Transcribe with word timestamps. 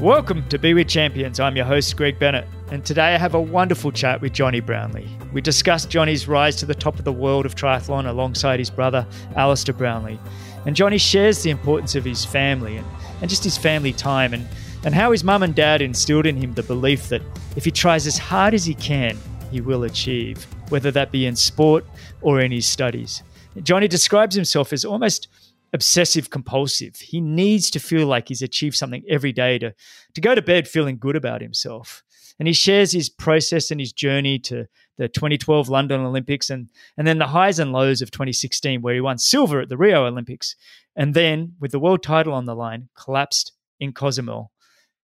Welcome 0.00 0.46
to 0.50 0.58
Be 0.58 0.74
With 0.74 0.88
Champions. 0.88 1.40
I'm 1.40 1.56
your 1.56 1.64
host, 1.64 1.96
Greg 1.96 2.18
Bennett, 2.18 2.46
and 2.70 2.84
today 2.84 3.14
I 3.14 3.16
have 3.16 3.34
a 3.34 3.40
wonderful 3.40 3.90
chat 3.90 4.20
with 4.20 4.34
Jonny 4.34 4.60
Brownlee. 4.60 5.08
We 5.32 5.40
discuss 5.40 5.86
Jonny's 5.86 6.28
rise 6.28 6.54
to 6.56 6.66
the 6.66 6.74
top 6.74 6.98
of 6.98 7.06
the 7.06 7.12
world 7.14 7.46
of 7.46 7.54
triathlon 7.54 8.06
alongside 8.06 8.58
his 8.58 8.68
brother, 8.68 9.06
Alistair 9.36 9.74
Brownlee. 9.74 10.20
And 10.66 10.76
Jonny 10.76 10.98
shares 10.98 11.42
the 11.42 11.48
importance 11.48 11.94
of 11.94 12.04
his 12.04 12.26
family 12.26 12.76
and, 12.76 12.86
and 13.22 13.30
just 13.30 13.42
his 13.42 13.56
family 13.56 13.94
time 13.94 14.34
and, 14.34 14.46
and 14.84 14.94
how 14.94 15.12
his 15.12 15.24
mum 15.24 15.42
and 15.42 15.54
dad 15.54 15.80
instilled 15.80 16.26
in 16.26 16.36
him 16.36 16.52
the 16.52 16.62
belief 16.62 17.08
that 17.08 17.22
if 17.56 17.64
he 17.64 17.70
tries 17.70 18.06
as 18.06 18.18
hard 18.18 18.52
as 18.52 18.66
he 18.66 18.74
can, 18.74 19.16
he 19.50 19.62
will 19.62 19.84
achieve, 19.84 20.46
whether 20.68 20.90
that 20.90 21.10
be 21.10 21.24
in 21.24 21.34
sport 21.34 21.86
or 22.20 22.42
in 22.42 22.52
his 22.52 22.66
studies. 22.66 23.22
Jonny 23.62 23.88
describes 23.88 24.36
himself 24.36 24.74
as 24.74 24.84
almost 24.84 25.28
obsessive 25.72 26.30
compulsive. 26.30 26.96
He 26.96 27.20
needs 27.20 27.70
to 27.70 27.80
feel 27.80 28.06
like 28.06 28.28
he's 28.28 28.42
achieved 28.42 28.76
something 28.76 29.02
every 29.08 29.32
day 29.32 29.58
to, 29.58 29.74
to 30.14 30.20
go 30.20 30.34
to 30.34 30.42
bed 30.42 30.68
feeling 30.68 30.98
good 30.98 31.16
about 31.16 31.42
himself. 31.42 32.02
And 32.38 32.46
he 32.46 32.54
shares 32.54 32.92
his 32.92 33.08
process 33.08 33.70
and 33.70 33.80
his 33.80 33.92
journey 33.92 34.38
to 34.40 34.66
the 34.98 35.08
2012 35.08 35.68
London 35.68 36.00
Olympics 36.00 36.50
and, 36.50 36.68
and 36.96 37.06
then 37.06 37.18
the 37.18 37.26
highs 37.26 37.58
and 37.58 37.72
lows 37.72 38.02
of 38.02 38.10
2016, 38.10 38.82
where 38.82 38.94
he 38.94 39.00
won 39.00 39.18
silver 39.18 39.60
at 39.60 39.68
the 39.68 39.76
Rio 39.76 40.06
Olympics. 40.06 40.54
And 40.94 41.14
then, 41.14 41.54
with 41.60 41.72
the 41.72 41.78
world 41.78 42.02
title 42.02 42.34
on 42.34 42.44
the 42.44 42.54
line, 42.54 42.88
collapsed 42.94 43.52
in 43.80 43.92
Cozumel 43.92 44.52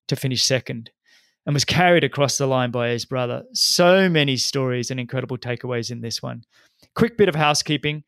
to 0.08 0.16
finish 0.16 0.44
second 0.44 0.90
and 1.46 1.54
was 1.54 1.64
carried 1.64 2.04
across 2.04 2.38
the 2.38 2.46
line 2.46 2.70
by 2.70 2.90
his 2.90 3.04
brother. 3.04 3.42
So 3.52 4.08
many 4.08 4.36
stories 4.36 4.90
and 4.90 5.00
incredible 5.00 5.38
takeaways 5.38 5.90
in 5.90 6.00
this 6.00 6.22
one. 6.22 6.44
Quick 6.94 7.16
bit 7.16 7.28
of 7.28 7.34
housekeeping 7.34 8.04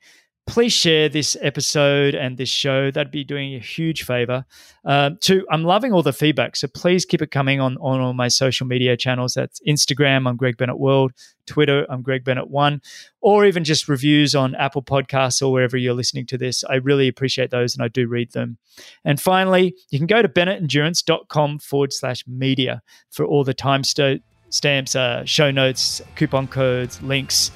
please 0.46 0.72
share 0.72 1.08
this 1.08 1.36
episode 1.40 2.14
and 2.14 2.36
this 2.36 2.48
show. 2.48 2.90
That'd 2.90 3.10
be 3.10 3.24
doing 3.24 3.54
a 3.54 3.58
huge 3.58 4.05
favor. 4.05 4.44
Uh, 4.84 5.10
two, 5.20 5.46
I'm 5.50 5.64
loving 5.64 5.92
all 5.92 6.02
the 6.02 6.12
feedback, 6.12 6.56
so 6.56 6.69
please 6.69 7.05
keep 7.05 7.22
it 7.22 7.30
coming 7.30 7.60
on 7.60 7.77
on 7.78 8.00
all 8.00 8.12
my 8.12 8.28
social 8.28 8.66
media 8.66 8.96
channels. 8.96 9.34
That's 9.34 9.60
Instagram, 9.66 10.28
I'm 10.28 10.36
Greg 10.36 10.56
Bennett 10.56 10.78
World. 10.78 11.12
Twitter, 11.46 11.86
I'm 11.91 12.02
Greg 12.02 12.24
Bennett 12.24 12.48
One, 12.48 12.80
or 13.20 13.44
even 13.44 13.64
just 13.64 13.88
reviews 13.88 14.34
on 14.34 14.54
Apple 14.54 14.82
Podcasts 14.82 15.42
or 15.42 15.52
wherever 15.52 15.77
you're 15.77 15.94
listening 15.94 16.27
to 16.27 16.38
this. 16.38 16.64
I 16.64 16.76
really 16.76 17.08
appreciate 17.08 17.50
those, 17.50 17.74
and 17.74 17.84
I 17.84 17.88
do 17.88 18.06
read 18.06 18.32
them. 18.32 18.58
And 19.04 19.20
finally, 19.20 19.74
you 19.91 19.98
can 19.98 20.06
go 20.06 20.22
to 20.22 20.28
bennettendurance.com 20.28 21.58
forward 21.58 21.92
slash 21.92 22.24
media 22.26 22.82
for 23.10 23.26
all 23.26 23.44
the 23.44 23.54
time 23.54 23.84
st- 23.84 24.22
stamps, 24.50 24.94
uh, 24.94 25.24
show 25.24 25.50
notes, 25.50 26.00
coupon 26.16 26.48
codes, 26.48 27.02
links. 27.02 27.50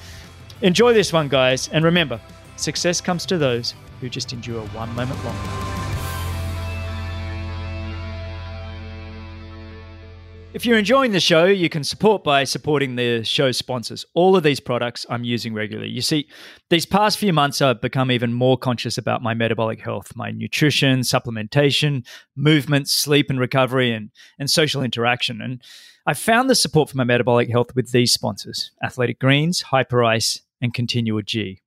Enjoy 0.61 0.93
this 0.93 1.13
one, 1.13 1.27
guys, 1.27 1.67
and 1.69 1.85
remember 1.85 2.19
Success 2.59 2.99
comes 2.99 3.25
to 3.27 3.37
those 3.37 3.73
who 4.01 4.09
just 4.09 4.33
endure 4.33 4.65
one 4.67 4.93
moment 4.93 5.23
longer. 5.23 5.69
If 10.51 10.65
you're 10.65 10.77
enjoying 10.77 11.13
the 11.13 11.21
show, 11.21 11.45
you 11.45 11.69
can 11.69 11.85
support 11.85 12.21
by 12.21 12.43
supporting 12.43 12.97
the 12.97 13.23
show's 13.23 13.57
sponsors. 13.57 14.05
All 14.13 14.35
of 14.35 14.43
these 14.43 14.59
products 14.59 15.05
I'm 15.09 15.23
using 15.23 15.53
regularly. 15.53 15.89
You 15.89 16.01
see, 16.01 16.27
these 16.69 16.85
past 16.85 17.17
few 17.17 17.31
months, 17.31 17.61
I've 17.61 17.79
become 17.79 18.11
even 18.11 18.33
more 18.33 18.57
conscious 18.57 18.97
about 18.97 19.21
my 19.21 19.33
metabolic 19.33 19.79
health, 19.79 20.11
my 20.17 20.31
nutrition, 20.31 20.99
supplementation, 20.99 22.05
movement, 22.35 22.89
sleep 22.89 23.29
and 23.29 23.39
recovery, 23.39 23.93
and, 23.93 24.09
and 24.37 24.49
social 24.49 24.83
interaction. 24.83 25.41
And 25.41 25.61
I 26.05 26.13
found 26.13 26.49
the 26.49 26.55
support 26.55 26.89
for 26.89 26.97
my 26.97 27.05
metabolic 27.05 27.49
health 27.49 27.73
with 27.73 27.93
these 27.93 28.11
sponsors 28.11 28.71
Athletic 28.83 29.19
Greens, 29.19 29.63
Hyperice, 29.71 30.41
and 30.61 30.73
Continual 30.73 31.21
G. 31.21 31.61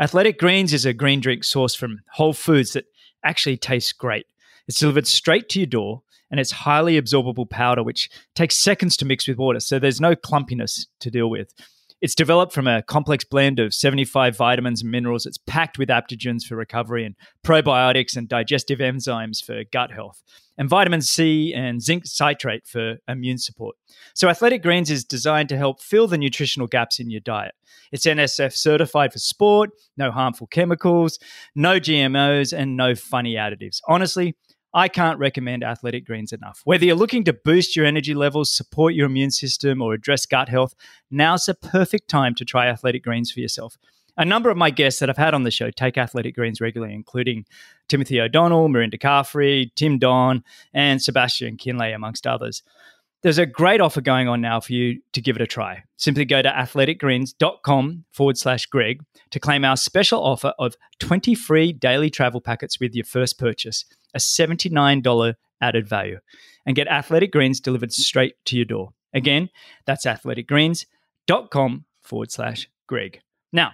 Athletic 0.00 0.38
Greens 0.38 0.72
is 0.72 0.86
a 0.86 0.94
green 0.94 1.20
drink 1.20 1.42
sourced 1.42 1.76
from 1.76 2.00
Whole 2.12 2.32
Foods 2.32 2.72
that 2.72 2.86
actually 3.22 3.58
tastes 3.58 3.92
great. 3.92 4.24
It's 4.66 4.78
delivered 4.78 5.06
straight 5.06 5.50
to 5.50 5.58
your 5.58 5.66
door 5.66 6.02
and 6.30 6.40
it's 6.40 6.50
highly 6.50 6.98
absorbable 6.98 7.48
powder, 7.48 7.82
which 7.82 8.08
takes 8.34 8.56
seconds 8.56 8.96
to 8.96 9.04
mix 9.04 9.28
with 9.28 9.36
water. 9.36 9.60
So 9.60 9.78
there's 9.78 10.00
no 10.00 10.16
clumpiness 10.16 10.86
to 11.00 11.10
deal 11.10 11.28
with. 11.28 11.52
It's 12.00 12.14
developed 12.14 12.54
from 12.54 12.66
a 12.66 12.82
complex 12.82 13.24
blend 13.24 13.58
of 13.58 13.74
75 13.74 14.34
vitamins 14.34 14.80
and 14.80 14.90
minerals. 14.90 15.26
It's 15.26 15.36
packed 15.36 15.78
with 15.78 15.90
adaptogens 15.90 16.44
for 16.44 16.56
recovery 16.56 17.04
and 17.04 17.14
probiotics 17.44 18.16
and 18.16 18.26
digestive 18.26 18.78
enzymes 18.78 19.44
for 19.44 19.64
gut 19.70 19.90
health, 19.92 20.22
and 20.56 20.66
vitamin 20.66 21.02
C 21.02 21.52
and 21.54 21.82
zinc 21.82 22.06
citrate 22.06 22.66
for 22.66 22.96
immune 23.06 23.36
support. 23.36 23.76
So, 24.14 24.30
Athletic 24.30 24.62
Greens 24.62 24.90
is 24.90 25.04
designed 25.04 25.50
to 25.50 25.58
help 25.58 25.82
fill 25.82 26.06
the 26.06 26.16
nutritional 26.16 26.66
gaps 26.66 27.00
in 27.00 27.10
your 27.10 27.20
diet. 27.20 27.54
It's 27.92 28.06
NSF 28.06 28.54
certified 28.54 29.12
for 29.12 29.18
sport, 29.18 29.70
no 29.98 30.10
harmful 30.10 30.46
chemicals, 30.46 31.18
no 31.54 31.78
GMOs, 31.78 32.56
and 32.56 32.78
no 32.78 32.94
funny 32.94 33.34
additives. 33.34 33.80
Honestly, 33.86 34.36
I 34.72 34.88
can't 34.88 35.18
recommend 35.18 35.64
Athletic 35.64 36.06
Greens 36.06 36.32
enough. 36.32 36.60
Whether 36.64 36.84
you're 36.84 36.94
looking 36.94 37.24
to 37.24 37.32
boost 37.32 37.74
your 37.74 37.86
energy 37.86 38.14
levels, 38.14 38.52
support 38.52 38.94
your 38.94 39.06
immune 39.06 39.32
system, 39.32 39.82
or 39.82 39.94
address 39.94 40.26
gut 40.26 40.48
health, 40.48 40.74
now's 41.10 41.46
the 41.46 41.54
perfect 41.54 42.08
time 42.08 42.34
to 42.36 42.44
try 42.44 42.68
Athletic 42.68 43.02
Greens 43.02 43.32
for 43.32 43.40
yourself. 43.40 43.76
A 44.16 44.24
number 44.24 44.50
of 44.50 44.56
my 44.56 44.70
guests 44.70 45.00
that 45.00 45.08
I've 45.08 45.16
had 45.16 45.34
on 45.34 45.44
the 45.44 45.50
show 45.50 45.70
take 45.70 45.96
Athletic 45.96 46.34
Greens 46.34 46.60
regularly, 46.60 46.94
including 46.94 47.46
Timothy 47.88 48.20
O'Donnell, 48.20 48.68
Mirinda 48.68 49.00
Carfrae, 49.00 49.70
Tim 49.74 49.98
Don, 49.98 50.44
and 50.74 51.02
Sebastian 51.02 51.56
Kienle, 51.56 51.94
amongst 51.94 52.26
others. 52.26 52.62
There's 53.22 53.38
a 53.38 53.46
great 53.46 53.80
offer 53.82 54.00
going 54.00 54.28
on 54.28 54.40
now 54.40 54.60
for 54.60 54.72
you 54.72 55.00
to 55.12 55.20
give 55.20 55.36
it 55.36 55.42
a 55.42 55.46
try. 55.46 55.84
Simply 55.96 56.24
go 56.24 56.40
to 56.40 56.48
athleticgreens.com 56.48 58.04
forward 58.12 58.38
slash 58.38 58.66
Greg 58.66 59.02
to 59.30 59.38
claim 59.40 59.64
our 59.64 59.76
special 59.76 60.22
offer 60.22 60.54
of 60.58 60.74
20 61.00 61.34
free 61.34 61.72
daily 61.72 62.08
travel 62.08 62.40
packets 62.40 62.80
with 62.80 62.94
your 62.94 63.04
first 63.04 63.38
purchase, 63.38 63.84
a 64.14 64.18
$79 64.18 65.34
added 65.60 65.88
value, 65.88 66.18
and 66.66 66.76
get 66.76 66.88
Athletic 66.88 67.32
Greens 67.32 67.60
delivered 67.60 67.92
straight 67.92 68.34
to 68.46 68.56
your 68.56 68.64
door. 68.64 68.90
Again, 69.12 69.50
that's 69.86 70.06
athleticgreens.com 70.06 71.84
forward 72.02 72.32
slash 72.32 72.68
Greg. 72.86 73.20
Now, 73.52 73.72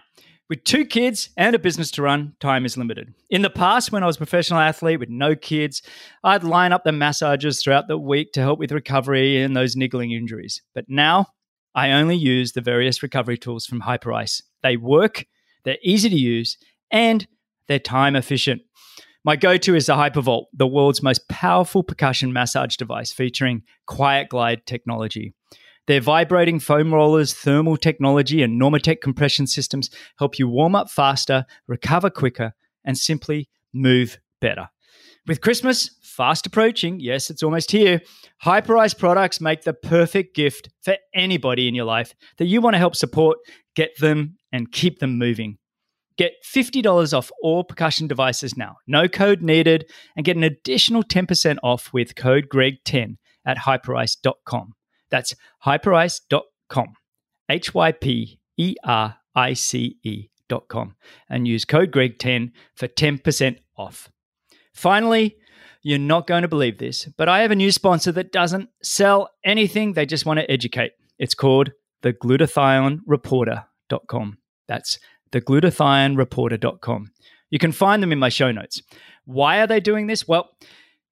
with 0.48 0.62
two 0.62 0.84
kids 0.84 1.30
and 1.36 1.56
a 1.56 1.58
business 1.58 1.90
to 1.92 2.02
run, 2.02 2.34
time 2.38 2.64
is 2.64 2.76
limited. 2.76 3.12
In 3.30 3.42
the 3.42 3.50
past, 3.50 3.90
when 3.90 4.04
I 4.04 4.06
was 4.06 4.14
a 4.16 4.18
professional 4.18 4.60
athlete 4.60 5.00
with 5.00 5.08
no 5.08 5.34
kids, 5.34 5.82
I'd 6.22 6.44
line 6.44 6.72
up 6.72 6.84
the 6.84 6.92
massages 6.92 7.60
throughout 7.60 7.88
the 7.88 7.98
week 7.98 8.32
to 8.32 8.40
help 8.40 8.60
with 8.60 8.70
recovery 8.70 9.42
and 9.42 9.56
those 9.56 9.74
niggling 9.74 10.12
injuries. 10.12 10.62
But 10.72 10.84
now, 10.88 11.26
I 11.74 11.90
only 11.90 12.16
use 12.16 12.52
the 12.52 12.60
various 12.60 13.02
recovery 13.02 13.36
tools 13.36 13.66
from 13.66 13.80
Hyperice. 13.80 14.40
They 14.62 14.76
work, 14.76 15.26
they're 15.64 15.78
easy 15.82 16.08
to 16.08 16.16
use, 16.16 16.58
and 16.92 17.26
they're 17.66 17.80
time 17.80 18.14
efficient. 18.14 18.62
My 19.26 19.34
go 19.34 19.56
to 19.56 19.74
is 19.74 19.86
the 19.86 19.94
Hypervolt, 19.94 20.44
the 20.52 20.68
world's 20.68 21.02
most 21.02 21.28
powerful 21.28 21.82
percussion 21.82 22.32
massage 22.32 22.76
device 22.76 23.10
featuring 23.10 23.64
Quiet 23.88 24.28
Glide 24.28 24.64
technology. 24.66 25.34
Their 25.88 26.00
vibrating 26.00 26.60
foam 26.60 26.94
rollers, 26.94 27.34
thermal 27.34 27.76
technology, 27.76 28.40
and 28.44 28.62
Normatec 28.62 29.00
compression 29.00 29.48
systems 29.48 29.90
help 30.20 30.38
you 30.38 30.46
warm 30.46 30.76
up 30.76 30.88
faster, 30.88 31.44
recover 31.66 32.08
quicker, 32.08 32.54
and 32.84 32.96
simply 32.96 33.48
move 33.74 34.18
better. 34.40 34.68
With 35.26 35.40
Christmas 35.40 35.90
fast 36.04 36.46
approaching, 36.46 37.00
yes, 37.00 37.28
it's 37.28 37.42
almost 37.42 37.72
here, 37.72 38.02
Hyperice 38.44 38.96
products 38.96 39.40
make 39.40 39.62
the 39.62 39.74
perfect 39.74 40.36
gift 40.36 40.68
for 40.82 40.98
anybody 41.12 41.66
in 41.66 41.74
your 41.74 41.84
life 41.84 42.14
that 42.38 42.46
you 42.46 42.60
want 42.60 42.74
to 42.74 42.78
help 42.78 42.94
support, 42.94 43.38
get 43.74 43.90
them, 43.98 44.36
and 44.52 44.70
keep 44.70 45.00
them 45.00 45.18
moving. 45.18 45.58
Get 46.16 46.32
$50 46.44 47.16
off 47.16 47.30
all 47.42 47.64
percussion 47.64 48.06
devices 48.06 48.56
now. 48.56 48.76
No 48.86 49.08
code 49.08 49.42
needed, 49.42 49.90
and 50.16 50.24
get 50.24 50.36
an 50.36 50.44
additional 50.44 51.02
10% 51.02 51.58
off 51.62 51.92
with 51.92 52.16
code 52.16 52.48
GREG10 52.48 53.16
at 53.44 53.58
hyperice.com. 53.58 54.72
That's 55.10 55.34
hyperice.com, 55.64 56.94
H 57.48 57.74
Y 57.74 57.92
P 57.92 58.40
E 58.56 58.74
R 58.82 59.16
I 59.34 59.52
C 59.52 59.98
E.com, 60.02 60.96
and 61.28 61.46
use 61.46 61.64
code 61.64 61.92
GREG10 61.92 62.50
for 62.74 62.88
10% 62.88 63.58
off. 63.76 64.10
Finally, 64.72 65.36
you're 65.82 65.98
not 65.98 66.26
going 66.26 66.42
to 66.42 66.48
believe 66.48 66.78
this, 66.78 67.06
but 67.16 67.28
I 67.28 67.42
have 67.42 67.50
a 67.50 67.56
new 67.56 67.70
sponsor 67.70 68.10
that 68.12 68.32
doesn't 68.32 68.70
sell 68.82 69.30
anything, 69.44 69.92
they 69.92 70.06
just 70.06 70.26
want 70.26 70.40
to 70.40 70.50
educate. 70.50 70.92
It's 71.18 71.34
called 71.34 71.72
the 72.02 72.12
glutathionereporter.com. 72.12 74.38
That's 74.68 74.98
the 75.32 75.40
glutathionereporter.com. 75.40 77.10
You 77.50 77.58
can 77.58 77.72
find 77.72 78.02
them 78.02 78.12
in 78.12 78.18
my 78.18 78.28
show 78.28 78.50
notes. 78.52 78.82
Why 79.24 79.60
are 79.60 79.66
they 79.66 79.80
doing 79.80 80.06
this? 80.06 80.26
Well, 80.26 80.50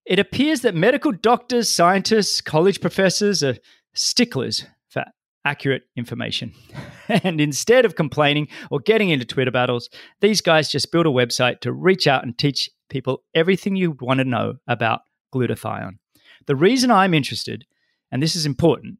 it 0.05 0.19
appears 0.19 0.61
that 0.61 0.75
medical 0.75 1.13
doctors, 1.13 1.71
scientists, 1.71 2.41
college 2.41 2.81
professors 2.81 3.43
are 3.43 3.57
sticklers 3.95 4.67
for 4.89 5.05
accurate 5.45 5.85
information. 5.97 6.53
and 7.09 7.41
instead 7.41 7.85
of 7.85 7.97
complaining 7.97 8.49
or 8.71 8.81
getting 8.81 9.11
into 9.11 9.25
Twitter 9.25 9.51
battles, 9.51 9.89
these 10.21 10.41
guys 10.41 10.71
just 10.71 10.93
build 10.93 11.07
a 11.07 11.11
website 11.11 11.61
to 11.61 11.73
reach 11.73 12.07
out 12.07 12.25
and 12.25 12.37
teach 12.37 12.69
people 12.91 13.23
everything 13.35 13.77
you 13.77 13.97
want 14.01 14.19
to 14.19 14.25
know 14.25 14.55
about 14.67 15.01
glutathione. 15.35 15.99
The 16.47 16.57
reason 16.57 16.91
I'm 16.91 17.15
interested, 17.15 17.65
and 18.13 18.23
this 18.23 18.37
is 18.37 18.47
important, 18.47 18.99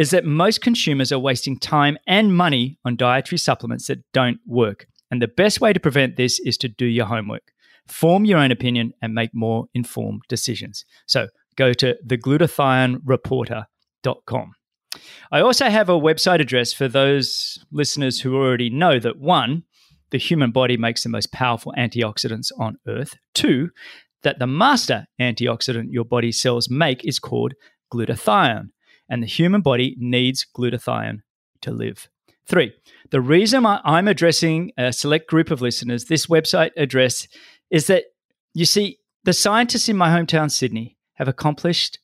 is 0.00 0.10
that 0.10 0.24
most 0.24 0.62
consumers 0.62 1.12
are 1.12 1.18
wasting 1.18 1.58
time 1.58 1.98
and 2.06 2.34
money 2.34 2.78
on 2.86 2.96
dietary 2.96 3.36
supplements 3.36 3.88
that 3.88 3.98
don't 4.14 4.40
work. 4.46 4.86
And 5.10 5.20
the 5.20 5.28
best 5.28 5.60
way 5.60 5.74
to 5.74 5.80
prevent 5.80 6.16
this 6.16 6.40
is 6.40 6.56
to 6.58 6.68
do 6.68 6.86
your 6.86 7.04
homework, 7.04 7.52
form 7.86 8.24
your 8.24 8.38
own 8.38 8.50
opinion, 8.50 8.94
and 9.02 9.12
make 9.12 9.34
more 9.34 9.66
informed 9.74 10.22
decisions. 10.26 10.86
So 11.04 11.28
go 11.54 11.74
to 11.74 11.98
theglutathionereporter.com. 12.06 14.52
I 15.30 15.40
also 15.42 15.68
have 15.68 15.90
a 15.90 16.00
website 16.00 16.40
address 16.40 16.72
for 16.72 16.88
those 16.88 17.62
listeners 17.70 18.20
who 18.20 18.36
already 18.36 18.70
know 18.70 18.98
that 19.00 19.18
one, 19.18 19.64
the 20.12 20.18
human 20.18 20.50
body 20.50 20.78
makes 20.78 21.02
the 21.02 21.10
most 21.10 21.30
powerful 21.30 21.74
antioxidants 21.76 22.50
on 22.58 22.78
earth. 22.88 23.18
Two, 23.34 23.68
that 24.22 24.38
the 24.38 24.46
master 24.46 25.08
antioxidant 25.20 25.88
your 25.90 26.06
body 26.06 26.32
cells 26.32 26.70
make 26.70 27.04
is 27.04 27.18
called 27.18 27.52
glutathione, 27.92 28.70
and 29.10 29.22
the 29.22 29.26
human 29.26 29.60
body 29.60 29.96
needs 29.98 30.46
glutathione 30.56 31.20
to 31.60 31.72
live. 31.72 32.08
Three, 32.46 32.72
the 33.10 33.20
reason 33.20 33.66
I'm 33.66 34.08
addressing 34.08 34.72
a 34.78 34.92
select 34.92 35.28
group 35.28 35.50
of 35.50 35.60
listeners, 35.60 36.06
this 36.06 36.26
website 36.26 36.70
address, 36.76 37.28
is 37.70 37.86
that 37.88 38.04
you 38.54 38.64
see, 38.64 38.98
the 39.24 39.32
scientists 39.32 39.88
in 39.88 39.96
my 39.96 40.08
hometown, 40.08 40.50
Sydney, 40.50 40.96
have 41.14 41.28
accomplished 41.28 41.98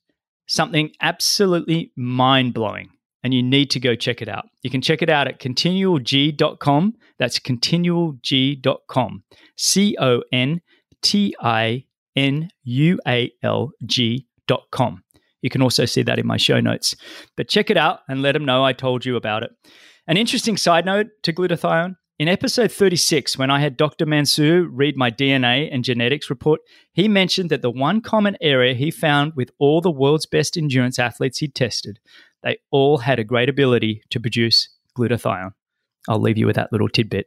something 0.47 0.91
absolutely 1.01 1.91
mind 1.97 2.55
blowing, 2.55 2.91
and 3.23 3.35
you 3.35 3.43
need 3.43 3.71
to 3.71 3.81
go 3.81 3.95
check 3.95 4.23
it 4.23 4.29
out. 4.29 4.47
You 4.63 4.71
can 4.71 4.83
check 4.83 5.03
it 5.03 5.11
out 5.11 5.27
at 5.27 5.41
continualg.com. 5.41 6.95
That's 7.19 7.39
continualg.com. 7.39 9.25
C 9.57 9.97
O 9.99 10.23
N 10.33 10.61
T 11.03 11.35
I 11.41 11.85
N 12.15 12.51
U 12.65 13.01
A 13.07 13.33
L 13.43 13.73
G.com. 13.85 15.03
You 15.47 15.51
can 15.51 15.63
also 15.63 15.85
see 15.85 16.03
that 16.03 16.19
in 16.19 16.27
my 16.27 16.39
show 16.39 16.59
notes. 16.59 16.97
But 17.37 17.49
check 17.49 17.71
it 17.71 17.77
out 17.77 18.01
and 18.09 18.21
let 18.21 18.33
them 18.33 18.45
know 18.45 18.65
I 18.65 18.73
told 18.73 19.05
you 19.05 19.15
about 19.15 19.45
it. 19.45 19.53
An 20.09 20.17
interesting 20.17 20.57
side 20.57 20.85
note 20.85 21.07
to 21.23 21.33
glutathione 21.33 21.95
in 22.19 22.27
episode 22.27 22.73
36, 22.73 23.39
when 23.39 23.49
I 23.49 23.61
had 23.61 23.77
Dr. 23.77 24.07
Mansour 24.07 24.67
read 24.67 24.97
my 24.97 25.09
DNA 25.09 25.69
and 25.71 25.85
genetics 25.85 26.31
report, 26.31 26.63
he 26.93 27.07
mentioned 27.07 27.49
that 27.51 27.63
the 27.63 27.71
one 27.71 28.01
common 28.01 28.37
area 28.41 28.75
he 28.75 28.91
found 28.91 29.35
with 29.37 29.53
all 29.61 29.81
the 29.81 29.91
world's 29.93 30.27
best 30.27 30.57
endurance 30.57 30.99
athletes 30.99 31.39
he'd 31.39 31.55
tested, 31.55 32.01
they 32.43 32.57
all 32.73 32.99
had 32.99 33.21
a 33.21 33.25
great 33.25 33.49
ability 33.49 34.03
to 34.11 34.19
produce 34.19 34.69
glutathione. 34.99 35.53
I'll 36.09 36.19
leave 36.21 36.39
you 36.39 36.47
with 36.47 36.57
that 36.57 36.73
little 36.73 36.89
tidbit. 36.89 37.27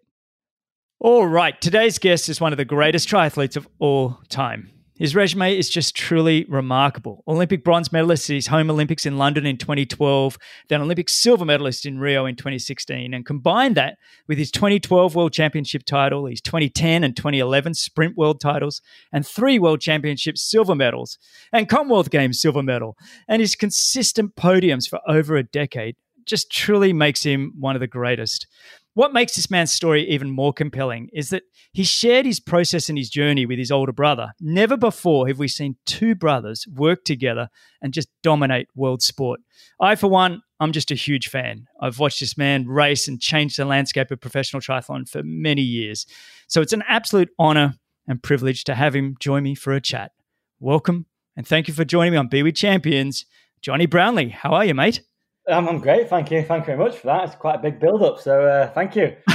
All 0.99 1.25
right, 1.25 1.61
today's 1.61 1.97
guest 1.97 2.27
is 2.27 2.41
one 2.41 2.51
of 2.51 2.57
the 2.57 2.65
greatest 2.65 3.07
triathletes 3.07 3.55
of 3.55 3.69
all 3.77 4.19
time. 4.27 4.71
His 4.99 5.15
resume 5.15 5.57
is 5.57 5.69
just 5.69 5.95
truly 5.95 6.45
remarkable. 6.49 7.23
Olympic 7.25 7.63
bronze 7.63 7.89
medalist 7.89 8.29
at 8.29 8.33
his 8.33 8.47
home 8.47 8.69
Olympics 8.69 9.05
in 9.05 9.17
London 9.17 9.45
in 9.45 9.57
2012, 9.57 10.37
then 10.67 10.81
Olympic 10.81 11.07
silver 11.07 11.45
medalist 11.45 11.85
in 11.85 11.99
Rio 11.99 12.25
in 12.25 12.35
2016, 12.35 13.13
and 13.13 13.25
combine 13.25 13.75
that 13.75 13.97
with 14.27 14.37
his 14.37 14.51
2012 14.51 15.15
World 15.15 15.31
Championship 15.31 15.85
title, 15.85 16.25
his 16.25 16.41
2010 16.41 17.05
and 17.05 17.15
2011 17.15 17.75
Sprint 17.75 18.17
World 18.17 18.41
titles, 18.41 18.81
and 19.13 19.25
three 19.25 19.57
World 19.57 19.79
Championship 19.79 20.37
silver 20.37 20.75
medals, 20.75 21.17
and 21.53 21.69
Commonwealth 21.69 22.09
Games 22.09 22.41
silver 22.41 22.61
medal, 22.61 22.97
and 23.29 23.39
his 23.39 23.55
consistent 23.55 24.35
podiums 24.35 24.89
for 24.89 24.99
over 25.07 25.37
a 25.37 25.43
decade 25.43 25.95
just 26.25 26.51
truly 26.51 26.93
makes 26.93 27.23
him 27.23 27.53
one 27.57 27.75
of 27.75 27.79
the 27.79 27.87
greatest. 27.87 28.47
What 28.95 29.13
makes 29.13 29.35
this 29.35 29.51
man's 29.51 29.71
story 29.71 30.09
even 30.09 30.31
more 30.31 30.51
compelling 30.51 31.09
is 31.13 31.29
that 31.29 31.43
he 31.71 31.83
shared 31.83 32.25
his 32.25 32.39
process 32.39 32.89
and 32.89 32.97
his 32.97 33.09
journey 33.09 33.45
with 33.45 33.59
his 33.59 33.71
older 33.71 33.91
brother. 33.91 34.31
Never 34.41 34.75
before 34.75 35.27
have 35.27 35.37
we 35.37 35.47
seen 35.47 35.77
two 35.85 36.15
brothers 36.15 36.65
work 36.67 37.03
together 37.03 37.49
and 37.81 37.93
just 37.93 38.09
dominate 38.23 38.67
world 38.75 39.01
sport. 39.01 39.41
I, 39.79 39.95
for 39.95 40.07
one, 40.07 40.41
I'm 40.59 40.71
just 40.71 40.91
a 40.91 40.95
huge 40.95 41.29
fan. 41.29 41.67
I've 41.79 41.99
watched 41.99 42.19
this 42.19 42.37
man 42.37 42.67
race 42.67 43.07
and 43.07 43.21
change 43.21 43.55
the 43.55 43.65
landscape 43.65 44.11
of 44.11 44.19
professional 44.19 44.61
triathlon 44.61 45.07
for 45.07 45.21
many 45.23 45.61
years. 45.61 46.05
So 46.47 46.61
it's 46.61 46.73
an 46.73 46.83
absolute 46.87 47.29
honor 47.37 47.75
and 48.07 48.21
privilege 48.21 48.63
to 48.65 48.75
have 48.75 48.95
him 48.95 49.15
join 49.19 49.43
me 49.43 49.55
for 49.55 49.73
a 49.73 49.81
chat. 49.81 50.11
Welcome 50.59 51.05
and 51.37 51.47
thank 51.47 51.67
you 51.67 51.73
for 51.73 51.85
joining 51.85 52.13
me 52.13 52.17
on 52.17 52.27
Be 52.27 52.43
With 52.43 52.55
Champions. 52.55 53.25
Jonny 53.61 53.85
Brownlee, 53.85 54.29
how 54.29 54.51
are 54.53 54.65
you, 54.65 54.73
mate? 54.73 55.01
Um, 55.49 55.67
I'm 55.67 55.79
great, 55.79 56.09
thank 56.09 56.31
you. 56.31 56.43
Thank 56.43 56.63
you 56.63 56.75
very 56.75 56.77
much 56.77 56.97
for 56.97 57.07
that. 57.07 57.25
It's 57.25 57.35
quite 57.35 57.55
a 57.55 57.59
big 57.59 57.79
build 57.79 58.03
up, 58.03 58.19
so 58.19 58.43
uh, 58.45 58.69
thank 58.71 58.95
you. 58.95 59.15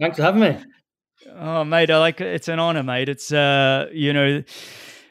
Thanks 0.00 0.16
for 0.16 0.22
having 0.22 0.40
me. 0.40 0.58
Oh, 1.34 1.64
mate, 1.64 1.90
I 1.90 1.98
like 1.98 2.20
it's 2.20 2.48
an 2.48 2.58
honor, 2.58 2.82
mate. 2.82 3.08
It's 3.08 3.32
uh, 3.32 3.86
you 3.92 4.12
know, 4.12 4.42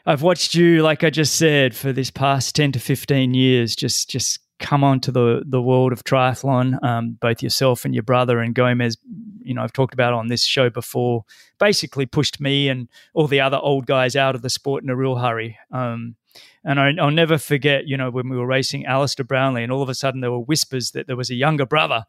I've 0.04 0.22
watched 0.22 0.54
you, 0.54 0.82
like 0.82 1.04
I 1.04 1.10
just 1.10 1.36
said, 1.36 1.74
for 1.74 1.92
this 1.92 2.10
past 2.10 2.54
ten 2.54 2.72
to 2.72 2.78
fifteen 2.78 3.34
years. 3.34 3.74
Just, 3.74 4.08
just 4.10 4.40
come 4.58 4.82
onto 4.82 5.12
the 5.12 5.42
the 5.46 5.60
world 5.60 5.92
of 5.92 6.04
triathlon. 6.04 6.82
Um, 6.82 7.18
both 7.20 7.42
yourself 7.42 7.84
and 7.84 7.94
your 7.94 8.02
brother 8.02 8.38
and 8.40 8.54
Gomez, 8.54 8.96
you 9.40 9.54
know, 9.54 9.62
I've 9.62 9.72
talked 9.72 9.94
about 9.94 10.14
on 10.14 10.28
this 10.28 10.42
show 10.42 10.70
before. 10.70 11.24
Basically, 11.58 12.06
pushed 12.06 12.40
me 12.40 12.68
and 12.68 12.88
all 13.14 13.26
the 13.26 13.40
other 13.40 13.58
old 13.58 13.86
guys 13.86 14.16
out 14.16 14.34
of 14.34 14.42
the 14.42 14.50
sport 14.50 14.82
in 14.82 14.90
a 14.90 14.96
real 14.96 15.16
hurry. 15.16 15.58
Um, 15.72 16.16
and 16.64 16.80
I, 16.80 16.92
will 16.92 17.10
never 17.10 17.38
forget, 17.38 17.86
you 17.86 17.96
know, 17.96 18.10
when 18.10 18.28
we 18.28 18.36
were 18.36 18.46
racing 18.46 18.86
Alistair 18.86 19.24
Brownlee, 19.24 19.62
and 19.62 19.70
all 19.70 19.82
of 19.82 19.88
a 19.88 19.94
sudden 19.94 20.20
there 20.20 20.30
were 20.30 20.40
whispers 20.40 20.90
that 20.92 21.06
there 21.06 21.16
was 21.16 21.30
a 21.30 21.34
younger 21.34 21.66
brother 21.66 22.04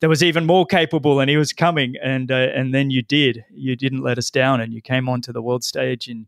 that 0.00 0.08
was 0.08 0.22
even 0.22 0.46
more 0.46 0.66
capable, 0.66 1.20
and 1.20 1.28
he 1.28 1.36
was 1.36 1.52
coming. 1.52 1.94
And 2.02 2.30
uh, 2.30 2.48
and 2.54 2.74
then 2.74 2.90
you 2.90 3.02
did, 3.02 3.44
you 3.50 3.76
didn't 3.76 4.02
let 4.02 4.18
us 4.18 4.30
down, 4.30 4.60
and 4.60 4.72
you 4.72 4.80
came 4.80 5.08
onto 5.08 5.32
the 5.32 5.42
world 5.42 5.64
stage, 5.64 6.08
and 6.08 6.26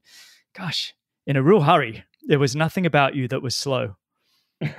gosh, 0.56 0.94
in 1.26 1.36
a 1.36 1.42
real 1.42 1.62
hurry. 1.62 2.04
There 2.26 2.38
was 2.38 2.54
nothing 2.56 2.84
about 2.84 3.14
you 3.14 3.28
that 3.28 3.42
was 3.42 3.54
slow. 3.54 3.96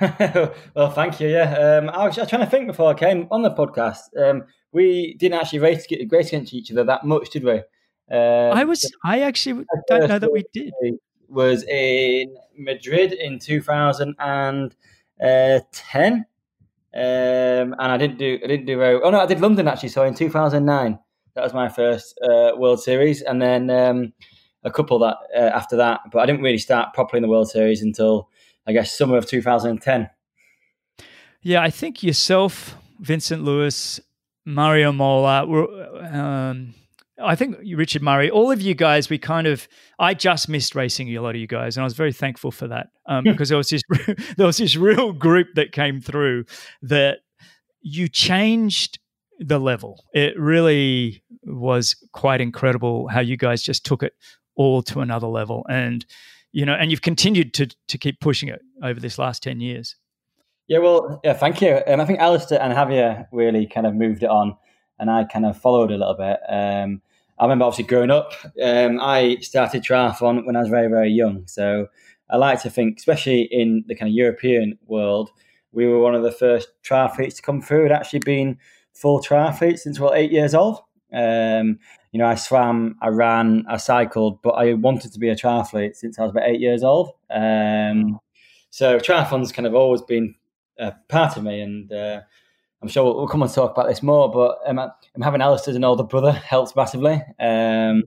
well, 0.74 0.90
thank 0.90 1.20
you. 1.20 1.28
Yeah, 1.28 1.78
um, 1.80 1.88
I, 1.88 2.06
was, 2.06 2.18
I, 2.18 2.22
was, 2.22 2.30
trying 2.30 2.44
to 2.44 2.50
think 2.50 2.66
before 2.66 2.90
I 2.90 2.94
came 2.94 3.26
on 3.30 3.42
the 3.42 3.50
podcast. 3.50 4.00
Um, 4.16 4.44
we 4.72 5.14
didn't 5.14 5.40
actually 5.40 5.60
race, 5.60 5.86
race 6.10 6.28
against 6.28 6.52
each 6.52 6.70
other 6.70 6.84
that 6.84 7.04
much, 7.04 7.30
did 7.30 7.44
we? 7.44 7.62
Um, 8.10 8.52
I 8.52 8.64
was. 8.64 8.90
I 9.04 9.20
actually 9.20 9.64
don't 9.88 10.08
know 10.08 10.18
that 10.18 10.32
we 10.32 10.44
did 10.52 10.72
was 11.30 11.62
in 11.64 12.34
Madrid 12.56 13.12
in 13.12 13.38
2010. 13.38 16.26
Um, 16.92 16.92
and 16.92 17.76
I 17.78 17.96
didn't 17.96 18.18
do 18.18 18.40
I 18.42 18.48
didn't 18.48 18.66
do 18.66 18.76
very 18.76 19.00
oh 19.00 19.10
no 19.10 19.20
I 19.20 19.26
did 19.26 19.40
London 19.40 19.68
actually 19.68 19.90
so 19.90 20.02
in 20.02 20.12
2009 20.12 20.98
that 21.36 21.44
was 21.44 21.54
my 21.54 21.68
first 21.68 22.18
uh, 22.20 22.50
World 22.56 22.82
Series 22.82 23.22
and 23.22 23.40
then 23.40 23.70
um, 23.70 24.12
a 24.64 24.72
couple 24.72 24.98
that 24.98 25.18
uh, 25.32 25.52
after 25.54 25.76
that 25.76 26.00
but 26.10 26.18
I 26.18 26.26
didn't 26.26 26.42
really 26.42 26.58
start 26.58 26.92
properly 26.92 27.18
in 27.18 27.22
the 27.22 27.28
World 27.28 27.48
Series 27.48 27.80
until 27.80 28.28
I 28.66 28.72
guess 28.72 28.90
summer 28.90 29.16
of 29.16 29.26
2010 29.26 30.10
yeah 31.42 31.62
I 31.62 31.70
think 31.70 32.02
yourself 32.02 32.76
Vincent 33.00 33.44
Luis, 33.44 33.98
Mario 34.44 34.92
Mola 34.92 35.46
were 35.46 35.66
um, 36.12 36.74
I 37.22 37.34
think 37.34 37.58
Richard 37.74 38.02
Murray, 38.02 38.30
all 38.30 38.50
of 38.50 38.60
you 38.60 38.74
guys, 38.74 39.10
we 39.10 39.18
kind 39.18 39.46
of, 39.46 39.68
I 39.98 40.14
just 40.14 40.48
missed 40.48 40.74
racing 40.74 41.14
a 41.16 41.20
lot 41.20 41.34
of 41.34 41.40
you 41.40 41.46
guys, 41.46 41.76
and 41.76 41.82
I 41.82 41.84
was 41.84 41.94
very 41.94 42.12
thankful 42.12 42.50
for 42.50 42.68
that 42.68 42.88
um, 43.06 43.24
because 43.24 43.48
there 43.48 43.58
was 43.58 43.68
this 43.68 43.82
there 44.36 44.46
was 44.46 44.58
this 44.58 44.76
real 44.76 45.12
group 45.12 45.48
that 45.54 45.72
came 45.72 46.00
through 46.00 46.44
that 46.82 47.18
you 47.82 48.08
changed 48.08 48.98
the 49.38 49.58
level. 49.58 50.04
It 50.12 50.38
really 50.38 51.22
was 51.44 51.96
quite 52.12 52.40
incredible 52.40 53.08
how 53.08 53.20
you 53.20 53.36
guys 53.36 53.62
just 53.62 53.84
took 53.84 54.02
it 54.02 54.12
all 54.56 54.82
to 54.82 55.00
another 55.00 55.26
level, 55.26 55.64
and 55.68 56.04
you 56.52 56.66
know, 56.66 56.74
and 56.74 56.90
you've 56.90 57.02
continued 57.02 57.54
to 57.54 57.68
to 57.88 57.98
keep 57.98 58.20
pushing 58.20 58.48
it 58.48 58.60
over 58.82 59.00
this 59.00 59.18
last 59.18 59.42
ten 59.42 59.60
years. 59.60 59.96
Yeah, 60.68 60.78
well, 60.78 61.20
yeah, 61.24 61.32
thank 61.32 61.60
you. 61.60 61.82
Um, 61.86 62.00
I 62.00 62.04
think 62.04 62.20
Alistair 62.20 62.62
and 62.62 62.72
Javier 62.72 63.26
really 63.32 63.66
kind 63.66 63.86
of 63.86 63.94
moved 63.94 64.22
it 64.22 64.30
on, 64.30 64.56
and 64.98 65.10
I 65.10 65.24
kind 65.24 65.44
of 65.44 65.60
followed 65.60 65.90
a 65.90 65.96
little 65.96 66.14
bit. 66.14 66.38
Um, 66.48 67.02
I 67.40 67.44
remember 67.44 67.64
obviously 67.64 67.84
growing 67.84 68.10
up, 68.10 68.34
um, 68.62 69.00
I 69.00 69.38
started 69.40 69.82
triathlon 69.82 70.44
when 70.44 70.56
I 70.56 70.60
was 70.60 70.68
very, 70.68 70.88
very 70.88 71.10
young. 71.10 71.46
So 71.46 71.86
I 72.28 72.36
like 72.36 72.60
to 72.62 72.70
think, 72.70 72.98
especially 72.98 73.48
in 73.50 73.82
the 73.88 73.94
kind 73.94 74.10
of 74.10 74.14
European 74.14 74.78
world, 74.86 75.30
we 75.72 75.86
were 75.86 76.00
one 76.00 76.14
of 76.14 76.22
the 76.22 76.32
first 76.32 76.68
triathletes 76.84 77.36
to 77.36 77.42
come 77.42 77.62
through. 77.62 77.84
Had 77.84 77.92
actually 77.92 78.18
been 78.18 78.58
full 78.92 79.22
triathletes 79.22 79.80
since 79.80 79.98
we 79.98 80.06
were 80.06 80.14
eight 80.14 80.30
years 80.30 80.54
old. 80.54 80.80
Um, 81.14 81.78
you 82.12 82.18
know, 82.18 82.26
I 82.26 82.34
swam, 82.34 82.96
I 83.00 83.08
ran, 83.08 83.64
I 83.68 83.78
cycled, 83.78 84.42
but 84.42 84.50
I 84.50 84.74
wanted 84.74 85.12
to 85.14 85.18
be 85.18 85.30
a 85.30 85.36
triathlete 85.36 85.96
since 85.96 86.18
I 86.18 86.22
was 86.22 86.32
about 86.32 86.46
eight 86.46 86.60
years 86.60 86.84
old. 86.84 87.12
Um, 87.30 88.20
so 88.68 88.98
triathlon's 88.98 89.50
kind 89.50 89.66
of 89.66 89.74
always 89.74 90.02
been 90.02 90.34
a 90.78 90.92
part 91.08 91.38
of 91.38 91.44
me, 91.44 91.62
and 91.62 91.90
uh, 91.90 92.20
I'm 92.82 92.88
sure 92.88 93.04
we'll, 93.04 93.16
we'll, 93.16 93.28
come 93.28 93.42
and 93.42 93.52
talk 93.52 93.72
about 93.72 93.88
this 93.88 94.02
more, 94.02 94.30
but 94.30 94.58
um, 94.66 94.78
I'm 94.78 95.22
having 95.22 95.42
Alistair 95.42 95.72
as 95.72 95.76
an 95.76 95.84
older 95.84 96.02
brother 96.02 96.32
helps 96.32 96.74
massively. 96.74 97.22
Um, 97.38 98.04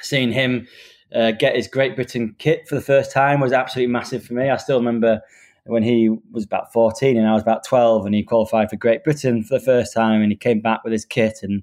seeing 0.00 0.32
him 0.32 0.66
uh, 1.14 1.32
get 1.32 1.56
his 1.56 1.68
Great 1.68 1.96
Britain 1.96 2.34
kit 2.38 2.66
for 2.68 2.76
the 2.76 2.80
first 2.80 3.12
time 3.12 3.40
was 3.40 3.52
absolutely 3.52 3.92
massive 3.92 4.24
for 4.24 4.34
me. 4.34 4.48
I 4.48 4.56
still 4.56 4.78
remember 4.78 5.20
when 5.64 5.82
he 5.82 6.08
was 6.32 6.44
about 6.44 6.72
14 6.72 7.16
and 7.16 7.28
I 7.28 7.34
was 7.34 7.42
about 7.42 7.64
12 7.64 8.06
and 8.06 8.14
he 8.14 8.22
qualified 8.22 8.70
for 8.70 8.76
Great 8.76 9.04
Britain 9.04 9.42
for 9.42 9.58
the 9.58 9.64
first 9.64 9.92
time 9.92 10.22
and 10.22 10.32
he 10.32 10.36
came 10.36 10.60
back 10.60 10.82
with 10.84 10.92
his 10.92 11.04
kit 11.04 11.40
and 11.42 11.62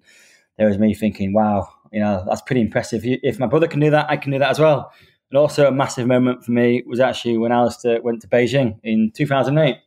there 0.58 0.68
was 0.68 0.78
me 0.78 0.94
thinking, 0.94 1.34
wow, 1.34 1.68
you 1.92 2.00
know, 2.00 2.24
that's 2.28 2.42
pretty 2.42 2.62
impressive. 2.62 3.02
If 3.04 3.40
my 3.40 3.48
brother 3.48 3.68
can 3.68 3.80
do 3.80 3.90
that, 3.92 4.10
I 4.10 4.18
can 4.18 4.32
do 4.32 4.40
that 4.40 4.50
as 4.50 4.60
well. 4.60 4.92
And 5.32 5.38
also 5.38 5.68
a 5.68 5.72
massive 5.72 6.08
moment 6.08 6.46
for 6.46 6.52
me 6.52 6.84
was 6.86 7.00
actually 7.00 7.38
when 7.38 7.52
Alistair 7.52 8.02
went 8.02 8.22
to 8.22 8.28
Beijing 8.28 8.80
in 8.84 9.12
2008 9.14 9.78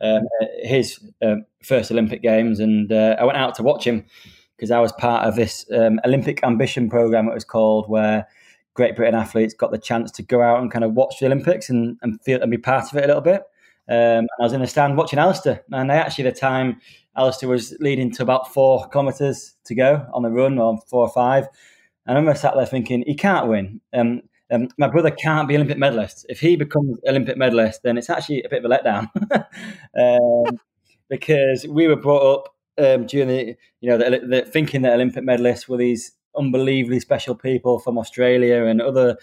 um, 0.00 0.22
his 0.62 0.98
um, 1.22 1.44
first 1.62 1.90
Olympic 1.90 2.22
Games, 2.22 2.60
and 2.60 2.92
uh, 2.92 3.16
I 3.18 3.24
went 3.24 3.38
out 3.38 3.54
to 3.56 3.62
watch 3.62 3.86
him 3.86 4.04
because 4.56 4.70
I 4.70 4.80
was 4.80 4.92
part 4.92 5.26
of 5.26 5.36
this 5.36 5.64
um, 5.72 6.00
Olympic 6.04 6.42
Ambition 6.44 6.90
program. 6.90 7.28
It 7.28 7.34
was 7.34 7.44
called 7.44 7.88
where 7.88 8.26
Great 8.74 8.96
Britain 8.96 9.14
athletes 9.14 9.54
got 9.54 9.72
the 9.72 9.78
chance 9.78 10.10
to 10.12 10.22
go 10.22 10.42
out 10.42 10.60
and 10.60 10.70
kind 10.70 10.84
of 10.84 10.92
watch 10.92 11.18
the 11.18 11.26
Olympics 11.26 11.70
and, 11.70 11.98
and 12.02 12.20
feel 12.22 12.40
and 12.40 12.50
be 12.50 12.58
part 12.58 12.90
of 12.90 12.96
it 12.96 13.04
a 13.04 13.06
little 13.06 13.22
bit. 13.22 13.42
Um, 13.88 14.26
I 14.38 14.42
was 14.42 14.52
in 14.52 14.60
the 14.60 14.66
stand 14.66 14.96
watching 14.96 15.18
Alistair, 15.18 15.64
and 15.72 15.90
I 15.90 15.96
actually 15.96 16.26
at 16.26 16.34
the 16.34 16.40
time 16.40 16.80
Alistair 17.16 17.48
was 17.48 17.76
leading 17.80 18.10
to 18.12 18.22
about 18.22 18.52
four 18.52 18.88
kilometres 18.88 19.54
to 19.64 19.74
go 19.74 20.06
on 20.14 20.22
the 20.22 20.30
run, 20.30 20.58
or 20.58 20.78
four 20.88 21.02
or 21.02 21.10
five. 21.10 21.48
And 22.06 22.16
I 22.16 22.20
remember 22.20 22.38
sat 22.38 22.54
there 22.54 22.66
thinking, 22.66 23.02
he 23.06 23.14
can't 23.14 23.48
win. 23.48 23.80
Um, 23.92 24.22
um, 24.50 24.68
my 24.78 24.88
brother 24.88 25.10
can't 25.10 25.48
be 25.48 25.54
Olympic 25.54 25.78
medalist. 25.78 26.26
If 26.28 26.40
he 26.40 26.56
becomes 26.56 26.98
Olympic 27.06 27.36
medalist, 27.36 27.82
then 27.82 27.96
it's 27.96 28.10
actually 28.10 28.42
a 28.42 28.48
bit 28.48 28.64
of 28.64 28.70
a 28.70 28.74
letdown 28.74 29.08
um, 30.50 30.58
because 31.08 31.66
we 31.68 31.86
were 31.88 31.96
brought 31.96 32.38
up 32.38 32.54
um, 32.78 33.06
during 33.06 33.28
the, 33.28 33.56
you 33.80 33.90
know, 33.90 33.98
the, 33.98 34.20
the, 34.26 34.42
thinking 34.42 34.82
that 34.82 34.94
Olympic 34.94 35.24
medalists 35.24 35.68
were 35.68 35.76
these 35.76 36.12
unbelievably 36.36 37.00
special 37.00 37.34
people 37.34 37.78
from 37.78 37.98
Australia 37.98 38.64
and 38.64 38.80
other 38.80 39.16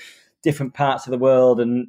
different 0.44 0.74
parts 0.74 1.08
of 1.08 1.12
the 1.12 1.18
world 1.18 1.60
and 1.60 1.88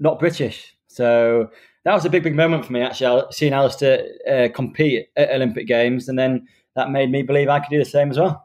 not 0.00 0.18
British. 0.18 0.76
So 0.88 1.50
that 1.84 1.94
was 1.94 2.04
a 2.04 2.10
big, 2.10 2.22
big 2.22 2.36
moment 2.36 2.64
for 2.64 2.72
me, 2.72 2.80
actually, 2.80 3.22
seeing 3.30 3.52
Alistair 3.52 4.06
uh, 4.30 4.48
compete 4.54 5.08
at 5.16 5.30
Olympic 5.30 5.66
Games. 5.66 6.08
And 6.08 6.18
then 6.18 6.46
that 6.76 6.90
made 6.90 7.10
me 7.10 7.22
believe 7.22 7.48
I 7.48 7.60
could 7.60 7.70
do 7.70 7.78
the 7.78 7.84
same 7.84 8.10
as 8.10 8.18
well. 8.18 8.43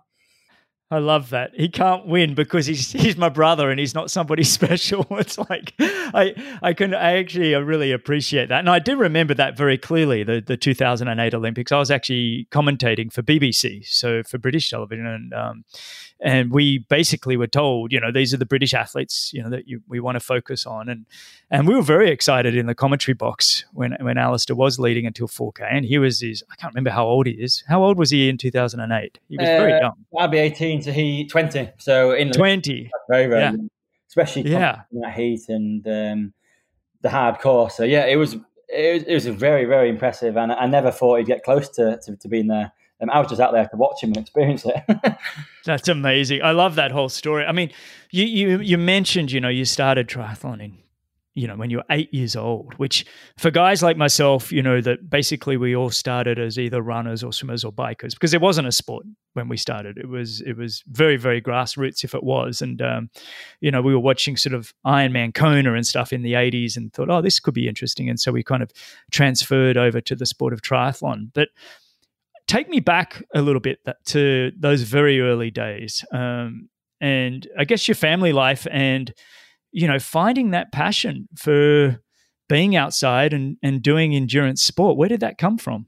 I 0.92 0.98
love 0.98 1.30
that. 1.30 1.52
He 1.54 1.70
can't 1.70 2.08
win 2.08 2.34
because 2.34 2.66
he's 2.66 2.92
he's 2.92 3.16
my 3.16 3.30
brother 3.30 3.70
and 3.70 3.80
he's 3.80 3.94
not 3.94 4.10
somebody 4.10 4.44
special. 4.58 5.06
It's 5.12 5.38
like 5.38 5.74
I 5.80 6.34
I 6.64 6.74
can 6.74 6.96
I 6.96 7.18
actually 7.18 7.54
really 7.54 7.92
appreciate 7.92 8.50
that. 8.50 8.60
And 8.60 8.70
I 8.70 8.80
do 8.80 8.98
remember 8.98 9.36
that 9.36 9.56
very 9.56 9.78
clearly, 9.78 10.24
the 10.24 10.42
the 10.42 10.58
2008 10.58 11.34
Olympics. 11.36 11.72
I 11.72 11.78
was 11.78 11.92
actually 11.92 12.48
commentating 12.52 13.14
for 13.14 13.22
BBC, 13.22 13.86
so 13.88 14.24
for 14.24 14.40
British 14.40 14.72
television 14.72 15.06
and 15.06 15.34
um, 15.34 15.64
and 16.22 16.52
we 16.52 16.80
basically 16.80 17.38
were 17.38 17.48
told, 17.48 17.94
you 17.94 18.00
know, 18.00 18.12
these 18.12 18.34
are 18.34 18.38
the 18.38 18.46
British 18.46 18.74
athletes, 18.74 19.32
you 19.34 19.42
know, 19.42 19.50
that 19.50 19.68
you, 19.68 19.82
we 19.88 20.00
want 20.00 20.16
to 20.16 20.20
focus 20.20 20.66
on, 20.66 20.90
and 20.90 21.06
and 21.50 21.68
we 21.68 21.74
were 21.74 21.82
very 21.82 22.12
excited 22.12 22.56
in 22.56 22.66
the 22.66 22.76
commentary 22.76 23.16
box 23.16 23.64
when 23.74 23.96
when 24.02 24.18
Alistair 24.18 24.56
was 24.56 24.80
leading 24.80 25.06
until 25.06 25.28
4K, 25.28 25.68
and 25.72 25.86
he 25.86 25.98
was 25.98 26.20
his 26.20 26.44
I 26.52 26.56
can't 26.56 26.74
remember 26.74 26.90
how 26.90 27.06
old 27.06 27.26
he 27.26 27.34
is. 27.34 27.64
How 27.68 27.84
old 27.84 27.98
was 27.98 28.10
he 28.12 28.28
in 28.28 28.38
2008? 28.38 29.20
He 29.30 29.38
was 29.38 29.48
uh, 29.48 29.52
very 29.52 29.80
young. 29.80 29.94
I'd 30.18 30.32
be 30.32 30.40
18 30.40 30.82
so 30.82 30.92
he 30.92 31.26
20, 31.26 31.70
so 31.78 32.12
in 32.12 32.32
20, 32.32 32.92
very 33.10 33.28
very, 33.28 33.42
yeah. 33.42 33.54
especially 34.10 34.50
yeah, 34.50 34.82
that 34.92 35.14
heat 35.14 35.48
and 35.48 35.88
um, 35.88 36.34
the 37.02 37.10
hardcore. 37.10 37.72
So 37.72 37.84
yeah, 37.84 38.06
it 38.06 38.18
was 38.18 38.36
it 38.68 38.94
was, 38.94 39.04
it 39.04 39.14
was 39.14 39.26
very 39.28 39.64
very 39.64 39.90
impressive, 39.90 40.36
and 40.36 40.52
I 40.52 40.66
never 40.66 40.92
thought 40.92 41.20
he'd 41.20 41.28
get 41.28 41.44
close 41.44 41.70
to, 41.70 41.98
to, 42.04 42.18
to 42.18 42.28
being 42.28 42.48
there 42.48 42.74
um, 43.02 43.10
I 43.10 43.20
was 43.20 43.30
just 43.30 43.42
out 43.42 43.54
there 43.54 43.68
to 43.68 43.78
watch 43.78 44.04
him 44.04 44.10
and 44.10 44.18
experience 44.18 44.66
it. 44.66 45.18
That's 45.66 45.88
amazing. 45.88 46.42
I 46.44 46.52
love 46.52 46.76
that 46.76 46.92
whole 46.92 47.10
story. 47.10 47.46
I 47.46 47.52
mean, 47.52 47.72
you 48.12 48.26
you 48.26 48.60
you 48.60 48.78
mentioned 48.78 49.32
you 49.32 49.40
know 49.40 49.50
you 49.50 49.66
started 49.66 50.08
triathlon 50.08 50.64
in 50.64 50.78
you 51.40 51.48
know 51.48 51.56
when 51.56 51.70
you 51.70 51.78
were 51.78 51.86
eight 51.90 52.14
years 52.14 52.36
old, 52.36 52.74
which 52.76 53.06
for 53.38 53.50
guys 53.50 53.82
like 53.82 53.96
myself, 53.96 54.52
you 54.52 54.62
know 54.62 54.82
that 54.82 55.10
basically 55.10 55.56
we 55.56 55.76
all 55.76 55.90
started 55.90 56.38
as 56.38 56.60
either 56.60 56.82
runners 56.82 57.24
or 57.24 57.32
swimmers 57.32 57.64
or 57.64 57.72
bikers 57.72 58.12
because 58.12 58.34
it 58.34 58.42
wasn't 58.42 58.68
a 58.68 58.72
sport 58.72 59.06
when 59.34 59.48
we 59.48 59.56
started. 59.56 59.98
It 59.98 60.10
was 60.10 60.42
it 60.42 60.58
was 60.58 60.84
very 60.88 61.16
very 61.16 61.42
grassroots 61.42 62.04
if 62.04 62.14
it 62.14 62.24
was, 62.24 62.62
and 62.62 62.82
um, 62.82 63.10
you 63.62 63.72
know 63.72 63.82
we 63.82 63.94
were 63.94 64.02
watching 64.02 64.36
sort 64.36 64.54
of 64.54 64.74
Ironman 64.86 65.34
Kona 65.34 65.74
and 65.76 65.88
stuff 65.88 66.12
in 66.12 66.24
the 66.24 66.34
'80s 66.34 66.76
and 66.76 66.92
thought, 66.92 67.10
oh, 67.10 67.22
this 67.22 67.40
could 67.40 67.54
be 67.54 67.70
interesting, 67.70 68.10
and 68.10 68.20
so 68.20 68.32
we 68.34 68.44
kind 68.44 68.64
of 68.64 68.72
transferred 69.12 69.78
over 69.78 70.02
to 70.02 70.16
the 70.16 70.26
sport 70.26 70.52
of 70.52 70.62
triathlon, 70.62 71.30
but 71.34 71.50
take 72.50 72.68
me 72.68 72.80
back 72.80 73.24
a 73.36 73.42
little 73.42 73.62
bit 73.62 73.78
to 74.08 74.52
those 74.60 74.82
very 74.82 75.22
early 75.22 75.52
days, 75.52 76.04
um, 76.12 76.68
and 77.00 77.48
I 77.58 77.64
guess 77.64 77.88
your 77.88 77.96
family 77.96 78.34
life, 78.34 78.68
and 78.72 79.14
you 79.72 79.88
know, 79.88 80.00
finding 80.00 80.52
that 80.52 80.72
passion 80.72 81.30
for 81.38 82.02
being 82.50 82.76
outside 82.76 83.32
and 83.32 83.58
and 83.64 83.82
doing 83.82 84.16
endurance 84.16 84.64
sport. 84.64 84.98
Where 84.98 85.08
did 85.08 85.22
that 85.22 85.38
come 85.38 85.58
from? 85.58 85.86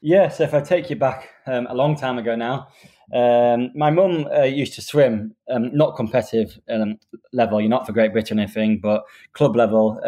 Yeah, 0.00 0.28
so 0.28 0.44
if 0.44 0.54
I 0.54 0.60
take 0.60 0.88
you 0.90 0.96
back 0.96 1.28
um, 1.46 1.66
a 1.68 1.74
long 1.74 1.96
time 1.96 2.18
ago 2.18 2.36
now, 2.36 2.68
um, 3.12 3.72
my 3.74 3.90
mum 3.90 4.28
uh, 4.32 4.42
used 4.42 4.74
to 4.74 4.80
swim, 4.80 5.34
um, 5.50 5.74
not 5.74 5.96
competitive 5.96 6.56
um, 6.70 6.98
level, 7.32 7.60
you're 7.60 7.68
not 7.68 7.84
for 7.84 7.92
Great 7.92 8.12
Britain 8.12 8.38
or 8.38 8.42
anything, 8.42 8.78
but 8.80 9.02
club 9.32 9.56
level. 9.56 10.00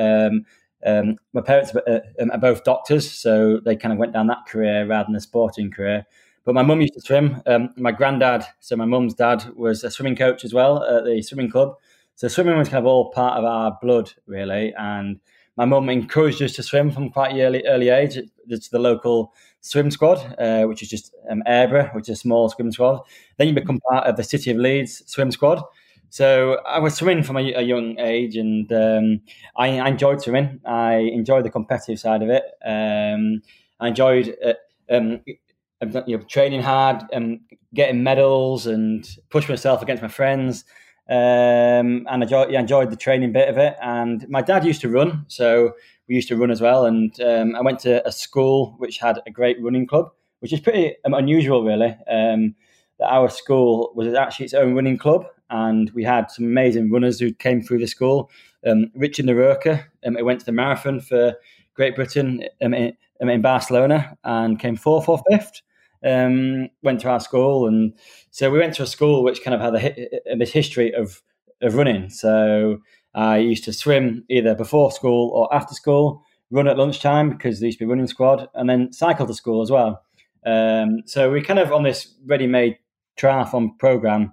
Um, 0.84 1.16
my 1.32 1.40
parents 1.40 1.74
are, 1.74 2.02
um, 2.20 2.30
are, 2.30 2.38
both 2.38 2.64
doctors, 2.64 3.10
so 3.10 3.60
they 3.64 3.76
kind 3.76 3.92
of 3.92 3.98
went 3.98 4.12
down 4.12 4.26
that 4.28 4.46
career 4.48 4.86
rather 4.86 5.06
than 5.06 5.16
a 5.16 5.20
sporting 5.20 5.70
career. 5.70 6.06
But 6.44 6.54
my 6.54 6.62
mum 6.62 6.80
used 6.80 6.94
to 6.94 7.00
swim. 7.00 7.42
Um, 7.46 7.70
my 7.76 7.92
granddad, 7.92 8.44
so 8.60 8.76
my 8.76 8.86
mum's 8.86 9.14
dad, 9.14 9.44
was 9.54 9.84
a 9.84 9.90
swimming 9.90 10.16
coach 10.16 10.44
as 10.44 10.54
well 10.54 10.82
at 10.84 11.04
the 11.04 11.20
swimming 11.22 11.50
club. 11.50 11.74
So 12.14 12.28
swimming 12.28 12.56
was 12.56 12.68
kind 12.68 12.78
of 12.78 12.86
all 12.86 13.10
part 13.10 13.38
of 13.38 13.44
our 13.44 13.78
blood, 13.82 14.12
really. 14.26 14.74
And 14.78 15.20
my 15.56 15.64
mum 15.66 15.90
encouraged 15.90 16.40
us 16.42 16.52
to 16.52 16.62
swim 16.62 16.90
from 16.90 17.10
quite 17.10 17.38
early 17.38 17.64
early 17.66 17.90
age. 17.90 18.18
It's 18.48 18.68
the 18.68 18.78
local 18.78 19.34
swim 19.60 19.90
squad, 19.90 20.34
uh, 20.38 20.64
which 20.64 20.82
is 20.82 20.88
just 20.88 21.14
um, 21.30 21.42
Aireborough, 21.46 21.94
which 21.94 22.08
is 22.08 22.18
a 22.18 22.20
small 22.20 22.48
swim 22.48 22.72
squad. 22.72 23.00
Then 23.36 23.48
you 23.48 23.54
become 23.54 23.80
part 23.90 24.06
of 24.06 24.16
the 24.16 24.24
City 24.24 24.50
of 24.50 24.56
Leeds 24.56 25.02
swim 25.06 25.30
squad. 25.30 25.62
So 26.10 26.60
I 26.66 26.80
was 26.80 26.96
swimming 26.96 27.22
from 27.22 27.36
a, 27.36 27.52
a 27.52 27.62
young 27.62 27.98
age, 28.00 28.36
and 28.36 28.70
um, 28.72 29.20
I, 29.56 29.78
I, 29.78 29.88
enjoyed 29.88 30.20
swimming. 30.20 30.60
I 30.66 30.96
enjoyed 30.96 31.44
the 31.44 31.50
competitive 31.50 32.00
side 32.00 32.22
of 32.22 32.28
it. 32.28 32.42
Um, 32.64 33.42
I 33.78 33.88
enjoyed 33.88 34.36
uh, 34.44 34.54
um, 34.90 35.20
you 35.24 36.18
know, 36.18 36.24
training 36.24 36.62
hard 36.62 37.04
and 37.12 37.40
getting 37.74 38.02
medals 38.02 38.66
and 38.66 39.08
pushing 39.30 39.52
myself 39.52 39.82
against 39.82 40.02
my 40.02 40.08
friends. 40.08 40.64
Um, 41.08 42.06
and 42.06 42.08
I 42.08 42.22
enjoyed, 42.22 42.50
yeah, 42.50 42.60
enjoyed 42.60 42.90
the 42.90 42.96
training 42.96 43.32
bit 43.32 43.48
of 43.48 43.56
it. 43.56 43.76
And 43.80 44.28
my 44.28 44.42
dad 44.42 44.64
used 44.64 44.80
to 44.80 44.88
run, 44.88 45.24
so 45.28 45.72
we 46.08 46.16
used 46.16 46.28
to 46.28 46.36
run 46.36 46.50
as 46.50 46.60
well. 46.60 46.86
And 46.86 47.18
um, 47.20 47.54
I 47.54 47.60
went 47.60 47.78
to 47.80 48.06
a 48.06 48.10
school 48.10 48.74
which 48.78 48.98
had 48.98 49.20
a 49.26 49.30
great 49.30 49.62
running 49.62 49.86
club, 49.86 50.10
which 50.40 50.52
is 50.52 50.58
pretty 50.58 50.96
um, 51.04 51.14
unusual, 51.14 51.64
really. 51.64 51.96
That 52.06 53.08
our 53.08 53.30
school 53.30 53.92
was 53.94 54.12
actually 54.12 54.44
its 54.44 54.54
own 54.54 54.74
running 54.74 54.98
club, 54.98 55.24
and 55.50 55.90
we 55.90 56.04
had 56.04 56.30
some 56.30 56.44
amazing 56.44 56.90
runners 56.90 57.20
who 57.20 57.32
came 57.32 57.60
through 57.60 57.78
the 57.78 57.86
school. 57.86 58.30
Um, 58.66 58.90
Richard 58.94 59.26
Nerurkar, 59.26 59.84
um, 60.06 60.16
went 60.20 60.40
to 60.40 60.46
the 60.46 60.52
marathon 60.52 61.00
for 61.00 61.34
Great 61.74 61.96
Britain 61.96 62.44
um, 62.62 62.74
in, 62.74 62.96
um, 63.20 63.28
in, 63.28 63.40
Barcelona 63.40 64.16
and 64.24 64.58
came 64.58 64.76
fourth 64.76 65.08
or 65.08 65.22
fifth. 65.30 65.62
Um, 66.02 66.68
went 66.82 67.00
to 67.00 67.10
our 67.10 67.20
school, 67.20 67.66
and 67.66 67.92
so 68.30 68.50
we 68.50 68.58
went 68.58 68.74
to 68.76 68.84
a 68.84 68.86
school 68.86 69.22
which 69.22 69.44
kind 69.44 69.54
of 69.54 69.60
had 69.60 69.74
a, 69.74 70.42
a 70.42 70.46
history 70.46 70.94
of 70.94 71.20
of 71.60 71.74
running. 71.74 72.08
So 72.08 72.80
I 73.14 73.38
used 73.38 73.64
to 73.64 73.72
swim 73.72 74.24
either 74.30 74.54
before 74.54 74.92
school 74.92 75.30
or 75.30 75.54
after 75.54 75.74
school, 75.74 76.24
run 76.50 76.68
at 76.68 76.78
lunchtime 76.78 77.30
because 77.30 77.60
there 77.60 77.66
used 77.66 77.78
to 77.78 77.84
be 77.84 77.88
running 77.90 78.06
squad, 78.06 78.48
and 78.54 78.68
then 78.68 78.92
cycle 78.92 79.26
to 79.26 79.34
school 79.34 79.62
as 79.62 79.70
well. 79.70 80.02
Um, 80.46 81.02
so 81.04 81.30
we 81.30 81.42
kind 81.42 81.58
of 81.58 81.70
on 81.70 81.82
this 81.82 82.14
ready-made 82.24 82.78
triathlon 83.18 83.78
program 83.78 84.32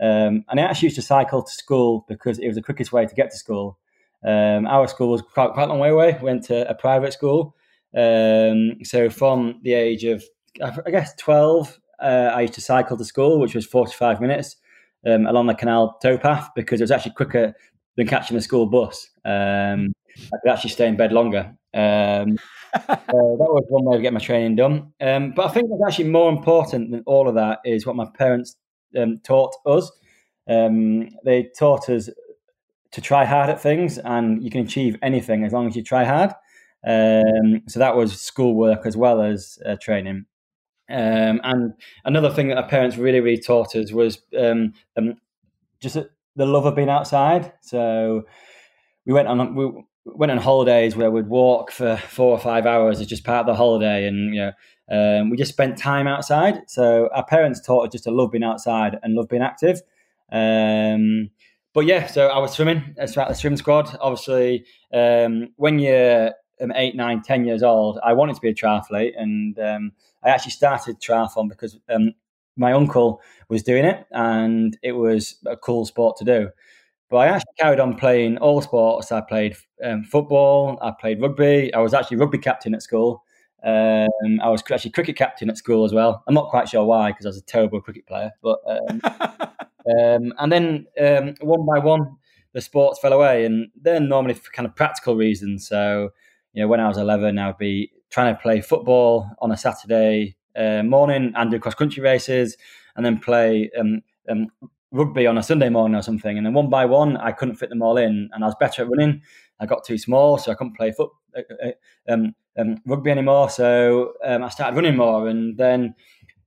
um, 0.00 0.44
and 0.48 0.60
I 0.60 0.62
actually 0.62 0.86
used 0.86 0.96
to 0.96 1.02
cycle 1.02 1.42
to 1.42 1.52
school 1.52 2.04
because 2.08 2.38
it 2.38 2.46
was 2.46 2.56
the 2.56 2.62
quickest 2.62 2.92
way 2.92 3.06
to 3.06 3.14
get 3.14 3.30
to 3.30 3.36
school. 3.36 3.78
Um, 4.24 4.66
our 4.66 4.88
school 4.88 5.10
was 5.10 5.22
quite, 5.22 5.52
quite 5.52 5.64
a 5.64 5.66
long 5.66 5.78
way 5.78 5.90
away. 5.90 6.18
Went 6.22 6.44
to 6.44 6.68
a 6.68 6.74
private 6.74 7.12
school. 7.12 7.56
Um, 7.96 8.84
so 8.84 9.10
from 9.10 9.60
the 9.62 9.74
age 9.74 10.04
of, 10.04 10.22
I 10.62 10.90
guess, 10.90 11.14
12, 11.16 11.80
uh, 12.00 12.30
I 12.34 12.42
used 12.42 12.54
to 12.54 12.60
cycle 12.60 12.96
to 12.96 13.04
school, 13.04 13.40
which 13.40 13.54
was 13.54 13.66
45 13.66 14.20
minutes 14.20 14.56
um, 15.06 15.26
along 15.26 15.46
the 15.46 15.54
canal 15.54 15.98
towpath 16.02 16.50
because 16.54 16.80
it 16.80 16.84
was 16.84 16.90
actually 16.90 17.12
quicker 17.12 17.54
than 17.96 18.06
catching 18.06 18.36
a 18.36 18.40
school 18.40 18.66
bus. 18.66 19.10
Um, 19.24 19.92
I 20.16 20.36
could 20.42 20.52
actually 20.52 20.70
stay 20.70 20.88
in 20.88 20.96
bed 20.96 21.12
longer. 21.12 21.54
Um, 21.74 22.38
so 22.74 23.36
that 23.38 23.48
was 23.50 23.64
one 23.68 23.84
way 23.84 23.96
of 23.96 24.02
getting 24.02 24.14
my 24.14 24.20
training 24.20 24.56
done. 24.56 24.92
but 24.98 25.46
I 25.46 25.48
think 25.48 25.68
what's 25.68 25.92
actually 25.92 26.10
more 26.10 26.30
important 26.30 26.90
than 26.90 27.02
all 27.06 27.28
of 27.28 27.34
that 27.34 27.60
is 27.64 27.86
what 27.86 27.96
my 27.96 28.06
parents 28.16 28.56
um, 28.96 29.18
taught 29.18 29.54
us. 29.66 29.90
Um, 30.48 31.10
they 31.24 31.50
taught 31.58 31.88
us 31.88 32.08
to 32.90 33.00
try 33.00 33.24
hard 33.24 33.50
at 33.50 33.60
things, 33.60 33.98
and 33.98 34.42
you 34.42 34.50
can 34.50 34.62
achieve 34.62 34.96
anything 35.02 35.44
as 35.44 35.52
long 35.52 35.66
as 35.66 35.76
you 35.76 35.82
try 35.82 36.04
hard. 36.04 36.30
Um, 36.86 37.62
so 37.66 37.78
that 37.80 37.96
was 37.96 38.20
schoolwork 38.20 38.86
as 38.86 38.96
well 38.96 39.20
as 39.20 39.58
uh, 39.66 39.76
training. 39.80 40.26
Um, 40.90 41.40
and 41.44 41.74
another 42.04 42.30
thing 42.30 42.48
that 42.48 42.56
our 42.56 42.68
parents 42.68 42.96
really, 42.96 43.20
really 43.20 43.40
taught 43.40 43.76
us 43.76 43.92
was 43.92 44.22
um, 44.38 44.72
um, 44.96 45.16
just 45.80 45.96
the 46.36 46.46
love 46.46 46.64
of 46.64 46.76
being 46.76 46.88
outside. 46.88 47.52
So 47.60 48.24
we 49.04 49.12
went 49.12 49.28
on 49.28 49.54
we 49.54 49.84
went 50.06 50.32
on 50.32 50.38
holidays 50.38 50.96
where 50.96 51.10
we'd 51.10 51.28
walk 51.28 51.70
for 51.70 51.96
four 51.96 52.30
or 52.30 52.38
five 52.38 52.64
hours 52.64 53.00
as 53.00 53.06
just 53.06 53.24
part 53.24 53.40
of 53.40 53.46
the 53.46 53.54
holiday, 53.54 54.06
and 54.06 54.34
you 54.34 54.40
know 54.40 54.52
um, 54.90 55.30
we 55.30 55.36
just 55.36 55.52
spent 55.52 55.76
time 55.78 56.06
outside. 56.06 56.62
So 56.66 57.08
our 57.12 57.24
parents 57.24 57.60
taught 57.60 57.86
us 57.86 57.92
just 57.92 58.04
to 58.04 58.10
love 58.10 58.32
being 58.32 58.44
outside 58.44 58.98
and 59.02 59.14
love 59.14 59.28
being 59.28 59.42
active. 59.42 59.82
Um, 60.30 61.30
but 61.74 61.86
yeah, 61.86 62.06
so 62.06 62.28
I 62.28 62.38
was 62.38 62.52
swimming 62.52 62.94
throughout 63.08 63.28
the 63.28 63.34
swim 63.34 63.56
squad. 63.56 63.96
Obviously, 64.00 64.64
um, 64.92 65.48
when 65.56 65.78
you're 65.78 66.32
um, 66.60 66.72
eight, 66.74 66.96
nine, 66.96 67.22
ten 67.22 67.44
years 67.44 67.62
old, 67.62 67.98
I 68.02 68.14
wanted 68.14 68.34
to 68.36 68.40
be 68.40 68.48
a 68.48 68.54
triathlete, 68.54 69.12
and 69.16 69.58
um, 69.58 69.92
I 70.24 70.30
actually 70.30 70.52
started 70.52 71.00
triathlon 71.00 71.48
because 71.48 71.78
um, 71.88 72.14
my 72.56 72.72
uncle 72.72 73.20
was 73.48 73.62
doing 73.62 73.84
it, 73.84 74.06
and 74.10 74.76
it 74.82 74.92
was 74.92 75.36
a 75.46 75.56
cool 75.56 75.84
sport 75.84 76.16
to 76.16 76.24
do. 76.24 76.50
But 77.10 77.18
I 77.18 77.26
actually 77.28 77.54
carried 77.58 77.80
on 77.80 77.94
playing 77.96 78.38
all 78.38 78.60
sports. 78.60 79.12
I 79.12 79.20
played 79.20 79.56
um, 79.82 80.04
football, 80.04 80.78
I 80.82 80.92
played 80.98 81.20
rugby. 81.20 81.72
I 81.72 81.78
was 81.78 81.94
actually 81.94 82.18
rugby 82.18 82.38
captain 82.38 82.74
at 82.74 82.82
school. 82.82 83.24
Um, 83.64 84.40
I 84.40 84.48
was 84.48 84.62
actually 84.70 84.92
cricket 84.92 85.16
captain 85.16 85.50
at 85.50 85.58
school 85.58 85.84
as 85.84 85.92
well. 85.92 86.22
I'm 86.26 86.34
not 86.34 86.50
quite 86.50 86.68
sure 86.68 86.84
why 86.84 87.10
because 87.10 87.26
I 87.26 87.30
was 87.30 87.38
a 87.38 87.42
terrible 87.42 87.80
cricket 87.80 88.06
player. 88.06 88.32
But 88.42 88.58
um, 88.66 89.00
um 89.04 90.32
and 90.38 90.52
then 90.52 90.86
um, 91.00 91.34
one 91.40 91.66
by 91.66 91.78
one, 91.78 92.16
the 92.52 92.60
sports 92.60 93.00
fell 93.00 93.12
away, 93.12 93.44
and 93.44 93.68
then 93.80 94.08
normally 94.08 94.34
for 94.34 94.50
kind 94.52 94.66
of 94.66 94.76
practical 94.76 95.16
reasons. 95.16 95.66
So 95.66 96.10
you 96.52 96.62
know, 96.62 96.68
when 96.68 96.80
I 96.80 96.88
was 96.88 96.98
11, 96.98 97.38
I 97.38 97.48
would 97.48 97.58
be 97.58 97.92
trying 98.10 98.34
to 98.34 98.40
play 98.40 98.60
football 98.60 99.30
on 99.40 99.52
a 99.52 99.56
Saturday 99.56 100.36
uh, 100.56 100.82
morning 100.82 101.32
and 101.36 101.50
do 101.50 101.58
cross 101.58 101.74
country 101.74 102.02
races, 102.02 102.56
and 102.96 103.04
then 103.04 103.18
play 103.18 103.70
um, 103.78 104.02
um, 104.28 104.48
rugby 104.92 105.26
on 105.26 105.38
a 105.38 105.42
Sunday 105.42 105.68
morning 105.68 105.96
or 105.96 106.02
something. 106.02 106.36
And 106.36 106.46
then 106.46 106.54
one 106.54 106.70
by 106.70 106.84
one, 106.84 107.16
I 107.16 107.32
couldn't 107.32 107.56
fit 107.56 107.68
them 107.68 107.82
all 107.82 107.96
in, 107.96 108.30
and 108.32 108.44
I 108.44 108.46
was 108.46 108.56
better 108.58 108.82
at 108.82 108.88
running. 108.88 109.22
I 109.60 109.66
got 109.66 109.84
too 109.84 109.98
small, 109.98 110.38
so 110.38 110.52
I 110.52 110.54
couldn't 110.54 110.76
play 110.76 110.92
foot 110.92 111.10
uh, 111.36 111.42
uh 111.64 112.12
um, 112.12 112.34
um, 112.58 112.76
rugby 112.86 113.10
anymore. 113.10 113.48
So 113.50 114.14
um, 114.24 114.42
I 114.42 114.48
started 114.48 114.76
running 114.76 114.96
more, 114.96 115.28
and 115.28 115.56
then 115.56 115.94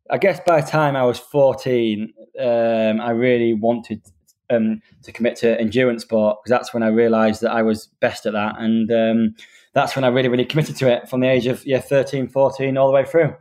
I 0.10 0.18
guess 0.18 0.40
by 0.46 0.62
the 0.62 0.68
time 0.68 0.96
I 0.96 1.04
was 1.04 1.20
14, 1.20 2.14
um, 2.40 3.02
I 3.02 3.12
really 3.12 3.54
wanted 3.54 4.02
um, 4.50 4.82
to 5.04 5.12
commit 5.12 5.38
to 5.38 5.60
endurance 5.60 6.04
sport 6.04 6.40
because 6.44 6.58
that's 6.58 6.74
when 6.74 6.84
I 6.84 6.88
realised 6.88 7.42
that 7.42 7.52
I 7.52 7.62
was 7.62 7.88
best 8.00 8.26
at 8.26 8.34
that, 8.34 8.56
and 8.60 8.92
um, 8.92 9.36
that's 9.74 9.96
when 9.96 10.04
I 10.04 10.10
really, 10.10 10.30
really 10.30 10.46
committed 10.46 10.76
to 10.78 10.92
it 10.92 11.10
from 11.10 11.22
the 11.22 11.30
age 11.30 11.48
of 11.48 11.66
yeah 11.66 11.80
13, 11.80 12.28
14, 12.28 12.78
all 12.78 12.88
the 12.88 12.94
way 12.94 13.06
through. 13.06 13.36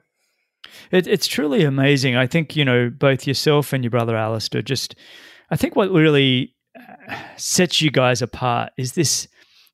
It, 0.91 1.07
it's 1.07 1.27
truly 1.27 1.65
amazing. 1.65 2.17
I 2.17 2.27
think 2.27 2.57
you 2.57 2.65
know 2.65 2.91
both 2.91 3.27
yourself 3.27 3.73
and 3.73 3.83
your 3.83 3.91
brother 3.91 4.17
Alistair. 4.17 4.63
Just, 4.63 4.95
I 5.51 5.57
think 5.57 5.77
what 5.77 5.91
really 5.91 6.55
uh, 6.79 7.17
sets 7.37 7.83
you 7.83 7.91
guys 7.91 8.23
apart 8.23 8.73
is 8.77 8.93
this. 8.93 9.27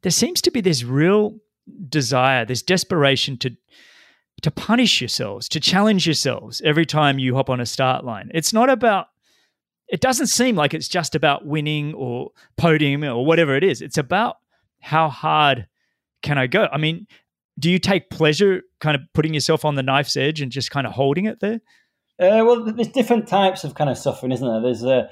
There 0.02 0.12
seems 0.12 0.40
to 0.42 0.50
be 0.50 0.60
this 0.60 0.84
real 0.84 1.36
desire, 1.88 2.44
this 2.44 2.62
desperation 2.62 3.36
to 3.38 3.56
to 4.42 4.50
punish 4.50 5.00
yourselves, 5.00 5.48
to 5.48 5.58
challenge 5.58 6.06
yourselves 6.06 6.60
every 6.62 6.84
time 6.84 7.18
you 7.18 7.34
hop 7.34 7.48
on 7.48 7.58
a 7.58 7.64
start 7.64 8.04
line. 8.04 8.30
It's 8.34 8.52
not 8.52 8.68
about 8.68 9.08
it 9.88 10.00
doesn't 10.00 10.26
seem 10.26 10.56
like 10.56 10.74
it's 10.74 10.88
just 10.88 11.14
about 11.14 11.46
winning 11.46 11.94
or 11.94 12.32
podium 12.56 13.04
or 13.04 13.24
whatever 13.24 13.56
it 13.56 13.64
is. 13.64 13.80
It's 13.80 13.98
about 13.98 14.36
how 14.80 15.08
hard 15.08 15.68
can 16.22 16.38
I 16.38 16.48
go? 16.48 16.68
I 16.72 16.78
mean, 16.78 17.06
do 17.58 17.70
you 17.70 17.78
take 17.78 18.10
pleasure 18.10 18.62
kind 18.80 18.96
of 18.96 19.02
putting 19.14 19.32
yourself 19.32 19.64
on 19.64 19.76
the 19.76 19.82
knife's 19.82 20.16
edge 20.16 20.40
and 20.40 20.50
just 20.50 20.70
kind 20.70 20.86
of 20.86 20.92
holding 20.92 21.26
it 21.26 21.40
there? 21.40 21.60
Uh, 22.18 22.42
well, 22.44 22.64
there's 22.64 22.88
different 22.88 23.28
types 23.28 23.62
of 23.62 23.74
kind 23.74 23.90
of 23.90 23.96
suffering, 23.96 24.32
isn't 24.32 24.46
there? 24.46 24.60
There's 24.60 24.82
a 24.82 25.08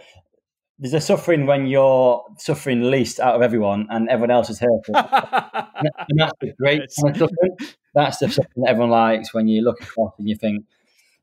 there's 0.79 0.95
a 0.95 1.01
suffering 1.01 1.47
when 1.47 1.67
you're 1.67 2.25
suffering 2.39 2.91
least 2.91 3.21
out 3.21 3.37
of 3.37 3.43
everyone 3.43 3.87
and 3.91 4.09
everyone 4.09 4.31
else 4.31 4.51
is 4.51 4.59
hurting. 4.59 4.95
and 4.95 6.19
that's 6.19 6.33
the 6.41 6.53
great 6.59 6.83
kind 7.01 7.11
of 7.11 7.17
suffering. 7.17 7.57
That's 7.95 8.19
the 8.19 8.29
suffering 8.29 8.65
that 8.65 8.71
everyone 8.71 8.91
likes 8.91 9.33
when 9.33 9.47
you 9.47 9.63
look 9.63 9.81
across 9.81 10.13
and 10.19 10.29
you 10.29 10.35
think 10.35 10.65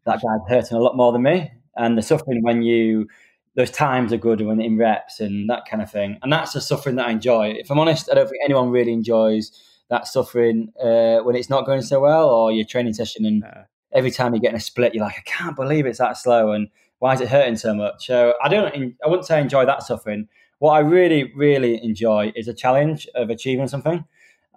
that 0.06 0.22
guy's 0.22 0.50
hurting 0.50 0.78
a 0.78 0.82
lot 0.82 0.96
more 0.96 1.12
than 1.12 1.24
me. 1.24 1.52
And 1.76 1.98
the 1.98 2.02
suffering 2.02 2.42
when 2.44 2.62
you 2.62 3.08
those 3.56 3.72
times 3.72 4.14
are 4.14 4.18
good 4.18 4.40
when 4.40 4.62
in 4.62 4.78
reps 4.78 5.20
and 5.20 5.50
that 5.50 5.66
kind 5.70 5.84
of 5.84 5.92
thing. 5.92 6.18
And 6.22 6.32
that's 6.32 6.54
the 6.54 6.62
suffering 6.62 6.96
that 6.96 7.08
I 7.08 7.12
enjoy. 7.12 7.50
If 7.50 7.70
I'm 7.70 7.80
honest, 7.80 8.10
I 8.10 8.16
don't 8.16 8.30
think 8.30 8.42
anyone 8.46 8.70
really 8.70 8.94
enjoys 8.94 9.52
that 9.90 10.08
suffering 10.08 10.72
uh, 10.82 11.18
when 11.20 11.36
it's 11.36 11.50
not 11.50 11.66
going 11.66 11.82
so 11.82 12.00
well 12.00 12.30
or 12.30 12.54
your 12.54 12.64
training 12.64 12.94
session 12.94 13.26
and 13.26 13.44
every 13.92 14.12
time 14.12 14.34
you're 14.34 14.40
getting 14.40 14.56
a 14.56 14.62
split, 14.62 14.96
you're 14.96 15.04
like, 15.04 15.18
I 15.18 15.22
can't 15.26 15.56
believe 15.56 15.86
it's 15.86 16.00
that 16.00 16.18
slow 16.18 16.52
and 16.54 16.70
why 17.02 17.16
is 17.16 17.20
it 17.20 17.30
hurting 17.30 17.56
so 17.56 17.74
much? 17.74 18.06
So 18.06 18.36
I 18.44 18.48
don't, 18.48 18.96
I 19.04 19.08
wouldn't 19.08 19.26
say 19.26 19.38
I 19.38 19.42
enjoy 19.42 19.66
that 19.66 19.82
suffering. 19.82 20.28
What 20.60 20.74
I 20.74 20.80
really, 20.82 21.34
really 21.36 21.84
enjoy 21.84 22.32
is 22.36 22.48
a 22.48 22.54
challenge 22.54 23.08
of 23.16 23.32
achieving 23.32 23.68
something. 23.68 24.06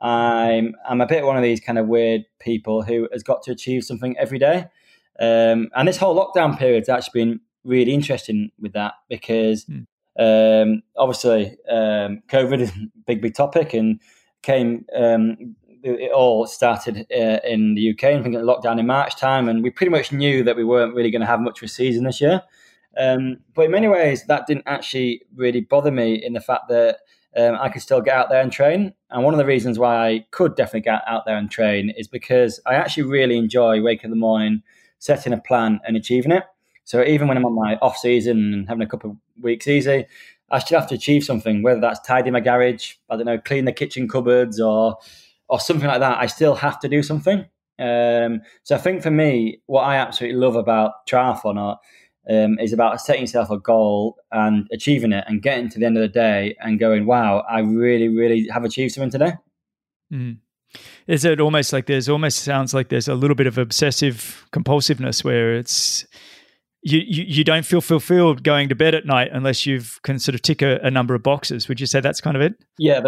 I'm, 0.03 0.75
I'm 0.87 1.01
a 1.01 1.07
bit 1.07 1.25
one 1.25 1.39
of 1.39 1.43
these 1.43 1.59
kind 1.59 1.79
of 1.79 1.87
weird 1.87 2.27
people 2.41 2.83
who 2.83 3.09
has 3.15 3.23
got 3.23 3.43
to 3.45 3.51
achieve 3.51 3.83
something 3.83 4.15
every 4.19 4.39
day. 4.39 4.67
Um, 5.19 5.71
and 5.75 5.89
this 5.89 5.97
whole 5.97 6.15
lockdown 6.15 6.59
period 6.59 6.83
has 6.83 6.91
actually 6.91 7.25
been 7.25 7.41
really 7.65 7.95
interesting 7.95 8.51
with 8.61 8.75
that 8.75 8.93
because 9.09 9.65
mm. 9.65 9.87
um, 10.19 10.83
obviously 10.99 11.57
um, 11.71 12.23
COVID 12.29 12.61
is 12.61 12.71
a 12.77 12.91
big, 13.07 13.23
big 13.23 13.35
topic 13.35 13.73
and 13.73 14.01
came. 14.43 14.85
It 15.87 16.13
all 16.13 16.47
started 16.47 17.07
uh, 17.13 17.41
in 17.45 17.75
the 17.75 17.91
UK. 17.91 18.05
I 18.05 18.23
think 18.23 18.35
it 18.35 18.41
lockdown 18.41 18.81
in 18.81 18.87
March 18.87 19.17
time, 19.17 19.51
and 19.51 19.63
we 19.63 19.69
pretty 19.69 19.91
much 19.91 20.13
knew 20.13 20.43
that 20.43 20.57
we 20.57 20.65
weren't 20.65 20.95
really 20.95 21.11
going 21.11 21.21
to 21.21 21.27
have 21.27 21.41
much 21.41 21.59
of 21.61 21.67
a 21.67 21.69
season 21.69 22.05
this 22.05 22.23
year. 22.23 22.43
Um, 22.97 23.41
but 23.55 23.67
in 23.67 23.71
many 23.71 23.89
ways, 23.89 24.25
that 24.27 24.47
didn't 24.47 24.65
actually 24.67 25.23
really 25.37 25.61
bother 25.61 25.91
me 25.91 26.15
in 26.15 26.33
the 26.33 26.41
fact 26.41 26.69
that 26.69 27.01
um, 27.37 27.59
I 27.61 27.69
could 27.69 27.83
still 27.83 28.01
get 28.01 28.17
out 28.17 28.31
there 28.31 28.41
and 28.41 28.51
train. 28.51 28.95
And 29.11 29.25
one 29.25 29.35
of 29.35 29.39
the 29.39 29.45
reasons 29.45 29.79
why 29.79 30.09
I 30.09 30.27
could 30.31 30.55
definitely 30.55 30.83
get 30.83 31.03
out 31.07 31.27
there 31.27 31.37
and 31.37 31.51
train 31.51 31.91
is 31.91 32.09
because 32.09 32.61
I 32.67 32.75
actually 32.75 33.05
really 33.05 33.37
enjoy 33.37 33.83
waking 33.83 34.05
in 34.05 34.11
the 34.11 34.17
morning, 34.17 34.63
setting 34.99 35.33
a 35.33 35.41
plan, 35.41 35.81
and 35.87 35.97
achieving 35.97 36.33
it. 36.33 36.45
So 36.85 37.03
even 37.05 37.29
when 37.29 37.37
I'm 37.37 37.47
on 37.47 37.55
my 37.55 37.77
off 37.83 37.97
season 37.97 38.53
and 38.53 38.69
having 38.69 38.83
a 38.83 38.89
couple 38.89 39.11
of 39.11 39.17
weeks 39.43 39.67
easy, 39.67 40.07
I 40.51 40.59
still 40.59 40.79
have 40.79 40.89
to 40.91 40.95
achieve 40.95 41.25
something, 41.25 41.63
whether 41.63 41.81
that's 41.81 42.01
tidy 42.01 42.31
my 42.31 42.41
garage, 42.41 42.95
I 43.09 43.17
don't 43.17 43.27
know, 43.27 43.39
clean 43.39 43.65
the 43.65 43.73
kitchen 43.73 44.07
cupboards 44.07 44.61
or 44.61 44.99
or 45.49 45.61
something 45.61 45.89
like 45.89 46.01
that. 46.01 46.19
I 46.19 46.27
still 46.27 46.55
have 46.55 46.81
to 46.81 46.89
do 46.89 47.03
something. 47.03 47.47
Um, 47.79 48.43
so 48.63 48.77
I 48.77 48.79
think 48.79 49.03
for 49.03 49.11
me, 49.11 49.61
what 49.67 49.83
I 49.83 49.97
absolutely 49.97 50.39
love 50.39 50.57
about 50.57 51.07
triathlon 51.09 51.59
or, 51.59 51.79
um, 52.31 52.59
is 52.59 52.73
about 52.73 53.01
setting 53.01 53.23
yourself 53.23 53.51
a 53.51 53.59
goal 53.59 54.17
and 54.33 54.67
achieving 54.73 55.13
it 55.13 55.25
and 55.27 55.43
getting 55.43 55.69
to 55.71 55.79
the 55.79 55.87
end 55.87 55.97
of 55.97 56.01
the 56.01 56.09
day 56.09 56.57
and 56.61 56.79
going, 56.79 57.05
wow, 57.07 57.45
I 57.49 57.61
really, 57.61 58.09
really 58.09 58.49
have 58.49 58.65
achieved 58.65 58.95
something 58.95 59.11
today. 59.11 59.33
Mm. 60.13 60.39
Is 61.07 61.25
it 61.25 61.41
almost 61.41 61.73
like 61.73 61.87
there's 61.87 62.09
almost 62.09 62.39
sounds 62.39 62.75
like 62.75 62.89
there's 62.89 63.09
a 63.09 63.15
little 63.15 63.35
bit 63.35 63.47
of 63.47 63.59
obsessive 63.59 64.47
compulsiveness 64.53 65.23
where 65.23 65.55
it's 65.55 66.07
you, 66.83 66.99
you, 66.99 67.25
you 67.27 67.45
don't 67.45 67.65
feel 67.65 67.81
fulfilled 67.81 68.43
going 68.43 68.69
to 68.69 68.75
bed 68.75 68.95
at 68.95 69.07
night 69.07 69.29
unless 69.33 69.67
you've 69.67 70.01
can 70.03 70.19
sort 70.19 70.35
of 70.35 70.43
tick 70.43 70.63
a, 70.63 70.79
a 70.83 70.91
number 70.91 71.15
of 71.15 71.23
boxes. 71.23 71.69
Would 71.69 71.81
you 71.81 71.87
say 71.87 72.01
that's 72.01 72.21
kind 72.21 72.37
of 72.37 72.43
it? 72.43 72.55
Yeah, 72.79 73.01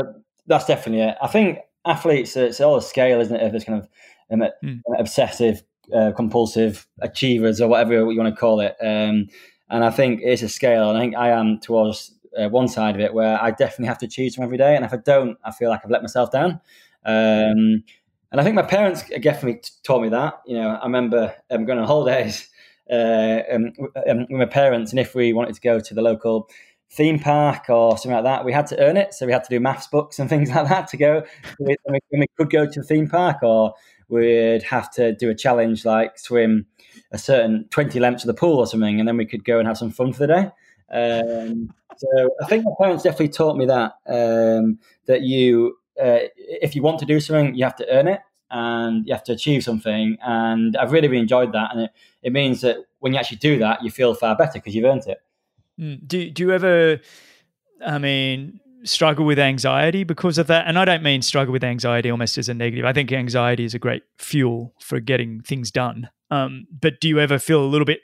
that's 0.47 0.67
definitely 0.67 1.03
it. 1.03 1.17
I 1.21 1.27
think 1.27 1.59
athletes, 1.87 2.37
it's 2.37 2.61
all 2.61 2.77
a 2.77 2.83
scale, 2.83 3.21
isn't 3.21 3.37
it, 3.37 3.43
of 3.43 3.53
this 3.53 3.65
kind 3.65 3.81
of 3.81 3.89
um, 4.31 4.49
mm. 4.63 4.81
obsessive, 4.99 5.63
uh, 5.95 6.13
compulsive 6.17 6.87
achievers 7.01 7.61
or 7.61 7.69
whatever 7.69 8.11
you 8.11 8.19
want 8.19 8.35
to 8.35 8.41
call 8.41 8.61
it. 8.61 8.77
Um, 8.81 9.29
and 9.69 9.85
I 9.85 9.91
think 9.91 10.21
it's 10.23 10.43
a 10.43 10.49
scale, 10.49 10.89
and 10.89 10.99
I 10.99 11.01
think 11.01 11.17
I 11.17 11.31
am 11.31 11.59
towards 11.61 12.15
uh, 12.39 12.49
one 12.49 12.69
side 12.69 12.95
of 12.95 13.01
it 13.01 13.15
where 13.15 13.43
I 13.43 13.51
definitely 13.51 13.87
have 13.87 13.99
to 13.99 14.09
choose 14.09 14.35
something 14.35 14.47
every 14.47 14.59
day, 14.59 14.77
and 14.77 14.85
if 14.85 14.93
I 14.93 14.99
don't, 14.99 15.39
I 15.45 15.51
feel 15.53 15.71
like 15.71 15.81
I've 15.85 15.91
let 15.91 16.03
myself 16.03 16.31
down. 16.31 16.61
Um, 17.05 17.85
and 18.33 18.41
I 18.41 18.43
think 18.43 18.57
my 18.57 18.63
parents 18.63 19.09
definitely 19.21 19.63
taught 19.85 20.03
me 20.03 20.09
that. 20.11 20.41
You 20.47 20.57
know, 20.57 20.71
I 20.71 20.85
remember 20.85 21.35
um, 21.51 21.65
going 21.65 21.79
on 21.79 21.87
holidays 21.87 22.49
uh, 22.91 23.41
um, 23.53 23.73
um, 24.09 24.19
with 24.29 24.31
my 24.31 24.47
parents, 24.47 24.93
and 24.93 25.01
if 25.01 25.15
we 25.15 25.33
wanted 25.33 25.55
to 25.55 25.61
go 25.61 25.81
to 25.81 25.95
the 25.95 26.03
local 26.03 26.49
theme 26.91 27.19
park 27.19 27.69
or 27.69 27.99
something 27.99 28.13
like 28.13 28.25
that, 28.25 28.45
we 28.45 28.53
had 28.53 28.67
to 28.69 28.81
earn 28.81 28.97
it. 28.97 29.15
So 29.15 29.27
we 29.27 29.33
had 29.33 29.45
to 29.45 29.51
do 29.51 29.61
maths 29.61 29.87
books 29.87 30.19
and 30.19 30.29
things 30.31 30.51
like 30.51 30.69
that 30.69 30.89
to 30.89 30.97
go. 30.97 31.25
we, 31.61 31.77
we 31.89 32.27
could 32.37 32.51
go 32.51 32.67
to 32.67 32.81
the 32.81 32.87
theme 32.87 33.09
park, 33.09 33.43
or 33.43 33.75
we'd 34.09 34.63
have 34.63 34.91
to 34.93 35.15
do 35.15 35.31
a 35.31 35.35
challenge 35.35 35.85
like 35.85 36.19
swim 36.19 36.67
a 37.13 37.19
certain 37.19 37.67
20 37.71 38.01
lengths 38.01 38.25
of 38.25 38.29
the 38.29 38.35
pool 38.35 38.59
or 38.59 38.67
something, 38.67 38.99
and 38.99 39.09
then 39.09 39.17
we 39.17 39.27
could 39.27 39.45
go 39.45 39.59
and 39.59 39.69
have 39.69 39.79
some 39.79 39.91
fun 39.91 40.13
for 40.13 40.27
the 40.27 40.27
day. 40.27 40.51
Um, 40.93 41.73
so 41.97 42.31
I 42.43 42.47
think 42.47 42.65
my 42.65 42.73
parents 42.81 43.03
definitely 43.03 43.31
taught 43.31 43.57
me 43.57 43.67
that 43.67 43.93
um, 44.07 44.79
that 45.07 45.23
you, 45.23 45.79
uh, 46.01 46.29
if 46.37 46.77
you 46.77 46.83
want 46.83 46.99
to 47.01 47.07
do 47.07 47.21
something, 47.21 47.55
you 47.55 47.65
have 47.65 47.77
to 47.77 47.87
earn 47.91 48.09
it 48.09 48.21
and 48.51 49.07
you 49.07 49.13
have 49.13 49.25
to 49.25 49.33
achieve 49.33 49.65
something. 49.65 50.17
And 50.23 50.77
I've 50.77 50.93
really, 50.93 51.09
really 51.09 51.21
enjoyed 51.21 51.53
that. 51.53 51.73
And 51.73 51.83
it, 51.83 51.91
it 52.23 52.33
means 52.33 52.61
that 52.61 52.77
when 53.01 53.13
you 53.13 53.19
actually 53.19 53.39
do 53.39 53.59
that, 53.59 53.83
you 53.83 53.91
feel 53.91 54.15
far 54.15 54.37
better 54.37 54.55
because 54.55 54.75
you've 54.75 54.85
earned 54.85 55.07
it. 55.07 55.19
Mm. 55.81 56.07
Do, 56.07 56.31
do 56.31 56.43
you 56.43 56.53
ever, 56.53 57.01
I 57.85 57.99
mean, 57.99 58.61
struggle 58.85 59.25
with 59.25 59.39
anxiety 59.39 60.05
because 60.05 60.39
of 60.39 60.47
that? 60.47 60.67
And 60.67 60.79
I 60.79 60.85
don't 60.85 61.03
mean 61.03 61.23
struggle 61.23 61.53
with 61.53 61.65
anxiety 61.65 62.11
almost 62.11 62.39
as 62.39 62.49
a 62.49 62.55
negative. 62.55 62.85
I 62.85 62.93
think 62.93 63.13
anxiety 63.13 63.65
is 63.65 63.75
a 63.75 63.79
great 63.79 64.03
fuel 64.19 64.75
for 64.81 65.01
getting 65.01 65.43
things 65.43 65.71
done. 65.71 66.09
Um, 66.31 66.67
but 66.71 67.01
do 67.01 67.09
you 67.09 67.21
ever 67.21 67.39
feel 67.39 67.63
a 67.63 67.67
little 67.67 67.85
bit, 67.85 68.01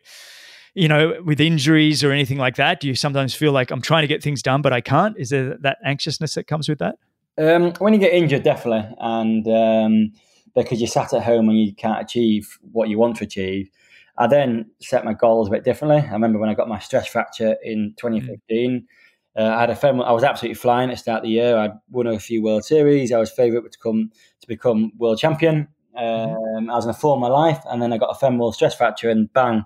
you 0.75 0.89
know, 0.89 1.21
with 1.25 1.41
injuries 1.41 2.05
or 2.05 2.13
anything 2.13 2.39
like 2.39 2.57
that? 2.57 2.81
Do 2.81 2.89
you 2.89 2.95
sometimes 2.95 3.35
feel 3.35 3.53
like 3.53 3.71
I'm 3.71 3.83
trying 3.83 4.03
to 4.03 4.09
get 4.09 4.23
things 4.23 4.43
done, 4.43 4.63
but 4.63 4.73
I 4.73 4.81
can't? 4.81 5.17
Is 5.19 5.31
there 5.31 5.57
that 5.63 5.79
anxiousness 5.85 6.35
that 6.35 6.47
comes 6.47 6.69
with 6.69 6.79
that? 6.79 6.97
Um, 7.39 7.73
when 7.79 7.95
you 7.95 7.99
get 7.99 8.13
injured, 8.13 8.43
definitely. 8.43 8.95
And, 8.99 9.47
um, 9.49 10.13
because 10.55 10.81
you're 10.81 10.89
sat 10.89 11.15
at 11.15 11.23
home 11.23 11.49
and 11.49 11.59
you 11.59 11.75
can't 11.75 12.03
achieve 12.03 12.59
what 12.73 12.89
you 12.89 12.99
want 12.99 13.17
to 13.17 13.25
achieve. 13.25 13.71
I 14.19 14.27
then 14.27 14.71
set 14.81 15.05
my 15.05 15.15
goals 15.15 15.49
a 15.49 15.51
bit 15.51 15.65
differently. 15.65 15.99
I 15.99 16.13
remember 16.13 16.39
when 16.39 16.51
I 16.51 16.55
got 16.55 16.69
my 16.69 16.79
stress 16.79 17.07
fracture 17.07 17.57
in 17.63 17.95
2015. 17.97 18.87
Uh, 19.35 19.43
I 19.43 19.61
had 19.61 19.71
a. 19.71 19.87
I 19.87 20.13
was 20.13 20.25
absolutely 20.25 20.57
flying 20.57 20.91
at 20.91 20.95
the 20.95 20.99
start 20.99 21.19
of 21.19 21.23
the 21.25 21.31
year. 21.31 21.57
I'd 21.57 21.73
won 21.91 22.07
a 22.07 22.19
few 22.19 22.43
World 22.43 22.65
Series. 22.65 23.13
I 23.13 23.19
was 23.19 23.31
favourite 23.31 23.71
to 23.73 23.79
come 23.79 24.11
to 24.41 24.49
become 24.49 24.93
world 24.99 25.19
champion. 25.19 25.69
Um, 25.97 26.71
I 26.71 26.75
was 26.75 26.85
in 26.85 26.91
a 26.91 26.95
form 26.95 27.23
of 27.23 27.31
my 27.31 27.35
life, 27.35 27.63
and 27.71 27.81
then 27.81 27.93
I 27.93 27.99
got 27.99 28.11
a 28.11 28.15
femoral 28.15 28.53
stress 28.53 28.75
fracture, 28.75 29.09
and 29.09 29.33
bang, 29.33 29.65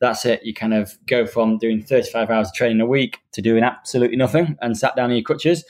that's 0.00 0.24
it. 0.24 0.44
You 0.44 0.54
kind 0.54 0.74
of 0.74 0.98
go 1.06 1.24
from 1.24 1.58
doing 1.58 1.82
35 1.82 2.30
hours 2.30 2.48
of 2.48 2.54
training 2.54 2.80
a 2.80 2.86
week 2.86 3.18
to 3.32 3.42
doing 3.42 3.62
absolutely 3.62 4.16
nothing 4.16 4.56
and 4.60 4.76
sat 4.76 4.96
down 4.96 5.10
in 5.10 5.16
your 5.16 5.24
crutches. 5.24 5.64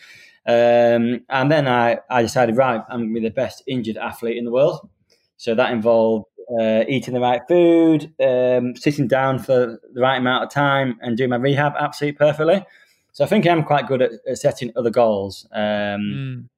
Um, 0.47 1.25
and 1.29 1.51
then 1.51 1.67
I, 1.67 1.99
I 2.09 2.23
decided, 2.23 2.57
right, 2.57 2.81
I'm 2.89 3.01
going 3.01 3.15
to 3.15 3.21
be 3.21 3.29
the 3.29 3.35
best 3.35 3.63
injured 3.67 3.97
athlete 3.97 4.37
in 4.37 4.45
the 4.45 4.53
world. 4.53 4.89
So 5.37 5.55
that 5.55 5.73
involved 5.73 6.27
uh, 6.61 6.85
eating 6.89 7.15
the 7.15 7.21
right 7.21 7.43
food, 7.49 8.13
um, 8.23 8.77
sitting 8.77 9.09
down 9.09 9.39
for 9.39 9.81
the 9.93 10.01
right 10.01 10.17
amount 10.17 10.45
of 10.45 10.51
time, 10.51 10.99
and 11.01 11.17
doing 11.17 11.31
my 11.31 11.37
rehab 11.37 11.75
absolutely 11.79 12.17
perfectly. 12.17 12.65
So 13.13 13.25
I 13.25 13.27
think 13.29 13.47
I'm 13.47 13.65
quite 13.65 13.87
good 13.87 14.03
at, 14.03 14.13
at 14.29 14.39
setting 14.39 14.73
other 14.77 14.91
goals. 14.91 15.47
Um, 15.53 15.61
mm. 15.61 16.49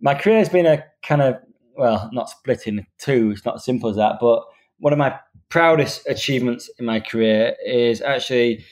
My 0.00 0.14
career 0.14 0.38
has 0.38 0.48
been 0.48 0.66
a 0.66 0.84
kind 1.02 1.22
of 1.22 1.36
well, 1.76 2.10
not 2.12 2.28
split 2.28 2.66
in 2.66 2.86
two. 2.98 3.30
It's 3.30 3.44
not 3.44 3.56
as 3.56 3.64
simple 3.64 3.88
as 3.88 3.96
that. 3.96 4.16
But 4.20 4.44
one 4.78 4.92
of 4.92 4.98
my 4.98 5.18
proudest 5.48 6.06
achievements 6.06 6.70
in 6.78 6.84
my 6.84 7.00
career 7.00 7.56
is 7.64 8.02
actually 8.02 8.64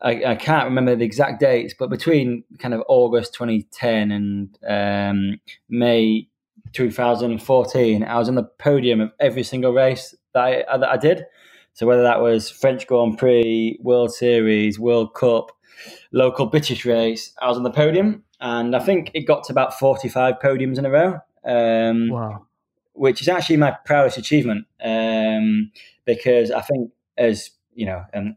I, 0.00 0.24
I, 0.24 0.34
can't 0.36 0.66
remember 0.66 0.94
the 0.94 1.04
exact 1.04 1.40
dates, 1.40 1.74
but 1.76 1.90
between 1.90 2.44
kind 2.58 2.72
of 2.72 2.84
August 2.88 3.34
2010 3.34 4.12
and 4.12 4.58
um, 4.68 5.40
May 5.68 6.28
2014, 6.72 8.04
I 8.04 8.18
was 8.18 8.28
on 8.28 8.34
the 8.34 8.44
podium 8.44 9.00
of 9.00 9.12
every 9.20 9.42
single 9.42 9.72
race 9.72 10.14
that 10.34 10.42
I, 10.42 10.78
that 10.78 10.88
I 10.88 10.96
did. 10.96 11.24
So 11.74 11.86
whether 11.86 12.02
that 12.02 12.20
was 12.20 12.50
French 12.50 12.86
Grand 12.86 13.18
Prix, 13.18 13.78
World 13.80 14.12
Series, 14.12 14.78
World 14.78 15.14
Cup, 15.14 15.52
local 16.12 16.46
British 16.46 16.84
race, 16.84 17.32
I 17.40 17.48
was 17.48 17.56
on 17.56 17.62
the 17.62 17.70
podium, 17.70 18.24
and 18.40 18.74
I 18.74 18.80
think 18.80 19.10
it 19.14 19.26
got 19.26 19.44
to 19.44 19.52
about 19.52 19.78
45 19.78 20.34
podiums 20.42 20.78
in 20.78 20.86
a 20.86 20.90
row. 20.90 21.20
Um, 21.44 22.10
wow. 22.10 22.46
Which 22.94 23.22
is 23.22 23.28
actually 23.28 23.58
my 23.58 23.76
proudest 23.84 24.18
achievement 24.18 24.66
um, 24.82 25.70
because 26.04 26.50
I 26.50 26.62
think, 26.62 26.90
as 27.16 27.50
you 27.74 27.86
know, 27.86 28.04
and 28.12 28.34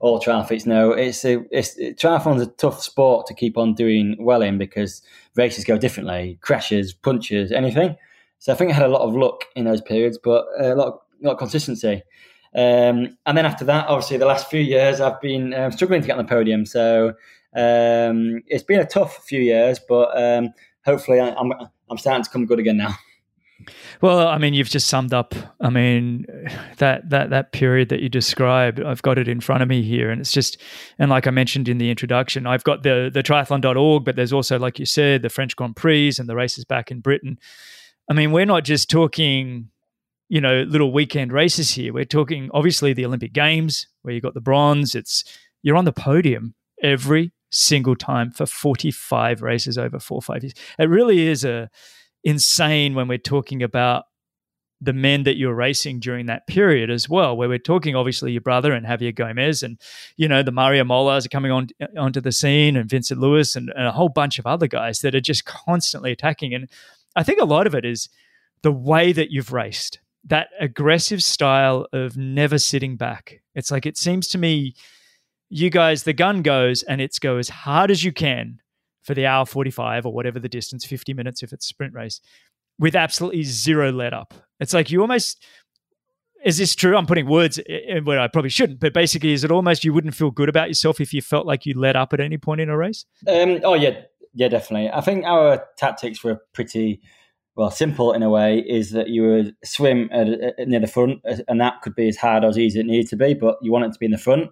all 0.00 0.20
triathletes 0.20 0.66
know, 0.66 0.90
it's 0.90 1.24
a 1.24 1.44
it's 1.52 1.76
triathlon's 1.76 2.42
a 2.42 2.46
tough 2.46 2.82
sport 2.82 3.28
to 3.28 3.34
keep 3.34 3.56
on 3.56 3.74
doing 3.74 4.16
well 4.18 4.42
in 4.42 4.58
because 4.58 5.02
races 5.36 5.64
go 5.64 5.78
differently, 5.78 6.38
crashes, 6.40 6.92
punches, 6.92 7.52
anything. 7.52 7.96
So 8.38 8.52
I 8.52 8.56
think 8.56 8.70
I 8.70 8.74
had 8.74 8.86
a 8.86 8.88
lot 8.88 9.02
of 9.02 9.14
luck 9.14 9.44
in 9.54 9.64
those 9.64 9.80
periods, 9.80 10.18
but 10.22 10.46
a 10.58 10.74
lot 10.74 10.88
of, 10.88 10.94
a 11.22 11.26
lot 11.26 11.32
of 11.32 11.38
consistency. 11.38 12.02
Um, 12.54 13.16
and 13.24 13.38
then 13.38 13.46
after 13.46 13.64
that, 13.66 13.88
obviously, 13.88 14.18
the 14.18 14.26
last 14.26 14.50
few 14.50 14.60
years 14.60 15.00
I've 15.00 15.20
been 15.20 15.54
um, 15.54 15.72
struggling 15.72 16.02
to 16.02 16.06
get 16.06 16.18
on 16.18 16.24
the 16.24 16.28
podium. 16.28 16.66
So 16.66 17.14
um, 17.54 18.42
it's 18.46 18.64
been 18.64 18.80
a 18.80 18.86
tough 18.86 19.24
few 19.24 19.40
years, 19.40 19.78
but 19.88 20.10
um, 20.20 20.50
hopefully 20.84 21.20
I'm 21.20 21.52
I'm 21.88 21.98
starting 21.98 22.24
to 22.24 22.30
come 22.30 22.46
good 22.46 22.58
again 22.58 22.78
now. 22.78 22.94
Well, 24.00 24.26
I 24.26 24.38
mean, 24.38 24.54
you've 24.54 24.68
just 24.68 24.88
summed 24.88 25.12
up. 25.12 25.34
I 25.60 25.70
mean, 25.70 26.26
that 26.78 27.08
that 27.10 27.30
that 27.30 27.52
period 27.52 27.88
that 27.90 28.00
you 28.00 28.08
described, 28.08 28.80
I've 28.80 29.02
got 29.02 29.18
it 29.18 29.28
in 29.28 29.40
front 29.40 29.62
of 29.62 29.68
me 29.68 29.82
here, 29.82 30.10
and 30.10 30.20
it's 30.20 30.32
just, 30.32 30.60
and 30.98 31.10
like 31.10 31.26
I 31.26 31.30
mentioned 31.30 31.68
in 31.68 31.78
the 31.78 31.90
introduction, 31.90 32.46
I've 32.46 32.64
got 32.64 32.82
the 32.82 33.10
the 33.12 33.22
triathlon.org, 33.22 34.04
but 34.04 34.16
there's 34.16 34.32
also, 34.32 34.58
like 34.58 34.78
you 34.78 34.86
said, 34.86 35.22
the 35.22 35.28
French 35.28 35.56
Grand 35.56 35.76
Prix 35.76 36.12
and 36.18 36.28
the 36.28 36.36
races 36.36 36.64
back 36.64 36.90
in 36.90 37.00
Britain. 37.00 37.38
I 38.08 38.14
mean, 38.14 38.32
we're 38.32 38.46
not 38.46 38.64
just 38.64 38.90
talking, 38.90 39.68
you 40.28 40.40
know, 40.40 40.62
little 40.62 40.92
weekend 40.92 41.32
races 41.32 41.70
here. 41.70 41.92
We're 41.92 42.04
talking 42.04 42.50
obviously 42.52 42.92
the 42.92 43.06
Olympic 43.06 43.32
Games 43.32 43.86
where 44.02 44.14
you 44.14 44.20
got 44.20 44.34
the 44.34 44.40
bronze. 44.40 44.94
It's 44.94 45.24
you're 45.62 45.76
on 45.76 45.84
the 45.84 45.92
podium 45.92 46.54
every 46.82 47.32
single 47.50 47.94
time 47.94 48.30
for 48.30 48.46
45 48.46 49.42
races 49.42 49.78
over 49.78 50.00
four 50.00 50.20
five 50.20 50.42
years. 50.42 50.54
It 50.78 50.88
really 50.88 51.26
is 51.26 51.44
a 51.44 51.70
insane 52.24 52.94
when 52.94 53.08
we're 53.08 53.18
talking 53.18 53.62
about 53.62 54.04
the 54.80 54.92
men 54.92 55.22
that 55.22 55.36
you're 55.36 55.54
racing 55.54 56.00
during 56.00 56.26
that 56.26 56.46
period 56.48 56.90
as 56.90 57.08
well, 57.08 57.36
where 57.36 57.48
we're 57.48 57.58
talking 57.58 57.94
obviously 57.94 58.32
your 58.32 58.40
brother 58.40 58.72
and 58.72 58.84
Javier 58.84 59.14
Gomez 59.14 59.62
and, 59.62 59.80
you 60.16 60.26
know, 60.26 60.42
the 60.42 60.50
Mario 60.50 60.82
Molas 60.82 61.24
are 61.24 61.28
coming 61.28 61.52
on 61.52 61.68
onto 61.96 62.20
the 62.20 62.32
scene 62.32 62.76
and 62.76 62.90
Vincent 62.90 63.20
Luis 63.20 63.54
and, 63.54 63.70
and 63.76 63.86
a 63.86 63.92
whole 63.92 64.08
bunch 64.08 64.40
of 64.40 64.46
other 64.46 64.66
guys 64.66 65.00
that 65.00 65.14
are 65.14 65.20
just 65.20 65.44
constantly 65.44 66.10
attacking. 66.10 66.52
And 66.52 66.68
I 67.14 67.22
think 67.22 67.40
a 67.40 67.44
lot 67.44 67.68
of 67.68 67.76
it 67.76 67.84
is 67.84 68.08
the 68.62 68.72
way 68.72 69.12
that 69.12 69.30
you've 69.30 69.52
raced, 69.52 70.00
that 70.24 70.48
aggressive 70.58 71.22
style 71.22 71.86
of 71.92 72.16
never 72.16 72.58
sitting 72.58 72.96
back. 72.96 73.40
It's 73.54 73.70
like 73.70 73.86
it 73.86 73.96
seems 73.96 74.26
to 74.28 74.38
me 74.38 74.74
you 75.48 75.70
guys, 75.70 76.04
the 76.04 76.14
gun 76.14 76.42
goes 76.42 76.82
and 76.82 77.00
it's 77.00 77.18
go 77.18 77.36
as 77.36 77.50
hard 77.50 77.90
as 77.90 78.02
you 78.02 78.10
can 78.10 78.61
for 79.02 79.14
the 79.14 79.26
hour 79.26 79.44
45 79.44 80.06
or 80.06 80.12
whatever 80.12 80.38
the 80.38 80.48
distance, 80.48 80.84
50 80.84 81.14
minutes 81.14 81.42
if 81.42 81.52
it's 81.52 81.66
a 81.66 81.68
sprint 81.68 81.94
race, 81.94 82.20
with 82.78 82.94
absolutely 82.94 83.42
zero 83.42 83.92
let 83.92 84.12
up. 84.12 84.34
It's 84.60 84.72
like 84.72 84.90
you 84.90 85.00
almost, 85.00 85.44
is 86.44 86.58
this 86.58 86.74
true? 86.74 86.96
I'm 86.96 87.06
putting 87.06 87.28
words 87.28 87.58
in 87.58 88.04
where 88.04 88.20
I 88.20 88.28
probably 88.28 88.50
shouldn't, 88.50 88.80
but 88.80 88.94
basically, 88.94 89.32
is 89.32 89.44
it 89.44 89.50
almost 89.50 89.84
you 89.84 89.92
wouldn't 89.92 90.14
feel 90.14 90.30
good 90.30 90.48
about 90.48 90.68
yourself 90.68 91.00
if 91.00 91.12
you 91.12 91.22
felt 91.22 91.46
like 91.46 91.66
you 91.66 91.78
let 91.78 91.96
up 91.96 92.12
at 92.12 92.20
any 92.20 92.38
point 92.38 92.60
in 92.60 92.68
a 92.68 92.76
race? 92.76 93.04
Um, 93.26 93.60
oh, 93.64 93.74
yeah, 93.74 94.00
yeah, 94.34 94.48
definitely. 94.48 94.90
I 94.90 95.00
think 95.00 95.24
our 95.24 95.64
tactics 95.76 96.24
were 96.24 96.40
pretty 96.52 97.00
well 97.54 97.70
simple 97.70 98.12
in 98.12 98.22
a 98.22 98.30
way 98.30 98.64
is 98.66 98.92
that 98.92 99.08
you 99.08 99.24
would 99.24 99.54
swim 99.62 100.08
at, 100.10 100.26
at, 100.28 100.68
near 100.68 100.80
the 100.80 100.86
front 100.86 101.20
and 101.46 101.60
that 101.60 101.82
could 101.82 101.94
be 101.94 102.08
as 102.08 102.16
hard 102.16 102.44
or 102.44 102.48
as 102.48 102.58
easy 102.58 102.78
as 102.78 102.84
it 102.84 102.86
needed 102.86 103.06
to 103.10 103.16
be 103.16 103.34
but 103.34 103.58
you 103.60 103.70
want 103.70 103.84
it 103.84 103.92
to 103.92 103.98
be 103.98 104.06
in 104.06 104.12
the 104.12 104.16
front 104.16 104.50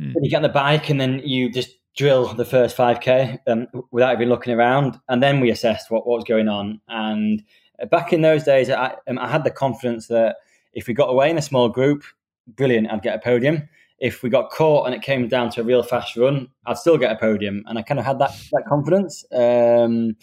Mm. 0.00 0.12
you 0.20 0.28
get 0.30 0.38
on 0.38 0.42
the 0.42 0.48
bike 0.48 0.90
and 0.90 1.00
then 1.00 1.20
you 1.22 1.52
just 1.52 1.70
drill 1.96 2.34
the 2.34 2.44
first 2.44 2.76
5k 2.76 3.38
um, 3.46 3.66
without 3.90 4.14
even 4.14 4.28
looking 4.28 4.52
around. 4.52 4.98
And 5.08 5.22
then 5.22 5.40
we 5.40 5.50
assessed 5.50 5.90
what, 5.90 6.06
what 6.06 6.16
was 6.16 6.24
going 6.24 6.48
on. 6.48 6.80
And 6.88 7.42
back 7.90 8.12
in 8.12 8.22
those 8.22 8.44
days 8.44 8.70
I, 8.70 8.94
um, 9.06 9.18
I 9.18 9.28
had 9.28 9.44
the 9.44 9.50
confidence 9.50 10.08
that 10.08 10.36
if 10.72 10.88
we 10.88 10.94
got 10.94 11.10
away 11.10 11.30
in 11.30 11.38
a 11.38 11.42
small 11.42 11.68
group 11.68 12.02
brilliant 12.46 12.90
i'd 12.90 13.02
get 13.02 13.16
a 13.16 13.20
podium. 13.20 13.68
If 13.98 14.22
we 14.22 14.28
got 14.28 14.50
caught 14.50 14.86
and 14.86 14.94
it 14.94 15.02
came 15.02 15.28
down 15.28 15.50
to 15.50 15.60
a 15.60 15.64
real 15.64 15.82
fast 15.82 16.16
run 16.16 16.48
i'd 16.66 16.78
still 16.78 16.98
get 16.98 17.12
a 17.12 17.16
podium. 17.16 17.62
And 17.66 17.78
i 17.78 17.82
kind 17.82 18.00
of 18.00 18.06
had 18.06 18.18
that, 18.18 18.32
that 18.52 18.64
confidence. 18.68 19.24
Um, 19.32 20.16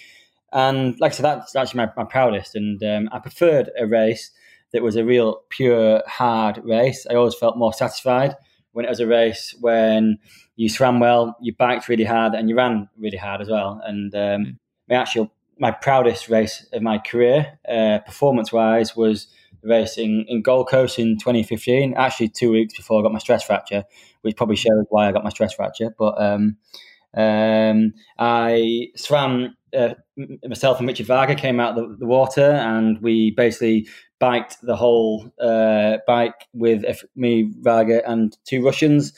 and 0.53 0.99
like 0.99 1.13
i 1.13 1.15
said 1.15 1.23
that's 1.23 1.55
actually 1.55 1.77
my, 1.77 1.91
my 1.95 2.03
proudest. 2.03 2.55
And 2.55 2.83
um, 2.83 3.09
i 3.11 3.19
preferred 3.19 3.71
a 3.79 3.87
race 3.87 4.31
that 4.73 4.83
was 4.83 4.95
a 4.95 5.05
real 5.05 5.41
pure 5.49 6.01
hard 6.07 6.61
race. 6.63 7.05
I 7.09 7.15
always 7.15 7.35
felt 7.35 7.57
more 7.57 7.73
satisfied 7.73 8.35
when 8.73 8.85
it 8.85 8.89
was 8.89 8.99
a 8.99 9.07
race 9.07 9.55
when 9.59 10.17
you 10.55 10.69
swam 10.69 10.99
well, 10.99 11.35
you 11.41 11.53
biked 11.55 11.87
really 11.87 12.03
hard, 12.03 12.33
and 12.33 12.49
you 12.49 12.55
ran 12.55 12.89
really 12.97 13.17
hard 13.17 13.41
as 13.41 13.49
well. 13.49 13.81
And 13.83 14.13
um, 14.13 14.21
mm. 14.21 14.57
my 14.89 14.95
actual 14.95 15.31
my 15.59 15.71
proudest 15.71 16.27
race 16.27 16.67
of 16.73 16.81
my 16.81 16.97
career, 16.97 17.59
uh, 17.69 17.99
performance 17.99 18.51
wise, 18.51 18.95
was 18.95 19.27
the 19.61 19.69
race 19.69 19.97
in, 19.97 20.25
in 20.27 20.41
Gold 20.41 20.67
Coast 20.69 20.97
in 20.97 21.19
2015. 21.19 21.93
Actually, 21.95 22.29
two 22.29 22.51
weeks 22.51 22.75
before 22.75 22.99
I 22.99 23.03
got 23.03 23.13
my 23.13 23.19
stress 23.19 23.43
fracture, 23.43 23.83
which 24.21 24.35
probably 24.35 24.55
mm. 24.55 24.59
shows 24.59 24.85
why 24.89 25.07
I 25.07 25.11
got 25.11 25.23
my 25.23 25.29
stress 25.29 25.53
fracture. 25.53 25.93
But 25.97 26.21
um, 26.21 26.57
um, 27.15 27.93
I 28.17 28.87
swam. 28.95 29.55
Uh, 29.73 29.93
myself 30.45 30.79
and 30.79 30.87
Richard 30.87 31.05
Varga 31.05 31.33
came 31.33 31.61
out 31.61 31.77
of 31.77 31.91
the, 31.91 31.95
the 31.99 32.05
water, 32.05 32.51
and 32.51 33.01
we 33.01 33.31
basically 33.31 33.87
biked 34.19 34.57
the 34.61 34.75
whole 34.75 35.31
uh, 35.41 35.97
bike 36.05 36.47
with 36.53 36.83
me, 37.15 37.49
Varga, 37.59 38.07
and 38.09 38.37
two 38.45 38.63
Russians. 38.63 39.13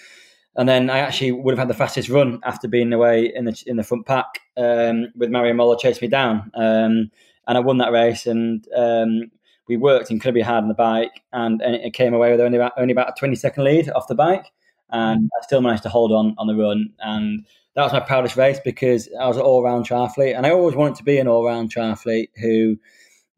And 0.56 0.70
then 0.70 0.90
I 0.90 1.00
actually 1.00 1.32
would 1.32 1.54
have 1.54 1.60
had 1.60 1.68
the 1.68 1.74
fastest 1.74 2.10
run 2.10 2.40
after 2.44 2.68
being 2.68 2.94
away 2.94 3.32
in 3.34 3.46
the 3.46 3.64
in 3.66 3.78
the 3.78 3.84
front 3.84 4.06
pack 4.06 4.40
um, 4.56 5.08
with 5.16 5.32
Mario 5.32 5.54
Mola 5.54 5.78
chase 5.78 6.02
me 6.02 6.08
down. 6.08 6.52
Um, 6.54 7.12
and 7.48 7.58
I 7.58 7.60
won 7.60 7.78
that 7.80 7.92
race, 7.92 8.26
and 8.26 8.66
um, 8.76 9.32
we 9.68 9.78
worked 9.78 10.12
incredibly 10.12 10.42
hard 10.42 10.64
on 10.64 10.68
the 10.68 10.74
bike, 10.76 11.22
and, 11.32 11.62
and, 11.62 11.76
it 11.76 11.94
came 11.94 12.14
away 12.14 12.32
with 12.32 12.40
only 12.40 12.58
about 12.58 12.74
only 12.78 12.92
about 12.92 13.10
a 13.10 13.14
twenty 13.18 13.36
second 13.36 13.64
lead 13.64 13.90
off 13.90 14.08
the 14.08 14.16
bike, 14.16 14.52
and 14.92 15.30
I 15.38 15.44
still 15.44 15.62
managed 15.62 15.84
to 15.84 15.90
hold 15.90 16.12
on 16.12 16.36
on 16.38 16.48
the 16.48 16.56
run. 16.56 16.90
And 17.00 17.46
that 17.76 17.84
was 17.84 17.94
my 17.94 18.00
proudest 18.00 18.38
race 18.38 18.60
because 18.64 19.10
I 19.20 19.28
was 19.28 19.38
an 19.38 19.44
all 19.44 19.64
round 19.64 19.88
triathlete, 19.88 20.38
and 20.38 20.46
I 20.46 20.52
always 20.52 20.76
wanted 20.76 20.96
to 20.96 21.04
be 21.04 21.18
an 21.18 21.28
all 21.28 21.46
round 21.46 21.74
triathlete 21.74 22.30
who 22.36 22.78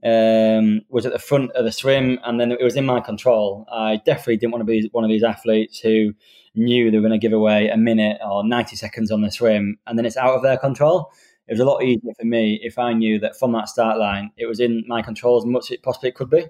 um, 0.04 0.82
was 0.89 1.06
at 1.06 1.13
the 1.13 1.19
front 1.19 1.51
of 1.51 1.65
the 1.65 1.71
swim, 1.71 2.19
and 2.25 2.39
then 2.39 2.51
it 2.51 2.62
was 2.62 2.75
in 2.75 2.86
my 2.86 2.99
control. 2.99 3.65
I 3.71 4.01
definitely 4.06 4.38
didn't 4.38 4.51
want 4.51 4.62
to 4.62 4.65
be 4.65 4.89
one 4.91 5.04
of 5.04 5.10
these 5.10 5.23
athletes 5.23 5.80
who 5.80 6.13
knew 6.55 6.89
they 6.89 6.97
were 6.97 7.07
going 7.07 7.19
to 7.19 7.27
give 7.27 7.33
away 7.33 7.69
a 7.69 7.77
minute 7.77 8.19
or 8.25 8.45
90 8.45 8.75
seconds 8.75 9.11
on 9.11 9.21
the 9.21 9.31
swim, 9.31 9.77
and 9.87 9.97
then 9.97 10.05
it's 10.05 10.17
out 10.17 10.35
of 10.35 10.43
their 10.43 10.57
control. 10.57 11.11
It 11.47 11.53
was 11.53 11.59
a 11.59 11.65
lot 11.65 11.83
easier 11.83 12.13
for 12.19 12.25
me 12.25 12.59
if 12.63 12.79
I 12.79 12.93
knew 12.93 13.19
that 13.19 13.37
from 13.37 13.51
that 13.51 13.69
start 13.69 13.99
line, 13.99 14.31
it 14.37 14.47
was 14.47 14.59
in 14.59 14.83
my 14.87 15.01
control 15.01 15.37
as 15.37 15.45
much 15.45 15.65
as 15.65 15.71
it 15.71 15.83
possibly 15.83 16.11
could 16.11 16.29
be. 16.29 16.45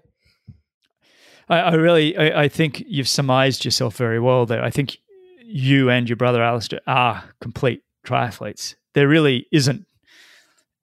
I, 1.50 1.60
I 1.60 1.74
really, 1.74 2.18
I, 2.18 2.44
I 2.44 2.48
think 2.48 2.84
you've 2.88 3.10
surmised 3.10 3.66
yourself 3.66 3.98
very 3.98 4.20
well 4.20 4.46
there. 4.46 4.64
I 4.64 4.70
think 4.70 4.98
you 5.42 5.90
and 5.90 6.08
your 6.10 6.16
brother 6.16 6.42
Alistair 6.42 6.80
are 6.88 7.24
complete 7.42 7.84
triathletes. 8.06 8.76
There 8.94 9.08
really 9.08 9.48
isn't 9.52 9.86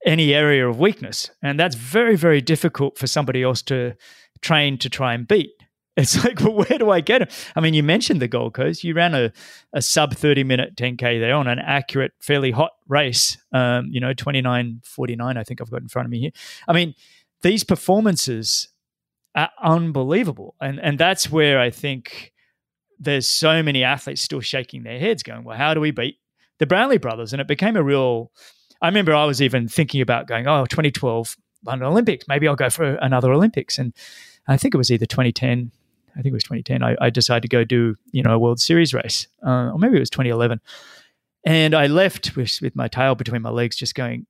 any 0.04 0.34
area 0.34 0.68
of 0.68 0.78
weakness. 0.78 1.30
And 1.42 1.58
that's 1.58 1.74
very, 1.74 2.16
very 2.16 2.40
difficult 2.40 2.98
for 2.98 3.06
somebody 3.06 3.42
else 3.42 3.62
to 3.62 3.94
train 4.40 4.78
to 4.78 4.90
try 4.90 5.14
and 5.14 5.26
beat. 5.26 5.50
It's 5.96 6.24
like, 6.24 6.40
well, 6.40 6.54
where 6.54 6.78
do 6.78 6.90
I 6.90 7.00
get 7.00 7.22
him? 7.22 7.28
I 7.54 7.60
mean, 7.60 7.74
you 7.74 7.82
mentioned 7.82 8.20
the 8.20 8.28
Gold 8.28 8.54
Coast. 8.54 8.84
You 8.84 8.94
ran 8.94 9.14
a, 9.14 9.32
a 9.72 9.82
sub 9.82 10.14
30 10.14 10.44
minute 10.44 10.76
10K 10.76 11.20
there 11.20 11.34
on 11.34 11.46
an 11.46 11.58
accurate, 11.58 12.12
fairly 12.20 12.50
hot 12.50 12.72
race, 12.88 13.36
um, 13.52 13.88
you 13.90 14.00
know, 14.00 14.14
29.49, 14.14 15.36
I 15.36 15.42
think 15.44 15.60
I've 15.60 15.70
got 15.70 15.82
in 15.82 15.88
front 15.88 16.06
of 16.06 16.10
me 16.10 16.20
here. 16.20 16.32
I 16.66 16.72
mean, 16.72 16.94
these 17.42 17.64
performances 17.64 18.68
are 19.34 19.50
unbelievable. 19.62 20.54
And, 20.60 20.78
and 20.80 20.98
that's 20.98 21.30
where 21.30 21.60
I 21.60 21.70
think 21.70 22.32
there's 22.98 23.28
so 23.28 23.62
many 23.62 23.82
athletes 23.84 24.22
still 24.22 24.40
shaking 24.40 24.84
their 24.84 24.98
heads, 24.98 25.22
going, 25.22 25.44
"Well, 25.44 25.56
how 25.56 25.74
do 25.74 25.80
we 25.80 25.90
beat 25.90 26.18
the 26.58 26.66
Brownlee 26.66 26.98
brothers?" 26.98 27.32
And 27.32 27.40
it 27.40 27.48
became 27.48 27.76
a 27.76 27.82
real. 27.82 28.30
I 28.80 28.86
remember 28.86 29.14
I 29.14 29.24
was 29.24 29.42
even 29.42 29.66
thinking 29.68 30.00
about 30.00 30.28
going, 30.28 30.46
"Oh, 30.46 30.66
2012 30.66 31.36
London 31.64 31.88
Olympics. 31.88 32.26
Maybe 32.28 32.46
I'll 32.46 32.56
go 32.56 32.70
for 32.70 32.94
another 32.94 33.32
Olympics." 33.32 33.76
And 33.78 33.92
I 34.46 34.56
think 34.56 34.74
it 34.74 34.78
was 34.78 34.90
either 34.90 35.06
2010. 35.06 35.72
I 36.16 36.22
think 36.22 36.32
it 36.32 36.34
was 36.34 36.44
2010. 36.44 36.82
I, 36.82 36.96
I 37.00 37.10
decided 37.10 37.42
to 37.42 37.48
go 37.48 37.64
do 37.64 37.96
you 38.12 38.22
know 38.22 38.34
a 38.34 38.38
World 38.38 38.60
Series 38.60 38.94
race, 38.94 39.26
uh, 39.46 39.70
or 39.72 39.78
maybe 39.78 39.96
it 39.96 40.00
was 40.00 40.10
2011. 40.10 40.60
And 41.44 41.74
I 41.74 41.86
left 41.86 42.36
with, 42.36 42.58
with 42.62 42.76
my 42.76 42.86
tail 42.86 43.14
between 43.14 43.42
my 43.42 43.50
legs, 43.50 43.76
just 43.76 43.94
going. 43.94 44.26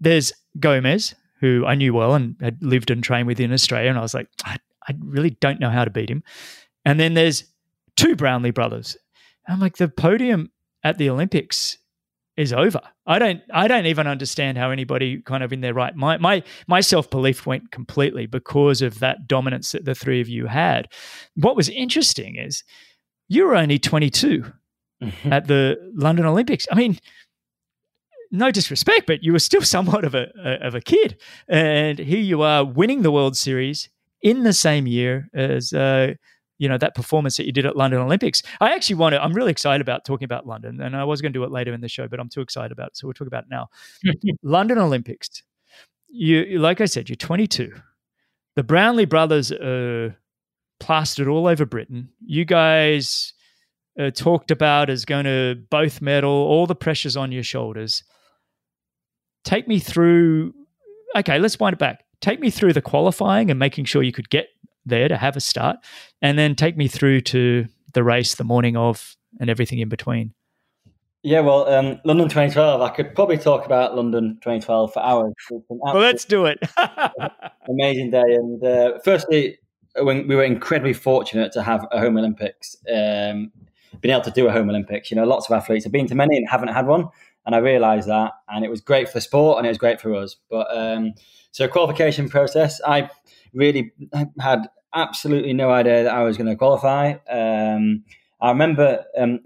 There's 0.00 0.32
Gomez, 0.60 1.14
who 1.40 1.64
I 1.66 1.74
knew 1.74 1.92
well 1.92 2.14
and 2.14 2.36
had 2.40 2.62
lived 2.62 2.90
and 2.90 3.02
trained 3.02 3.26
with 3.26 3.40
in 3.40 3.52
Australia, 3.52 3.90
and 3.90 3.98
I 3.98 4.02
was 4.02 4.14
like, 4.14 4.28
I, 4.44 4.58
I 4.88 4.94
really 5.00 5.30
don't 5.30 5.60
know 5.60 5.70
how 5.70 5.84
to 5.84 5.90
beat 5.90 6.10
him. 6.10 6.22
And 6.84 7.00
then 7.00 7.14
there's 7.14 7.44
two 7.96 8.14
Brownlee 8.14 8.52
brothers. 8.52 8.96
I'm 9.48 9.60
like, 9.60 9.76
the 9.76 9.88
podium 9.88 10.50
at 10.84 10.98
the 10.98 11.10
Olympics 11.10 11.78
is 12.38 12.52
over. 12.52 12.80
I 13.04 13.18
don't 13.18 13.40
I 13.52 13.66
don't 13.66 13.86
even 13.86 14.06
understand 14.06 14.56
how 14.56 14.70
anybody 14.70 15.20
kind 15.20 15.42
of 15.42 15.52
in 15.52 15.60
their 15.60 15.74
right 15.74 15.94
mind 15.94 16.22
my 16.22 16.44
my 16.68 16.80
self-belief 16.80 17.46
went 17.46 17.72
completely 17.72 18.26
because 18.26 18.80
of 18.80 19.00
that 19.00 19.26
dominance 19.26 19.72
that 19.72 19.84
the 19.84 19.94
three 19.94 20.20
of 20.20 20.28
you 20.28 20.46
had. 20.46 20.88
What 21.34 21.56
was 21.56 21.68
interesting 21.68 22.36
is 22.36 22.62
you 23.26 23.44
were 23.44 23.56
only 23.56 23.80
22 23.80 24.44
mm-hmm. 25.02 25.32
at 25.32 25.48
the 25.48 25.76
London 25.94 26.26
Olympics. 26.26 26.68
I 26.70 26.76
mean, 26.76 26.98
no 28.30 28.52
disrespect, 28.52 29.06
but 29.08 29.24
you 29.24 29.32
were 29.32 29.40
still 29.40 29.62
somewhat 29.62 30.04
of 30.04 30.14
a, 30.14 30.28
of 30.64 30.74
a 30.76 30.80
kid, 30.80 31.20
and 31.48 31.98
here 31.98 32.20
you 32.20 32.42
are 32.42 32.64
winning 32.64 33.02
the 33.02 33.10
World 33.10 33.36
Series 33.36 33.88
in 34.22 34.44
the 34.44 34.52
same 34.52 34.86
year 34.86 35.28
as 35.34 35.72
uh, 35.72 36.14
you 36.58 36.68
know 36.68 36.78
that 36.78 36.94
performance 36.94 37.36
that 37.36 37.46
you 37.46 37.52
did 37.52 37.64
at 37.64 37.76
London 37.76 38.00
Olympics. 38.00 38.42
I 38.60 38.74
actually 38.74 38.96
want 38.96 39.14
to. 39.14 39.22
I'm 39.22 39.32
really 39.32 39.50
excited 39.50 39.80
about 39.80 40.04
talking 40.04 40.24
about 40.24 40.46
London, 40.46 40.80
and 40.80 40.96
I 40.96 41.04
was 41.04 41.22
going 41.22 41.32
to 41.32 41.38
do 41.38 41.44
it 41.44 41.50
later 41.50 41.72
in 41.72 41.80
the 41.80 41.88
show, 41.88 42.08
but 42.08 42.20
I'm 42.20 42.28
too 42.28 42.40
excited 42.40 42.72
about 42.72 42.88
it, 42.88 42.96
so 42.96 43.06
we'll 43.06 43.14
talk 43.14 43.28
about 43.28 43.44
it 43.44 43.50
now. 43.50 43.68
London 44.42 44.78
Olympics. 44.78 45.42
You, 46.08 46.58
like 46.58 46.80
I 46.80 46.86
said, 46.86 47.08
you're 47.08 47.16
22. 47.16 47.72
The 48.56 48.62
Brownlee 48.62 49.04
brothers 49.04 49.52
are 49.52 50.16
plastered 50.80 51.28
all 51.28 51.46
over 51.46 51.64
Britain. 51.64 52.08
You 52.24 52.44
guys 52.44 53.34
are 53.98 54.10
talked 54.10 54.50
about 54.50 54.90
as 54.90 55.04
going 55.04 55.24
to 55.24 55.56
both 55.70 56.00
medal. 56.00 56.30
All 56.30 56.66
the 56.66 56.74
pressures 56.74 57.16
on 57.16 57.30
your 57.30 57.42
shoulders. 57.42 58.02
Take 59.44 59.68
me 59.68 59.78
through. 59.78 60.54
Okay, 61.16 61.38
let's 61.38 61.58
wind 61.58 61.74
it 61.74 61.78
back. 61.78 62.04
Take 62.20 62.40
me 62.40 62.50
through 62.50 62.72
the 62.72 62.82
qualifying 62.82 63.50
and 63.50 63.58
making 63.58 63.84
sure 63.84 64.02
you 64.02 64.12
could 64.12 64.30
get 64.30 64.48
there 64.88 65.08
to 65.08 65.16
have 65.16 65.36
a 65.36 65.40
start, 65.40 65.76
and 66.22 66.38
then 66.38 66.54
take 66.54 66.76
me 66.76 66.88
through 66.88 67.20
to 67.22 67.66
the 67.94 68.02
race 68.02 68.34
the 68.34 68.44
morning 68.44 68.76
of 68.76 69.16
and 69.40 69.50
everything 69.50 69.78
in 69.78 69.88
between. 69.88 70.34
Yeah, 71.22 71.40
well, 71.40 71.68
um, 71.68 72.00
London 72.04 72.28
2012, 72.28 72.80
I 72.80 72.90
could 72.90 73.14
probably 73.14 73.38
talk 73.38 73.66
about 73.66 73.96
London 73.96 74.34
2012 74.36 74.92
for 74.92 75.02
hours. 75.02 75.34
Well, 75.68 75.96
let's 75.96 76.24
do 76.24 76.46
it. 76.46 76.58
amazing 77.68 78.10
day. 78.10 78.22
And 78.22 78.64
uh, 78.64 78.98
firstly, 79.04 79.58
when 79.96 80.28
we 80.28 80.36
were 80.36 80.44
incredibly 80.44 80.92
fortunate 80.92 81.52
to 81.52 81.62
have 81.62 81.86
a 81.90 81.98
home 81.98 82.16
Olympics, 82.16 82.76
um, 82.88 83.50
being 84.00 84.12
able 84.12 84.24
to 84.24 84.30
do 84.30 84.46
a 84.48 84.52
home 84.52 84.68
Olympics. 84.68 85.10
You 85.10 85.16
know, 85.16 85.24
lots 85.24 85.48
of 85.48 85.56
athletes 85.56 85.84
have 85.84 85.92
been 85.92 86.06
to 86.06 86.14
many 86.14 86.36
and 86.36 86.48
haven't 86.48 86.68
had 86.68 86.86
one. 86.86 87.08
And 87.46 87.54
I 87.54 87.58
realised 87.58 88.08
that. 88.08 88.32
And 88.48 88.64
it 88.64 88.70
was 88.70 88.80
great 88.80 89.08
for 89.08 89.14
the 89.14 89.20
sport 89.20 89.58
and 89.58 89.66
it 89.66 89.70
was 89.70 89.78
great 89.78 90.00
for 90.00 90.14
us. 90.14 90.36
But 90.50 90.66
um, 90.70 91.14
so, 91.50 91.66
qualification 91.66 92.28
process, 92.28 92.80
I 92.86 93.10
really 93.54 93.92
had 94.40 94.68
absolutely 94.94 95.52
no 95.52 95.70
idea 95.70 96.04
that 96.04 96.14
I 96.14 96.22
was 96.22 96.36
going 96.36 96.48
to 96.48 96.56
qualify. 96.56 97.14
Um, 97.30 98.04
I 98.40 98.50
remember 98.50 99.04
um, 99.16 99.40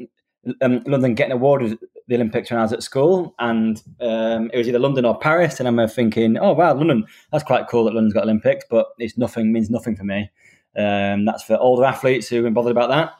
um, 0.61 0.83
London 0.87 1.15
getting 1.15 1.33
awarded 1.33 1.79
the 2.09 2.15
Olympics 2.17 2.51
when 2.51 2.59
I 2.59 2.63
was 2.63 2.73
at 2.73 2.83
school, 2.83 3.35
and 3.39 3.83
um, 4.01 4.51
it 4.53 4.59
was 4.59 4.69
either 4.69 4.79
London 4.79 5.05
or 5.05 5.19
Paris. 5.19 5.61
And 5.61 5.69
I'm 5.69 5.89
thinking, 5.89 6.37
"Oh 6.39 6.53
wow, 6.53 6.75
London! 6.75 7.07
That's 7.31 7.45
quite 7.45 7.69
cool 7.69 7.85
that 7.85 7.95
London's 7.95 8.15
got 8.15 8.25
Olympics, 8.25 8.65
but 8.69 8.89
it's 8.99 9.17
nothing 9.17 9.53
means 9.53 9.71
nothing 9.71 9.97
for 9.97 10.05
me. 10.05 10.31
Um, 10.77 11.25
that's 11.25 11.43
for 11.43 11.57
older 11.59 11.85
athletes 11.85 12.29
who've 12.29 12.45
been 12.45 12.55
bothered 12.55 12.73
about 12.73 12.91
that." 12.91 13.13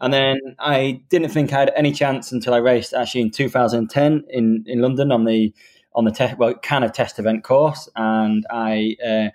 And 0.00 0.12
then 0.12 0.38
I 0.60 1.02
didn't 1.08 1.30
think 1.30 1.52
I 1.52 1.60
had 1.60 1.72
any 1.74 1.92
chance 1.92 2.30
until 2.30 2.54
I 2.54 2.58
raced 2.58 2.94
actually 2.94 3.22
in 3.22 3.30
2010 3.32 4.24
in, 4.30 4.64
in 4.66 4.80
London 4.80 5.10
on 5.10 5.24
the 5.24 5.52
on 5.94 6.04
the 6.04 6.12
te- 6.12 6.34
well 6.38 6.54
kind 6.54 6.84
of 6.84 6.92
test 6.92 7.18
event 7.18 7.42
course, 7.42 7.88
and 7.96 8.46
I 8.50 8.96
uh, 9.04 9.28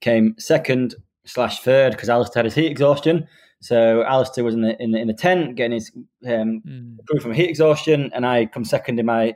came 0.00 0.34
second 0.38 0.94
slash 1.24 1.60
third 1.60 1.92
because 1.92 2.08
Alistair 2.08 2.40
had 2.40 2.46
his 2.46 2.54
heat 2.54 2.70
exhaustion. 2.70 3.26
So 3.60 4.02
Alistair 4.02 4.42
was 4.42 4.54
in 4.54 4.62
the 4.62 4.82
in 4.82 4.92
the, 4.92 4.98
in 4.98 5.06
the 5.06 5.14
tent 5.14 5.56
getting 5.56 5.72
his 5.72 5.90
um, 6.26 6.62
mm. 6.66 6.96
proof 7.06 7.22
from 7.22 7.32
heat 7.32 7.50
exhaustion, 7.50 8.10
and 8.14 8.26
I 8.26 8.46
come 8.46 8.64
second 8.64 8.98
in 8.98 9.06
my 9.06 9.34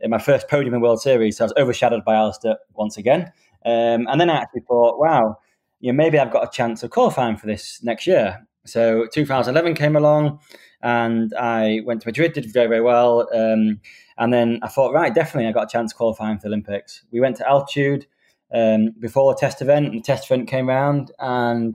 in 0.00 0.10
my 0.10 0.18
first 0.18 0.48
podium 0.48 0.74
in 0.74 0.80
World 0.80 1.00
Series. 1.00 1.38
So 1.38 1.44
I 1.44 1.46
was 1.46 1.54
overshadowed 1.56 2.04
by 2.04 2.14
Alistair 2.14 2.56
once 2.74 2.96
again. 2.96 3.32
Um, 3.64 4.08
and 4.08 4.20
then 4.20 4.28
I 4.28 4.34
actually 4.34 4.62
thought, 4.62 4.98
wow, 4.98 5.38
you 5.80 5.92
know, 5.92 5.96
maybe 5.96 6.18
I've 6.18 6.32
got 6.32 6.44
a 6.44 6.50
chance 6.50 6.82
of 6.82 6.90
qualifying 6.90 7.36
for 7.36 7.46
this 7.46 7.80
next 7.82 8.06
year. 8.06 8.44
So 8.66 9.06
2011 9.12 9.74
came 9.74 9.96
along, 9.96 10.40
and 10.82 11.32
I 11.34 11.80
went 11.84 12.02
to 12.02 12.08
Madrid, 12.08 12.32
did 12.34 12.52
very 12.52 12.68
very 12.68 12.82
well. 12.82 13.28
Um, 13.34 13.80
and 14.18 14.32
then 14.32 14.60
I 14.62 14.68
thought, 14.68 14.92
right, 14.92 15.14
definitely, 15.14 15.48
I 15.48 15.52
got 15.52 15.64
a 15.64 15.72
chance 15.72 15.92
qualifying 15.92 16.36
for 16.36 16.42
the 16.42 16.48
Olympics. 16.48 17.02
We 17.10 17.20
went 17.20 17.36
to 17.36 17.48
altitude 17.48 18.06
um, 18.52 18.94
before 18.98 19.32
the 19.32 19.40
test 19.40 19.62
event, 19.62 19.86
and 19.86 19.94
the 19.96 20.02
test 20.02 20.26
event 20.26 20.48
came 20.48 20.68
around, 20.68 21.12
and 21.18 21.74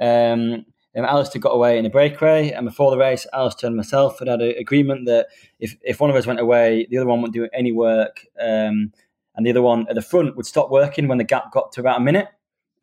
um, 0.00 0.64
Alistair 0.94 1.40
got 1.40 1.50
away 1.50 1.78
in 1.78 1.86
a 1.86 1.90
breakaway, 1.90 2.50
and 2.50 2.66
before 2.66 2.90
the 2.90 2.98
race, 2.98 3.26
Alistair 3.32 3.68
and 3.68 3.76
myself 3.76 4.18
had 4.18 4.28
had 4.28 4.40
an 4.40 4.54
agreement 4.58 5.06
that 5.06 5.28
if, 5.60 5.76
if 5.82 6.00
one 6.00 6.10
of 6.10 6.16
us 6.16 6.26
went 6.26 6.40
away, 6.40 6.86
the 6.90 6.98
other 6.98 7.06
one 7.06 7.20
wouldn't 7.20 7.34
do 7.34 7.48
any 7.52 7.72
work, 7.72 8.26
um, 8.40 8.92
and 9.36 9.46
the 9.46 9.50
other 9.50 9.62
one 9.62 9.86
at 9.88 9.94
the 9.94 10.02
front 10.02 10.36
would 10.36 10.46
stop 10.46 10.70
working 10.70 11.06
when 11.06 11.18
the 11.18 11.24
gap 11.24 11.52
got 11.52 11.72
to 11.72 11.80
about 11.80 12.00
a 12.00 12.04
minute. 12.04 12.28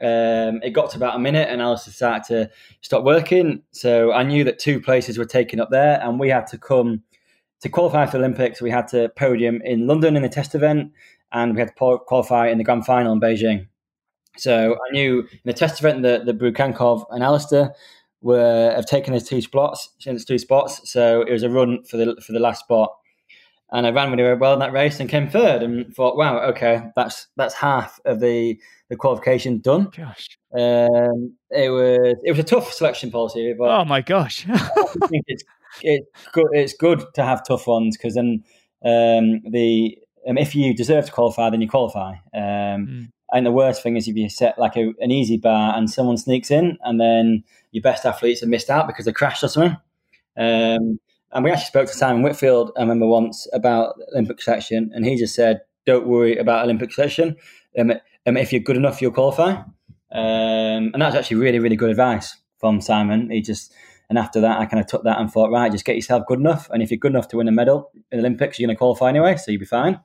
Um, 0.01 0.62
it 0.62 0.71
got 0.73 0.89
to 0.91 0.97
about 0.97 1.15
a 1.15 1.19
minute, 1.19 1.49
and 1.49 1.62
Alistair 1.62 1.93
started 1.93 2.23
to 2.27 2.51
stop 2.81 3.03
working. 3.03 3.63
So 3.71 4.12
I 4.12 4.23
knew 4.23 4.43
that 4.43 4.60
two 4.60 4.79
places 4.81 5.17
were 5.17 5.25
taken 5.25 5.60
up 5.60 5.69
there, 5.71 5.99
and 6.01 6.19
we 6.19 6.29
had 6.29 6.47
to 6.47 6.58
come 6.58 7.03
to 7.61 7.69
qualify 7.69 8.05
for 8.05 8.13
the 8.13 8.23
Olympics. 8.23 8.61
We 8.61 8.71
had 8.71 8.87
to 8.89 9.09
podium 9.09 9.61
in 9.63 9.87
London 9.87 10.15
in 10.15 10.21
the 10.21 10.29
test 10.29 10.55
event, 10.55 10.91
and 11.31 11.55
we 11.55 11.61
had 11.61 11.75
to 11.75 11.99
qualify 12.05 12.49
in 12.49 12.57
the 12.57 12.63
grand 12.63 12.85
final 12.85 13.13
in 13.13 13.19
Beijing. 13.19 13.67
So 14.37 14.73
I 14.73 14.91
knew 14.91 15.21
in 15.21 15.39
the 15.45 15.53
test 15.53 15.79
event 15.79 16.03
that 16.03 16.25
the 16.25 16.33
Bryukhankov 16.33 17.05
and 17.09 17.23
Alistair 17.23 17.73
were 18.21 18.73
have 18.75 18.85
taken 18.85 19.13
his 19.13 19.27
two 19.27 19.41
spots 19.41 19.89
since 19.99 20.25
two 20.25 20.39
spots. 20.39 20.91
So 20.91 21.21
it 21.21 21.31
was 21.31 21.43
a 21.43 21.49
run 21.49 21.83
for 21.83 21.97
the 21.97 22.21
for 22.25 22.33
the 22.33 22.39
last 22.39 22.61
spot. 22.61 22.95
And 23.71 23.87
I 23.87 23.89
ran 23.89 24.11
really 24.11 24.35
well 24.35 24.53
in 24.53 24.59
that 24.59 24.73
race 24.73 24.99
and 24.99 25.09
came 25.09 25.27
third 25.27 25.63
and 25.63 25.93
thought, 25.93 26.17
wow, 26.17 26.39
okay, 26.49 26.83
that's 26.95 27.27
that's 27.35 27.53
half 27.55 27.99
of 28.05 28.19
the, 28.19 28.59
the 28.89 28.95
qualification 28.95 29.59
done. 29.59 29.89
Gosh. 29.95 30.37
Um, 30.53 31.33
it 31.49 31.69
was 31.69 32.15
it 32.23 32.31
was 32.31 32.39
a 32.39 32.43
tough 32.43 32.71
selection 32.71 33.11
policy, 33.11 33.53
but 33.57 33.69
oh 33.69 33.85
my 33.85 34.01
gosh, 34.01 34.45
it's 35.81 36.27
good. 36.31 36.47
It's 36.51 36.73
good 36.73 37.03
to 37.15 37.23
have 37.23 37.45
tough 37.45 37.67
ones 37.67 37.97
because 37.97 38.15
then 38.15 38.43
um, 38.83 39.41
the 39.49 39.97
um, 40.27 40.38
if 40.38 40.55
you 40.55 40.73
deserve 40.73 41.05
to 41.05 41.11
qualify, 41.11 41.49
then 41.49 41.61
you 41.61 41.69
qualify. 41.69 42.11
Um, 42.33 42.88
mm. 42.88 43.11
And 43.31 43.45
the 43.45 43.51
worst 43.51 43.81
thing 43.83 43.97
is 43.97 44.07
if 44.07 44.15
you 44.15 44.29
set 44.29 44.57
like 44.59 44.75
a, 44.75 44.93
an 44.99 45.11
easy 45.11 45.38
bar 45.38 45.75
and 45.75 45.89
someone 45.89 46.17
sneaks 46.17 46.51
in, 46.51 46.77
and 46.83 46.99
then 46.99 47.43
your 47.71 47.81
best 47.81 48.05
athletes 48.05 48.41
have 48.41 48.49
missed 48.49 48.69
out 48.69 48.88
because 48.88 49.05
they 49.05 49.11
crashed 49.11 49.43
or 49.43 49.47
something. 49.47 49.77
Um, 50.38 50.99
and 51.31 51.43
we 51.43 51.51
actually 51.51 51.65
spoke 51.65 51.88
to 51.88 51.93
Simon 51.93 52.21
Whitfield, 52.21 52.71
I 52.77 52.81
remember 52.81 53.07
once, 53.07 53.47
about 53.51 53.95
Olympic 54.13 54.41
selection, 54.41 54.91
and 54.93 55.05
he 55.05 55.17
just 55.17 55.35
said, 55.35 55.61
"Don't 55.85 56.07
worry 56.07 56.38
about 56.38 56.63
Olympic 56.63 56.93
selection. 56.93 57.35
Um, 57.77 57.93
um, 58.25 58.38
if 58.38 58.53
you're 58.53 58.61
good 58.61 58.77
enough, 58.77 59.01
you'll 59.01 59.11
qualify." 59.11 59.51
Um, 60.11 60.91
and 60.93 61.01
that's 61.01 61.15
actually 61.15 61.38
really, 61.38 61.59
really 61.59 61.75
good 61.75 61.89
advice 61.89 62.38
from 62.59 62.79
Simon. 62.79 63.29
He 63.31 63.41
just 63.41 63.73
and 64.09 64.17
after 64.17 64.41
that, 64.41 64.59
I 64.59 64.65
kind 64.65 64.81
of 64.81 64.87
took 64.87 65.03
that 65.03 65.19
and 65.19 65.31
thought, 65.31 65.51
right, 65.51 65.71
just 65.71 65.85
get 65.85 65.95
yourself 65.95 66.25
good 66.27 66.39
enough, 66.39 66.69
and 66.71 66.81
if 66.81 66.91
you're 66.91 66.97
good 66.97 67.11
enough 67.11 67.27
to 67.29 67.37
win 67.37 67.47
a 67.47 67.51
medal 67.51 67.91
in 68.11 68.19
the 68.19 68.19
Olympics, 68.19 68.59
you're 68.59 68.67
going 68.67 68.75
to 68.75 68.79
qualify 68.79 69.09
anyway, 69.09 69.35
so 69.37 69.51
you'll 69.51 69.59
be 69.59 69.65
fine. 69.65 69.99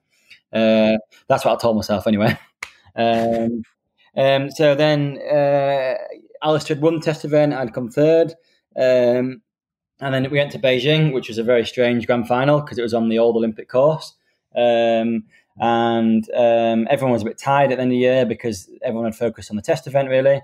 Uh, 0.53 0.97
that's 1.29 1.45
what 1.45 1.53
I 1.53 1.57
told 1.57 1.77
myself 1.77 2.07
anyway. 2.07 2.39
Um, 2.97 3.63
um, 4.17 4.51
so 4.51 4.75
then 4.75 5.17
uh, 5.19 5.95
Alistair 6.43 6.75
had 6.75 6.83
won 6.83 7.01
test 7.01 7.25
event, 7.25 7.55
I'd 7.55 7.73
come 7.73 7.89
third. 7.89 8.35
Um, 8.77 9.43
and 10.01 10.15
then 10.15 10.31
we 10.31 10.39
went 10.39 10.53
to 10.53 10.59
Beijing, 10.59 11.13
which 11.13 11.29
was 11.29 11.39
a 11.39 11.45
very 11.45 11.65
strange 11.67 12.07
grand 12.07 12.27
final 12.27 12.61
because 12.61 12.79
it 12.79 12.83
was 12.83 12.95
on 12.95 13.09
the 13.09 13.19
old 13.19 13.37
Olympic 13.37 13.69
course. 13.69 14.15
Um, 14.57 15.25
and 15.59 16.29
um, 16.35 16.89
everyone 16.91 17.13
was 17.13 17.23
a 17.23 17.27
bit 17.27 17.39
tired 17.39 17.71
at 17.71 17.77
the 17.77 17.83
end 17.83 17.91
of 17.91 17.97
the 17.97 17.99
year 17.99 18.25
because 18.25 18.71
everyone 18.83 19.05
had 19.05 19.15
focused 19.15 19.51
on 19.51 19.57
the 19.57 19.63
test 19.63 19.87
event, 19.87 20.09
really. 20.09 20.41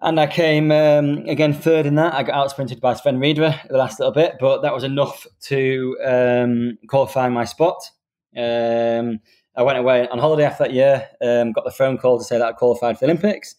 And 0.00 0.20
I 0.20 0.26
came 0.26 0.70
um, 0.70 1.24
again 1.26 1.54
third 1.54 1.86
in 1.86 1.94
that. 1.94 2.14
I 2.14 2.22
got 2.22 2.34
out 2.34 2.50
sprinted 2.50 2.80
by 2.80 2.94
Sven 2.94 3.18
Riederer 3.18 3.66
the 3.68 3.78
last 3.78 3.98
little 3.98 4.12
bit, 4.12 4.36
but 4.38 4.60
that 4.62 4.74
was 4.74 4.84
enough 4.84 5.26
to 5.42 5.96
um, 6.04 6.78
qualify 6.88 7.28
my 7.28 7.44
spot. 7.44 7.90
Um, 8.36 9.20
I 9.56 9.62
went 9.62 9.78
away 9.78 10.08
on 10.08 10.18
holiday 10.18 10.44
after 10.44 10.64
that 10.64 10.72
year, 10.72 11.08
um, 11.22 11.52
got 11.52 11.64
the 11.64 11.70
phone 11.70 11.96
call 11.96 12.18
to 12.18 12.24
say 12.24 12.38
that 12.38 12.46
I 12.46 12.52
qualified 12.52 12.98
for 12.98 13.06
the 13.06 13.12
Olympics. 13.12 13.54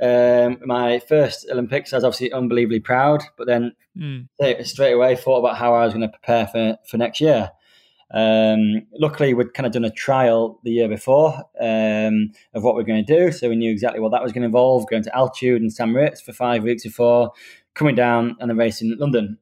um, 0.00 0.58
my 0.64 1.00
first 1.00 1.46
Olympics, 1.50 1.92
I 1.92 1.96
was 1.96 2.04
obviously 2.04 2.32
unbelievably 2.32 2.80
proud, 2.80 3.22
but 3.36 3.46
then 3.46 3.72
mm. 3.96 4.26
straight 4.64 4.92
away 4.92 5.16
thought 5.16 5.38
about 5.38 5.56
how 5.56 5.74
I 5.74 5.84
was 5.84 5.94
going 5.94 6.08
to 6.08 6.08
prepare 6.08 6.46
for, 6.46 6.76
for 6.88 6.96
next 6.96 7.20
year. 7.20 7.50
Um, 8.12 8.82
luckily, 8.98 9.34
we'd 9.34 9.54
kind 9.54 9.66
of 9.66 9.72
done 9.72 9.84
a 9.84 9.90
trial 9.90 10.60
the 10.64 10.70
year 10.70 10.88
before 10.88 11.34
um, 11.60 12.32
of 12.54 12.62
what 12.62 12.74
we 12.74 12.82
are 12.82 12.86
going 12.86 13.04
to 13.04 13.18
do, 13.18 13.32
so 13.32 13.48
we 13.48 13.56
knew 13.56 13.70
exactly 13.70 14.00
what 14.00 14.12
that 14.12 14.22
was 14.22 14.32
going 14.32 14.42
to 14.42 14.46
involve. 14.46 14.88
Going 14.88 15.02
to 15.04 15.16
altitude 15.16 15.62
and 15.62 15.72
St 15.72 15.90
Moritz 15.90 16.20
for 16.20 16.32
five 16.32 16.62
weeks 16.62 16.84
before 16.84 17.32
coming 17.74 17.94
down 17.94 18.36
and 18.38 18.50
then 18.50 18.56
racing 18.56 18.92
in 18.92 18.98
London. 18.98 19.38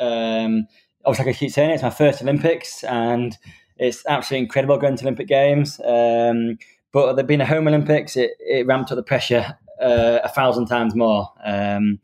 Um, 0.00 0.66
obviously, 1.04 1.26
like 1.26 1.36
I 1.36 1.38
keep 1.38 1.50
saying, 1.50 1.70
it, 1.70 1.74
it's 1.74 1.82
my 1.82 1.90
first 1.90 2.22
Olympics, 2.22 2.82
and 2.84 3.36
it's 3.76 4.04
absolutely 4.06 4.44
incredible 4.44 4.78
going 4.78 4.96
to 4.96 5.04
Olympic 5.04 5.28
Games. 5.28 5.80
Um, 5.84 6.58
but 6.92 7.14
there 7.14 7.24
being 7.24 7.40
a 7.40 7.46
home 7.46 7.68
Olympics, 7.68 8.16
it, 8.16 8.32
it 8.38 8.66
ramped 8.66 8.90
up 8.92 8.96
the 8.96 9.02
pressure 9.02 9.58
uh, 9.80 10.20
a 10.22 10.28
thousand 10.28 10.66
times 10.66 10.94
more. 10.94 11.28
Um, 11.44 11.98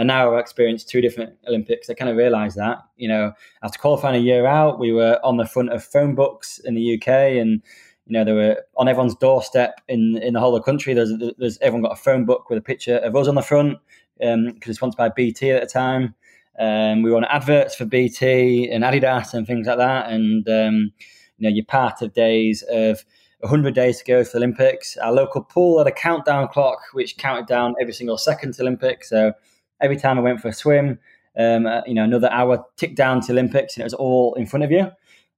and 0.00 0.06
now 0.06 0.32
I've 0.32 0.40
experienced 0.40 0.88
two 0.88 1.02
different 1.02 1.34
Olympics. 1.46 1.90
I 1.90 1.94
kind 1.94 2.10
of 2.10 2.16
realised 2.16 2.56
that, 2.56 2.78
you 2.96 3.06
know, 3.06 3.34
after 3.62 3.78
qualifying 3.78 4.16
a 4.16 4.24
year 4.24 4.46
out, 4.46 4.78
we 4.78 4.92
were 4.92 5.20
on 5.22 5.36
the 5.36 5.44
front 5.44 5.70
of 5.74 5.84
phone 5.84 6.14
books 6.14 6.58
in 6.58 6.74
the 6.74 6.94
UK, 6.94 7.08
and 7.08 7.60
you 8.06 8.14
know, 8.14 8.24
they 8.24 8.32
were 8.32 8.56
on 8.78 8.88
everyone's 8.88 9.14
doorstep 9.14 9.78
in 9.88 10.16
in 10.22 10.32
the 10.32 10.40
whole 10.40 10.56
of 10.56 10.62
the 10.62 10.64
country. 10.64 10.94
There's, 10.94 11.12
there's 11.36 11.58
everyone 11.58 11.82
got 11.82 11.98
a 11.98 12.02
phone 12.02 12.24
book 12.24 12.48
with 12.48 12.56
a 12.58 12.62
picture 12.62 12.96
of 12.96 13.14
us 13.14 13.28
on 13.28 13.34
the 13.34 13.42
front 13.42 13.76
because 14.16 14.34
um, 14.34 14.54
it's 14.64 14.76
sponsored 14.76 14.96
by 14.96 15.10
BT 15.10 15.50
at 15.50 15.60
the 15.60 15.68
time. 15.68 16.14
Um, 16.58 17.02
we 17.02 17.10
were 17.10 17.18
on 17.18 17.24
adverts 17.24 17.74
for 17.74 17.84
BT 17.84 18.70
and 18.70 18.82
Adidas 18.82 19.34
and 19.34 19.46
things 19.46 19.66
like 19.66 19.76
that, 19.76 20.10
and 20.10 20.48
um, 20.48 20.92
you 21.36 21.46
know, 21.46 21.54
you're 21.54 21.66
part 21.66 22.00
of 22.00 22.14
days 22.14 22.64
of 22.70 23.04
100 23.40 23.74
days 23.74 23.98
to 23.98 24.04
go 24.06 24.24
for 24.24 24.32
the 24.32 24.38
Olympics. 24.38 24.96
Our 24.96 25.12
local 25.12 25.42
pool 25.42 25.76
had 25.76 25.86
a 25.86 25.92
countdown 25.92 26.48
clock 26.48 26.78
which 26.94 27.18
counted 27.18 27.46
down 27.46 27.74
every 27.78 27.92
single 27.92 28.16
second 28.16 28.54
to 28.54 28.62
Olympics. 28.62 29.10
So 29.10 29.34
every 29.80 29.96
time 29.96 30.18
I 30.18 30.22
went 30.22 30.40
for 30.40 30.48
a 30.48 30.52
swim, 30.52 30.98
um, 31.38 31.66
uh, 31.66 31.82
you 31.86 31.94
know, 31.94 32.04
another 32.04 32.30
hour 32.30 32.64
ticked 32.76 32.96
down 32.96 33.20
to 33.22 33.32
Olympics, 33.32 33.76
and 33.76 33.82
it 33.82 33.84
was 33.84 33.94
all 33.94 34.34
in 34.34 34.46
front 34.46 34.64
of 34.64 34.70
you. 34.70 34.90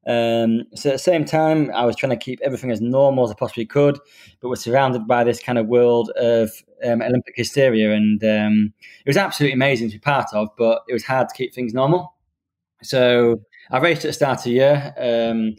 Um, 0.05 0.65
so 0.75 0.91
at 0.91 0.95
the 0.95 0.99
same 0.99 1.25
time, 1.25 1.71
I 1.75 1.85
was 1.85 1.95
trying 1.95 2.11
to 2.11 2.17
keep 2.17 2.41
everything 2.43 2.71
as 2.71 2.81
normal 2.81 3.25
as 3.25 3.31
I 3.31 3.35
possibly 3.35 3.67
could, 3.67 3.99
but 4.41 4.49
was 4.49 4.61
surrounded 4.61 5.07
by 5.07 5.23
this 5.23 5.41
kind 5.41 5.59
of 5.59 5.69
world 5.69 6.11
of 6.17 6.51
um, 6.85 7.03
Olympic 7.03 7.35
hysteria, 7.37 7.93
and 7.93 8.23
um, 8.25 8.73
it 9.05 9.09
was 9.09 9.17
absolutely 9.17 9.55
amazing 9.55 9.89
to 9.91 9.97
be 9.97 10.01
part 10.01 10.27
of. 10.33 10.49
But 10.59 10.83
it 10.89 10.93
was 10.93 11.05
hard 11.05 11.29
to 11.29 11.35
keep 11.35 11.55
things 11.55 11.73
normal. 11.73 12.15
So 12.83 13.41
I 13.71 13.79
raced 13.79 14.05
at 14.05 14.09
the 14.09 14.13
start 14.13 14.39
of 14.39 14.45
the 14.45 14.51
year. 14.51 14.95
Um, 14.99 15.55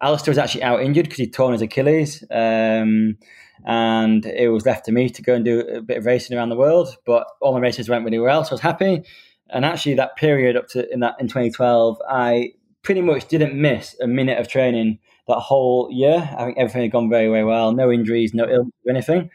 Alistair 0.00 0.30
was 0.30 0.38
actually 0.38 0.62
out 0.62 0.80
injured 0.80 1.06
because 1.06 1.18
he'd 1.18 1.34
torn 1.34 1.52
his 1.52 1.62
Achilles. 1.62 2.22
Um, 2.30 3.18
and 3.64 4.24
it 4.26 4.48
was 4.48 4.66
left 4.66 4.84
to 4.86 4.92
me 4.92 5.08
to 5.10 5.22
go 5.22 5.34
and 5.34 5.44
do 5.44 5.60
a 5.60 5.80
bit 5.80 5.98
of 5.98 6.06
racing 6.06 6.36
around 6.36 6.48
the 6.48 6.56
world. 6.56 6.96
But 7.04 7.26
all 7.40 7.52
my 7.52 7.60
races 7.60 7.88
went 7.88 8.04
really 8.04 8.18
well, 8.18 8.44
so 8.44 8.50
I 8.50 8.54
was 8.54 8.60
happy. 8.60 9.04
And 9.50 9.64
actually, 9.64 9.94
that 9.94 10.16
period 10.16 10.56
up 10.56 10.68
to 10.68 10.90
in 10.92 11.00
that 11.00 11.16
in 11.18 11.26
2012, 11.26 11.98
I 12.08 12.52
pretty 12.82 13.00
much 13.00 13.28
didn't 13.28 13.54
miss 13.54 13.96
a 14.00 14.06
minute 14.06 14.38
of 14.38 14.48
training 14.48 14.98
that 15.26 15.38
whole 15.38 15.88
year. 15.90 16.28
I 16.36 16.44
think 16.44 16.58
everything 16.58 16.82
had 16.82 16.92
gone 16.92 17.10
very, 17.10 17.28
very 17.28 17.44
well. 17.44 17.72
No 17.72 17.90
injuries, 17.90 18.34
no 18.34 18.44
illness 18.48 18.74
or 18.86 18.90
anything. 18.90 19.30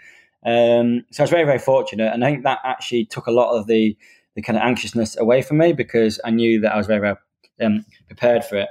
Um, 0.46 1.06
so 1.12 1.22
I 1.22 1.24
was 1.24 1.30
very, 1.30 1.46
very 1.46 1.60
fortunate, 1.60 2.14
and 2.14 2.24
I 2.24 2.32
think 2.32 2.44
that 2.44 2.60
actually 2.64 3.06
took 3.06 3.28
a 3.28 3.32
lot 3.32 3.58
of 3.58 3.68
the 3.68 3.98
the 4.36 4.42
kind 4.42 4.58
of 4.58 4.64
anxiousness 4.64 5.18
away 5.18 5.42
from 5.42 5.58
me 5.58 5.74
because 5.74 6.20
I 6.26 6.32
knew 6.32 6.62
that 6.62 6.74
I 6.74 6.78
was 6.78 6.88
very, 6.88 7.00
very 7.00 7.16
um, 7.62 7.86
prepared 8.08 8.44
for 8.44 8.58
it. 8.58 8.70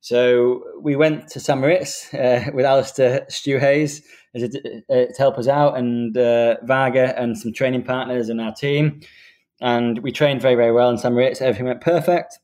So 0.00 0.64
we 0.80 0.96
went 0.96 1.28
to 1.28 1.40
St 1.40 1.60
Moritz 1.60 2.12
uh, 2.14 2.50
with 2.52 2.64
Alistair 2.64 3.26
Stu 3.28 3.58
Hayes 3.58 4.02
a, 4.34 4.46
uh, 4.90 5.06
to 5.06 5.14
help 5.18 5.38
us 5.38 5.48
out, 5.48 5.76
and 5.76 6.16
uh, 6.16 6.56
Varga 6.62 7.18
and 7.18 7.36
some 7.38 7.52
training 7.52 7.84
partners 7.84 8.28
and 8.28 8.40
our 8.40 8.52
team. 8.52 9.00
And 9.60 9.98
we 9.98 10.12
trained 10.12 10.40
very, 10.40 10.54
very 10.54 10.72
well 10.72 10.90
in 10.90 10.98
St 10.98 11.12
Moritz. 11.12 11.40
Everything 11.40 11.66
went 11.66 11.80
perfect. 11.80 12.38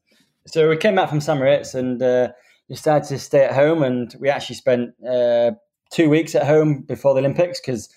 So 0.47 0.69
we 0.69 0.77
came 0.77 0.97
back 0.97 1.09
from 1.09 1.21
St 1.21 1.39
Moritz 1.39 1.75
and 1.75 2.03
uh, 2.03 2.33
decided 2.69 3.09
to 3.09 3.19
stay 3.19 3.45
at 3.45 3.55
home. 3.55 3.83
And 3.83 4.15
we 4.21 4.29
actually 4.29 4.57
spent 4.57 4.91
uh, 5.09 5.53
two 5.91 6.11
weeks 6.11 6.35
at 6.35 6.47
home 6.47 6.83
before 6.83 7.15
the 7.15 7.21
Olympics 7.21 7.61
because 7.61 7.89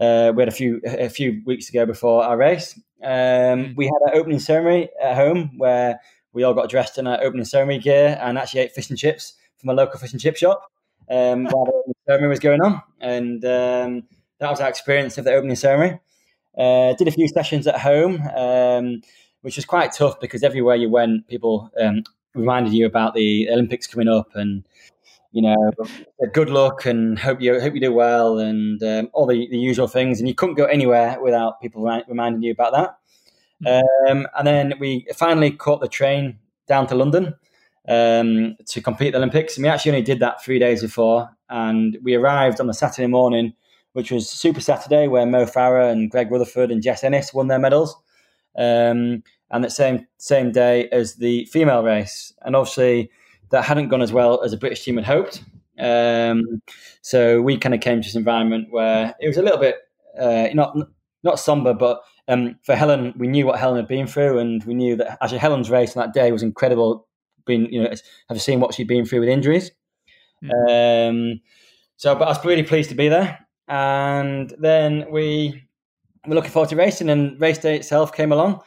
uh, 0.00 0.32
we 0.34 0.42
had 0.42 0.48
a 0.48 0.52
few 0.52 0.80
a 0.84 1.08
few 1.08 1.42
weeks 1.46 1.66
to 1.66 1.72
go 1.72 1.86
before 1.86 2.24
our 2.24 2.36
race. 2.36 2.78
Um, 3.02 3.74
we 3.76 3.86
had 3.86 4.00
an 4.06 4.12
opening 4.14 4.40
ceremony 4.40 4.90
at 5.02 5.16
home 5.16 5.52
where 5.56 5.98
we 6.32 6.42
all 6.42 6.54
got 6.54 6.68
dressed 6.68 6.98
in 6.98 7.06
our 7.06 7.22
opening 7.22 7.44
ceremony 7.44 7.78
gear 7.78 8.18
and 8.20 8.38
actually 8.38 8.60
ate 8.60 8.72
fish 8.72 8.90
and 8.90 8.98
chips 8.98 9.34
from 9.58 9.70
a 9.70 9.74
local 9.74 9.98
fish 9.98 10.12
and 10.12 10.20
chip 10.20 10.36
shop 10.36 10.70
um, 11.10 11.44
while 11.46 11.84
the 11.86 11.94
ceremony 12.06 12.28
was 12.28 12.38
going 12.38 12.60
on. 12.62 12.82
And 13.00 13.44
um, 13.44 14.04
that 14.38 14.50
was 14.50 14.60
our 14.60 14.68
experience 14.68 15.18
of 15.18 15.24
the 15.24 15.32
opening 15.32 15.56
ceremony. 15.56 15.98
Uh, 16.56 16.94
did 16.94 17.08
a 17.08 17.12
few 17.12 17.28
sessions 17.28 17.66
at 17.66 17.80
home, 17.80 18.22
um, 18.36 19.02
which 19.42 19.56
was 19.56 19.64
quite 19.64 19.92
tough 19.92 20.20
because 20.20 20.42
everywhere 20.42 20.76
you 20.76 20.90
went, 20.90 21.26
people 21.28 21.70
um, 21.80 22.04
reminded 22.34 22.72
you 22.72 22.86
about 22.86 23.14
the 23.14 23.48
Olympics 23.50 23.86
coming 23.86 24.08
up 24.08 24.34
and 24.34 24.64
you 25.32 25.42
know, 25.42 25.72
good 26.32 26.50
luck 26.50 26.84
and 26.86 27.16
hope 27.16 27.40
you 27.40 27.60
hope 27.60 27.74
you 27.74 27.80
do 27.80 27.92
well 27.92 28.38
and 28.38 28.82
um, 28.82 29.08
all 29.12 29.26
the, 29.26 29.48
the 29.48 29.58
usual 29.58 29.86
things. 29.86 30.18
And 30.18 30.28
you 30.28 30.34
couldn't 30.34 30.56
go 30.56 30.64
anywhere 30.64 31.20
without 31.22 31.60
people 31.60 31.82
reminding 32.08 32.42
you 32.42 32.50
about 32.50 32.72
that. 32.72 32.96
Um, 34.10 34.26
and 34.36 34.46
then 34.46 34.74
we 34.80 35.06
finally 35.14 35.52
caught 35.52 35.80
the 35.80 35.88
train 35.88 36.38
down 36.66 36.86
to 36.88 36.94
London 36.94 37.34
um, 37.88 38.56
to 38.66 38.80
complete 38.80 39.10
the 39.10 39.18
Olympics. 39.18 39.56
And 39.56 39.64
we 39.64 39.68
actually 39.68 39.92
only 39.92 40.02
did 40.02 40.20
that 40.20 40.42
three 40.42 40.58
days 40.58 40.82
before. 40.82 41.28
And 41.48 41.98
we 42.02 42.14
arrived 42.14 42.60
on 42.60 42.66
the 42.66 42.74
Saturday 42.74 43.06
morning, 43.06 43.54
which 43.92 44.10
was 44.10 44.28
Super 44.28 44.60
Saturday, 44.60 45.08
where 45.08 45.26
Mo 45.26 45.46
Farah 45.46 45.90
and 45.90 46.10
Greg 46.10 46.30
Rutherford 46.30 46.70
and 46.70 46.82
Jess 46.82 47.04
Ennis 47.04 47.34
won 47.34 47.48
their 47.48 47.58
medals. 47.58 47.96
Um, 48.56 49.22
and 49.52 49.64
the 49.64 49.70
same 49.70 50.06
same 50.18 50.52
day 50.52 50.88
as 50.90 51.16
the 51.16 51.44
female 51.46 51.82
race. 51.82 52.32
And 52.42 52.54
obviously, 52.54 53.10
that 53.50 53.64
hadn't 53.64 53.88
gone 53.88 54.02
as 54.02 54.12
well 54.12 54.42
as 54.42 54.52
the 54.52 54.56
British 54.56 54.84
team 54.84 54.96
had 54.96 55.06
hoped. 55.06 55.42
Um, 55.78 56.62
so 57.02 57.40
we 57.40 57.56
kind 57.56 57.74
of 57.74 57.80
came 57.80 58.00
to 58.00 58.06
this 58.06 58.14
environment 58.14 58.68
where 58.70 59.14
it 59.20 59.26
was 59.26 59.38
a 59.38 59.42
little 59.42 59.58
bit 59.58 59.78
uh, 60.18 60.48
not 60.54 60.76
not 61.22 61.38
somber, 61.38 61.74
but 61.74 62.00
um, 62.28 62.56
for 62.62 62.74
Helen, 62.74 63.12
we 63.16 63.28
knew 63.28 63.46
what 63.46 63.58
Helen 63.58 63.76
had 63.76 63.88
been 63.88 64.06
through, 64.06 64.38
and 64.38 64.64
we 64.64 64.74
knew 64.74 64.96
that 64.96 65.18
actually 65.22 65.38
Helen's 65.38 65.70
race 65.70 65.96
on 65.96 66.02
that 66.02 66.14
day 66.14 66.32
was 66.32 66.42
incredible. 66.42 67.06
Being, 67.46 67.72
you 67.72 67.82
know, 67.82 67.92
have 68.28 68.40
seen 68.40 68.60
what 68.60 68.74
she'd 68.74 68.88
been 68.88 69.04
through 69.04 69.20
with 69.20 69.28
injuries. 69.28 69.70
Mm. 70.44 71.08
Um, 71.10 71.40
so, 71.96 72.14
but 72.14 72.24
I 72.24 72.28
was 72.28 72.44
really 72.44 72.62
pleased 72.62 72.88
to 72.90 72.94
be 72.94 73.08
there. 73.08 73.46
And 73.68 74.54
then 74.58 75.06
we 75.10 75.62
were 76.26 76.34
looking 76.34 76.50
forward 76.50 76.70
to 76.70 76.76
racing, 76.76 77.10
and 77.10 77.40
race 77.40 77.58
day 77.58 77.76
itself 77.76 78.12
came 78.12 78.32
along. 78.32 78.60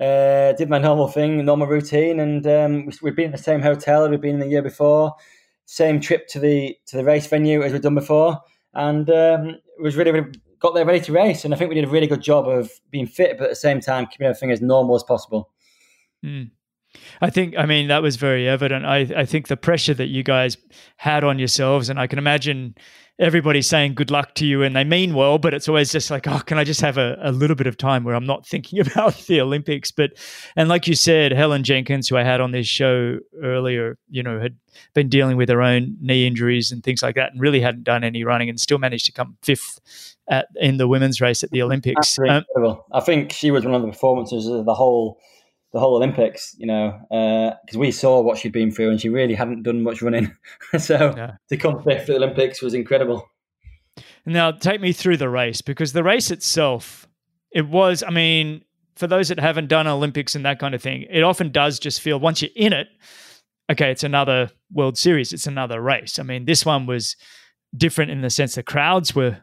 Uh, 0.00 0.52
did 0.54 0.70
my 0.70 0.78
normal 0.78 1.08
thing, 1.08 1.44
normal 1.44 1.66
routine, 1.66 2.20
and 2.20 2.46
um, 2.46 2.90
we've 3.02 3.14
been 3.14 3.26
in 3.26 3.32
the 3.32 3.38
same 3.38 3.60
hotel 3.60 4.08
we've 4.08 4.20
been 4.20 4.36
in 4.36 4.40
the 4.40 4.48
year 4.48 4.62
before. 4.62 5.14
Same 5.66 6.00
trip 6.00 6.26
to 6.28 6.40
the 6.40 6.76
to 6.86 6.96
the 6.96 7.04
race 7.04 7.26
venue 7.26 7.62
as 7.62 7.72
we'd 7.72 7.82
done 7.82 7.94
before, 7.94 8.40
and 8.74 9.08
um, 9.10 9.56
was 9.78 9.96
really, 9.96 10.10
really 10.10 10.32
got 10.58 10.74
there 10.74 10.86
ready 10.86 11.00
to 11.00 11.12
race. 11.12 11.44
And 11.44 11.52
I 11.52 11.56
think 11.56 11.68
we 11.68 11.74
did 11.74 11.84
a 11.84 11.90
really 11.90 12.06
good 12.06 12.22
job 12.22 12.48
of 12.48 12.70
being 12.90 13.06
fit, 13.06 13.36
but 13.38 13.44
at 13.44 13.50
the 13.50 13.56
same 13.56 13.80
time, 13.80 14.06
keeping 14.06 14.26
everything 14.26 14.50
as 14.50 14.60
normal 14.60 14.96
as 14.96 15.02
possible. 15.02 15.50
Mm. 16.24 16.50
I 17.20 17.30
think, 17.30 17.54
I 17.56 17.66
mean, 17.66 17.88
that 17.88 18.02
was 18.02 18.16
very 18.16 18.48
evident. 18.48 18.84
I, 18.84 19.08
I 19.16 19.24
think 19.24 19.48
the 19.48 19.56
pressure 19.56 19.94
that 19.94 20.08
you 20.08 20.22
guys 20.22 20.56
had 20.96 21.24
on 21.24 21.38
yourselves, 21.38 21.88
and 21.88 21.98
I 21.98 22.06
can 22.06 22.18
imagine 22.18 22.74
everybody 23.20 23.60
saying 23.60 23.94
good 23.94 24.10
luck 24.10 24.34
to 24.34 24.46
you 24.46 24.62
and 24.62 24.74
they 24.74 24.82
mean 24.82 25.14
well, 25.14 25.36
but 25.36 25.52
it's 25.52 25.68
always 25.68 25.92
just 25.92 26.10
like, 26.10 26.26
oh, 26.26 26.38
can 26.38 26.58
I 26.58 26.64
just 26.64 26.80
have 26.80 26.96
a, 26.96 27.18
a 27.20 27.30
little 27.30 27.54
bit 27.54 27.66
of 27.66 27.76
time 27.76 28.02
where 28.02 28.14
I'm 28.14 28.24
not 28.24 28.46
thinking 28.46 28.80
about 28.86 29.14
the 29.26 29.40
Olympics? 29.40 29.90
But, 29.90 30.12
and 30.56 30.68
like 30.68 30.88
you 30.88 30.94
said, 30.94 31.32
Helen 31.32 31.62
Jenkins, 31.62 32.08
who 32.08 32.16
I 32.16 32.24
had 32.24 32.40
on 32.40 32.52
this 32.52 32.66
show 32.66 33.18
earlier, 33.42 33.98
you 34.08 34.22
know, 34.22 34.40
had 34.40 34.56
been 34.94 35.08
dealing 35.10 35.36
with 35.36 35.50
her 35.50 35.60
own 35.60 35.96
knee 36.00 36.26
injuries 36.26 36.72
and 36.72 36.82
things 36.82 37.02
like 37.02 37.14
that 37.16 37.32
and 37.32 37.40
really 37.40 37.60
hadn't 37.60 37.84
done 37.84 38.04
any 38.04 38.24
running 38.24 38.48
and 38.48 38.58
still 38.58 38.78
managed 38.78 39.06
to 39.06 39.12
come 39.12 39.36
fifth 39.42 40.16
at, 40.30 40.46
in 40.56 40.78
the 40.78 40.88
women's 40.88 41.20
race 41.20 41.44
at 41.44 41.50
the 41.50 41.60
Olympics. 41.60 42.18
Um, 42.18 42.80
I 42.92 43.00
think 43.00 43.32
she 43.32 43.50
was 43.50 43.64
one 43.66 43.74
of 43.74 43.82
the 43.82 43.88
performances 43.88 44.46
of 44.46 44.64
the 44.64 44.74
whole 44.74 45.20
the 45.72 45.78
whole 45.78 45.94
Olympics, 45.94 46.54
you 46.58 46.66
know, 46.66 46.98
because 47.10 47.76
uh, 47.76 47.78
we 47.78 47.92
saw 47.92 48.20
what 48.20 48.38
she'd 48.38 48.52
been 48.52 48.70
through 48.70 48.90
and 48.90 49.00
she 49.00 49.08
really 49.08 49.34
hadn't 49.34 49.62
done 49.62 49.82
much 49.82 50.02
running. 50.02 50.36
so 50.78 51.14
yeah. 51.16 51.32
to 51.48 51.56
come 51.56 51.82
fifth 51.82 52.00
at 52.02 52.06
the 52.06 52.16
Olympics 52.16 52.60
was 52.60 52.74
incredible. 52.74 53.28
Now, 54.26 54.50
take 54.50 54.80
me 54.80 54.92
through 54.92 55.16
the 55.16 55.28
race 55.28 55.60
because 55.60 55.92
the 55.92 56.02
race 56.02 56.30
itself, 56.30 57.08
it 57.52 57.68
was, 57.68 58.02
I 58.02 58.10
mean, 58.10 58.64
for 58.96 59.06
those 59.06 59.28
that 59.28 59.38
haven't 59.38 59.68
done 59.68 59.86
Olympics 59.86 60.34
and 60.34 60.44
that 60.44 60.58
kind 60.58 60.74
of 60.74 60.82
thing, 60.82 61.06
it 61.08 61.22
often 61.22 61.50
does 61.50 61.78
just 61.78 62.00
feel 62.00 62.18
once 62.18 62.42
you're 62.42 62.50
in 62.54 62.72
it, 62.72 62.88
okay, 63.70 63.90
it's 63.90 64.04
another 64.04 64.50
World 64.72 64.98
Series, 64.98 65.32
it's 65.32 65.46
another 65.46 65.80
race. 65.80 66.18
I 66.18 66.22
mean, 66.22 66.44
this 66.44 66.66
one 66.66 66.86
was 66.86 67.16
different 67.76 68.10
in 68.10 68.20
the 68.20 68.30
sense 68.30 68.56
the 68.56 68.62
crowds 68.62 69.14
were 69.14 69.38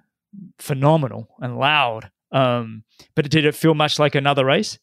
phenomenal 0.60 1.30
and 1.40 1.58
loud. 1.58 2.12
Um, 2.32 2.84
but 3.16 3.30
did 3.30 3.46
it 3.46 3.56
feel 3.56 3.74
much 3.74 4.00
like 4.00 4.16
another 4.16 4.46
race? 4.46 4.78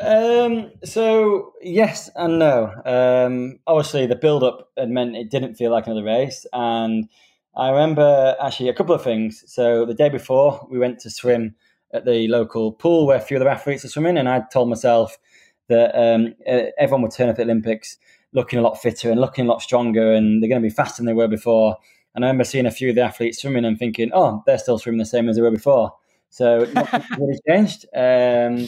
Um, 0.00 0.72
so 0.82 1.52
yes 1.60 2.08
and 2.16 2.38
no. 2.38 2.72
Um, 2.84 3.58
obviously, 3.66 4.06
the 4.06 4.16
build-up 4.16 4.70
had 4.76 4.88
meant 4.88 5.16
it 5.16 5.30
didn't 5.30 5.56
feel 5.56 5.70
like 5.70 5.86
another 5.86 6.04
race, 6.04 6.46
and 6.52 7.08
I 7.56 7.70
remember 7.70 8.36
actually 8.42 8.70
a 8.70 8.74
couple 8.74 8.94
of 8.94 9.02
things. 9.02 9.44
So 9.46 9.84
the 9.84 9.94
day 9.94 10.08
before, 10.08 10.66
we 10.70 10.78
went 10.78 11.00
to 11.00 11.10
swim 11.10 11.54
at 11.92 12.04
the 12.04 12.28
local 12.28 12.72
pool 12.72 13.06
where 13.06 13.18
a 13.18 13.20
few 13.20 13.36
other 13.36 13.48
athletes 13.48 13.84
are 13.84 13.88
swimming, 13.88 14.16
and 14.16 14.28
I 14.28 14.42
told 14.52 14.68
myself 14.68 15.18
that 15.68 15.94
um, 15.94 16.34
everyone 16.46 17.02
would 17.02 17.12
turn 17.12 17.28
up 17.28 17.34
at 17.34 17.36
the 17.36 17.42
Olympics 17.44 17.98
looking 18.32 18.58
a 18.58 18.62
lot 18.62 18.80
fitter 18.80 19.10
and 19.10 19.20
looking 19.20 19.46
a 19.46 19.48
lot 19.48 19.62
stronger, 19.62 20.12
and 20.14 20.42
they're 20.42 20.48
going 20.48 20.62
to 20.62 20.68
be 20.68 20.74
faster 20.74 21.02
than 21.02 21.06
they 21.06 21.12
were 21.12 21.28
before. 21.28 21.76
And 22.14 22.24
I 22.24 22.28
remember 22.28 22.44
seeing 22.44 22.66
a 22.66 22.70
few 22.70 22.90
of 22.90 22.94
the 22.94 23.02
athletes 23.02 23.40
swimming 23.40 23.64
and 23.64 23.78
thinking, 23.78 24.10
oh, 24.12 24.42
they're 24.46 24.58
still 24.58 24.78
swimming 24.78 24.98
the 24.98 25.04
same 25.04 25.28
as 25.28 25.36
they 25.36 25.42
were 25.42 25.50
before. 25.50 25.92
So 26.30 26.66
nothing 26.74 27.02
really 27.18 27.38
changed. 27.48 27.86
Um, 27.94 28.66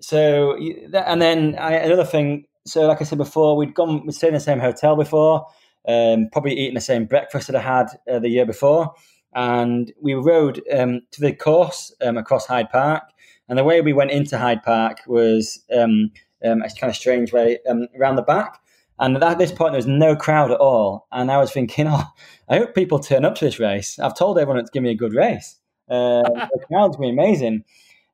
so, 0.00 0.56
and 0.56 1.20
then 1.22 1.56
I, 1.58 1.74
another 1.74 2.04
thing. 2.04 2.46
So, 2.66 2.86
like 2.86 3.00
I 3.00 3.04
said 3.04 3.18
before, 3.18 3.56
we'd 3.56 3.74
gone, 3.74 4.04
we'd 4.04 4.14
stayed 4.14 4.28
in 4.28 4.34
the 4.34 4.40
same 4.40 4.60
hotel 4.60 4.96
before, 4.96 5.46
um, 5.88 6.28
probably 6.32 6.52
eating 6.52 6.74
the 6.74 6.80
same 6.80 7.06
breakfast 7.06 7.46
that 7.46 7.56
I 7.56 7.60
had 7.60 7.86
uh, 8.10 8.18
the 8.18 8.28
year 8.28 8.46
before, 8.46 8.92
and 9.34 9.92
we 10.00 10.14
rode 10.14 10.62
um, 10.72 11.00
to 11.12 11.20
the 11.20 11.32
course 11.32 11.94
um, 12.02 12.16
across 12.16 12.46
Hyde 12.46 12.70
Park. 12.70 13.04
And 13.48 13.58
the 13.58 13.64
way 13.64 13.80
we 13.80 13.92
went 13.92 14.12
into 14.12 14.38
Hyde 14.38 14.62
Park 14.62 14.98
was 15.06 15.64
um, 15.76 16.12
um, 16.44 16.62
a 16.62 16.68
kind 16.68 16.90
of 16.90 16.96
strange 16.96 17.32
way 17.32 17.58
um, 17.68 17.88
around 17.98 18.16
the 18.16 18.22
back. 18.22 18.60
And 19.00 19.22
at 19.24 19.38
this 19.38 19.50
point, 19.50 19.72
there 19.72 19.78
was 19.78 19.86
no 19.86 20.14
crowd 20.14 20.50
at 20.50 20.60
all. 20.60 21.08
And 21.10 21.30
I 21.32 21.38
was 21.38 21.50
thinking, 21.50 21.86
oh, 21.88 22.04
I 22.48 22.58
hope 22.58 22.74
people 22.74 22.98
turn 22.98 23.24
up 23.24 23.34
to 23.36 23.44
this 23.44 23.58
race. 23.58 23.98
I've 23.98 24.16
told 24.16 24.38
everyone 24.38 24.60
it's 24.60 24.70
going 24.70 24.84
to 24.84 24.88
me 24.88 24.94
a 24.94 24.96
good 24.96 25.14
race. 25.14 25.56
Uh, 25.88 26.22
the 26.52 26.64
crowd's 26.68 26.96
going 26.96 27.10
to 27.10 27.16
be 27.16 27.22
amazing. 27.22 27.64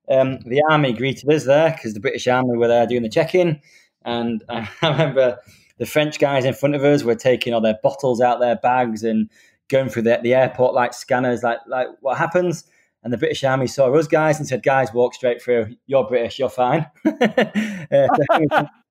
Um, 0.09 0.39
the 0.41 0.63
army 0.71 0.93
greeted 0.93 1.31
us 1.31 1.45
there 1.45 1.71
because 1.71 1.95
the 1.95 2.01
British 2.01 2.27
Army 2.27 2.57
were 2.57 2.69
there 2.69 2.87
doing 2.87 3.03
the 3.03 3.09
check-in, 3.09 3.61
and 4.05 4.45
I 4.49 4.69
remember 4.83 5.39
the 5.79 5.87
French 5.87 6.19
guys 6.19 6.45
in 6.45 6.55
front 6.55 6.75
of 6.75 6.85
us 6.85 7.03
were 7.03 7.15
taking 7.15 7.53
all 7.53 7.61
their 7.61 7.79
bottles 7.83 8.21
out 8.21 8.41
their 8.41 8.57
bags 8.57 9.03
and 9.03 9.31
going 9.69 9.89
through 9.89 10.03
the, 10.03 10.21
the 10.23 10.35
airport 10.35 10.75
like 10.75 10.95
scanners, 10.95 11.43
like 11.43 11.59
like 11.67 11.89
what 12.01 12.19
happens. 12.19 12.65
And 13.03 13.13
the 13.13 13.19
British 13.19 13.45
Army 13.45 13.69
saw 13.69 13.93
us 13.95 14.09
guys 14.09 14.39
and 14.39 14.49
said, 14.49 14.63
"Guys, 14.63 14.93
walk 14.93 15.15
straight 15.15 15.41
through. 15.41 15.77
You're 15.87 16.09
British. 16.09 16.39
You're 16.39 16.49
fine." 16.49 16.87
uh, 17.07 18.09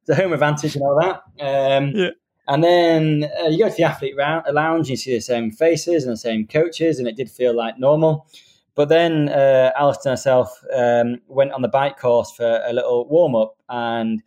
the 0.05 0.15
home 0.15 0.33
advantage 0.33 0.75
and 0.75 0.83
all 0.83 0.99
that. 1.01 1.21
Um, 1.43 1.91
yeah. 1.91 2.09
And 2.47 2.63
then 2.63 3.29
uh, 3.41 3.47
you 3.47 3.59
go 3.59 3.69
to 3.69 3.75
the 3.75 3.83
athlete 3.83 4.15
lounge, 4.17 4.89
you 4.89 4.97
see 4.97 5.15
the 5.15 5.19
same 5.19 5.51
faces 5.51 6.03
and 6.03 6.13
the 6.13 6.17
same 6.17 6.45
coaches, 6.45 6.99
and 6.99 7.07
it 7.07 7.15
did 7.15 7.29
feel 7.29 7.55
like 7.55 7.79
normal. 7.79 8.27
But 8.75 8.89
then 8.89 9.29
uh, 9.29 9.71
Alistair 9.77 10.11
and 10.11 10.19
myself 10.19 10.61
um, 10.75 11.21
went 11.27 11.53
on 11.53 11.61
the 11.61 11.69
bike 11.69 11.97
course 11.97 12.31
for 12.31 12.61
a 12.65 12.73
little 12.73 13.07
warm 13.07 13.35
up, 13.35 13.55
and 13.69 14.21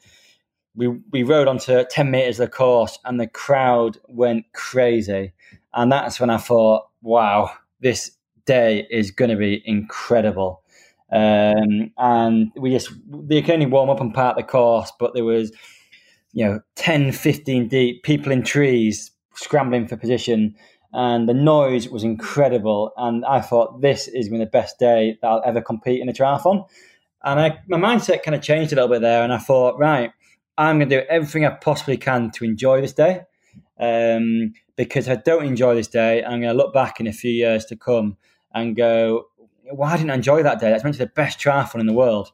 we 0.75 0.89
we 1.11 1.23
rode 1.23 1.49
onto 1.49 1.85
ten 1.91 2.11
meters 2.11 2.41
of 2.41 2.51
the 2.51 2.57
course, 2.57 2.99
and 3.05 3.21
the 3.21 3.27
crowd 3.27 3.99
went 4.09 4.47
crazy. 4.55 5.33
And 5.75 5.93
that's 5.93 6.19
when 6.19 6.31
I 6.31 6.39
thought, 6.39 6.89
wow, 7.03 7.51
this 7.81 8.11
day 8.47 8.87
is 8.91 9.11
going 9.11 9.31
to 9.31 9.37
be 9.37 9.63
incredible. 9.67 10.63
Um, 11.13 11.93
and 11.99 12.51
we 12.57 12.71
just 12.71 12.91
they 13.09 13.43
could 13.43 13.55
only 13.55 13.67
warm 13.67 13.91
up 13.91 14.01
and 14.01 14.13
part 14.13 14.37
the 14.37 14.43
course, 14.43 14.91
but 14.99 15.15
there 15.15 15.25
was 15.25 15.53
you 16.33 16.45
know 16.45 16.61
10, 16.77 17.13
15 17.13 17.69
deep, 17.69 18.03
people 18.03 18.33
in 18.33 18.43
trees 18.43 19.11
scrambling 19.35 19.87
for 19.87 19.97
position 19.97 20.55
and 20.93 21.29
the 21.29 21.35
noise 21.35 21.89
was 21.89 22.05
incredible. 22.05 22.93
And 22.97 23.25
I 23.25 23.41
thought 23.41 23.81
this 23.81 24.09
is 24.09 24.29
going 24.29 24.41
to 24.41 24.47
be 24.47 24.49
the 24.49 24.51
best 24.51 24.79
day 24.79 25.19
that 25.21 25.29
I'll 25.29 25.43
ever 25.45 25.61
compete 25.61 26.01
in 26.01 26.09
a 26.09 26.13
triathlon. 26.13 26.67
And 27.23 27.41
I, 27.41 27.59
my 27.67 27.79
mindset 27.79 28.23
kind 28.23 28.35
of 28.35 28.43
changed 28.43 28.73
a 28.73 28.77
little 28.77 28.91
bit 28.91 29.03
there, 29.03 29.23
and 29.23 29.33
I 29.33 29.39
thought, 29.39 29.79
right, 29.79 30.13
I'm 30.57 30.79
going 30.79 30.89
to 30.89 31.01
do 31.01 31.07
everything 31.09 31.45
I 31.45 31.51
possibly 31.51 31.97
can 31.97 32.31
to 32.33 32.45
enjoy 32.45 32.81
this 32.81 32.93
day. 32.93 33.23
Um, 33.81 34.55
because 34.77 35.09
if 35.09 35.19
I 35.19 35.21
don't 35.21 35.45
enjoy 35.45 35.75
this 35.75 35.89
day, 35.89 36.23
I'm 36.23 36.41
going 36.41 36.53
to 36.53 36.55
look 36.55 36.73
back 36.73 37.01
in 37.01 37.07
a 37.07 37.13
few 37.13 37.31
years 37.31 37.65
to 37.67 37.77
come 37.77 38.17
and 38.55 38.77
go, 38.77 39.27
why 39.71 39.97
didn't 39.97 40.11
I 40.11 40.15
enjoy 40.15 40.43
that 40.43 40.61
day? 40.61 40.71
That's 40.71 40.85
meant 40.85 40.97
to 40.97 41.01
be 41.01 41.05
the 41.05 41.13
best 41.15 41.39
triathlon 41.39 41.81
in 41.81 41.87
the 41.87 41.93
world. 41.93 42.33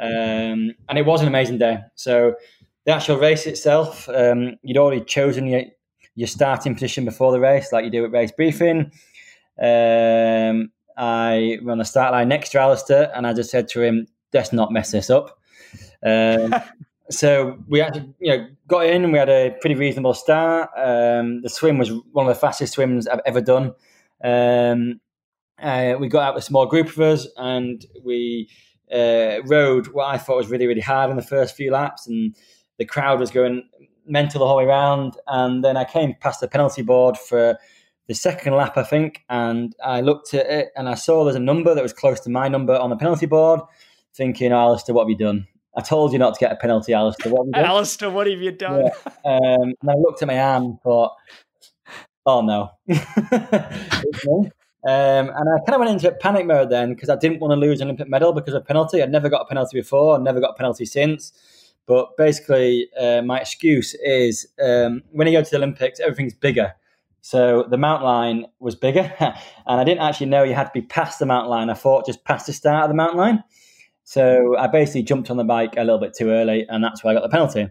Um, 0.00 0.72
and 0.88 0.96
it 0.96 1.06
was 1.06 1.20
an 1.20 1.28
amazing 1.28 1.58
day. 1.58 1.78
So 1.94 2.34
the 2.84 2.92
actual 2.92 3.18
race 3.18 3.46
itself, 3.46 4.08
um, 4.08 4.56
you'd 4.62 4.78
already 4.78 5.04
chosen 5.04 5.46
your, 5.46 5.62
your 6.18 6.26
starting 6.26 6.74
position 6.74 7.04
before 7.04 7.30
the 7.30 7.38
race, 7.38 7.70
like 7.70 7.84
you 7.84 7.92
do 7.92 8.04
at 8.04 8.10
race 8.10 8.32
briefing. 8.32 8.90
Um, 9.62 10.72
I 10.96 11.58
were 11.62 11.70
on 11.70 11.78
the 11.78 11.84
start 11.84 12.10
line 12.10 12.28
next 12.28 12.50
to 12.50 12.60
Alistair, 12.60 13.12
and 13.14 13.24
I 13.24 13.32
just 13.32 13.50
said 13.50 13.68
to 13.68 13.82
him, 13.82 14.08
"Let's 14.34 14.52
not 14.52 14.72
mess 14.72 14.90
this 14.90 15.10
up." 15.10 15.38
Um, 16.04 16.56
so 17.10 17.56
we 17.68 17.80
actually, 17.80 18.12
you 18.18 18.36
know, 18.36 18.46
got 18.66 18.86
in, 18.86 19.12
we 19.12 19.18
had 19.18 19.28
a 19.28 19.56
pretty 19.60 19.76
reasonable 19.76 20.12
start. 20.12 20.70
Um, 20.76 21.42
the 21.42 21.48
swim 21.48 21.78
was 21.78 21.92
one 22.10 22.26
of 22.26 22.34
the 22.34 22.40
fastest 22.40 22.72
swims 22.72 23.06
I've 23.06 23.20
ever 23.24 23.40
done. 23.40 23.74
Um, 24.24 25.00
uh, 25.62 25.94
we 26.00 26.08
got 26.08 26.24
out 26.24 26.34
with 26.34 26.42
a 26.42 26.46
small 26.46 26.66
group 26.66 26.88
of 26.88 26.98
us, 26.98 27.28
and 27.36 27.86
we 28.04 28.50
uh, 28.92 29.38
rode 29.44 29.86
what 29.88 30.06
I 30.06 30.18
thought 30.18 30.38
was 30.38 30.50
really, 30.50 30.66
really 30.66 30.80
hard 30.80 31.10
in 31.10 31.16
the 31.16 31.22
first 31.22 31.54
few 31.54 31.70
laps, 31.70 32.08
and 32.08 32.34
the 32.76 32.84
crowd 32.84 33.20
was 33.20 33.30
going 33.30 33.68
mental 34.08 34.40
the 34.40 34.46
whole 34.46 34.56
way 34.56 34.64
around. 34.64 35.16
And 35.26 35.64
then 35.64 35.76
I 35.76 35.84
came 35.84 36.14
past 36.20 36.40
the 36.40 36.48
penalty 36.48 36.82
board 36.82 37.16
for 37.16 37.58
the 38.08 38.14
second 38.14 38.54
lap, 38.54 38.76
I 38.76 38.82
think, 38.82 39.22
and 39.28 39.74
I 39.84 40.00
looked 40.00 40.32
at 40.32 40.46
it 40.46 40.68
and 40.76 40.88
I 40.88 40.94
saw 40.94 41.24
there's 41.24 41.36
a 41.36 41.40
number 41.40 41.74
that 41.74 41.82
was 41.82 41.92
close 41.92 42.20
to 42.20 42.30
my 42.30 42.48
number 42.48 42.74
on 42.74 42.88
the 42.88 42.96
penalty 42.96 43.26
board, 43.26 43.60
thinking, 44.14 44.50
oh, 44.50 44.58
Alistair, 44.58 44.94
what 44.94 45.02
have 45.04 45.10
you 45.10 45.16
done? 45.16 45.46
I 45.76 45.82
told 45.82 46.12
you 46.12 46.18
not 46.18 46.34
to 46.34 46.40
get 46.40 46.50
a 46.50 46.56
penalty, 46.56 46.94
Alistair. 46.94 47.30
What 47.30 47.40
have 47.40 47.46
you 47.48 47.52
done? 47.52 47.64
Alistair, 47.64 48.10
what 48.10 48.26
have 48.26 48.40
you 48.40 48.52
done? 48.52 48.86
Yeah. 48.86 49.12
Um, 49.24 49.74
and 49.82 49.90
I 49.90 49.94
looked 49.94 50.22
at 50.22 50.28
my 50.28 50.40
arm 50.40 50.64
and 50.64 50.80
thought, 50.80 51.12
oh 52.24 52.40
no. 52.40 52.70
Um, 54.86 55.28
and 55.28 55.48
I 55.48 55.58
kind 55.66 55.74
of 55.74 55.80
went 55.80 55.90
into 55.90 56.10
panic 56.12 56.46
mode 56.46 56.70
then 56.70 56.94
because 56.94 57.10
I 57.10 57.16
didn't 57.16 57.40
want 57.40 57.50
to 57.50 57.56
lose 57.56 57.80
an 57.80 57.88
Olympic 57.88 58.08
medal 58.08 58.32
because 58.32 58.54
of 58.54 58.64
penalty. 58.64 59.02
I'd 59.02 59.10
never 59.10 59.28
got 59.28 59.42
a 59.42 59.44
penalty 59.44 59.78
before, 59.78 60.16
I'd 60.16 60.22
never 60.22 60.40
got 60.40 60.50
a 60.50 60.54
penalty 60.54 60.84
since. 60.84 61.32
But 61.88 62.18
basically, 62.18 62.90
uh, 63.00 63.22
my 63.22 63.40
excuse 63.40 63.94
is 63.94 64.46
um, 64.62 65.02
when 65.10 65.26
you 65.26 65.32
go 65.32 65.42
to 65.42 65.50
the 65.50 65.56
Olympics, 65.56 66.00
everything's 66.00 66.34
bigger. 66.34 66.74
So 67.22 67.64
the 67.68 67.78
mountain 67.78 68.06
line 68.06 68.46
was 68.60 68.74
bigger, 68.76 69.12
and 69.20 69.34
I 69.66 69.84
didn't 69.84 70.02
actually 70.02 70.26
know 70.26 70.42
you 70.44 70.54
had 70.54 70.64
to 70.64 70.70
be 70.74 70.82
past 70.82 71.18
the 71.18 71.26
mountain 71.26 71.50
line. 71.50 71.70
I 71.70 71.74
thought 71.74 72.04
just 72.04 72.24
past 72.24 72.46
the 72.46 72.52
start 72.52 72.84
of 72.84 72.90
the 72.90 72.94
mountain 72.94 73.18
line. 73.18 73.42
So 74.04 74.56
I 74.58 74.66
basically 74.66 75.02
jumped 75.02 75.30
on 75.30 75.38
the 75.38 75.44
bike 75.44 75.74
a 75.76 75.80
little 75.80 75.98
bit 75.98 76.14
too 76.14 76.28
early, 76.28 76.66
and 76.68 76.84
that's 76.84 77.02
why 77.02 77.10
I 77.10 77.14
got 77.14 77.22
the 77.22 77.30
penalty. 77.30 77.62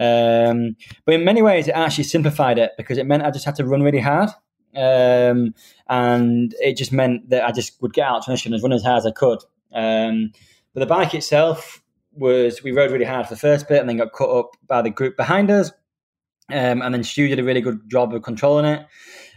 Um, 0.00 0.76
but 1.04 1.14
in 1.14 1.24
many 1.24 1.40
ways, 1.40 1.68
it 1.68 1.72
actually 1.72 2.04
simplified 2.04 2.58
it 2.58 2.72
because 2.76 2.98
it 2.98 3.06
meant 3.06 3.22
I 3.22 3.30
just 3.30 3.44
had 3.44 3.54
to 3.56 3.64
run 3.64 3.82
really 3.82 4.00
hard. 4.00 4.30
Um, 4.74 5.54
and 5.88 6.54
it 6.60 6.76
just 6.76 6.92
meant 6.92 7.30
that 7.30 7.44
I 7.44 7.52
just 7.52 7.80
would 7.82 7.92
get 7.92 8.06
out 8.06 8.22
to 8.22 8.26
finish 8.26 8.46
and 8.46 8.62
run 8.62 8.72
as 8.72 8.82
hard 8.82 8.98
as 8.98 9.06
I 9.06 9.12
could. 9.12 9.38
Um, 9.72 10.32
but 10.74 10.80
the 10.80 10.86
bike 10.86 11.14
itself 11.14 11.82
was 12.20 12.62
we 12.62 12.70
rode 12.70 12.92
really 12.92 13.04
hard 13.04 13.26
for 13.26 13.34
the 13.34 13.40
first 13.40 13.66
bit 13.66 13.80
and 13.80 13.88
then 13.88 13.96
got 13.96 14.12
cut 14.12 14.30
up 14.30 14.50
by 14.68 14.82
the 14.82 14.90
group 14.90 15.16
behind 15.16 15.50
us. 15.50 15.72
Um, 16.50 16.82
and 16.82 16.94
then 16.94 17.02
Stu 17.02 17.28
did 17.28 17.38
a 17.38 17.44
really 17.44 17.60
good 17.60 17.88
job 17.88 18.12
of 18.12 18.22
controlling 18.22 18.66
it. 18.66 18.86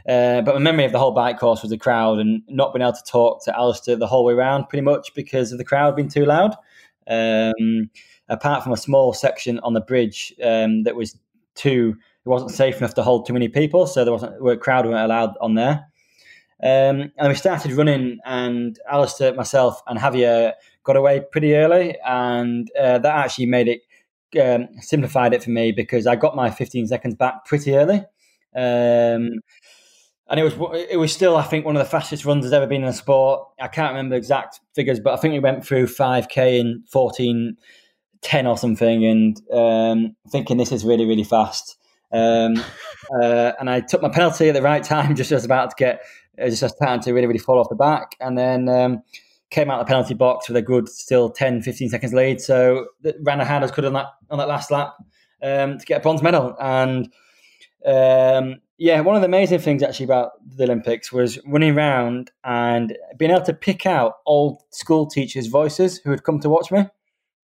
Uh, 0.08 0.42
but 0.42 0.56
my 0.56 0.60
memory 0.60 0.84
of 0.84 0.92
the 0.92 1.00
whole 1.00 1.12
bike 1.12 1.40
course 1.40 1.62
was 1.62 1.72
the 1.72 1.78
crowd 1.78 2.20
and 2.20 2.42
not 2.50 2.74
being 2.74 2.82
able 2.82 2.94
to 2.94 3.04
talk 3.08 3.44
to 3.46 3.56
Alistair 3.56 3.96
the 3.96 4.08
whole 4.08 4.26
way 4.26 4.34
around, 4.34 4.68
pretty 4.68 4.82
much 4.82 5.14
because 5.16 5.52
of 5.52 5.58
the 5.58 5.64
crowd 5.64 5.96
being 5.96 6.10
too 6.10 6.26
loud. 6.26 6.56
Um, 7.08 7.90
apart 8.28 8.64
from 8.64 8.74
a 8.74 8.78
small 8.78 9.14
section 9.14 9.60
on 9.60 9.74
the 9.74 9.82
bridge 9.82 10.34
um, 10.44 10.84
that 10.84 10.96
was 10.96 11.18
too, 11.56 11.96
it 12.26 12.30
wasn't 12.30 12.52
safe 12.52 12.78
enough 12.78 12.96
to 12.96 13.04
hold 13.04 13.26
too 13.26 13.34
many 13.34 13.48
people, 13.48 13.88
so 13.88 14.04
there 14.04 14.14
wasn't 14.14 14.36
a 14.46 14.58
crowd 14.58 14.86
weren't 14.86 14.98
allowed 14.98 15.36
on 15.40 15.56
there. 15.56 15.86
Um, 16.62 17.12
and 17.18 17.28
we 17.28 17.36
started 17.36 17.72
running, 17.74 18.20
and 18.26 18.80
Alistair, 18.90 19.34
myself, 19.34 19.82
and 19.88 20.00
Javier 20.00 20.54
got 20.84 20.98
away 20.98 21.22
pretty 21.32 21.56
early, 21.56 21.98
and 22.06 22.70
uh, 22.80 23.00
that 23.00 23.16
actually 23.16 23.46
made 23.46 23.68
it 23.68 23.82
um, 24.42 24.68
simplified 24.80 25.34
it 25.34 25.44
for 25.44 25.52
me 25.52 25.72
because 25.72 26.08
I 26.08 26.16
got 26.16 26.36
my 26.36 26.50
15 26.50 26.88
seconds 26.88 27.16
back 27.16 27.46
pretty 27.46 27.76
early. 27.76 28.04
Um, 28.56 29.40
and 30.30 30.40
it 30.40 30.44
was 30.44 30.54
it 30.90 30.98
was 30.98 31.12
still 31.12 31.36
I 31.36 31.44
think 31.44 31.66
one 31.66 31.76
of 31.76 31.84
the 31.84 31.90
fastest 31.90 32.26
runs 32.26 32.44
there's 32.44 32.54
ever 32.54 32.68
been 32.68 32.82
in 32.82 32.88
the 32.88 32.94
sport. 32.94 33.48
I 33.60 33.68
can't 33.68 33.94
remember 33.94 34.16
exact 34.16 34.62
figures, 34.74 35.00
but 35.00 35.14
I 35.14 35.18
think 35.18 35.34
we 35.34 35.40
went 35.40 35.66
through 35.66 35.88
5k 35.88 36.60
in 36.60 36.84
14 36.92 37.58
10 38.22 38.48
or 38.48 38.58
something, 38.58 39.06
and 39.06 39.42
um, 39.52 40.16
thinking 40.30 40.58
this 40.58 40.72
is 40.72 40.86
really 40.86 41.06
really 41.06 41.24
fast. 41.24 41.78
Um, 42.12 42.56
uh, 43.22 43.52
and 43.60 43.70
I 43.70 43.82
took 43.82 44.02
my 44.02 44.10
penalty 44.10 44.48
at 44.50 44.54
the 44.54 44.62
right 44.62 44.84
time, 44.84 45.16
just 45.18 45.32
as 45.32 45.46
about 45.46 45.72
to 45.72 45.76
get 45.78 46.02
just 46.40 46.76
starting 46.76 47.02
to 47.02 47.14
really 47.14 47.28
really 47.28 47.40
fall 47.40 47.60
off 47.60 47.70
the 47.70 47.76
back, 47.76 48.16
and 48.20 48.38
then 48.38 48.70
um, 48.70 49.04
came 49.54 49.70
out 49.70 49.80
of 49.80 49.86
the 49.86 49.90
penalty 49.90 50.16
box 50.16 50.50
with 50.50 50.58
a 50.58 50.62
good 50.62 50.90
still 50.90 51.30
10, 51.30 51.62
15 51.62 51.90
seconds 51.90 52.14
lead. 52.14 52.42
So 52.42 52.88
ran 53.22 53.40
ahead 53.40 53.64
as 53.64 53.72
could 53.72 53.86
on 53.86 53.94
that 53.94 54.08
on 54.30 54.40
that 54.40 54.48
last 54.48 54.72
lap 54.72 54.96
um, 55.42 55.78
to 55.78 55.86
get 55.86 56.00
a 56.00 56.02
bronze 56.02 56.24
medal. 56.24 56.56
And 56.60 57.14
um, 57.86 58.62
yeah, 58.78 59.00
one 59.02 59.16
of 59.16 59.22
the 59.22 59.28
amazing 59.28 59.60
things 59.60 59.84
actually 59.84 60.06
about 60.06 60.32
the 60.58 60.64
Olympics 60.64 61.12
was 61.12 61.40
running 61.46 61.78
around 61.78 62.32
and 62.44 62.98
being 63.18 63.32
able 63.32 63.46
to 63.46 63.54
pick 63.54 63.86
out 63.86 64.16
old 64.26 64.62
school 64.72 65.06
teachers' 65.06 65.48
voices 65.48 66.00
who 66.00 66.10
had 66.10 66.24
come 66.24 66.40
to 66.40 66.50
watch 66.50 66.72
me. 66.72 66.80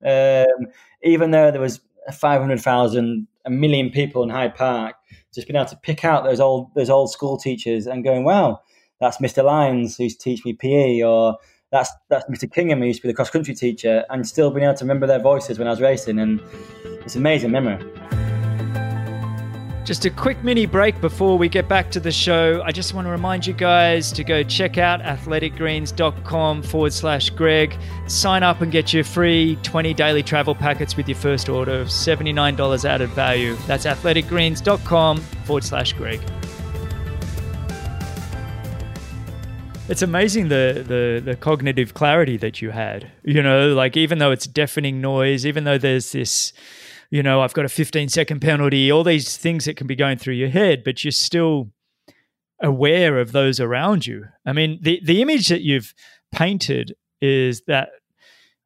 Um, 0.04 0.68
even 1.04 1.32
though 1.32 1.52
there 1.52 1.62
was 1.62 1.82
500,000, 2.12 3.28
a 3.46 3.50
million 3.50 3.90
people 3.92 4.24
in 4.24 4.30
Hyde 4.30 4.56
Park, 4.56 4.96
just 5.34 5.48
being 5.48 5.58
able 5.58 5.70
to 5.70 5.78
pick 5.78 6.04
out 6.04 6.24
those 6.24 6.40
old 6.40 6.74
those 6.74 6.90
old 6.90 7.12
school 7.12 7.38
teachers 7.38 7.86
and 7.86 8.04
going, 8.04 8.24
wow, 8.24 8.62
that's 9.00 9.18
Mr. 9.18 9.44
Lyons 9.44 9.98
who's 9.98 10.16
teach 10.16 10.44
me 10.44 10.54
PE, 10.54 11.02
or 11.04 11.38
that's 11.72 11.92
that's 12.10 12.26
Mr. 12.30 12.52
Kingham, 12.52 12.80
who 12.80 12.86
used 12.86 13.02
to 13.02 13.08
be 13.08 13.12
the 13.12 13.16
cross 13.16 13.30
country 13.30 13.56
teacher, 13.56 14.06
and 14.10 14.28
still 14.28 14.52
being 14.52 14.66
able 14.66 14.76
to 14.76 14.84
remember 14.84 15.08
their 15.08 15.20
voices 15.20 15.60
when 15.60 15.68
I 15.68 15.72
was 15.72 15.82
racing, 15.82 16.20
and 16.20 16.42
it's 17.06 17.16
amazing 17.16 17.52
memory. 17.52 17.84
Just 19.90 20.06
a 20.06 20.12
quick 20.12 20.44
mini 20.44 20.68
break 20.68 21.02
before 21.02 21.36
we 21.36 21.50
get 21.50 21.68
back 21.68 21.90
to 21.90 22.00
the 22.00 22.12
show. 22.12 22.62
I 22.64 22.72
just 22.72 22.94
want 22.94 23.08
to 23.08 23.12
remind 23.12 23.48
you 23.48 23.54
guys 23.54 24.12
to 24.12 24.24
go 24.24 24.44
check 24.44 24.78
out 24.78 25.02
athleticgreens.com 25.02 26.62
forward 26.62 26.94
slash 26.94 27.32
Greg. 27.32 27.76
Sign 28.06 28.44
up 28.44 28.62
and 28.62 28.72
get 28.72 28.94
your 28.94 29.04
free 29.04 29.58
20 29.64 29.96
daily 29.96 30.22
travel 30.22 30.54
packets 30.54 30.96
with 30.96 31.10
your 31.10 31.18
first 31.18 31.50
order 31.50 31.82
of 31.82 31.88
$79 31.88 32.86
added 32.86 33.10
value. 33.10 33.56
That's 33.66 33.88
athleticgreens.com 33.88 35.18
forward 35.18 35.64
slash 35.64 35.94
Greg. 35.94 36.22
It's 39.90 40.04
amazing 40.04 40.50
the, 40.50 40.86
the 40.88 41.22
the 41.32 41.36
cognitive 41.36 41.96
clarity 41.96 42.38
that 42.38 42.62
you 42.62 42.70
had. 42.70 43.12
You 43.24 43.42
know, 43.42 43.74
like 43.74 43.98
even 43.98 44.20
though 44.20 44.32
it's 44.32 44.46
deafening 44.46 45.02
noise, 45.02 45.46
even 45.46 45.64
though 45.64 45.80
there's 45.80 46.12
this 46.12 46.54
you 47.10 47.24
know, 47.24 47.42
I've 47.42 47.54
got 47.54 47.66
a 47.66 47.70
15 47.70 48.10
second 48.10 48.40
penalty, 48.40 48.92
all 48.92 49.04
these 49.04 49.36
things 49.36 49.66
that 49.66 49.78
can 49.78 49.88
be 49.88 49.96
going 49.96 50.18
through 50.18 50.36
your 50.36 50.50
head, 50.50 50.84
but 50.84 51.04
you're 51.04 51.12
still 51.12 51.72
aware 52.62 53.20
of 53.20 53.32
those 53.32 53.60
around 53.60 54.06
you. 54.06 54.26
I 54.46 54.54
mean, 54.54 54.80
the, 54.82 55.02
the 55.04 55.22
image 55.22 55.48
that 55.48 55.62
you've 55.62 55.94
painted 56.32 56.96
is 57.22 57.62
that 57.68 57.90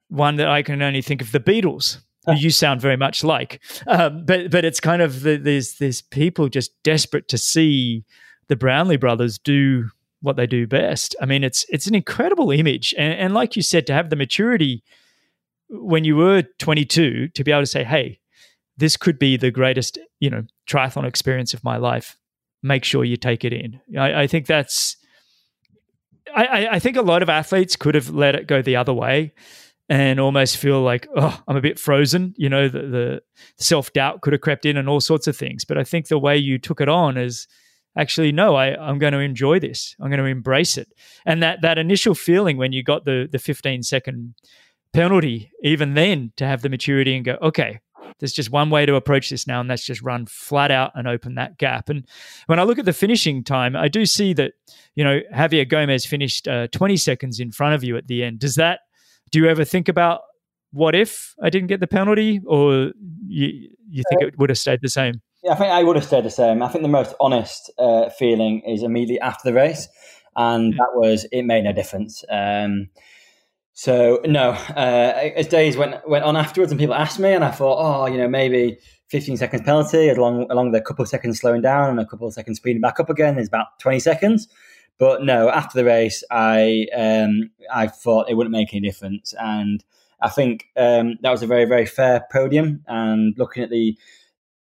one 0.09 0.36
that 0.36 0.47
I 0.47 0.61
can 0.61 0.82
only 0.82 1.01
think 1.01 1.21
of 1.21 1.32
the 1.32 1.39
Beatles. 1.39 1.99
Who 2.26 2.36
you 2.36 2.51
sound 2.51 2.80
very 2.80 2.95
much 2.95 3.21
like, 3.21 3.61
um, 3.86 4.24
but 4.26 4.49
but 4.49 4.63
it's 4.63 4.80
kind 4.80 5.01
of 5.01 5.24
the, 5.24 5.36
there's 5.36 5.74
there's 5.74 6.01
people 6.01 6.47
just 6.47 6.71
desperate 6.82 7.28
to 7.28 7.38
see 7.38 8.05
the 8.47 8.55
Brownlee 8.55 8.95
brothers 8.95 9.38
do 9.38 9.89
what 10.24 10.38
they 10.38 10.47
do 10.47 10.65
best. 10.65 11.15
I 11.21 11.26
mean, 11.26 11.43
it's 11.43 11.65
it's 11.69 11.86
an 11.86 11.93
incredible 11.93 12.49
image, 12.49 12.95
and, 12.97 13.13
and 13.13 13.34
like 13.34 13.55
you 13.55 13.61
said, 13.61 13.86
to 13.88 13.93
have 13.93 14.09
the 14.09 14.15
maturity 14.15 14.84
when 15.69 16.03
you 16.03 16.15
were 16.15 16.43
22 16.59 17.28
to 17.28 17.43
be 17.43 17.51
able 17.51 17.61
to 17.61 17.67
say, 17.67 17.84
"Hey, 17.84 18.19
this 18.78 18.97
could 18.97 19.19
be 19.19 19.38
the 19.38 19.51
greatest, 19.51 19.99
you 20.19 20.30
know, 20.30 20.43
triathlon 20.67 21.05
experience 21.05 21.53
of 21.53 21.63
my 21.63 21.78
life. 21.78 22.17
Make 22.63 22.86
sure 22.86 23.03
you 23.03 23.17
take 23.17 23.43
it 23.43 23.53
in. 23.53 23.80
I, 23.97 24.24
I 24.24 24.28
think 24.28 24.47
that's. 24.47 24.97
I, 26.34 26.67
I 26.71 26.80
think 26.80 26.97
a 26.97 27.01
lot 27.01 27.21
of 27.21 27.30
athletes 27.30 27.76
could 27.76 27.93
have 27.93 28.09
let 28.09 28.34
it 28.34 28.47
go 28.47 28.61
the 28.61 28.78
other 28.78 28.93
way 28.93 29.34
and 29.89 30.19
almost 30.19 30.57
feel 30.57 30.82
like, 30.82 31.07
oh, 31.15 31.39
I'm 31.47 31.57
a 31.57 31.61
bit 31.61 31.78
frozen. 31.78 32.34
You 32.38 32.49
know, 32.49 32.69
the, 32.69 32.80
the 32.80 33.21
self 33.57 33.91
doubt 33.93 34.21
could 34.21 34.34
have 34.34 34.41
crept 34.41 34.65
in 34.65 34.78
and 34.78 34.88
all 34.88 35.01
sorts 35.01 35.28
of 35.28 35.36
things. 35.36 35.65
But 35.65 35.78
I 35.78 35.84
think 35.84 36.07
the 36.07 36.17
way 36.17 36.38
you 36.38 36.57
took 36.57 36.82
it 36.82 36.89
on 36.89 37.17
is 37.17 37.47
actually, 37.97 38.31
no, 38.31 38.55
I, 38.55 38.75
I'm 38.75 38.97
going 38.97 39.13
to 39.13 39.19
enjoy 39.19 39.59
this. 39.59 39.95
I'm 39.99 40.09
going 40.09 40.19
to 40.19 40.25
embrace 40.25 40.77
it. 40.77 40.89
And 41.25 41.41
that 41.43 41.61
that 41.61 41.77
initial 41.77 42.15
feeling 42.15 42.57
when 42.57 42.73
you 42.73 42.83
got 42.83 43.05
the 43.05 43.27
the 43.31 43.39
15 43.39 43.83
second 43.83 44.35
penalty, 44.93 45.51
even 45.63 45.95
then, 45.95 46.31
to 46.37 46.45
have 46.45 46.61
the 46.61 46.69
maturity 46.69 47.15
and 47.15 47.25
go, 47.25 47.37
okay, 47.41 47.79
there's 48.19 48.33
just 48.33 48.51
one 48.51 48.69
way 48.69 48.85
to 48.85 48.95
approach 48.95 49.29
this 49.29 49.47
now, 49.47 49.59
and 49.59 49.69
that's 49.69 49.85
just 49.85 50.01
run 50.01 50.25
flat 50.25 50.71
out 50.71 50.91
and 50.95 51.07
open 51.07 51.35
that 51.35 51.57
gap. 51.57 51.89
And 51.89 52.07
when 52.45 52.59
I 52.59 52.63
look 52.63 52.79
at 52.79 52.85
the 52.85 52.93
finishing 52.93 53.43
time, 53.43 53.75
I 53.75 53.87
do 53.87 54.05
see 54.05 54.33
that, 54.33 54.53
you 54.95 55.03
know, 55.03 55.19
Javier 55.33 55.67
Gomez 55.67 56.05
finished 56.05 56.47
uh, 56.47 56.67
20 56.67 56.97
seconds 56.97 57.39
in 57.39 57.51
front 57.51 57.75
of 57.75 57.83
you 57.83 57.97
at 57.97 58.07
the 58.07 58.23
end. 58.23 58.39
Does 58.39 58.55
that, 58.55 58.81
do 59.31 59.39
you 59.39 59.49
ever 59.49 59.65
think 59.65 59.89
about 59.89 60.21
what 60.71 60.95
if 60.95 61.33
I 61.41 61.49
didn't 61.49 61.67
get 61.67 61.79
the 61.79 61.87
penalty, 61.87 62.41
or 62.45 62.91
you, 63.27 63.69
you 63.89 64.03
think 64.09 64.21
it 64.21 64.37
would 64.37 64.49
have 64.49 64.59
stayed 64.59 64.79
the 64.81 64.89
same? 64.89 65.21
Yeah, 65.43 65.51
I 65.51 65.55
think 65.55 65.71
I 65.71 65.83
would 65.83 65.97
have 65.97 66.05
stayed 66.05 66.23
the 66.23 66.29
same. 66.29 66.63
I 66.63 66.69
think 66.69 66.83
the 66.83 66.87
most 66.87 67.13
honest 67.19 67.69
uh, 67.77 68.09
feeling 68.09 68.61
is 68.61 68.81
immediately 68.81 69.19
after 69.19 69.49
the 69.49 69.53
race, 69.53 69.89
and 70.37 70.73
that 70.73 70.91
was 70.93 71.25
it 71.33 71.43
made 71.43 71.65
no 71.65 71.73
difference. 71.73 72.23
Um, 72.29 72.89
so 73.73 74.21
no, 74.23 74.51
uh, 74.51 75.31
as 75.35 75.47
days 75.47 75.75
went 75.75 76.07
went 76.07 76.23
on 76.23 76.37
afterwards, 76.37 76.71
and 76.71 76.79
people 76.79 76.95
asked 76.95 77.19
me, 77.19 77.33
and 77.33 77.43
I 77.43 77.51
thought, 77.51 77.77
oh, 77.77 78.05
you 78.05 78.17
know, 78.17 78.29
maybe 78.29 78.77
15 79.09 79.35
seconds 79.35 79.63
penalty, 79.63 80.07
along 80.07 80.49
along 80.49 80.71
the 80.71 80.79
couple 80.79 81.03
of 81.03 81.09
seconds 81.09 81.41
slowing 81.41 81.61
down 81.61 81.89
and 81.89 81.99
a 81.99 82.05
couple 82.05 82.25
of 82.25 82.33
seconds 82.33 82.57
speeding 82.57 82.81
back 82.81 83.01
up 83.01 83.09
again 83.09 83.37
is 83.37 83.49
about 83.49 83.79
20 83.79 83.99
seconds. 83.99 84.47
But 84.97 85.23
no, 85.23 85.49
after 85.49 85.77
the 85.77 85.83
race, 85.83 86.23
I 86.31 86.87
um, 86.95 87.51
I 87.69 87.87
thought 87.87 88.29
it 88.29 88.35
wouldn't 88.35 88.53
make 88.53 88.73
any 88.73 88.87
difference, 88.87 89.33
and 89.37 89.83
I 90.21 90.29
think 90.29 90.67
um, 90.77 91.17
that 91.21 91.31
was 91.31 91.43
a 91.43 91.47
very 91.47 91.65
very 91.65 91.85
fair 91.85 92.25
podium. 92.31 92.85
And 92.87 93.37
looking 93.37 93.61
at 93.61 93.71
the 93.71 93.97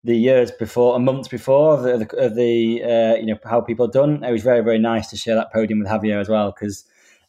the 0.05 0.15
years 0.15 0.51
before, 0.51 0.95
a 0.95 0.99
month 0.99 1.29
before 1.29 1.73
of 1.73 1.83
the, 1.83 2.17
of 2.17 2.35
the 2.35 2.83
uh, 2.83 3.15
you 3.15 3.25
know 3.25 3.37
how 3.43 3.59
people 3.59 3.87
had 3.87 3.93
done, 3.93 4.23
it 4.23 4.31
was 4.31 4.43
very 4.43 4.63
very 4.63 4.79
nice 4.79 5.07
to 5.07 5.17
share 5.17 5.35
that 5.35 5.51
podium 5.51 5.79
with 5.79 5.87
Javier 5.87 6.21
as 6.21 6.29
well 6.29 6.51
because 6.51 6.85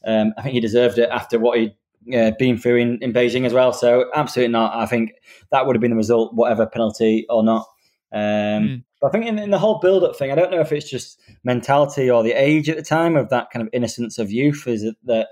um, 0.06 0.32
I 0.36 0.42
think 0.42 0.54
he 0.54 0.60
deserved 0.60 0.98
it 0.98 1.08
after 1.10 1.38
what 1.38 1.58
he'd 1.58 1.74
uh, 2.14 2.32
been 2.38 2.58
through 2.58 2.76
in, 2.76 2.98
in 3.02 3.12
Beijing 3.12 3.46
as 3.46 3.52
well. 3.52 3.72
So 3.72 4.10
absolutely 4.14 4.52
not. 4.52 4.76
I 4.76 4.86
think 4.86 5.14
that 5.50 5.66
would 5.66 5.74
have 5.74 5.80
been 5.80 5.90
the 5.90 5.96
result, 5.96 6.34
whatever 6.34 6.66
penalty 6.66 7.26
or 7.28 7.42
not. 7.42 7.66
Um, 8.12 8.20
mm. 8.20 8.84
But 9.00 9.08
I 9.08 9.10
think 9.10 9.26
in, 9.26 9.38
in 9.38 9.50
the 9.50 9.58
whole 9.58 9.80
build-up 9.80 10.16
thing, 10.16 10.30
I 10.30 10.34
don't 10.34 10.50
know 10.50 10.60
if 10.60 10.72
it's 10.72 10.88
just 10.88 11.20
mentality 11.44 12.10
or 12.10 12.22
the 12.22 12.32
age 12.32 12.68
at 12.68 12.76
the 12.76 12.82
time 12.82 13.16
of 13.16 13.28
that 13.30 13.50
kind 13.50 13.62
of 13.62 13.68
innocence 13.72 14.18
of 14.18 14.30
youth. 14.30 14.66
Is 14.66 14.84
it 14.84 14.96
that 15.04 15.28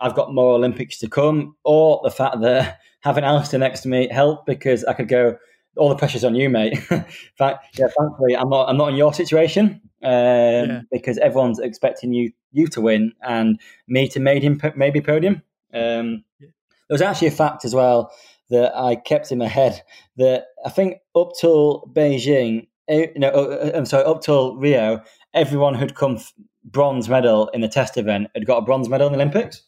I've 0.00 0.14
got 0.14 0.34
more 0.34 0.54
Olympics 0.54 0.98
to 0.98 1.08
come, 1.08 1.56
or 1.64 2.00
the 2.04 2.10
fact 2.10 2.40
that 2.42 2.78
having 3.00 3.24
Alistair 3.24 3.58
next 3.58 3.80
to 3.80 3.88
me 3.88 4.08
helped 4.10 4.46
because 4.46 4.84
I 4.84 4.92
could 4.92 5.08
go. 5.08 5.36
All 5.76 5.88
the 5.88 5.96
pressure's 5.96 6.24
on 6.24 6.34
you, 6.34 6.50
mate. 6.50 6.72
in 6.90 7.04
fact, 7.38 7.78
yeah, 7.78 7.86
thankfully, 7.98 8.36
I'm 8.36 8.48
not. 8.48 8.68
I'm 8.68 8.76
not 8.76 8.90
in 8.90 8.96
your 8.96 9.14
situation 9.14 9.80
um, 10.02 10.10
yeah. 10.10 10.80
because 10.90 11.18
everyone's 11.18 11.58
expecting 11.58 12.12
you 12.12 12.32
you 12.52 12.66
to 12.68 12.80
win 12.80 13.12
and 13.22 13.60
me 13.86 14.08
to 14.08 14.20
made 14.20 14.42
him 14.42 14.60
maybe 14.76 15.00
podium. 15.00 15.42
Um, 15.72 16.24
yeah. 16.40 16.48
There 16.88 16.94
was 16.94 17.02
actually 17.02 17.28
a 17.28 17.32
fact 17.32 17.64
as 17.64 17.74
well 17.74 18.12
that 18.50 18.76
I 18.76 18.96
kept 18.96 19.30
in 19.30 19.38
my 19.38 19.46
head 19.46 19.80
that 20.16 20.46
I 20.66 20.70
think 20.70 20.98
up 21.14 21.30
till 21.40 21.88
Beijing, 21.94 22.66
eh, 22.88 23.06
no, 23.16 23.28
uh, 23.28 23.30
uh, 23.32 23.70
I'm 23.74 23.86
sorry, 23.86 24.04
up 24.04 24.22
till 24.22 24.56
Rio, 24.56 25.00
everyone 25.32 25.74
who'd 25.74 25.94
come 25.94 26.18
bronze 26.64 27.08
medal 27.08 27.48
in 27.48 27.60
the 27.60 27.68
test 27.68 27.96
event 27.96 28.28
had 28.34 28.46
got 28.46 28.58
a 28.58 28.62
bronze 28.62 28.88
medal 28.88 29.06
in 29.06 29.12
the 29.12 29.18
Olympics. 29.18 29.62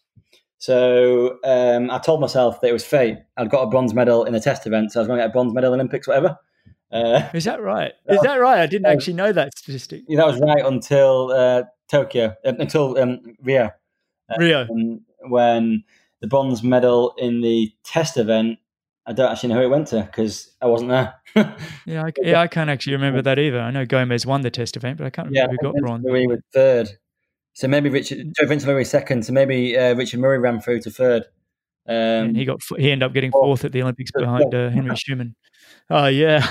So 0.63 1.41
um, 1.43 1.91
I 1.91 1.99
told 1.99 2.21
myself 2.21 2.61
that 2.61 2.69
it 2.69 2.73
was 2.73 2.85
fate. 2.85 3.19
I'd 3.37 3.51
got 3.51 3.63
a 3.63 3.67
bronze 3.67 3.95
medal 3.95 4.23
in 4.23 4.33
the 4.33 4.39
test 4.39 4.65
event, 4.65 4.93
so 4.93 5.01
I 5.01 5.03
was 5.03 5.09
going 5.09 5.19
to 5.19 5.25
get 5.25 5.31
a 5.31 5.33
bronze 5.33 5.53
medal 5.53 5.75
in 5.75 5.81
Olympics, 5.81 6.07
whatever. 6.07 6.39
Uh, 6.93 7.29
Is 7.35 7.43
that 7.47 7.61
right? 7.61 7.93
Is 8.09 8.21
that 8.21 8.37
right? 8.37 8.61
I 8.61 8.67
didn't 8.67 8.87
actually 8.87 9.15
know 9.15 9.33
that 9.33 9.59
statistic. 9.59 10.03
Yeah, 10.07 10.19
that 10.19 10.27
was 10.29 10.41
right 10.41 10.65
until 10.65 11.33
uh, 11.33 11.65
Tokyo, 11.91 12.37
uh, 12.45 12.53
until 12.61 12.97
um, 12.97 13.19
Rio. 13.43 13.73
Uh, 14.31 14.37
Rio. 14.39 14.69
when 15.23 15.83
the 16.21 16.29
bronze 16.29 16.63
medal 16.63 17.15
in 17.19 17.41
the 17.41 17.73
test 17.83 18.17
event, 18.17 18.61
I 19.05 19.15
don't 19.15 19.33
actually 19.33 19.49
know 19.49 19.57
who 19.57 19.63
it 19.63 19.71
went 19.71 19.89
to 19.89 20.03
because 20.03 20.53
I 20.61 20.67
wasn't 20.67 20.91
there. 20.91 21.15
yeah, 21.87 22.05
I, 22.05 22.13
yeah, 22.23 22.41
I 22.41 22.47
can't 22.47 22.71
actually 22.71 22.93
remember 22.93 23.21
that 23.23 23.41
either. 23.41 23.59
I 23.59 23.73
know 23.73 23.85
Gomez 23.85 24.25
won 24.25 24.43
the 24.43 24.51
test 24.51 24.77
event, 24.77 24.99
but 24.99 25.09
I 25.09 25.11
can't 25.11 25.27
remember 25.27 25.55
yeah, 25.55 25.57
who 25.61 25.73
got 25.73 25.81
bronze. 25.81 26.05
We 26.09 26.29
were 26.29 26.39
third. 26.55 26.89
So 27.55 27.68
maybe 27.68 27.88
Richard, 27.88 28.32
Joe 28.38 28.46
Vincent 28.46 28.72
Luis 28.72 28.90
second. 28.90 29.24
So 29.24 29.32
maybe 29.32 29.76
uh, 29.76 29.94
Richard 29.94 30.20
Murray 30.20 30.38
ran 30.38 30.61
through 30.61 30.80
to 30.80 30.90
third. 30.90 31.24
Um, 31.86 31.96
and 31.96 32.36
he 32.36 32.44
got 32.44 32.61
he 32.78 32.92
ended 32.92 33.07
up 33.07 33.12
getting 33.12 33.32
fourth 33.32 33.64
at 33.64 33.72
the 33.72 33.82
Olympics 33.82 34.12
behind 34.12 34.55
uh, 34.55 34.68
Henri 34.68 34.94
Schoeman. 34.94 35.34
Oh 35.90 36.07
yeah. 36.07 36.46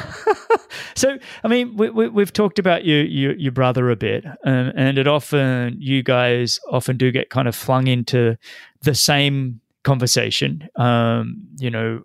so 0.96 1.18
I 1.44 1.48
mean, 1.48 1.78
we, 1.78 1.90
we, 1.90 2.22
have 2.22 2.34
talked 2.34 2.60
about 2.60 2.86
your, 2.86 3.04
your, 3.04 3.34
your 3.38 3.52
brother 3.52 3.90
a 3.90 3.96
bit, 3.96 4.26
um, 4.26 4.72
and 4.76 4.98
it 4.98 5.08
often 5.08 5.78
you 5.80 6.04
guys 6.04 6.60
often 6.70 6.98
do 6.98 7.12
get 7.12 7.30
kind 7.30 7.48
of 7.48 7.56
flung 7.56 7.88
into 7.88 8.38
the 8.82 8.94
same 8.94 9.62
conversation. 9.84 10.68
Um, 10.76 11.48
you 11.58 11.72
know, 11.72 12.04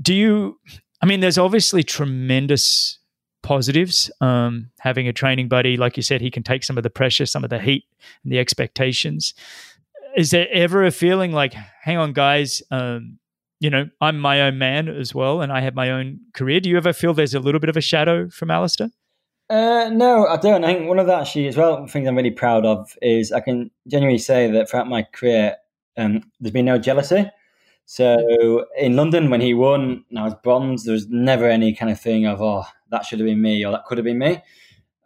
do 0.00 0.12
you? 0.12 0.58
I 1.00 1.06
mean, 1.06 1.20
there's 1.20 1.38
obviously 1.38 1.82
tremendous 1.82 2.98
positives. 3.50 4.12
Um, 4.20 4.70
having 4.78 5.08
a 5.08 5.12
training 5.12 5.48
buddy, 5.48 5.76
like 5.76 5.96
you 5.96 6.04
said, 6.04 6.20
he 6.20 6.30
can 6.30 6.44
take 6.44 6.62
some 6.62 6.76
of 6.78 6.84
the 6.84 6.88
pressure, 6.88 7.26
some 7.26 7.42
of 7.42 7.50
the 7.50 7.58
heat, 7.58 7.84
and 8.22 8.32
the 8.32 8.38
expectations. 8.38 9.34
Is 10.16 10.30
there 10.30 10.46
ever 10.52 10.84
a 10.84 10.92
feeling 10.92 11.32
like, 11.32 11.54
hang 11.82 11.96
on, 11.96 12.12
guys? 12.12 12.62
Um, 12.70 13.18
you 13.58 13.68
know, 13.68 13.90
I'm 14.00 14.20
my 14.20 14.42
own 14.42 14.58
man 14.58 14.86
as 14.86 15.16
well, 15.16 15.40
and 15.40 15.52
I 15.52 15.62
have 15.62 15.74
my 15.74 15.90
own 15.90 16.20
career. 16.32 16.60
Do 16.60 16.70
you 16.70 16.76
ever 16.76 16.92
feel 16.92 17.12
there's 17.12 17.34
a 17.34 17.40
little 17.40 17.58
bit 17.58 17.68
of 17.68 17.76
a 17.76 17.80
shadow 17.80 18.28
from 18.28 18.52
Alistair? 18.52 18.90
Uh, 19.48 19.90
no, 19.92 20.28
I 20.28 20.36
don't. 20.36 20.62
I 20.62 20.72
think 20.72 20.88
one 20.88 21.00
of 21.00 21.08
the 21.08 21.16
actually 21.16 21.48
as 21.48 21.56
well 21.56 21.84
things 21.88 22.06
I'm 22.06 22.16
really 22.16 22.30
proud 22.30 22.64
of 22.64 22.96
is 23.02 23.32
I 23.32 23.40
can 23.40 23.72
genuinely 23.88 24.18
say 24.18 24.48
that 24.48 24.70
throughout 24.70 24.86
my 24.86 25.02
career, 25.02 25.56
um, 25.96 26.22
there's 26.38 26.52
been 26.52 26.66
no 26.66 26.78
jealousy. 26.78 27.28
So 27.84 28.66
in 28.78 28.94
London, 28.94 29.28
when 29.28 29.40
he 29.40 29.54
won, 29.54 30.04
I 30.16 30.22
was 30.22 30.36
bronze, 30.36 30.84
there 30.84 30.92
was 30.92 31.08
never 31.08 31.48
any 31.48 31.74
kind 31.74 31.90
of 31.90 32.00
thing 32.00 32.26
of 32.26 32.40
oh 32.40 32.64
that 32.90 33.04
should 33.04 33.20
have 33.20 33.26
been 33.26 33.42
me 33.42 33.64
or 33.64 33.72
that 33.72 33.84
could 33.84 33.98
have 33.98 34.04
been 34.04 34.18
me. 34.18 34.42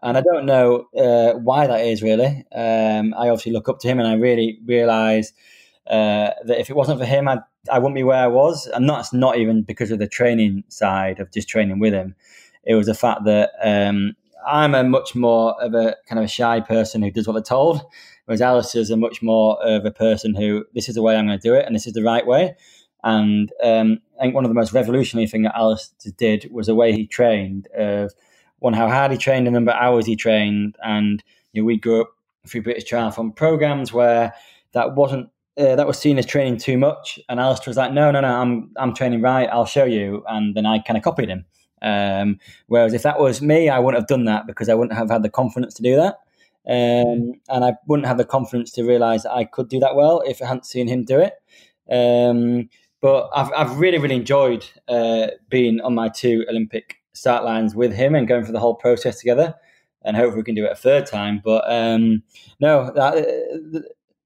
And 0.03 0.19
I 0.19 0.21
don't 0.21 0.45
know 0.45 0.87
uh, 0.97 1.39
why 1.39 1.67
that 1.67 1.81
is 1.87 2.03
really. 2.03 2.45
Um, 2.55 3.15
I 3.15 3.29
obviously 3.29 3.53
look 3.53 3.69
up 3.69 3.79
to 3.81 3.89
him, 3.89 3.99
and 3.99 4.07
I 4.07 4.15
really 4.15 4.59
realise 4.67 5.33
uh, 5.87 6.31
that 6.45 6.61
if 6.61 6.69
it 6.69 6.77
wasn't 6.77 7.01
for 7.01 7.07
him, 7.07 7.27
I'd 7.27 7.41
I 7.71 7.79
wouldn't 7.79 7.95
be 7.95 8.03
where 8.03 8.23
I 8.23 8.27
was, 8.27 8.67
and 8.67 8.89
that's 8.89 9.13
not 9.13 9.39
even 9.39 9.63
because 9.63 9.91
of 9.91 9.99
the 9.99 10.07
training 10.07 10.65
side 10.69 11.21
of 11.21 11.33
just 11.33 11.49
training 11.49 11.79
with 11.79 11.95
him. 11.95 12.15
It 12.65 12.75
was 12.75 12.87
the 12.87 12.95
fact 12.95 13.25
that 13.25 13.53
um, 13.63 14.15
I'm 14.47 14.75
a 14.75 14.85
much 14.85 15.15
more 15.15 15.61
of 15.63 15.75
a 15.75 15.97
kind 16.07 16.19
of 16.19 16.27
a 16.27 16.29
shy 16.29 16.61
person 16.61 17.03
who 17.03 17.11
does 17.11 17.27
what 17.27 17.35
they're 17.35 17.43
told, 17.43 17.81
whereas 18.27 18.43
Alistair's 18.43 18.91
a 18.91 18.97
much 18.97 19.23
more 19.23 19.63
of 19.63 19.85
a 19.85 19.91
person 19.91 20.35
who 20.35 20.65
this 20.75 20.89
is 20.89 20.95
the 20.95 21.03
way 21.03 21.17
I'm 21.17 21.27
going 21.27 21.39
to 21.39 21.49
do 21.49 21.55
it 21.55 21.65
and 21.67 21.75
this 21.75 21.87
is 21.87 21.95
the 21.95 22.03
right 22.03 22.27
way. 22.27 22.57
And 23.05 23.53
um, 23.63 23.99
I 24.19 24.23
think 24.23 24.35
one 24.35 24.45
of 24.45 24.51
the 24.51 24.55
most 24.55 24.73
revolutionary 24.73 25.27
things 25.27 25.45
that 25.45 25.57
Alistair 25.57 26.13
did 26.17 26.49
was 26.51 26.67
the 26.67 26.75
way 26.75 26.93
he 26.93 27.07
trained. 27.07 27.69
Of 27.77 28.13
one, 28.59 28.73
how 28.73 28.89
hard 28.89 29.13
he 29.13 29.19
trained, 29.19 29.47
the 29.47 29.51
number 29.51 29.73
of 29.73 29.81
hours 29.81 30.07
he 30.07 30.17
trained, 30.17 30.77
and 30.83 31.23
you 31.53 31.63
know, 31.63 31.67
we 31.67 31.77
grew 31.77 32.01
up 32.01 32.11
through 32.47 32.63
British 32.63 32.91
Triathlon 32.91 33.37
programs 33.37 33.93
where 33.93 34.33
that 34.73 34.95
wasn't 34.95 35.29
uh, 35.59 35.77
that 35.77 35.87
was 35.87 35.99
seen 35.99 36.19
as 36.19 36.27
training 36.27 36.57
too 36.57 36.79
much. 36.79 37.21
And 37.29 37.39
Alistair 37.39 37.71
was 37.71 37.77
like, 37.77 37.93
no, 37.93 38.11
no, 38.11 38.21
no, 38.21 38.29
I'm 38.29 38.71
I'm 38.77 38.95
training 38.95 39.21
right. 39.21 39.49
I'll 39.53 39.67
show 39.67 39.85
you. 39.85 40.25
And 40.27 40.55
then 40.55 40.67
I 40.67 40.79
kind 40.79 40.97
of 40.97 41.05
copied 41.05 41.29
him. 41.29 41.45
Um, 41.83 42.39
whereas 42.69 42.95
if 42.95 43.03
that 43.03 43.21
was 43.21 43.43
me, 43.43 43.69
I 43.69 43.79
wouldn't 43.79 44.01
have 44.01 44.09
done 44.09 44.25
that 44.25 44.47
because 44.47 44.71
I 44.71 44.75
wouldn't 44.75 44.97
have 44.97 45.11
had 45.11 45.23
the 45.23 45.29
confidence 45.29 45.75
to 45.75 45.83
do 45.83 45.97
that. 45.97 46.17
Um, 46.67 47.35
and 47.51 47.63
I 47.65 47.75
wouldn't 47.87 48.09
have 48.09 48.17
the 48.17 48.25
confidence 48.25 48.73
to 48.73 48.85
realize 48.85 49.25
that 49.25 49.33
I 49.33 49.45
could 49.45 49.69
do 49.69 49.79
that 49.81 49.95
well 49.95 50.23
if 50.27 50.41
I 50.41 50.47
hadn't 50.47 50.65
seen 50.65 50.89
him 50.89 51.05
do 51.05 51.21
it. 51.21 51.35
Um, 51.91 52.71
but 53.05 53.29
I've, 53.37 53.53
I've 53.55 53.79
really, 53.79 53.99
really 53.99 54.15
enjoyed 54.15 54.65
uh, 54.89 55.27
being 55.51 55.79
on 55.83 55.95
my 55.95 56.09
two 56.09 56.47
Olympic 56.49 56.97
start 57.13 57.45
lines 57.45 57.75
with 57.75 57.93
him 57.93 58.15
and 58.15 58.27
going 58.27 58.45
through 58.45 58.55
the 58.55 58.59
whole 58.59 58.77
process 58.77 59.19
together. 59.19 59.55
And 60.07 60.17
hopefully 60.17 60.41
we 60.41 60.45
can 60.45 60.55
do 60.55 60.65
it 60.65 60.73
a 60.73 60.75
third 60.75 61.05
time. 61.05 61.43
But 61.45 61.71
um, 61.71 62.23
no, 62.61 62.91
that, 62.95 63.15
uh, 63.19 63.81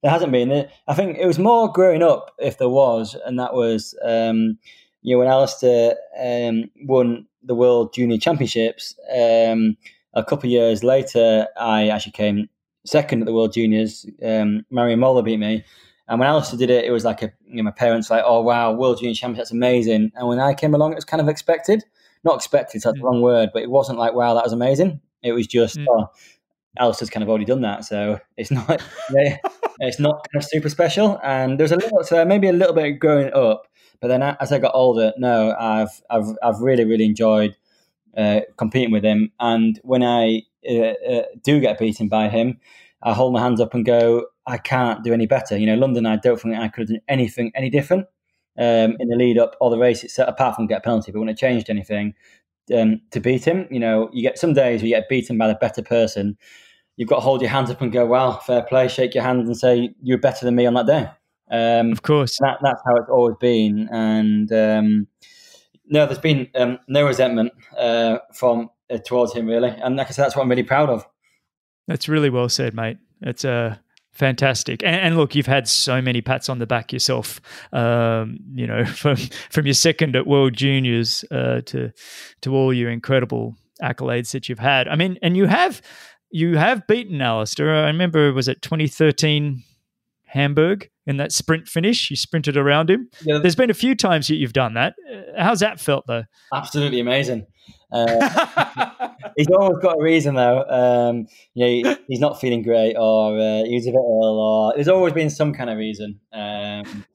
there 0.05 0.12
hasn't 0.12 0.31
been. 0.31 0.68
I 0.87 0.95
think 0.95 1.18
it 1.18 1.26
was 1.26 1.41
more 1.41 1.72
growing 1.72 2.05
up, 2.05 2.37
if 2.39 2.59
there 2.59 2.68
was, 2.68 3.16
and 3.26 3.37
that 3.41 3.53
was, 3.53 3.99
um, 4.05 4.57
you 5.03 5.16
know, 5.16 5.18
when 5.18 5.29
Alistair 5.29 5.97
um, 6.16 6.70
won 6.83 7.26
the 7.43 7.57
World 7.57 7.93
Junior 7.93 8.16
Championships. 8.16 8.95
Um, 9.12 9.76
a 10.14 10.22
couple 10.22 10.47
of 10.47 10.53
years 10.53 10.85
later, 10.85 11.49
I 11.61 11.89
actually 11.89 12.12
came 12.12 12.49
second 12.87 13.22
at 13.22 13.26
the 13.26 13.33
World 13.33 13.55
Juniors. 13.55 14.07
Um, 14.24 14.64
Mario 14.70 14.95
Mola 14.95 15.24
beat 15.24 15.41
me. 15.41 15.64
And 16.09 16.19
when 16.19 16.29
Alistair 16.29 16.59
did 16.59 16.71
it, 16.71 16.85
it 16.85 16.91
was 16.91 17.05
like 17.05 17.23
a, 17.23 17.33
you 17.47 17.57
know, 17.57 17.65
my 17.65 17.71
parents 17.71 18.09
were 18.09 18.17
like, 18.17 18.25
oh 18.27 18.41
wow, 18.41 18.73
World 18.73 18.99
Junior 18.99 19.15
Champions, 19.15 19.39
that's 19.39 19.53
amazing. 19.53 20.11
And 20.15 20.29
when 20.29 20.41
I 20.41 20.55
came 20.55 20.75
along, 20.75 20.93
it 20.93 20.97
was 20.97 21.05
kind 21.05 21.21
of 21.21 21.29
expected, 21.29 21.85
not 22.25 22.37
expected, 22.37 22.83
that's 22.83 22.97
mm. 22.97 23.01
the 23.01 23.05
wrong 23.05 23.21
word, 23.21 23.51
but 23.53 23.63
it 23.63 23.71
wasn't 23.71 23.99
like, 23.99 24.15
wow, 24.15 24.35
that 24.35 24.45
was 24.45 24.53
amazing. 24.53 25.01
It 25.23 25.33
was 25.33 25.47
just, 25.47 25.77
mm. 25.77 25.85
oh, 25.89 26.11
Alistair's 26.79 27.11
kind 27.11 27.23
of 27.23 27.29
already 27.29 27.45
done 27.45 27.61
that, 27.63 27.85
so 27.85 28.21
it's 28.37 28.51
not, 28.51 28.83
it's 29.81 30.01
not 30.01 30.27
kind 30.33 30.43
of 30.43 30.45
super 30.45 30.69
special. 30.69 31.21
And 31.23 31.61
there's 31.61 31.73
a 31.73 31.77
little, 31.77 32.03
so 32.03 32.25
maybe 32.25 32.49
a 32.49 32.53
little 32.53 32.75
bit 32.75 32.93
of 32.93 32.99
growing 32.99 33.33
up, 33.35 33.69
but 34.01 34.09
then 34.09 34.23
as 34.23 34.53
I 34.53 34.59
got 34.59 34.75
older, 34.75 35.13
no, 35.19 35.55
I've 35.59 36.03
I've 36.09 36.37
I've 36.43 36.61
really 36.61 36.85
really 36.85 37.05
enjoyed 37.05 37.57
uh, 38.17 38.41
competing 38.57 38.93
with 38.93 39.05
him. 39.05 39.33
And 39.41 39.81
when 39.83 40.03
I 40.03 40.43
uh, 40.69 40.75
uh, 40.75 41.23
do 41.43 41.61
get 41.61 41.79
beaten 41.79 42.09
by 42.09 42.29
him, 42.29 42.61
I 43.03 43.13
hold 43.13 43.33
my 43.33 43.41
hands 43.41 43.61
up 43.61 43.75
and 43.75 43.85
go, 43.85 44.27
I 44.49 44.59
can't 44.59 45.05
do 45.05 45.13
any 45.13 45.27
better. 45.27 45.57
You 45.57 45.67
know, 45.67 45.77
London, 45.77 46.07
I 46.07 46.17
don't 46.17 46.41
think 46.41 46.57
I 46.57 46.69
could 46.69 46.83
have 46.83 46.89
done 46.89 47.01
anything 47.09 47.53
any 47.55 47.71
different 47.71 48.07
um, 48.57 48.97
in 48.99 49.09
the 49.09 49.17
lead 49.17 49.39
up 49.39 49.57
or 49.61 49.71
the 49.71 49.79
race 49.79 50.03
itself, 50.03 50.29
apart 50.29 50.57
from 50.57 50.67
get 50.67 50.79
a 50.79 50.81
penalty. 50.81 51.13
But 51.13 51.21
when 51.21 51.29
it 51.29 51.37
changed 51.37 51.71
anything 51.71 52.15
um, 52.75 53.01
to 53.13 53.21
beat 53.21 53.47
him, 53.47 53.69
you 53.71 53.79
know, 53.79 54.11
you 54.13 54.23
get 54.23 54.39
some 54.39 54.55
days 54.55 54.81
where 54.81 54.89
you 54.89 54.95
get 54.97 55.09
beaten 55.09 55.39
by 55.39 55.49
the 55.49 55.55
better 55.55 55.83
person. 55.83 56.37
You've 56.97 57.09
got 57.09 57.17
to 57.17 57.23
hold 57.23 57.41
your 57.41 57.51
hands 57.51 57.71
up 57.71 57.81
and 57.81 57.93
go, 57.93 58.07
"Wow, 58.07 58.39
fair 58.39 58.63
play!" 58.63 58.89
Shake 58.89 59.15
your 59.15 59.23
hands 59.23 59.47
and 59.47 59.57
say, 59.57 59.95
"You're 60.03 60.19
better 60.19 60.45
than 60.45 60.57
me 60.57 60.67
on 60.67 60.75
that 60.75 60.87
day." 60.87 61.09
Um, 61.51 61.93
of 61.93 62.03
course, 62.03 62.37
that, 62.41 62.59
that's 62.63 62.83
how 62.85 62.97
it's 62.97 63.09
always 63.09 63.37
been. 63.41 63.89
And 63.91 64.53
um, 64.53 65.07
no, 65.87 66.07
there's 66.07 66.19
been 66.19 66.49
um, 66.55 66.79
no 66.89 67.07
resentment 67.07 67.53
uh, 67.77 68.19
from 68.35 68.71
uh, 68.91 68.99
towards 68.99 69.33
him 69.33 69.47
really, 69.47 69.71
and 69.71 69.97
like 69.97 70.09
I 70.09 70.11
said, 70.11 70.25
that's 70.25 70.37
what 70.37 70.43
I'm 70.43 70.51
really 70.51 70.63
proud 70.65 70.91
of. 70.91 71.07
That's 71.87 72.09
really 72.09 72.31
well 72.31 72.49
said, 72.49 72.75
mate. 72.75 72.99
It's 73.23 73.45
uh, 73.45 73.77
fantastic. 74.19 74.83
And, 74.83 74.97
and 74.97 75.16
look, 75.16 75.35
you've 75.35 75.47
had 75.47 75.69
so 75.69 76.03
many 76.03 76.21
pats 76.21 76.49
on 76.49 76.59
the 76.59 76.66
back 76.66 76.93
yourself. 76.93 77.41
Um, 77.73 78.39
you 78.53 78.66
know, 78.66 78.85
from 79.03 79.16
from 79.16 79.66
your 79.66 79.75
second 79.75 80.16
at 80.16 80.27
World 80.27 80.55
Juniors 80.55 81.25
uh, 81.31 81.62
to 81.66 81.93
to 82.43 82.55
all 82.55 82.73
your 82.73 82.91
incredible 82.91 83.57
accolades 83.83 84.33
that 84.33 84.49
you've 84.49 84.59
had. 84.59 84.89
I 84.89 84.97
mean, 84.97 85.19
and 85.23 85.37
you 85.37 85.47
have 85.47 85.81
you 86.31 86.57
have 86.57 86.87
beaten 86.87 87.21
Alistair. 87.23 87.75
I 87.75 87.87
remember 87.87 88.33
was 88.33 88.49
it 88.49 88.61
2013 88.62 89.62
Hamburg 90.25 90.91
in 91.07 91.16
that 91.16 91.33
sprint 91.33 91.69
finish. 91.69 92.11
You 92.11 92.16
sprinted 92.16 92.57
around 92.57 92.91
him. 92.91 93.09
Yeah. 93.23 93.39
There's 93.39 93.57
been 93.57 93.71
a 93.71 93.75
few 93.75 93.95
times 93.95 94.29
that 94.29 94.37
you've 94.37 94.53
done 94.53 94.75
that. 94.75 94.95
Uh, 95.11 95.43
how's 95.43 95.61
that 95.61 95.81
felt 95.81 96.07
though? 96.07 96.25
Absolutely 96.53 97.01
amazing. 97.01 97.47
Uh, 97.91 98.91
he's 99.39 99.49
always 99.49 99.78
got 99.78 99.99
a 99.99 100.03
reason 100.03 100.34
though. 100.34 100.64
Um, 100.68 101.26
you 101.55 101.82
know, 101.82 101.97
he's 102.09 102.20
not 102.20 102.41
feeling 102.41 102.62
great, 102.62 102.97
or 102.97 103.39
uh, 103.39 103.64
he's 103.64 103.86
a 103.86 103.91
bit 103.91 103.97
ill, 103.97 104.39
or 104.39 104.72
there's 104.74 104.89
always 104.89 105.14
been 105.14 105.30
some 105.30 105.55
kind 105.55 105.70
of 105.70 105.78
reason. 105.78 106.20
Um, 106.32 107.07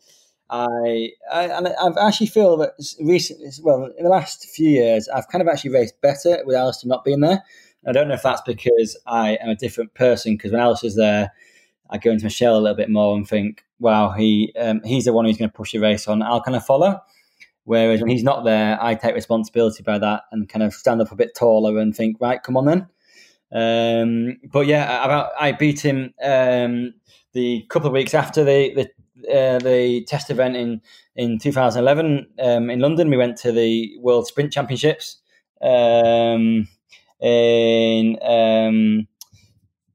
I, 0.50 1.10
I 1.32 1.44
and 1.46 1.68
I've 1.68 1.98
actually 1.98 2.28
feel 2.28 2.58
that 2.58 2.72
recently, 3.02 3.50
well, 3.62 3.92
in 3.98 4.04
the 4.04 4.10
last 4.10 4.46
few 4.50 4.70
years, 4.70 5.10
I've 5.10 5.28
kind 5.28 5.42
of 5.42 5.48
actually 5.48 5.72
raced 5.72 6.00
better 6.02 6.42
with 6.46 6.56
Alistair 6.56 6.88
not 6.88 7.04
being 7.04 7.20
there. 7.20 7.44
I 7.86 7.92
don't 7.92 8.08
know 8.08 8.14
if 8.14 8.24
that's 8.24 8.42
because 8.42 8.98
I 9.06 9.38
am 9.42 9.50
a 9.50 9.56
different 9.56 9.94
person. 9.94 10.36
Because 10.36 10.52
when 10.52 10.62
Alistair's 10.62 10.96
there, 10.96 11.32
I 11.90 11.98
go 11.98 12.12
into 12.12 12.26
my 12.26 12.30
shell 12.30 12.58
a 12.58 12.62
little 12.62 12.78
bit 12.78 12.90
more 12.90 13.16
and 13.16 13.28
think, 13.28 13.64
wow, 13.80 14.12
he 14.12 14.54
um, 14.58 14.82
he's 14.86 15.06
the 15.06 15.14
one 15.14 15.26
who's 15.26 15.38
going 15.38 15.50
to 15.50 15.56
push 15.56 15.74
the 15.74 15.80
race 15.80 16.08
on. 16.08 16.22
I'll 16.22 16.42
kind 16.42 16.56
of 16.56 16.66
follow. 16.66 17.02
Whereas 17.66 18.02
when 18.02 18.10
he's 18.10 18.24
not 18.24 18.44
there, 18.44 18.78
I 18.82 18.96
take 18.96 19.16
responsibility 19.16 19.84
by 19.84 19.98
that 20.00 20.24
and 20.32 20.50
kind 20.50 20.64
of 20.64 20.74
stand 20.74 21.02
up 21.02 21.12
a 21.12 21.16
bit 21.16 21.36
taller 21.36 21.78
and 21.78 21.96
think, 21.96 22.18
right, 22.20 22.42
come 22.42 22.58
on 22.58 22.66
then. 22.66 22.88
Um, 23.54 24.38
but 24.52 24.66
yeah, 24.66 25.30
I, 25.40 25.48
I 25.48 25.52
beat 25.52 25.80
him 25.80 26.14
um, 26.24 26.94
the 27.34 27.66
couple 27.70 27.88
of 27.88 27.94
weeks 27.94 28.14
after 28.14 28.44
the 28.44 28.74
the, 28.74 29.34
uh, 29.34 29.60
the 29.60 30.04
test 30.08 30.30
event 30.30 30.56
in 30.56 30.82
in 31.16 31.38
2011 31.38 32.28
um, 32.40 32.70
in 32.70 32.80
London. 32.80 33.10
We 33.10 33.18
went 33.18 33.38
to 33.38 33.52
the 33.52 33.96
World 34.00 34.28
Sprint 34.28 34.52
Championships 34.52 35.18
um, 35.62 36.68
in 37.22 38.18
um, 38.24 39.08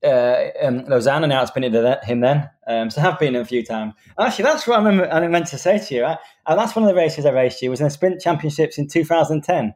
uh, 0.04 0.44
um, 0.62 0.84
Lausanne, 0.86 1.24
and 1.24 1.30
now 1.30 1.42
it's 1.42 1.50
been 1.50 1.64
into 1.64 2.00
him 2.04 2.20
then. 2.20 2.48
Um, 2.68 2.90
so 2.90 3.00
I 3.00 3.04
have 3.04 3.18
been 3.18 3.34
a 3.34 3.46
few 3.46 3.64
times. 3.64 3.94
Actually, 4.20 4.44
that's 4.44 4.66
what 4.66 4.78
I, 4.78 4.84
remember, 4.84 5.10
I 5.10 5.26
meant 5.26 5.46
to 5.48 5.58
say 5.58 5.78
to 5.78 5.94
you. 5.94 6.04
I, 6.04 6.18
and 6.46 6.58
that's 6.58 6.76
one 6.76 6.84
of 6.84 6.88
the 6.88 6.94
races 6.94 7.24
I 7.24 7.30
raced 7.30 7.62
you 7.62 7.70
was 7.70 7.80
in 7.80 7.84
the 7.84 7.90
sprint 7.90 8.20
championships 8.20 8.76
in 8.76 8.88
2010. 8.88 9.74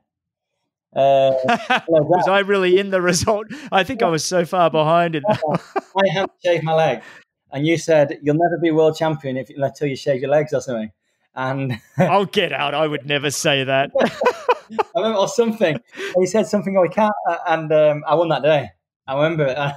Uh, 0.95 1.33
was 1.89 2.29
I 2.29 2.41
really 2.41 2.79
in 2.79 2.91
the 2.91 3.01
result? 3.01 3.47
I 3.73 3.83
think 3.83 4.03
I 4.03 4.09
was 4.09 4.23
so 4.23 4.45
far 4.45 4.71
behind 4.71 5.17
it. 5.17 5.25
I 5.27 6.09
had 6.13 6.27
to 6.27 6.33
shave 6.45 6.63
my 6.63 6.75
leg, 6.75 7.03
and 7.51 7.67
you 7.67 7.79
said 7.79 8.19
you'll 8.23 8.37
never 8.37 8.59
be 8.61 8.71
world 8.71 8.95
champion 8.97 9.39
if 9.39 9.49
until 9.57 9.89
you 9.89 9.97
shave 9.97 10.21
your 10.21 10.31
legs 10.31 10.53
or 10.53 10.61
something. 10.61 10.93
And 11.35 11.81
I'll 11.97 12.27
get 12.27 12.53
out. 12.53 12.75
I 12.75 12.87
would 12.87 13.07
never 13.07 13.31
say 13.31 13.65
that. 13.65 13.91
I 13.99 14.81
remember 14.95 15.19
or 15.19 15.29
something. 15.29 15.81
He 16.19 16.27
said 16.27 16.47
something. 16.47 16.77
Oh, 16.77 16.83
he 16.83 16.91
can't. 16.91 17.15
Uh, 17.27 17.39
and 17.49 17.73
um, 17.73 18.05
I 18.07 18.15
won 18.17 18.29
that 18.29 18.43
day. 18.43 18.69
I 19.07 19.15
remember 19.15 19.75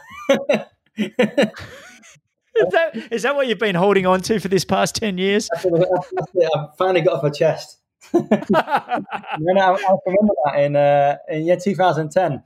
it. 0.98 1.80
Is 2.56 2.72
that 2.72 3.12
is 3.12 3.24
that 3.24 3.36
what 3.36 3.48
you've 3.48 3.60
been 3.60 3.76
holding 3.76 4.06
on 4.06 4.22
to 4.22 4.40
for 4.40 4.48
this 4.48 4.66
past 4.66 4.96
ten 4.96 5.18
years? 5.18 5.50
I 5.54 5.60
finally 6.78 7.02
got 7.02 7.16
off 7.16 7.24
my 7.24 7.30
chest. 7.30 7.80
I, 8.14 8.20
I, 8.54 9.38
remember 9.40 10.34
that 10.46 10.60
in 10.60 10.76
uh, 10.76 11.18
in 11.28 11.46
year 11.46 11.58
2010 11.58 12.44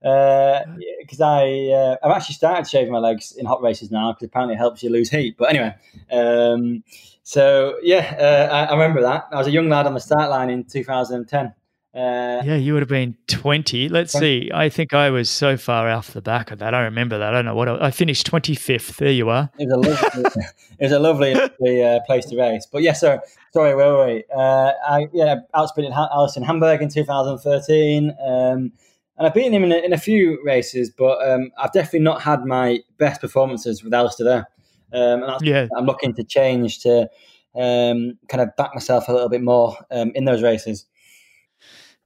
because 0.00 1.20
uh, 1.20 1.24
I 1.24 1.70
uh, 1.72 1.96
I've 2.02 2.16
actually 2.16 2.34
started 2.34 2.68
shaving 2.68 2.92
my 2.92 2.98
legs 2.98 3.32
in 3.32 3.46
hot 3.46 3.62
races 3.62 3.90
now 3.90 4.12
because 4.12 4.26
apparently 4.26 4.54
it 4.54 4.58
helps 4.58 4.82
you 4.82 4.90
lose 4.90 5.10
heat. 5.10 5.36
But 5.36 5.50
anyway, 5.50 5.74
um, 6.10 6.84
so 7.22 7.78
yeah, 7.82 8.16
uh, 8.18 8.54
I, 8.54 8.64
I, 8.64 8.72
remember 8.72 9.02
that. 9.02 9.26
I 9.32 9.36
was 9.36 9.46
a 9.46 9.50
young 9.50 9.68
lad 9.68 9.86
on 9.86 9.94
the 9.94 10.00
start 10.00 10.30
line 10.30 10.50
in 10.50 10.64
2010. 10.64 11.54
Uh, 11.98 12.42
yeah, 12.44 12.54
you 12.54 12.74
would 12.74 12.82
have 12.82 12.88
been 12.88 13.16
20. 13.26 13.88
Let's 13.88 14.12
20. 14.12 14.24
see. 14.24 14.50
I 14.54 14.68
think 14.68 14.94
I 14.94 15.10
was 15.10 15.28
so 15.28 15.56
far 15.56 15.88
off 15.88 16.12
the 16.12 16.22
back 16.22 16.52
of 16.52 16.60
that. 16.60 16.72
I 16.72 16.82
remember 16.82 17.18
that. 17.18 17.34
I 17.34 17.36
don't 17.38 17.44
know 17.44 17.56
what 17.56 17.68
I, 17.68 17.86
I 17.86 17.90
finished 17.90 18.30
25th. 18.30 18.96
There 18.96 19.10
you 19.10 19.28
are. 19.30 19.50
It 19.58 19.66
was 19.66 19.72
a 19.72 19.90
lovely, 19.90 20.42
it 20.78 20.82
was 20.84 20.92
a 20.92 20.98
lovely, 21.00 21.34
lovely 21.34 21.82
uh, 21.82 21.98
place 22.06 22.26
to 22.26 22.38
race. 22.38 22.66
But 22.70 22.82
yes, 22.82 23.00
yeah, 23.02 23.16
so 23.16 23.20
sorry, 23.52 23.74
where 23.74 23.92
were 23.92 24.06
we? 24.06 24.24
Uh, 24.32 24.72
I 24.88 25.08
yeah, 25.12 25.40
outsprinted 25.56 25.92
Alice 25.92 26.36
in 26.36 26.44
Hamburg 26.44 26.82
in 26.82 26.88
2013. 26.88 28.10
Um, 28.24 28.72
and 29.18 29.26
I've 29.26 29.34
beaten 29.34 29.52
him 29.52 29.64
in 29.64 29.72
a, 29.72 29.78
in 29.78 29.92
a 29.92 29.98
few 29.98 30.40
races, 30.44 30.90
but 30.90 31.28
um, 31.28 31.50
I've 31.58 31.72
definitely 31.72 32.00
not 32.00 32.22
had 32.22 32.44
my 32.44 32.78
best 32.98 33.20
performances 33.20 33.82
with 33.82 33.92
Alistair 33.92 34.24
there. 34.24 34.48
Um, 34.92 35.24
and 35.24 35.42
yeah. 35.42 35.66
I'm 35.76 35.84
looking 35.84 36.14
to 36.14 36.22
change 36.22 36.78
to 36.80 37.10
um, 37.56 38.16
kind 38.28 38.40
of 38.40 38.54
back 38.54 38.72
myself 38.72 39.08
a 39.08 39.12
little 39.12 39.28
bit 39.28 39.42
more 39.42 39.76
um, 39.90 40.12
in 40.14 40.24
those 40.24 40.44
races. 40.44 40.86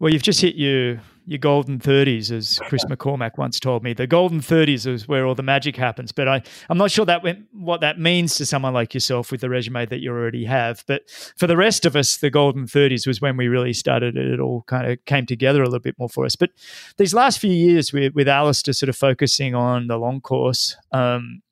Well, 0.02 0.12
you've 0.12 0.24
just 0.24 0.40
hit 0.40 0.56
your 0.56 1.00
your 1.26 1.38
golden 1.38 1.78
30s, 1.78 2.32
as 2.32 2.58
Chris 2.64 2.84
McCormack 2.86 3.38
once 3.38 3.60
told 3.60 3.84
me. 3.84 3.92
The 3.92 4.08
golden 4.08 4.40
30s 4.40 4.84
is 4.84 5.06
where 5.06 5.24
all 5.24 5.36
the 5.36 5.44
magic 5.44 5.76
happens. 5.76 6.10
But 6.10 6.26
I, 6.26 6.42
I'm 6.68 6.76
not 6.76 6.90
sure 6.90 7.04
that 7.06 7.22
what 7.52 7.82
that 7.82 8.00
means 8.00 8.34
to 8.38 8.44
someone 8.44 8.74
like 8.74 8.94
yourself 8.94 9.30
with 9.30 9.42
the 9.42 9.48
resume 9.48 9.86
that 9.86 10.00
you 10.00 10.10
already 10.10 10.44
have. 10.46 10.82
But 10.88 11.08
for 11.36 11.46
the 11.46 11.56
rest 11.56 11.86
of 11.86 11.94
us, 11.94 12.16
the 12.16 12.30
golden 12.30 12.66
30s 12.66 13.06
was 13.06 13.20
when 13.20 13.36
we 13.36 13.46
really 13.46 13.72
started. 13.72 14.16
It 14.16 14.40
all 14.40 14.64
kind 14.66 14.90
of 14.90 15.04
came 15.04 15.24
together 15.24 15.62
a 15.62 15.66
little 15.66 15.78
bit 15.78 15.96
more 15.96 16.08
for 16.08 16.24
us. 16.24 16.34
But 16.34 16.50
these 16.96 17.14
last 17.14 17.38
few 17.38 17.52
years 17.52 17.92
with, 17.92 18.12
with 18.12 18.26
Alistair 18.26 18.74
sort 18.74 18.88
of 18.88 18.96
focusing 18.96 19.54
on 19.54 19.86
the 19.86 19.98
long 19.98 20.20
course, 20.20 20.76
um, 20.90 21.42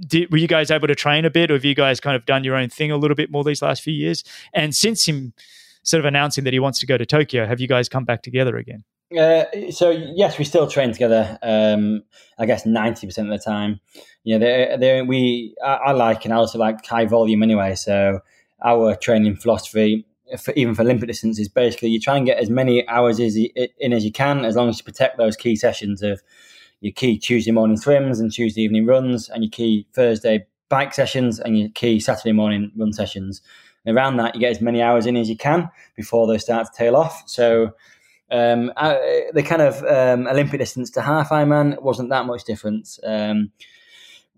did, 0.00 0.32
were 0.32 0.38
you 0.38 0.48
guys 0.48 0.70
able 0.70 0.88
to 0.88 0.94
train 0.94 1.26
a 1.26 1.30
bit, 1.30 1.50
or 1.50 1.54
have 1.54 1.64
you 1.66 1.74
guys 1.74 2.00
kind 2.00 2.16
of 2.16 2.24
done 2.24 2.42
your 2.42 2.56
own 2.56 2.70
thing 2.70 2.90
a 2.90 2.96
little 2.96 3.14
bit 3.14 3.30
more 3.30 3.44
these 3.44 3.60
last 3.60 3.82
few 3.82 3.92
years? 3.92 4.24
And 4.54 4.74
since 4.74 5.06
him 5.06 5.34
sort 5.82 6.00
of 6.00 6.04
announcing 6.04 6.44
that 6.44 6.52
he 6.52 6.58
wants 6.58 6.78
to 6.80 6.86
go 6.86 6.96
to 6.96 7.06
Tokyo, 7.06 7.46
have 7.46 7.60
you 7.60 7.68
guys 7.68 7.88
come 7.88 8.04
back 8.04 8.22
together 8.22 8.56
again? 8.56 8.84
Uh, 9.16 9.44
so 9.70 9.90
yes, 9.90 10.38
we 10.38 10.44
still 10.44 10.66
train 10.66 10.92
together. 10.92 11.38
Um, 11.42 12.02
I 12.38 12.46
guess 12.46 12.64
ninety 12.64 13.06
percent 13.06 13.30
of 13.30 13.38
the 13.38 13.44
time. 13.44 13.80
You 14.24 14.38
know, 14.38 14.46
they, 14.46 14.76
they, 14.78 15.02
we 15.02 15.54
I, 15.62 15.74
I, 15.74 15.92
like 15.92 16.24
and 16.24 16.32
I 16.32 16.38
also 16.38 16.58
like 16.58 16.84
high 16.86 17.04
volume 17.04 17.42
anyway. 17.42 17.74
So 17.74 18.20
our 18.64 18.94
training 18.94 19.36
philosophy, 19.36 20.06
for, 20.40 20.54
even 20.54 20.74
for 20.74 20.82
Olympic 20.82 21.08
distance, 21.08 21.38
is 21.38 21.48
basically 21.48 21.90
you 21.90 22.00
try 22.00 22.16
and 22.16 22.24
get 22.24 22.38
as 22.38 22.48
many 22.48 22.88
hours 22.88 23.20
as 23.20 23.36
you, 23.36 23.50
in 23.78 23.92
as 23.92 24.04
you 24.04 24.12
can, 24.12 24.44
as 24.44 24.56
long 24.56 24.68
as 24.68 24.78
you 24.78 24.84
protect 24.84 25.18
those 25.18 25.36
key 25.36 25.56
sessions 25.56 26.02
of 26.02 26.22
your 26.80 26.92
key 26.92 27.18
Tuesday 27.18 27.50
morning 27.50 27.76
swims 27.76 28.18
and 28.18 28.32
Tuesday 28.32 28.62
evening 28.62 28.86
runs, 28.86 29.28
and 29.28 29.44
your 29.44 29.50
key 29.50 29.86
Thursday 29.92 30.46
bike 30.68 30.94
sessions 30.94 31.38
and 31.38 31.58
your 31.58 31.68
key 31.70 32.00
Saturday 32.00 32.32
morning 32.32 32.72
run 32.76 32.94
sessions. 32.94 33.42
And 33.84 33.96
around 33.96 34.16
that, 34.18 34.34
you 34.34 34.40
get 34.40 34.50
as 34.50 34.60
many 34.60 34.82
hours 34.82 35.06
in 35.06 35.16
as 35.16 35.28
you 35.28 35.36
can 35.36 35.70
before 35.96 36.26
they 36.26 36.38
start 36.38 36.66
to 36.66 36.72
tail 36.76 36.96
off. 36.96 37.24
So 37.26 37.72
um, 38.30 38.72
I, 38.76 39.30
the 39.34 39.42
kind 39.42 39.62
of 39.62 39.82
um, 39.84 40.26
Olympic 40.26 40.60
distance 40.60 40.90
to 40.90 41.02
half 41.02 41.30
Ironman 41.30 41.80
wasn't 41.82 42.10
that 42.10 42.26
much 42.26 42.44
difference. 42.44 42.98
Um, 43.04 43.52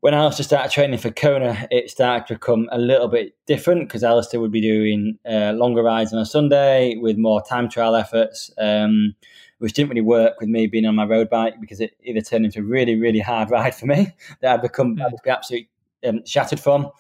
when 0.05 0.13
Alistair 0.13 0.45
started 0.45 0.71
training 0.71 0.99
for 0.99 1.11
Kona, 1.11 1.67
it 1.71 1.91
started 1.91 2.27
to 2.27 2.35
become 2.35 2.69
a 2.71 2.79
little 2.79 3.09
bit 3.09 3.35
different 3.47 3.89
because 3.89 4.05
Alistair 4.05 4.39
would 4.39 4.53
be 4.53 4.61
doing 4.61 5.19
uh, 5.25 5.53
longer 5.53 5.83
rides 5.83 6.13
on 6.13 6.19
a 6.19 6.27
Sunday 6.27 6.97
with 6.97 7.17
more 7.17 7.41
time 7.43 7.71
trial 7.71 7.95
efforts, 7.95 8.51
um, 8.59 9.15
which 9.61 9.73
didn't 9.73 9.89
really 9.89 10.03
work 10.03 10.39
with 10.41 10.51
me 10.51 10.67
being 10.67 10.85
on 10.85 10.95
my 10.95 11.07
road 11.07 11.31
bike 11.31 11.55
because 11.59 11.81
it 11.81 11.97
either 12.03 12.21
turned 12.21 12.45
into 12.45 12.61
a 12.61 12.63
really, 12.63 12.97
really 12.97 13.21
hard 13.21 13.51
ride 13.51 13.75
for 13.75 13.87
me 13.87 14.13
that 14.43 14.53
I'd 14.53 14.61
become 14.61 14.99
yeah. 14.99 15.07
I'd 15.07 15.23
be 15.25 15.31
absolutely 15.31 15.71
um, 16.07 16.21
shattered 16.27 16.61
from. 16.61 16.91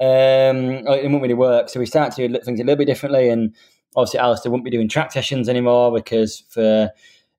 Um, 0.00 0.86
it 0.86 1.02
didn't 1.02 1.20
really 1.20 1.34
work. 1.34 1.68
So 1.68 1.80
we 1.80 1.86
started 1.86 2.14
to 2.16 2.28
do 2.28 2.44
things 2.44 2.60
a 2.60 2.64
little 2.64 2.76
bit 2.76 2.86
differently 2.86 3.28
and 3.28 3.54
obviously 3.96 4.20
Alistair 4.20 4.50
won't 4.50 4.64
be 4.64 4.70
doing 4.70 4.88
track 4.88 5.12
sessions 5.12 5.48
anymore 5.48 5.92
because 5.92 6.44
for 6.48 6.90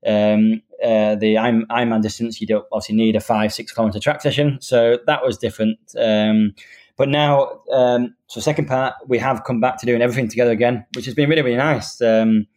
um, 0.06 0.62
uh, 0.84 1.16
the 1.16 1.38
I'm 1.38 1.66
Ironman 1.68 2.02
distance, 2.02 2.42
you 2.42 2.48
don't 2.48 2.66
obviously 2.72 2.96
need 2.96 3.16
a 3.16 3.22
five 3.22 3.54
six 3.54 3.72
kilometer 3.72 4.00
track 4.00 4.22
session, 4.22 4.58
so 4.62 5.00
that 5.08 5.24
was 5.24 5.38
different. 5.38 5.80
Um, 5.98 6.54
but 6.98 7.10
now, 7.10 7.62
um, 7.72 8.16
so 8.28 8.40
second 8.42 8.68
part, 8.68 8.96
we 9.08 9.18
have 9.18 9.44
come 9.46 9.60
back 9.60 9.78
to 9.80 9.86
doing 9.86 10.02
everything 10.02 10.28
together 10.28 10.52
again, 10.52 10.86
which 10.96 11.06
has 11.06 11.14
been 11.14 11.30
really 11.30 11.42
really 11.42 11.58
nice. 11.58 12.02
Um, 12.02 12.48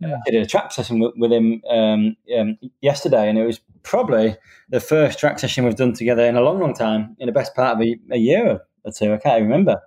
yeah. 0.00 0.16
I 0.26 0.30
did 0.30 0.42
a 0.42 0.46
track 0.46 0.72
session 0.72 0.98
with, 0.98 1.14
with 1.16 1.32
him 1.32 1.62
um, 1.70 2.16
um, 2.36 2.58
yesterday, 2.80 3.28
and 3.28 3.38
it 3.38 3.46
was 3.46 3.60
probably 3.82 4.36
the 4.68 4.80
first 4.80 5.18
track 5.18 5.38
session 5.38 5.64
we've 5.64 5.76
done 5.76 5.92
together 5.92 6.24
in 6.24 6.36
a 6.36 6.40
long, 6.40 6.58
long 6.58 6.74
time. 6.74 7.16
In 7.18 7.26
the 7.26 7.32
best 7.32 7.54
part 7.54 7.76
of 7.76 7.82
a, 7.82 7.96
a 8.10 8.18
year 8.18 8.60
or 8.84 8.92
two, 8.92 9.12
I 9.12 9.18
can't 9.18 9.42
remember. 9.42 9.80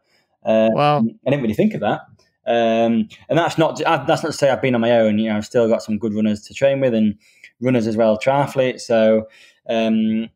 Uh, 0.44 0.70
wow! 0.72 1.00
I 1.00 1.30
didn't 1.30 1.42
really 1.42 1.54
think 1.54 1.74
of 1.74 1.82
that. 1.82 2.02
Um, 2.48 3.10
and 3.28 3.38
that's 3.38 3.58
not 3.58 3.78
that's 3.78 4.24
not 4.24 4.32
to 4.32 4.34
say 4.34 4.50
I've 4.50 4.62
been 4.62 4.76
on 4.76 4.82
my 4.82 4.92
own. 4.92 5.20
You 5.20 5.30
know, 5.30 5.38
I've 5.38 5.46
still 5.46 5.68
got 5.68 5.84
some 5.84 5.98
good 5.98 6.14
runners 6.14 6.42
to 6.44 6.54
train 6.54 6.80
with 6.80 6.94
and 6.94 7.16
runners 7.62 7.88
as 7.88 7.98
well, 7.98 8.18
triathletes. 8.18 8.82
So 8.82 9.28
um, 9.70 10.30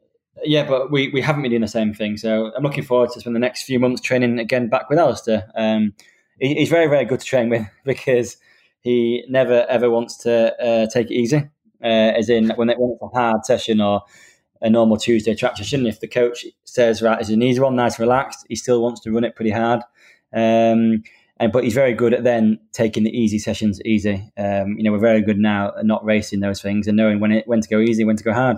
yeah, 0.44 0.68
but 0.68 0.92
we, 0.92 1.10
we 1.10 1.22
haven't 1.22 1.42
been 1.42 1.52
doing 1.52 1.62
the 1.62 1.68
same 1.68 1.94
thing. 1.94 2.18
So 2.18 2.52
I'm 2.56 2.64
looking 2.64 2.84
forward 2.84 3.12
to 3.12 3.20
spend 3.20 3.36
the 3.36 3.40
next 3.40 3.64
few 3.64 3.80
months 3.80 4.02
training 4.02 4.40
again 4.40 4.68
back 4.70 4.90
with 4.90 5.00
Alistair. 5.00 5.50
Um, 5.56 5.94
he, 6.40 6.56
he's 6.56 6.70
very 6.70 6.88
very 6.88 7.06
good 7.06 7.20
to 7.20 7.26
train 7.26 7.50
with 7.50 7.66
because 7.86 8.38
he 8.82 9.24
never 9.30 9.66
ever 9.70 9.90
wants 9.90 10.18
to 10.20 10.54
uh, 10.62 10.88
take 10.88 11.12
it 11.12 11.16
easy. 11.16 11.50
Uh, 11.84 12.14
as 12.16 12.30
in 12.30 12.50
when, 12.52 12.70
it, 12.70 12.78
when 12.80 12.92
it's 12.92 13.02
a 13.02 13.08
hard 13.08 13.44
session 13.44 13.82
or 13.82 14.02
a 14.62 14.70
normal 14.70 14.98
Tuesday 14.98 15.36
track 15.36 15.58
session, 15.58 15.86
if 15.86 16.00
the 16.00 16.08
coach 16.08 16.46
says 16.64 17.02
right, 17.02 17.20
it's 17.20 17.30
an 17.30 17.42
easy 17.42 17.60
one, 17.60 17.76
nice, 17.76 18.00
relaxed, 18.00 18.46
he 18.50 18.56
still 18.56 18.82
wants 18.82 19.02
to 19.02 19.12
run 19.12 19.24
it 19.24 19.36
pretty 19.36 19.52
hard. 19.52 19.82
Um, 20.34 21.04
and 21.38 21.52
but 21.52 21.64
he's 21.64 21.74
very 21.74 21.94
good 21.94 22.14
at 22.14 22.24
then 22.24 22.60
taking 22.72 23.04
the 23.04 23.10
easy 23.10 23.40
sessions 23.40 23.82
easy. 23.84 24.32
Um, 24.38 24.78
you 24.78 24.84
know, 24.84 24.92
we're 24.92 25.00
very 25.00 25.22
good 25.22 25.40
now 25.40 25.74
at 25.78 25.86
not 25.86 26.06
racing 26.06 26.40
those 26.40 26.62
things 26.62 26.88
and 26.88 26.96
knowing 26.96 27.20
when 27.20 27.32
it 27.32 27.48
when 27.48 27.62
to 27.62 27.68
go 27.68 27.80
easy, 27.80 28.04
when 28.04 28.18
to 28.18 28.24
go 28.24 28.34
hard. 28.34 28.58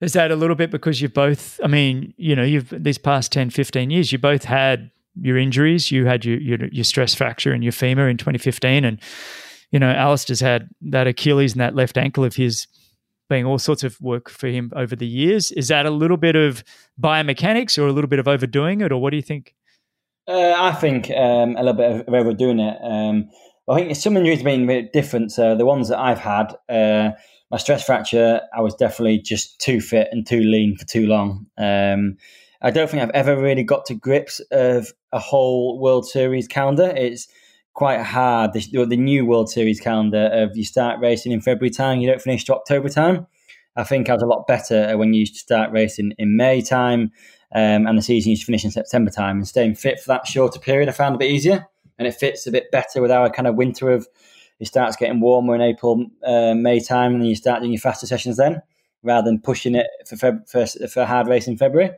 Is 0.00 0.12
that 0.14 0.30
a 0.30 0.36
little 0.36 0.56
bit 0.56 0.70
because 0.70 1.02
you've 1.02 1.12
both, 1.12 1.60
I 1.62 1.66
mean, 1.66 2.14
you 2.16 2.34
know, 2.36 2.44
you've 2.44 2.70
these 2.70 2.98
past 2.98 3.32
10, 3.32 3.50
15 3.50 3.90
years, 3.90 4.12
you 4.12 4.18
both 4.18 4.44
had 4.44 4.90
your 5.20 5.36
injuries. 5.36 5.90
You 5.90 6.06
had 6.06 6.24
your, 6.24 6.38
your, 6.38 6.66
your 6.68 6.84
stress 6.84 7.14
fracture 7.14 7.52
in 7.52 7.62
your 7.62 7.72
femur 7.72 8.08
in 8.08 8.16
2015. 8.16 8.84
And, 8.84 9.00
you 9.70 9.78
know, 9.78 9.90
Alistair's 9.90 10.40
had 10.40 10.68
that 10.82 11.06
Achilles 11.06 11.52
and 11.52 11.60
that 11.60 11.74
left 11.74 11.98
ankle 11.98 12.24
of 12.24 12.36
his 12.36 12.66
being 13.28 13.44
all 13.44 13.58
sorts 13.58 13.84
of 13.84 14.00
work 14.00 14.28
for 14.28 14.48
him 14.48 14.72
over 14.74 14.96
the 14.96 15.06
years. 15.06 15.50
Is 15.52 15.68
that 15.68 15.86
a 15.86 15.90
little 15.90 16.16
bit 16.16 16.36
of 16.36 16.64
biomechanics 17.00 17.78
or 17.78 17.86
a 17.86 17.92
little 17.92 18.08
bit 18.08 18.18
of 18.18 18.28
overdoing 18.28 18.80
it? 18.80 18.92
Or 18.92 19.00
what 19.00 19.10
do 19.10 19.16
you 19.16 19.22
think? 19.22 19.54
Uh, 20.26 20.54
I 20.56 20.72
think 20.72 21.10
um, 21.10 21.56
a 21.56 21.62
little 21.62 21.74
bit 21.74 22.08
of 22.08 22.14
overdoing 22.14 22.60
it. 22.60 22.78
Um, 22.82 23.30
I 23.68 23.74
think 23.76 23.96
some 23.96 24.16
injuries 24.16 24.38
have 24.38 24.44
been 24.44 24.64
a 24.64 24.66
bit 24.66 24.92
different. 24.92 25.32
So 25.32 25.54
the 25.54 25.66
ones 25.66 25.88
that 25.88 25.98
I've 25.98 26.18
had, 26.18 26.54
uh, 26.68 27.10
my 27.50 27.56
stress 27.58 27.84
fracture, 27.84 28.40
I 28.54 28.60
was 28.60 28.74
definitely 28.74 29.18
just 29.18 29.58
too 29.60 29.80
fit 29.80 30.08
and 30.10 30.26
too 30.26 30.40
lean 30.40 30.76
for 30.76 30.84
too 30.84 31.06
long. 31.06 31.46
Um, 31.56 32.16
I 32.60 32.70
don't 32.70 32.90
think 32.90 33.02
I've 33.02 33.10
ever 33.10 33.40
really 33.40 33.62
got 33.62 33.86
to 33.86 33.94
grips 33.94 34.40
of 34.50 34.92
a 35.12 35.18
whole 35.18 35.78
World 35.78 36.06
Series 36.06 36.48
calendar. 36.48 36.92
It's 36.94 37.28
quite 37.78 38.02
hard. 38.02 38.54
The, 38.54 38.86
the 38.86 38.96
new 38.96 39.24
World 39.24 39.48
Series 39.48 39.78
calendar 39.78 40.28
of 40.32 40.56
you 40.56 40.64
start 40.64 40.98
racing 40.98 41.30
in 41.30 41.40
February 41.40 41.70
time, 41.70 42.00
you 42.00 42.08
don't 42.08 42.20
finish 42.20 42.42
to 42.46 42.54
October 42.56 42.88
time. 42.88 43.28
I 43.76 43.84
think 43.84 44.10
I 44.10 44.14
was 44.14 44.22
a 44.22 44.26
lot 44.26 44.48
better 44.48 44.98
when 44.98 45.14
you 45.14 45.20
used 45.20 45.34
to 45.34 45.38
start 45.38 45.70
racing 45.70 46.12
in 46.18 46.36
May 46.36 46.60
time 46.60 47.12
um, 47.54 47.86
and 47.86 47.96
the 47.96 48.02
season 48.02 48.30
used 48.30 48.42
to 48.42 48.46
finish 48.46 48.64
in 48.64 48.72
September 48.72 49.12
time. 49.12 49.36
And 49.36 49.46
staying 49.46 49.76
fit 49.76 50.00
for 50.00 50.08
that 50.08 50.26
shorter 50.26 50.58
period, 50.58 50.88
I 50.88 50.92
found 50.92 51.14
a 51.14 51.18
bit 51.18 51.30
easier, 51.30 51.68
and 52.00 52.08
it 52.08 52.14
fits 52.14 52.48
a 52.48 52.50
bit 52.50 52.68
better 52.72 53.00
with 53.00 53.12
our 53.12 53.30
kind 53.30 53.46
of 53.46 53.54
winter 53.54 53.92
of 53.92 54.08
it 54.58 54.66
starts 54.66 54.96
getting 54.96 55.20
warmer 55.20 55.54
in 55.54 55.60
April, 55.60 56.04
uh, 56.24 56.54
May 56.54 56.80
time, 56.80 57.12
and 57.12 57.22
then 57.22 57.28
you 57.28 57.36
start 57.36 57.60
doing 57.60 57.70
your 57.70 57.80
faster 57.80 58.08
sessions 58.08 58.38
then, 58.38 58.60
rather 59.04 59.30
than 59.30 59.40
pushing 59.40 59.76
it 59.76 59.86
for 60.04 60.16
Feb- 60.16 60.50
for, 60.50 60.88
for 60.88 61.04
hard 61.04 61.28
race 61.28 61.46
in 61.46 61.56
February. 61.56 61.90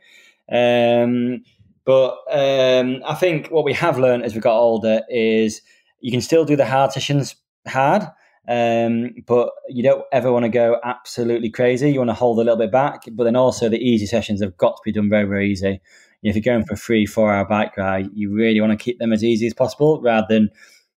Um, 0.53 1.43
but 1.85 2.19
um, 2.31 3.03
I 3.07 3.15
think 3.15 3.49
what 3.49 3.65
we 3.65 3.73
have 3.75 3.99
learned 3.99 4.25
as 4.25 4.35
we 4.35 4.41
got 4.41 4.59
older 4.59 5.03
is 5.09 5.63
you 6.01 6.11
can 6.11 6.21
still 6.21 6.45
do 6.45 6.57
the 6.57 6.67
hard 6.67 6.93
sessions 6.93 7.37
hard, 7.67 8.03
um, 8.49 9.15
but 9.27 9.51
you 9.69 9.83
don't 9.83 10.05
ever 10.13 10.33
want 10.33 10.45
to 10.45 10.51
go 10.51 10.81
absolutely 10.85 11.51
crazy. 11.51 11.93
You 11.93 11.99
want 11.99 12.11
to 12.11 12.15
hold 12.15 12.39
a 12.39 12.43
little 12.43 12.57
bit 12.57 12.73
back, 12.73 13.03
but 13.13 13.25
then 13.25 13.37
also 13.37 13.69
the 13.69 13.79
easy 13.79 14.07
sessions 14.07 14.43
have 14.43 14.57
got 14.57 14.77
to 14.77 14.83
be 14.85 14.93
done 14.93 15.09
very, 15.09 15.25
very 15.25 15.51
easy. 15.51 15.81
If 16.23 16.35
you're 16.35 16.43
going 16.43 16.67
for 16.67 16.75
a 16.75 16.77
three, 16.77 17.07
four 17.07 17.33
hour 17.33 17.45
bike 17.45 17.77
ride, 17.77 18.11
you 18.13 18.33
really 18.33 18.61
want 18.61 18.79
to 18.79 18.83
keep 18.83 18.99
them 18.99 19.13
as 19.13 19.25
easy 19.25 19.47
as 19.47 19.55
possible 19.55 20.03
rather 20.03 20.27
than 20.29 20.51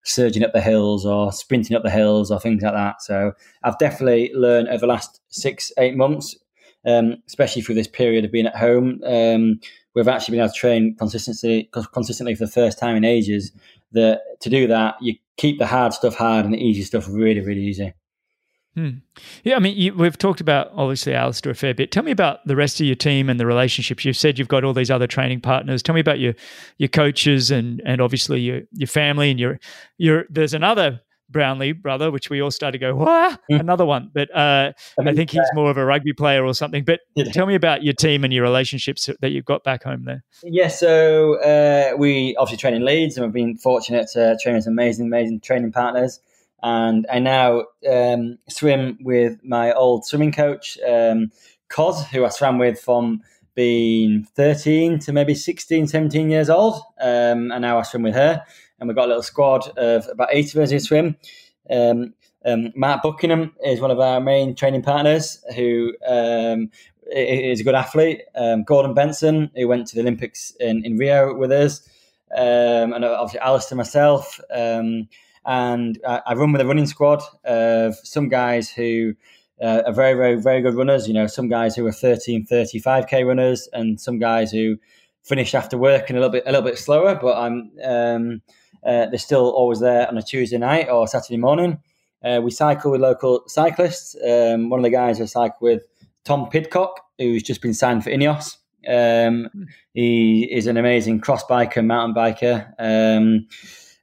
surging 0.04 0.44
up 0.44 0.52
the 0.54 0.62
hills 0.62 1.06
or 1.06 1.32
sprinting 1.32 1.78
up 1.78 1.84
the 1.84 1.90
hills 1.90 2.30
or 2.30 2.40
things 2.40 2.62
like 2.62 2.74
that. 2.74 3.02
So 3.02 3.32
I've 3.64 3.78
definitely 3.78 4.32
learned 4.34 4.68
over 4.68 4.80
the 4.80 4.88
last 4.88 5.22
six, 5.30 5.72
eight 5.78 5.96
months, 5.96 6.38
um, 6.86 7.18
especially 7.28 7.62
through 7.62 7.76
this 7.76 7.88
period 7.88 8.26
of 8.26 8.32
being 8.32 8.48
at 8.48 8.56
home. 8.56 9.00
Um, 9.06 9.60
we've 9.96 10.08
actually 10.08 10.34
been 10.34 10.44
able 10.44 10.54
to 10.54 10.60
train 10.60 10.96
consistently, 10.96 11.70
consistently 11.94 12.36
for 12.36 12.46
the 12.46 12.52
first 12.52 12.80
time 12.80 12.96
in 12.96 13.04
ages. 13.04 13.52
That 13.92 14.22
to 14.42 14.50
do 14.50 14.66
that, 14.68 14.96
you 15.02 15.16
keep 15.38 15.60
the 15.60 15.68
hard 15.68 15.94
stuff 15.94 16.16
hard 16.16 16.46
and 16.46 16.54
the 16.54 16.58
easy 16.58 16.82
stuff 16.82 17.08
really, 17.08 17.42
really 17.42 17.64
easy. 17.64 17.94
Hmm. 18.76 18.90
Yeah, 19.44 19.56
I 19.56 19.60
mean, 19.60 19.78
you, 19.78 19.94
we've 19.94 20.18
talked 20.18 20.42
about 20.42 20.72
obviously 20.76 21.14
Alistair 21.14 21.52
a 21.52 21.56
fair 21.56 21.76
bit. 21.76 21.92
Tell 21.92 22.02
me 22.02 22.10
about 22.10 22.40
the 22.48 22.56
rest 22.56 22.82
of 22.82 22.88
your 22.88 22.96
team 22.96 23.30
and 23.30 23.40
the 23.40 23.46
relationships. 23.46 24.04
You've 24.04 24.18
said 24.18 24.40
you've 24.40 24.48
got 24.48 24.64
all 24.64 24.74
these 24.74 24.90
other 24.90 25.06
training 25.06 25.42
partners. 25.42 25.84
Tell 25.84 25.94
me 25.94 26.02
about 26.02 26.20
your 26.20 26.34
your 26.80 26.90
coaches 26.90 27.52
and 27.52 27.84
and 27.86 28.02
obviously 28.02 28.42
your 28.42 28.62
your 28.72 28.88
family 28.88 29.30
and 29.30 29.40
your 29.40 29.60
your. 30.00 30.26
There's 30.28 30.56
another 30.56 31.02
Brownlee 31.30 31.72
brother, 31.72 32.12
which 32.12 32.30
we 32.30 32.42
all 32.42 32.52
started 32.52 32.74
to 32.74 32.78
go, 32.80 32.96
what? 32.96 33.40
Mm. 33.52 33.60
Another 33.62 33.86
one. 33.86 34.12
But 34.14 34.34
uh, 34.36 34.74
I, 35.00 35.14
think 35.14 35.32
he's 35.32 35.50
more 35.54 35.70
of 35.70 35.78
a 35.78 35.86
rugby 35.86 36.14
player 36.14 36.46
or 36.46 36.54
something. 36.54 36.84
But 36.84 37.02
tell 37.32 37.46
me 37.46 37.56
about 37.56 37.84
your 37.84 37.94
team 37.94 38.24
and 38.24 38.32
your 38.32 38.44
relationships 38.44 39.10
that 39.20 39.30
you've 39.32 39.46
got 39.46 39.64
back 39.64 39.84
home 39.84 40.06
there. 40.06 40.24
Yeah, 40.44 40.68
so 40.68 41.40
uh, 41.42 41.98
we 41.98 42.36
obviously 42.38 42.58
train 42.58 42.74
in 42.76 42.86
Leeds 42.86 43.18
and 43.18 43.26
we've 43.26 43.34
been 43.34 43.58
fortunate 43.58 44.08
to 44.14 44.38
train 44.42 44.56
with 44.56 44.68
amazing, 44.68 45.08
amazing 45.08 45.42
training 45.42 45.72
partners. 45.72 46.20
And 46.62 47.06
I 47.12 47.20
now 47.20 47.66
um, 47.90 48.38
swim 48.48 48.98
with 49.02 49.44
my 49.44 49.74
old 49.74 50.06
swimming 50.06 50.32
coach, 50.32 50.78
um, 50.88 51.32
Cos, 51.70 52.08
who 52.08 52.24
I 52.24 52.30
swam 52.30 52.58
with 52.58 52.80
from 52.80 53.22
being 53.56 54.26
13 54.36 55.00
to 55.00 55.12
maybe 55.12 55.36
16, 55.36 55.88
17 55.88 56.30
years 56.30 56.50
old. 56.50 56.76
Um, 57.02 57.52
and 57.52 57.62
now 57.62 57.80
I 57.80 57.84
swim 57.84 58.04
with 58.04 58.16
her 58.16 58.44
and 58.84 58.90
we've 58.90 58.98
got 58.98 59.06
a 59.06 59.08
little 59.08 59.24
squad 59.24 59.70
of 59.78 60.10
about 60.10 60.28
eight 60.32 60.54
of 60.54 60.62
us 60.62 60.70
who 60.70 60.78
swim. 60.78 61.16
Um, 61.70 62.14
um, 62.46 62.74
Matt 62.76 63.02
Buckingham 63.02 63.54
is 63.66 63.80
one 63.80 63.92
of 63.92 64.00
our 64.02 64.20
main 64.20 64.56
training 64.56 64.82
partners 64.82 65.42
who 65.56 65.94
um, 66.06 66.70
is 67.10 67.62
a 67.62 67.64
good 67.64 67.76
athlete. 67.76 68.24
Um, 68.36 68.64
Gordon 68.64 68.94
Benson, 68.94 69.50
who 69.56 69.70
went 69.70 69.88
to 69.88 69.96
the 69.96 70.02
Olympics 70.02 70.52
in, 70.60 70.84
in 70.84 70.98
Rio 70.98 71.34
with 71.34 71.54
us, 71.54 71.88
um, 72.36 72.92
and 72.92 73.06
obviously 73.06 73.40
Alistair 73.40 73.78
myself. 73.78 74.42
Um, 74.54 75.08
and 75.46 75.98
I, 76.06 76.22
I, 76.28 76.34
run 76.34 76.52
with 76.52 76.62
a 76.62 76.66
running 76.66 76.86
squad 76.86 77.24
of 77.46 77.96
some 78.04 78.28
guys 78.28 78.70
who 78.70 79.14
uh, 79.62 79.84
are 79.86 79.94
very, 79.94 80.14
very, 80.14 80.42
very 80.42 80.62
good 80.62 80.76
runners. 80.76 81.08
You 81.08 81.14
know, 81.14 81.28
some 81.28 81.48
guys 81.48 81.74
who 81.74 81.86
are 81.86 81.92
13, 81.94 82.48
35k 82.52 83.26
runners, 83.26 83.70
and 83.72 84.00
some 84.00 84.20
guys 84.20 84.52
who 84.52 84.76
finish 85.22 85.56
after 85.56 85.78
work 85.78 86.10
and 86.10 86.18
a 86.18 86.20
little 86.20 86.34
bit, 86.34 86.44
a 86.46 86.52
little 86.52 86.68
bit 86.68 86.78
slower. 86.78 87.18
But 87.22 87.38
I'm 87.38 87.72
uh, 88.86 89.08
they're 89.08 89.18
still 89.18 89.50
always 89.50 89.80
there 89.80 90.08
on 90.08 90.18
a 90.18 90.22
Tuesday 90.22 90.58
night 90.58 90.90
or 90.90 91.08
Saturday 91.08 91.38
morning. 91.38 91.80
Uh, 92.24 92.40
we 92.42 92.52
cycle 92.52 92.92
with 92.92 93.02
local 93.02 93.44
cyclists. 93.48 94.16
Um, 94.26 94.70
one 94.70 94.80
of 94.80 94.84
the 94.84 94.90
guys 94.90 95.20
I 95.20 95.26
cycle 95.26 95.58
with, 95.62 95.84
Tom 96.24 96.50
Pidcock, 96.50 97.02
who's 97.18 97.44
just 97.44 97.62
been 97.62 97.74
signed 97.74 98.04
for 98.04 98.10
Ineos. 98.10 98.58
Um, 98.88 99.50
he 99.94 100.44
is 100.52 100.68
an 100.68 100.78
amazing 100.78 101.20
cross 101.22 101.44
biker, 101.44 101.86
mountain 101.86 102.16
biker. 102.16 102.74
Um, 102.80 103.48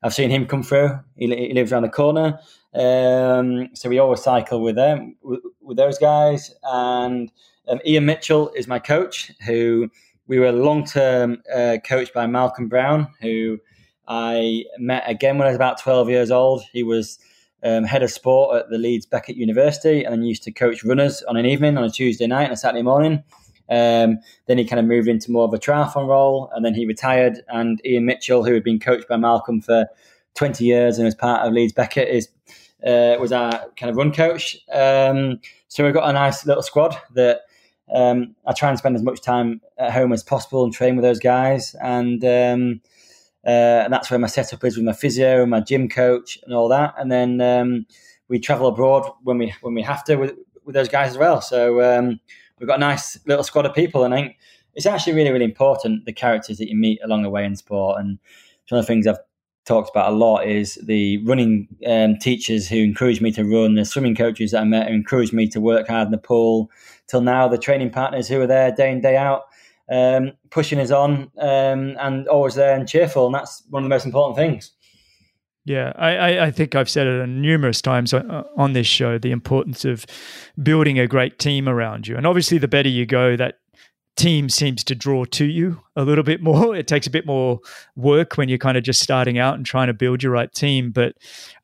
I've 0.02 0.14
seen 0.14 0.30
him 0.30 0.46
come 0.46 0.62
through. 0.62 0.98
He, 1.16 1.26
he 1.26 1.54
lives 1.54 1.72
around 1.72 1.82
the 1.82 1.88
corner. 1.88 2.38
Um, 2.74 3.74
so 3.74 3.88
we 3.88 3.98
always 3.98 4.22
cycle 4.22 4.62
with 4.62 4.76
them, 4.76 5.16
with, 5.22 5.40
with 5.60 5.76
those 5.76 5.98
guys. 5.98 6.54
And 6.62 7.30
um, 7.68 7.80
Ian 7.86 8.06
Mitchell 8.06 8.50
is 8.54 8.68
my 8.68 8.78
coach, 8.78 9.32
who 9.46 9.90
we 10.26 10.38
were 10.38 10.52
long 10.52 10.84
term 10.84 11.42
uh, 11.54 11.78
coached 11.84 12.14
by 12.14 12.26
Malcolm 12.26 12.68
Brown, 12.68 13.08
who 13.20 13.58
I 14.10 14.64
met 14.76 15.04
again 15.06 15.38
when 15.38 15.46
I 15.46 15.50
was 15.50 15.56
about 15.56 15.78
12 15.78 16.10
years 16.10 16.32
old. 16.32 16.64
He 16.72 16.82
was 16.82 17.20
um, 17.62 17.84
head 17.84 18.02
of 18.02 18.10
sport 18.10 18.58
at 18.58 18.68
the 18.68 18.76
Leeds 18.76 19.06
Beckett 19.06 19.36
University 19.36 20.02
and 20.02 20.12
then 20.12 20.24
used 20.24 20.42
to 20.42 20.52
coach 20.52 20.82
runners 20.82 21.22
on 21.22 21.36
an 21.36 21.46
evening, 21.46 21.78
on 21.78 21.84
a 21.84 21.90
Tuesday 21.90 22.26
night 22.26 22.42
and 22.42 22.52
a 22.52 22.56
Saturday 22.56 22.82
morning. 22.82 23.22
Um, 23.68 24.18
then 24.46 24.58
he 24.58 24.64
kind 24.64 24.80
of 24.80 24.86
moved 24.86 25.06
into 25.06 25.30
more 25.30 25.44
of 25.44 25.54
a 25.54 25.58
triathlon 25.58 26.08
role, 26.08 26.50
and 26.52 26.64
then 26.64 26.74
he 26.74 26.86
retired. 26.86 27.42
And 27.46 27.80
Ian 27.86 28.04
Mitchell, 28.04 28.44
who 28.44 28.52
had 28.52 28.64
been 28.64 28.80
coached 28.80 29.06
by 29.06 29.16
Malcolm 29.16 29.60
for 29.60 29.86
20 30.34 30.64
years 30.64 30.98
and 30.98 31.04
was 31.04 31.14
part 31.14 31.46
of 31.46 31.52
Leeds 31.52 31.72
Beckett, 31.72 32.08
is 32.08 32.28
uh, 32.84 33.14
was 33.20 33.30
our 33.30 33.52
kind 33.76 33.90
of 33.90 33.96
run 33.96 34.12
coach. 34.12 34.56
Um, 34.72 35.38
so 35.68 35.84
we've 35.84 35.94
got 35.94 36.08
a 36.08 36.12
nice 36.12 36.44
little 36.46 36.64
squad 36.64 36.96
that 37.14 37.42
um, 37.94 38.34
I 38.44 38.54
try 38.54 38.70
and 38.70 38.78
spend 38.78 38.96
as 38.96 39.02
much 39.02 39.20
time 39.20 39.60
at 39.78 39.92
home 39.92 40.12
as 40.12 40.24
possible 40.24 40.64
and 40.64 40.72
train 40.72 40.96
with 40.96 41.04
those 41.04 41.20
guys. 41.20 41.76
And 41.80 42.24
um, 42.24 42.80
uh, 43.46 43.84
and 43.84 43.92
that's 43.92 44.10
where 44.10 44.18
my 44.18 44.26
setup 44.26 44.64
is 44.64 44.76
with 44.76 44.84
my 44.84 44.92
physio, 44.92 45.46
my 45.46 45.60
gym 45.60 45.88
coach, 45.88 46.38
and 46.44 46.54
all 46.54 46.68
that. 46.68 46.94
And 46.98 47.10
then 47.10 47.40
um, 47.40 47.86
we 48.28 48.38
travel 48.38 48.68
abroad 48.68 49.10
when 49.22 49.38
we 49.38 49.54
when 49.60 49.74
we 49.74 49.82
have 49.82 50.04
to 50.04 50.16
with, 50.16 50.34
with 50.64 50.74
those 50.74 50.88
guys 50.88 51.10
as 51.10 51.18
well. 51.18 51.40
So 51.40 51.82
um, 51.82 52.20
we've 52.58 52.68
got 52.68 52.76
a 52.76 52.80
nice 52.80 53.18
little 53.26 53.44
squad 53.44 53.66
of 53.66 53.74
people, 53.74 54.04
and 54.04 54.14
I 54.14 54.18
think 54.18 54.36
it's 54.74 54.86
actually 54.86 55.14
really 55.14 55.30
really 55.30 55.44
important 55.44 56.04
the 56.04 56.12
characters 56.12 56.58
that 56.58 56.68
you 56.68 56.76
meet 56.76 57.00
along 57.02 57.22
the 57.22 57.30
way 57.30 57.44
in 57.44 57.56
sport. 57.56 58.00
And 58.00 58.18
one 58.68 58.78
of 58.78 58.86
the 58.86 58.86
things 58.86 59.06
I've 59.06 59.18
talked 59.64 59.90
about 59.90 60.12
a 60.12 60.14
lot 60.14 60.46
is 60.46 60.78
the 60.82 61.18
running 61.24 61.68
um, 61.86 62.16
teachers 62.16 62.68
who 62.68 62.76
encouraged 62.76 63.20
me 63.22 63.30
to 63.32 63.44
run, 63.44 63.74
the 63.74 63.84
swimming 63.84 64.14
coaches 64.14 64.50
that 64.52 64.62
I 64.62 64.64
met 64.64 64.88
who 64.88 64.94
encouraged 64.94 65.32
me 65.32 65.48
to 65.48 65.60
work 65.60 65.88
hard 65.88 66.08
in 66.08 66.12
the 66.12 66.18
pool, 66.18 66.70
till 67.06 67.20
now 67.20 67.48
the 67.48 67.58
training 67.58 67.90
partners 67.90 68.28
who 68.28 68.40
are 68.40 68.46
there 68.46 68.70
day 68.70 68.90
in 68.90 69.00
day 69.00 69.16
out 69.16 69.44
um, 69.90 70.32
pushing 70.50 70.80
us 70.80 70.90
on 70.90 71.30
um, 71.38 71.96
and 72.00 72.28
always 72.28 72.54
there 72.54 72.76
and 72.76 72.88
cheerful. 72.88 73.26
And 73.26 73.34
that's 73.34 73.62
one 73.70 73.82
of 73.82 73.84
the 73.84 73.94
most 73.94 74.06
important 74.06 74.36
things. 74.36 74.72
Yeah, 75.66 75.92
I, 75.96 76.46
I 76.46 76.50
think 76.50 76.74
I've 76.74 76.88
said 76.88 77.06
it 77.06 77.26
numerous 77.26 77.82
times 77.82 78.14
on 78.14 78.72
this 78.72 78.86
show 78.86 79.18
the 79.18 79.30
importance 79.30 79.84
of 79.84 80.06
building 80.62 80.98
a 80.98 81.06
great 81.06 81.38
team 81.38 81.68
around 81.68 82.08
you. 82.08 82.16
And 82.16 82.26
obviously, 82.26 82.58
the 82.58 82.66
better 82.66 82.88
you 82.88 83.04
go, 83.04 83.36
that 83.36 83.58
team 84.16 84.48
seems 84.48 84.84
to 84.84 84.94
draw 84.94 85.24
to 85.24 85.44
you 85.44 85.80
a 85.96 86.04
little 86.04 86.24
bit 86.24 86.42
more. 86.42 86.76
It 86.80 86.86
takes 86.86 87.06
a 87.06 87.10
bit 87.10 87.26
more 87.26 87.60
work 87.96 88.36
when 88.36 88.48
you're 88.48 88.58
kind 88.58 88.76
of 88.76 88.84
just 88.84 89.00
starting 89.00 89.38
out 89.38 89.54
and 89.54 89.64
trying 89.64 89.86
to 89.88 89.94
build 89.94 90.22
your 90.22 90.32
right 90.32 90.52
team. 90.52 90.90
But 90.92 91.14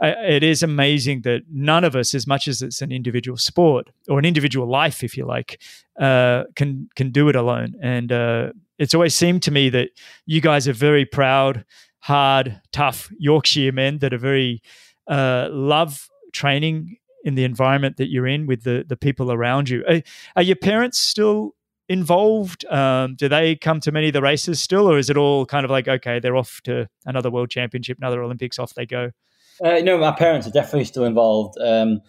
it 0.01 0.43
is 0.43 0.63
amazing 0.63 1.23
that 1.23 1.43
none 1.51 1.85
of 1.85 1.97
us, 1.97 2.15
as 2.15 2.27
much 2.27 2.49
as 2.49 2.63
it's 2.63 2.83
an 2.83 2.93
individual 2.93 3.37
sport 3.37 3.91
or 4.09 4.19
an 4.19 4.25
individual 4.25 4.69
life, 4.69 5.03
if 5.03 5.17
you 5.17 5.27
like, 5.27 5.61
uh, 6.01 6.45
can 6.55 6.89
can 6.97 7.11
do 7.11 7.29
it 7.29 7.37
alone. 7.37 7.75
And 7.83 8.13
uh, 8.13 8.53
it's 8.79 8.95
always 8.95 9.15
seemed 9.15 9.43
to 9.45 9.51
me 9.51 9.71
that 9.71 9.91
you 10.27 10.41
guys 10.41 10.69
are 10.69 10.75
very 10.75 11.05
proud, 11.05 11.65
hard, 12.01 12.61
tough 12.73 13.11
Yorkshire 13.19 13.73
men 13.73 13.99
that 13.99 14.13
are 14.13 14.19
very 14.19 14.63
uh, 15.09 15.49
love 15.51 16.09
training 16.33 16.99
in 17.25 17.35
the 17.35 17.45
environment 17.45 17.97
that 17.97 18.09
you're 18.09 18.27
in 18.27 18.47
with 18.47 18.65
the 18.65 18.85
the 18.87 18.97
people 18.97 19.33
around 19.33 19.69
you. 19.69 19.85
Are, 19.89 20.03
are 20.37 20.43
your 20.43 20.57
parents 20.57 20.99
still 20.99 21.55
involved? 21.89 22.65
Um, 22.67 23.15
do 23.15 23.29
they 23.29 23.57
come 23.57 23.81
to 23.81 23.93
many 23.93 24.09
of 24.09 24.13
the 24.13 24.23
races 24.23 24.61
still, 24.61 24.91
or 24.91 24.99
is 24.99 25.11
it 25.11 25.17
all 25.17 25.47
kind 25.47 25.65
of 25.65 25.71
like 25.71 25.89
okay, 25.89 26.19
they're 26.21 26.37
off 26.37 26.61
to 26.65 26.89
another 27.05 27.31
world 27.31 27.51
championship, 27.51 27.99
another 27.99 28.23
Olympics, 28.23 28.59
off 28.59 28.75
they 28.75 28.87
go? 28.87 29.11
Uh, 29.65 29.81
no, 29.83 29.99
my 29.99 30.13
parents 30.13 30.47
are 30.47 30.51
definitely 30.51 30.85
still 30.85 31.05
involved. 31.05 31.57
Um, 31.61 32.01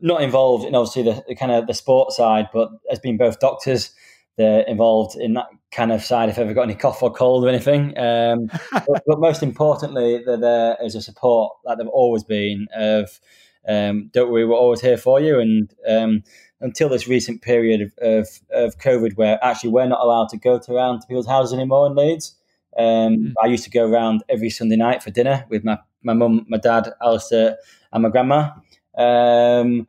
not 0.00 0.22
involved 0.22 0.64
in 0.64 0.74
obviously 0.74 1.04
the, 1.04 1.24
the, 1.28 1.34
kind 1.34 1.52
of 1.52 1.66
the 1.66 1.74
sport 1.74 2.12
side, 2.12 2.48
but 2.52 2.70
as 2.90 2.98
being 2.98 3.16
both 3.16 3.38
doctors, 3.38 3.92
they're 4.36 4.62
involved 4.62 5.16
in 5.16 5.34
that 5.34 5.46
kind 5.70 5.92
of 5.92 6.02
side. 6.02 6.28
If 6.28 6.38
ever 6.38 6.54
got 6.54 6.62
any 6.62 6.74
cough 6.74 7.02
or 7.02 7.12
cold 7.12 7.44
or 7.44 7.48
anything, 7.48 7.96
um, 7.98 8.46
but, 8.72 9.02
but, 9.06 9.20
most 9.20 9.42
importantly, 9.42 10.22
they're 10.24 10.36
there 10.36 10.76
as 10.82 10.94
a 10.94 11.02
support, 11.02 11.52
like 11.64 11.78
they've 11.78 11.86
always 11.86 12.24
been. 12.24 12.66
Of 12.74 13.20
um, 13.68 14.10
don't 14.12 14.30
worry, 14.30 14.44
we're 14.44 14.56
always 14.56 14.80
here 14.80 14.96
for 14.96 15.20
you, 15.20 15.38
and 15.38 15.72
um, 15.88 16.22
until 16.62 16.88
this 16.88 17.08
recent 17.08 17.42
period 17.42 17.82
of, 17.82 17.92
of, 18.00 18.28
of, 18.52 18.78
COVID 18.78 19.16
where 19.16 19.38
actually 19.44 19.70
we're 19.70 19.88
not 19.88 20.00
allowed 20.00 20.28
to 20.30 20.38
go 20.38 20.58
to 20.58 20.72
around 20.72 21.00
to 21.00 21.06
people's 21.06 21.26
houses 21.26 21.52
anymore 21.52 21.88
in 21.88 21.96
Leeds. 21.96 22.36
Um, 22.78 22.84
mm. 22.86 23.32
I 23.42 23.48
used 23.48 23.64
to 23.64 23.70
go 23.70 23.84
around 23.84 24.22
every 24.28 24.48
Sunday 24.48 24.76
night 24.76 25.02
for 25.02 25.10
dinner 25.10 25.44
with 25.50 25.64
my, 25.64 25.78
my 26.02 26.14
mum, 26.14 26.46
my 26.48 26.58
dad, 26.58 26.88
Alistair, 27.02 27.56
and 27.92 28.02
my 28.04 28.08
grandma. 28.08 28.52
Um, 28.96 29.88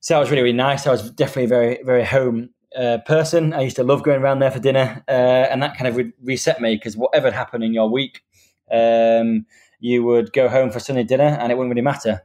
so 0.00 0.14
that 0.14 0.20
was 0.20 0.30
really, 0.30 0.42
really 0.42 0.56
nice. 0.56 0.86
I 0.86 0.90
was 0.90 1.10
definitely 1.10 1.44
a 1.44 1.48
very, 1.48 1.78
very 1.82 2.04
home 2.04 2.50
uh, 2.76 2.98
person. 3.06 3.52
I 3.52 3.62
used 3.62 3.76
to 3.76 3.84
love 3.84 4.02
going 4.02 4.20
around 4.20 4.40
there 4.40 4.50
for 4.50 4.58
dinner, 4.58 5.02
uh, 5.08 5.10
and 5.50 5.62
that 5.62 5.76
kind 5.76 5.88
of 5.88 5.96
re- 5.96 6.12
reset 6.22 6.60
me 6.60 6.76
because 6.76 6.96
whatever 6.96 7.28
had 7.28 7.34
happened 7.34 7.64
in 7.64 7.72
your 7.72 7.90
week, 7.90 8.22
um, 8.70 9.46
you 9.80 10.04
would 10.04 10.32
go 10.32 10.48
home 10.48 10.70
for 10.70 10.80
Sunday 10.80 11.04
dinner 11.04 11.36
and 11.40 11.50
it 11.50 11.56
wouldn't 11.56 11.70
really 11.70 11.82
matter. 11.82 12.22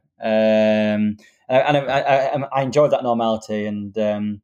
Um, 1.49 1.63
and 1.67 1.77
I, 1.77 1.99
I, 1.99 2.41
I, 2.51 2.61
enjoyed 2.61 2.91
that 2.91 3.03
normality. 3.03 3.65
And 3.65 3.97
um, 3.97 4.41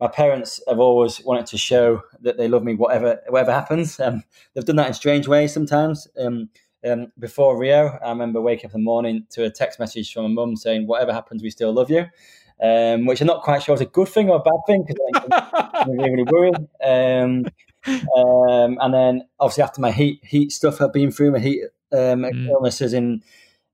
my 0.00 0.08
parents 0.08 0.60
have 0.68 0.80
always 0.80 1.22
wanted 1.24 1.46
to 1.46 1.58
show 1.58 2.02
that 2.20 2.36
they 2.36 2.48
love 2.48 2.64
me, 2.64 2.74
whatever 2.74 3.20
whatever 3.28 3.52
happens. 3.52 4.00
Um, 4.00 4.24
they've 4.54 4.64
done 4.64 4.76
that 4.76 4.88
in 4.88 4.94
strange 4.94 5.28
ways 5.28 5.54
sometimes. 5.54 6.08
Um, 6.18 6.50
um, 6.84 7.12
before 7.18 7.56
Rio, 7.56 7.98
I 8.04 8.08
remember 8.08 8.40
waking 8.40 8.70
up 8.70 8.74
in 8.74 8.80
the 8.80 8.84
morning 8.84 9.26
to 9.30 9.44
a 9.44 9.50
text 9.50 9.78
message 9.78 10.12
from 10.12 10.24
my 10.24 10.30
mum 10.30 10.56
saying, 10.56 10.88
"Whatever 10.88 11.12
happens, 11.12 11.42
we 11.42 11.50
still 11.50 11.72
love 11.72 11.90
you." 11.90 12.06
Um, 12.60 13.06
which 13.06 13.20
I'm 13.20 13.26
not 13.26 13.42
quite 13.42 13.62
sure 13.62 13.74
is 13.74 13.80
a 13.80 13.86
good 13.86 14.08
thing 14.08 14.28
or 14.28 14.36
a 14.36 14.40
bad 14.40 14.60
thing 14.66 14.84
because 14.86 15.42
I'm 15.74 15.90
really, 15.90 16.10
really 16.10 16.24
worried. 16.30 16.56
Um, 16.84 17.44
um, 18.16 18.78
and 18.80 18.94
then 18.94 19.22
obviously 19.40 19.62
after 19.62 19.80
my 19.80 19.90
heat 19.90 20.20
heat 20.24 20.52
stuff 20.52 20.80
I've 20.80 20.92
been 20.92 21.10
through, 21.10 21.32
my 21.32 21.38
heat 21.38 21.62
um, 21.92 22.22
mm. 22.22 22.48
illnesses 22.48 22.92
in 22.92 23.22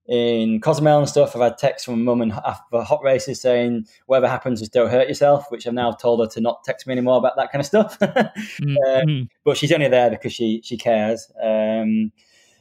in 0.09 0.61
Cozumel 0.61 1.01
and 1.01 1.09
stuff. 1.09 1.37
I've 1.37 1.43
had 1.43 1.59
texts 1.59 1.85
from 1.85 2.03
mum 2.03 2.23
and 2.23 2.33
after 2.33 2.83
hot 2.83 3.03
races 3.03 3.41
saying, 3.41 3.87
whatever 4.07 4.27
happens, 4.27 4.61
just 4.61 4.73
don't 4.73 4.91
hurt 4.91 5.07
yourself, 5.07 5.47
which 5.51 5.67
I've 5.67 5.75
now 5.75 5.93
told 5.93 6.21
her 6.21 6.27
to 6.35 6.41
not 6.41 6.65
text 6.65 6.87
me 6.87 6.93
anymore 6.93 7.19
about 7.19 7.37
that 7.37 7.53
kind 7.53 7.61
of 7.61 7.67
stuff. 7.67 7.99
mm-hmm. 8.01 8.77
um, 9.11 9.29
but 9.45 9.59
she's 9.59 9.71
only 9.71 9.89
there 9.89 10.11
because 10.11 10.33
she, 10.33 10.63
she 10.65 10.79
cares. 10.79 11.31
Um, 11.43 12.11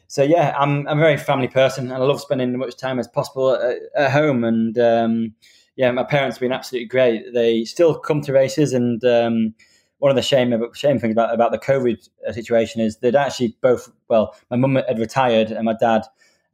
so 0.08 0.24
yeah, 0.24 0.56
I'm, 0.60 0.88
I'm 0.88 0.98
a 0.98 1.02
very 1.02 1.18
family 1.18 1.48
person 1.48 1.86
and 1.86 1.94
I 1.94 2.06
love 2.06 2.20
spending 2.20 2.50
as 2.50 2.58
much 2.58 2.76
time 2.76 3.00
as 3.00 3.08
possible 3.08 3.56
at, 3.56 3.78
at 3.96 4.12
home. 4.12 4.44
And 4.44 4.78
um, 4.78 5.34
yeah, 5.78 5.92
my 5.92 6.04
parents 6.04 6.36
have 6.36 6.42
been 6.42 6.52
absolutely 6.52 6.88
great. 6.88 7.34
They 7.34 7.64
still 7.64 7.98
come 7.98 8.22
to 8.24 8.34
races 8.34 8.74
and 8.74 9.04
um, 9.06 9.54
one 10.00 10.12
of 10.12 10.16
the 10.18 10.22
shame 10.22 10.54
shame 10.74 11.00
things 11.00 11.14
about, 11.14 11.34
about 11.34 11.54
the 11.54 11.60
COVID 11.60 12.10
situation 12.34 12.82
is 12.82 12.98
they'd 12.98 13.16
actually 13.16 13.56
both, 13.62 13.90
well, 14.10 14.36
my 14.52 14.58
mum 14.58 14.76
had 14.76 15.00
retired 15.00 15.52
and 15.52 15.64
my 15.64 15.76
dad 15.80 16.04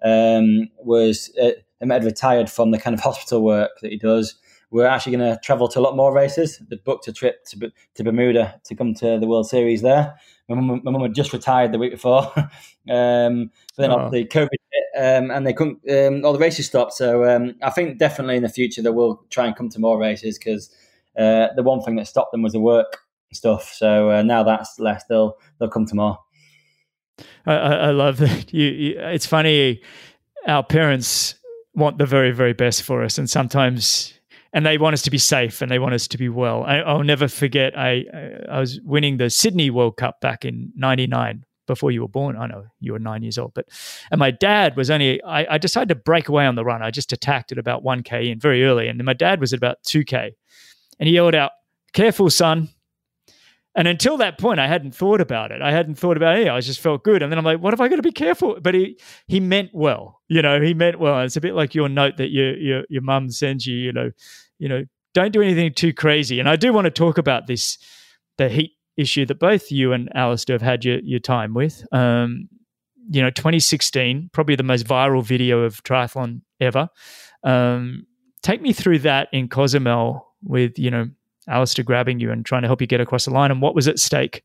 um, 0.04 0.70
was 0.80 1.32
uh, 1.42 1.52
had 1.82 2.04
retired 2.04 2.50
from 2.50 2.72
the 2.72 2.80
kind 2.80 2.94
of 2.94 3.00
hospital 3.00 3.44
work 3.44 3.72
that 3.82 3.92
he 3.92 3.98
does. 3.98 4.36
We're 4.72 4.88
actually 4.88 5.18
going 5.18 5.32
to 5.32 5.40
travel 5.44 5.68
to 5.68 5.80
a 5.80 5.82
lot 5.82 5.96
more 5.96 6.14
races. 6.14 6.60
They 6.70 6.78
booked 6.78 7.08
a 7.08 7.14
trip 7.14 7.46
to, 7.46 7.72
to 7.94 8.04
Bermuda 8.04 8.60
to 8.64 8.76
come 8.76 8.96
to 8.96 9.20
the 9.20 9.28
World 9.28 9.48
Series 9.48 9.84
there. 9.84 10.16
My 10.50 10.56
mum, 10.56 11.02
had 11.02 11.16
just 11.16 11.32
retired 11.32 11.72
the 11.72 11.78
week 11.78 11.92
before, 11.92 12.32
um, 12.90 13.52
but 13.76 13.78
then 13.78 13.92
oh. 13.92 14.10
the 14.10 14.26
COVID 14.26 14.50
hit, 14.50 15.02
um, 15.02 15.32
and 15.32 15.48
they 15.48 15.54
couldn't. 15.54 15.80
Um, 15.90 16.26
all 16.26 16.34
the 16.34 16.40
races 16.40 16.66
stopped. 16.66 16.94
So 16.94 17.24
um, 17.24 17.56
I 17.62 17.70
think 17.70 17.98
definitely 17.98 18.36
in 18.36 18.44
the 18.44 18.50
future 18.50 18.82
they 18.82 18.90
will 18.90 19.24
try 19.30 19.46
and 19.46 19.56
come 19.56 19.70
to 19.70 19.80
more 19.80 19.98
races 19.98 20.38
because 20.38 20.70
uh, 21.18 21.48
the 21.56 21.64
one 21.64 21.82
thing 21.82 21.96
that 21.96 22.08
stopped 22.08 22.34
them 22.34 22.42
was 22.42 22.54
the 22.54 22.60
work 22.60 22.98
stuff. 23.32 23.74
So 23.74 24.10
uh, 24.12 24.22
now 24.22 24.44
that's 24.44 24.80
less, 24.80 25.04
they'll 25.06 25.38
they'll 25.60 25.70
come 25.70 25.86
to 25.86 25.96
more. 25.96 26.20
I, 27.46 27.54
I 27.54 27.92
love 27.92 28.18
that. 28.18 28.54
You, 28.54 28.68
you, 28.68 29.00
it's 29.00 29.26
funny. 29.26 29.82
Our 30.48 30.64
parents 30.64 31.36
want 31.76 31.98
the 31.98 32.06
very, 32.06 32.32
very 32.32 32.54
best 32.54 32.84
for 32.84 33.04
us. 33.04 33.18
And 33.18 33.30
sometimes, 33.30 34.14
and 34.54 34.66
they 34.66 34.78
want 34.78 34.94
us 34.94 35.02
to 35.04 35.12
be 35.12 35.18
safe 35.18 35.62
and 35.62 35.72
they 35.72 35.80
want 35.80 35.94
us 35.94 36.08
to 36.10 36.18
be 36.18 36.30
well. 36.30 36.64
I, 36.64 36.94
will 36.94 37.04
never 37.04 37.28
forget, 37.28 37.78
I, 37.78 38.06
I 38.50 38.60
was 38.60 38.80
winning 38.82 39.18
the 39.18 39.30
Sydney 39.30 39.70
World 39.70 39.98
Cup 39.98 40.22
back 40.22 40.46
in 40.46 40.72
99 40.76 41.46
before 41.66 41.92
you 41.92 42.02
were 42.02 42.08
born. 42.08 42.38
I 42.38 42.48
know 42.48 42.66
you 42.80 42.94
were 42.94 43.00
nine 43.00 43.24
years 43.24 43.38
old, 43.38 43.54
but 43.54 43.68
and 44.12 44.20
my 44.20 44.32
dad 44.32 44.76
was 44.76 44.90
only. 44.90 45.22
I, 45.24 45.56
I, 45.56 45.58
decided 45.58 45.90
to 45.90 45.96
break 45.96 46.28
away 46.28 46.46
on 46.46 46.56
the 46.56 46.64
run. 46.66 46.82
I 46.82 46.92
just 46.92 47.14
attacked 47.14 47.52
at 47.52 47.58
about 47.58 47.84
one 47.84 48.04
k 48.04 48.30
in 48.30 48.40
very 48.40 48.66
early, 48.66 48.88
and 48.88 49.02
my 49.04 49.14
dad 49.14 49.40
was 49.40 49.54
at 49.54 49.58
about 49.58 49.78
two 49.84 50.04
k, 50.04 50.36
and 51.00 51.08
he 51.08 51.16
yelled 51.16 51.36
out, 51.36 51.52
"Careful, 51.94 52.30
son! 52.30 52.70
And 53.76 53.88
until 53.88 54.18
that 54.18 54.38
point, 54.38 54.60
I 54.60 54.68
hadn't 54.68 54.94
thought 54.94 55.20
about 55.20 55.52
it. 55.52 55.62
I 55.62 55.72
hadn't 55.72 55.96
thought 55.96 56.16
about 56.16 56.38
it. 56.38 56.48
I 56.48 56.60
just 56.60 56.80
felt 56.80 57.04
good. 57.04 57.24
And 57.24 57.32
then 57.32 57.40
I'm 57.40 57.46
like, 57.46 57.60
what 57.60 57.74
have 57.74 57.82
I 57.82 57.88
got 57.88 57.96
to 57.96 58.04
be 58.04 58.12
careful? 58.12 58.58
But 58.62 58.76
he 58.76 59.00
he 59.28 59.40
meant 59.40 59.72
well. 59.74 60.22
You 60.28 60.42
know, 60.42 60.62
he 60.62 60.74
meant 60.74 61.00
well. 61.00 61.22
It's 61.22 61.38
a 61.38 61.42
bit 61.42 61.56
like 61.56 61.74
your 61.74 61.90
note 61.90 62.18
that 62.18 62.30
your 62.30 62.56
your 62.58 62.84
your 62.90 63.02
mum 63.02 63.30
sends 63.30 63.66
you. 63.66 63.76
You 63.76 63.92
know, 63.92 64.12
you 64.60 64.70
know, 64.70 64.84
don't 65.14 65.34
do 65.34 65.42
anything 65.42 65.74
too 65.74 65.94
crazy. 65.94 66.40
And 66.40 66.48
I 66.48 66.56
do 66.56 66.72
want 66.72 66.86
to 66.86 66.92
talk 66.92 67.18
about 67.18 67.48
this, 67.48 67.78
the 68.38 68.50
heat 68.50 68.74
issue 68.96 69.26
that 69.26 69.40
both 69.40 69.72
you 69.72 69.92
and 69.92 70.10
Alistair 70.16 70.56
have 70.56 70.62
had 70.62 70.86
your 70.86 71.00
your 71.00 71.20
time 71.20 71.54
with. 71.54 71.84
Um, 71.92 72.50
you 73.10 73.22
know, 73.22 73.30
2016, 73.32 74.30
probably 74.34 74.56
the 74.56 74.64
most 74.64 74.86
viral 74.86 75.24
video 75.24 75.62
of 75.62 75.84
triathlon 75.84 76.42
ever. 76.60 76.90
Um, 77.44 78.06
take 78.44 78.62
me 78.62 78.72
through 78.72 79.00
that 79.00 79.30
in 79.34 79.50
Cozumel 79.50 80.28
with 80.44 80.78
you 80.78 80.92
know 80.92 81.10
Alistair 81.48 81.84
grabbing 81.84 82.20
you 82.20 82.32
and 82.32 82.46
trying 82.46 82.62
to 82.62 82.68
help 82.68 82.82
you 82.82 82.88
get 82.88 83.02
across 83.02 83.26
the 83.26 83.32
line, 83.32 83.52
and 83.52 83.62
what 83.62 83.76
was 83.76 83.88
at 83.88 84.00
stake? 84.00 84.44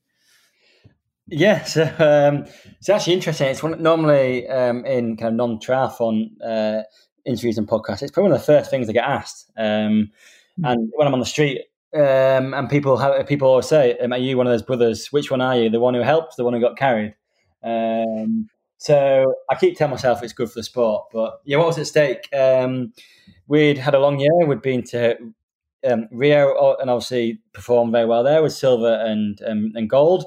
Yeah, 1.26 1.64
so 1.64 1.82
um, 1.98 2.46
it's 2.78 2.88
actually 2.88 3.12
interesting. 3.12 3.48
It's 3.48 3.62
one, 3.62 3.82
normally 3.82 4.48
um, 4.48 4.84
in 4.86 5.16
kind 5.16 5.28
of 5.28 5.34
non-triathlon 5.34 6.30
uh, 6.44 6.82
interviews 7.26 7.58
and 7.58 7.68
podcasts. 7.68 8.02
It's 8.02 8.10
probably 8.10 8.30
one 8.30 8.40
of 8.40 8.46
the 8.46 8.52
first 8.52 8.70
things 8.70 8.88
I 8.88 8.92
get 8.92 9.04
asked. 9.04 9.50
Um, 9.56 10.10
hmm. 10.56 10.64
and 10.64 10.90
when 10.94 11.06
I'm 11.06 11.14
on 11.14 11.20
the 11.20 11.26
street, 11.26 11.62
um, 11.94 12.54
and 12.54 12.68
people 12.68 12.96
have, 12.96 13.26
people 13.26 13.48
always 13.48 13.66
say, 13.66 13.96
"Are 13.98 14.18
you 14.18 14.36
one 14.36 14.46
of 14.46 14.52
those 14.52 14.62
brothers? 14.62 15.12
Which 15.12 15.30
one 15.30 15.40
are 15.40 15.56
you? 15.56 15.70
The 15.70 15.80
one 15.80 15.94
who 15.94 16.00
helped, 16.00 16.36
the 16.36 16.44
one 16.44 16.54
who 16.54 16.60
got 16.60 16.76
carried?" 16.76 17.14
Um, 17.62 18.48
so 18.78 19.34
I 19.50 19.54
keep 19.56 19.76
telling 19.76 19.90
myself 19.90 20.22
it's 20.22 20.32
good 20.32 20.48
for 20.48 20.60
the 20.60 20.64
sport. 20.64 21.06
But 21.12 21.40
yeah, 21.44 21.58
what 21.58 21.66
was 21.66 21.78
at 21.78 21.86
stake? 21.86 22.28
Um, 22.32 22.92
we'd 23.48 23.78
had 23.78 23.94
a 23.94 23.98
long 23.98 24.20
year. 24.20 24.46
We'd 24.46 24.62
been 24.62 24.84
to 24.84 25.16
um, 25.86 26.08
Rio 26.10 26.76
and 26.80 26.90
obviously 26.90 27.40
performed 27.52 27.92
very 27.92 28.06
well 28.06 28.22
there 28.22 28.42
with 28.42 28.52
silver 28.52 28.94
and 28.94 29.40
um, 29.46 29.72
and 29.74 29.88
gold. 29.88 30.24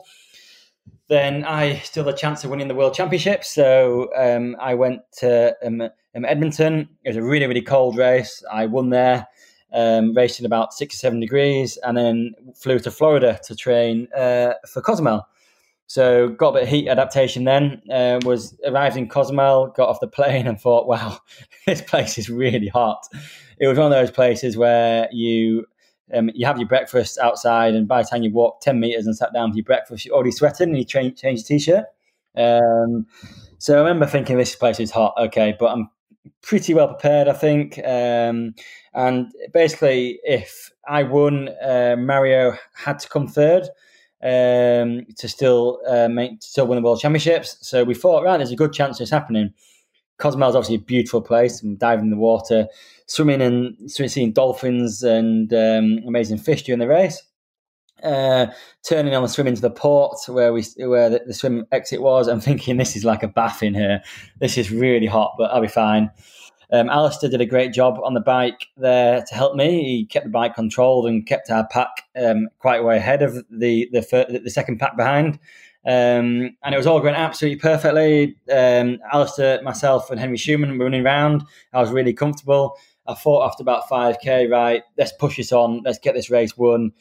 Then 1.07 1.43
I 1.43 1.79
still 1.79 2.05
had 2.05 2.13
a 2.13 2.17
chance 2.17 2.43
of 2.43 2.49
winning 2.49 2.69
the 2.69 2.75
world 2.75 2.93
championship, 2.93 3.43
so 3.43 4.09
um, 4.15 4.55
I 4.59 4.75
went 4.75 5.01
to 5.17 5.55
um, 5.65 5.81
um, 5.81 6.25
Edmonton. 6.25 6.87
It 7.03 7.09
was 7.09 7.17
a 7.17 7.23
really 7.23 7.47
really 7.47 7.61
cold 7.61 7.97
race. 7.97 8.43
I 8.51 8.65
won 8.65 8.89
there, 8.89 9.27
um, 9.73 10.15
raced 10.15 10.39
in 10.39 10.45
about 10.45 10.73
six 10.73 10.95
or 10.95 10.97
seven 10.97 11.19
degrees, 11.19 11.77
and 11.83 11.97
then 11.97 12.33
flew 12.55 12.79
to 12.79 12.91
Florida 12.91 13.39
to 13.43 13.55
train 13.55 14.07
uh, 14.15 14.53
for 14.67 14.81
Cozumel. 14.81 15.27
So 15.91 16.29
got 16.29 16.51
a 16.51 16.53
bit 16.53 16.63
of 16.63 16.69
heat 16.69 16.87
adaptation 16.87 17.43
then. 17.43 17.81
Uh, 17.91 18.21
was 18.23 18.57
arrived 18.65 18.95
in 18.95 19.09
Cozumel, 19.09 19.73
got 19.75 19.89
off 19.89 19.99
the 19.99 20.07
plane 20.07 20.47
and 20.47 20.57
thought, 20.57 20.87
wow, 20.87 21.17
this 21.67 21.81
place 21.81 22.17
is 22.17 22.29
really 22.29 22.69
hot. 22.69 23.05
It 23.61 23.67
was 23.67 23.77
one 23.77 23.87
of 23.87 23.97
those 23.97 24.11
places 24.11 24.57
where 24.57 25.07
you 25.11 25.65
um, 26.13 26.29
you 26.33 26.45
have 26.45 26.57
your 26.57 26.67
breakfast 26.67 27.17
outside, 27.19 27.75
and 27.75 27.87
by 27.87 28.01
the 28.01 28.09
time 28.09 28.23
you 28.23 28.31
walk 28.31 28.59
ten 28.59 28.79
meters 28.79 29.05
and 29.05 29.15
sat 29.15 29.31
down 29.33 29.51
for 29.51 29.57
your 29.57 29.63
breakfast, 29.63 30.03
you're 30.03 30.15
already 30.15 30.31
sweating, 30.31 30.69
and 30.69 30.77
you 30.77 30.83
change 30.83 31.21
change 31.21 31.39
your 31.39 31.59
t-shirt. 31.59 31.85
Um, 32.35 33.05
so 33.59 33.75
I 33.75 33.79
remember 33.79 34.07
thinking 34.07 34.37
this 34.37 34.55
place 34.55 34.79
is 34.79 34.91
hot, 34.91 35.13
okay, 35.17 35.55
but 35.59 35.67
I'm 35.67 35.89
pretty 36.41 36.73
well 36.73 36.87
prepared, 36.87 37.27
I 37.27 37.33
think. 37.33 37.77
Um, 37.85 38.55
and 38.93 39.31
basically, 39.53 40.19
if 40.23 40.71
I 40.87 41.03
won, 41.03 41.49
uh, 41.63 41.95
Mario 41.97 42.57
had 42.73 42.99
to 42.99 43.07
come 43.09 43.27
third 43.27 43.63
um, 44.23 45.05
to 45.17 45.27
still 45.27 45.81
uh, 45.87 46.09
make 46.09 46.41
still 46.41 46.67
win 46.67 46.77
the 46.77 46.81
world 46.81 46.99
championships. 46.99 47.57
So 47.61 47.83
we 47.83 47.93
thought, 47.93 48.23
right, 48.23 48.37
there's 48.37 48.51
a 48.51 48.55
good 48.55 48.73
chance 48.73 48.97
this 48.97 49.11
happening. 49.11 49.53
Cozumel 50.21 50.49
is 50.49 50.55
obviously 50.55 50.75
a 50.75 50.79
beautiful 50.79 51.21
place. 51.21 51.61
I'm 51.61 51.75
diving 51.75 52.05
in 52.05 52.11
the 52.11 52.17
water, 52.17 52.67
swimming 53.07 53.41
and 53.41 53.91
seeing 53.91 54.31
dolphins 54.31 55.03
and 55.03 55.51
um, 55.53 55.99
amazing 56.07 56.37
fish 56.37 56.63
during 56.63 56.79
the 56.79 56.87
race. 56.87 57.21
Uh, 58.03 58.47
turning 58.87 59.13
on 59.13 59.21
the 59.21 59.29
swim 59.29 59.47
into 59.47 59.61
the 59.61 59.69
port 59.69 60.17
where 60.27 60.53
we 60.53 60.63
where 60.77 61.09
the, 61.09 61.21
the 61.27 61.33
swim 61.33 61.65
exit 61.71 62.01
was. 62.01 62.27
I'm 62.27 62.39
thinking 62.39 62.77
this 62.77 62.95
is 62.95 63.03
like 63.03 63.23
a 63.23 63.27
bath 63.27 63.61
in 63.63 63.73
here. 63.73 64.01
This 64.39 64.57
is 64.57 64.71
really 64.71 65.07
hot, 65.07 65.33
but 65.37 65.51
I'll 65.51 65.61
be 65.61 65.67
fine. 65.67 66.11
Um, 66.71 66.89
Alistair 66.89 67.29
did 67.29 67.41
a 67.41 67.45
great 67.45 67.73
job 67.73 67.99
on 68.01 68.13
the 68.13 68.21
bike 68.21 68.67
there 68.77 69.23
to 69.27 69.35
help 69.35 69.55
me. 69.55 69.83
He 69.83 70.05
kept 70.05 70.25
the 70.25 70.31
bike 70.31 70.55
controlled 70.55 71.05
and 71.05 71.27
kept 71.27 71.49
our 71.49 71.67
pack 71.67 72.03
um, 72.15 72.47
quite 72.59 72.83
way 72.83 72.97
ahead 72.97 73.21
of 73.21 73.35
the 73.49 73.89
the, 73.91 74.41
the 74.43 74.49
second 74.49 74.79
pack 74.79 74.95
behind. 74.95 75.39
Um, 75.85 76.55
and 76.63 76.73
it 76.73 76.77
was 76.77 76.87
all 76.87 76.99
going 76.99 77.15
absolutely 77.15 77.59
perfectly. 77.59 78.35
Um, 78.51 78.99
Alistair, 79.11 79.61
myself, 79.63 80.11
and 80.11 80.19
Henri 80.19 80.37
Schoeman 80.37 80.77
were 80.77 80.85
running 80.85 81.05
around. 81.05 81.43
I 81.73 81.81
was 81.81 81.91
really 81.91 82.13
comfortable. 82.13 82.77
I 83.07 83.15
thought 83.15 83.47
after 83.47 83.63
about 83.63 83.89
5k, 83.89 84.49
right, 84.49 84.83
let's 84.97 85.11
push 85.13 85.37
this 85.37 85.51
on. 85.51 85.81
Let's 85.83 85.99
get 85.99 86.13
this 86.13 86.29
race 86.29 86.55
won. 86.55 86.91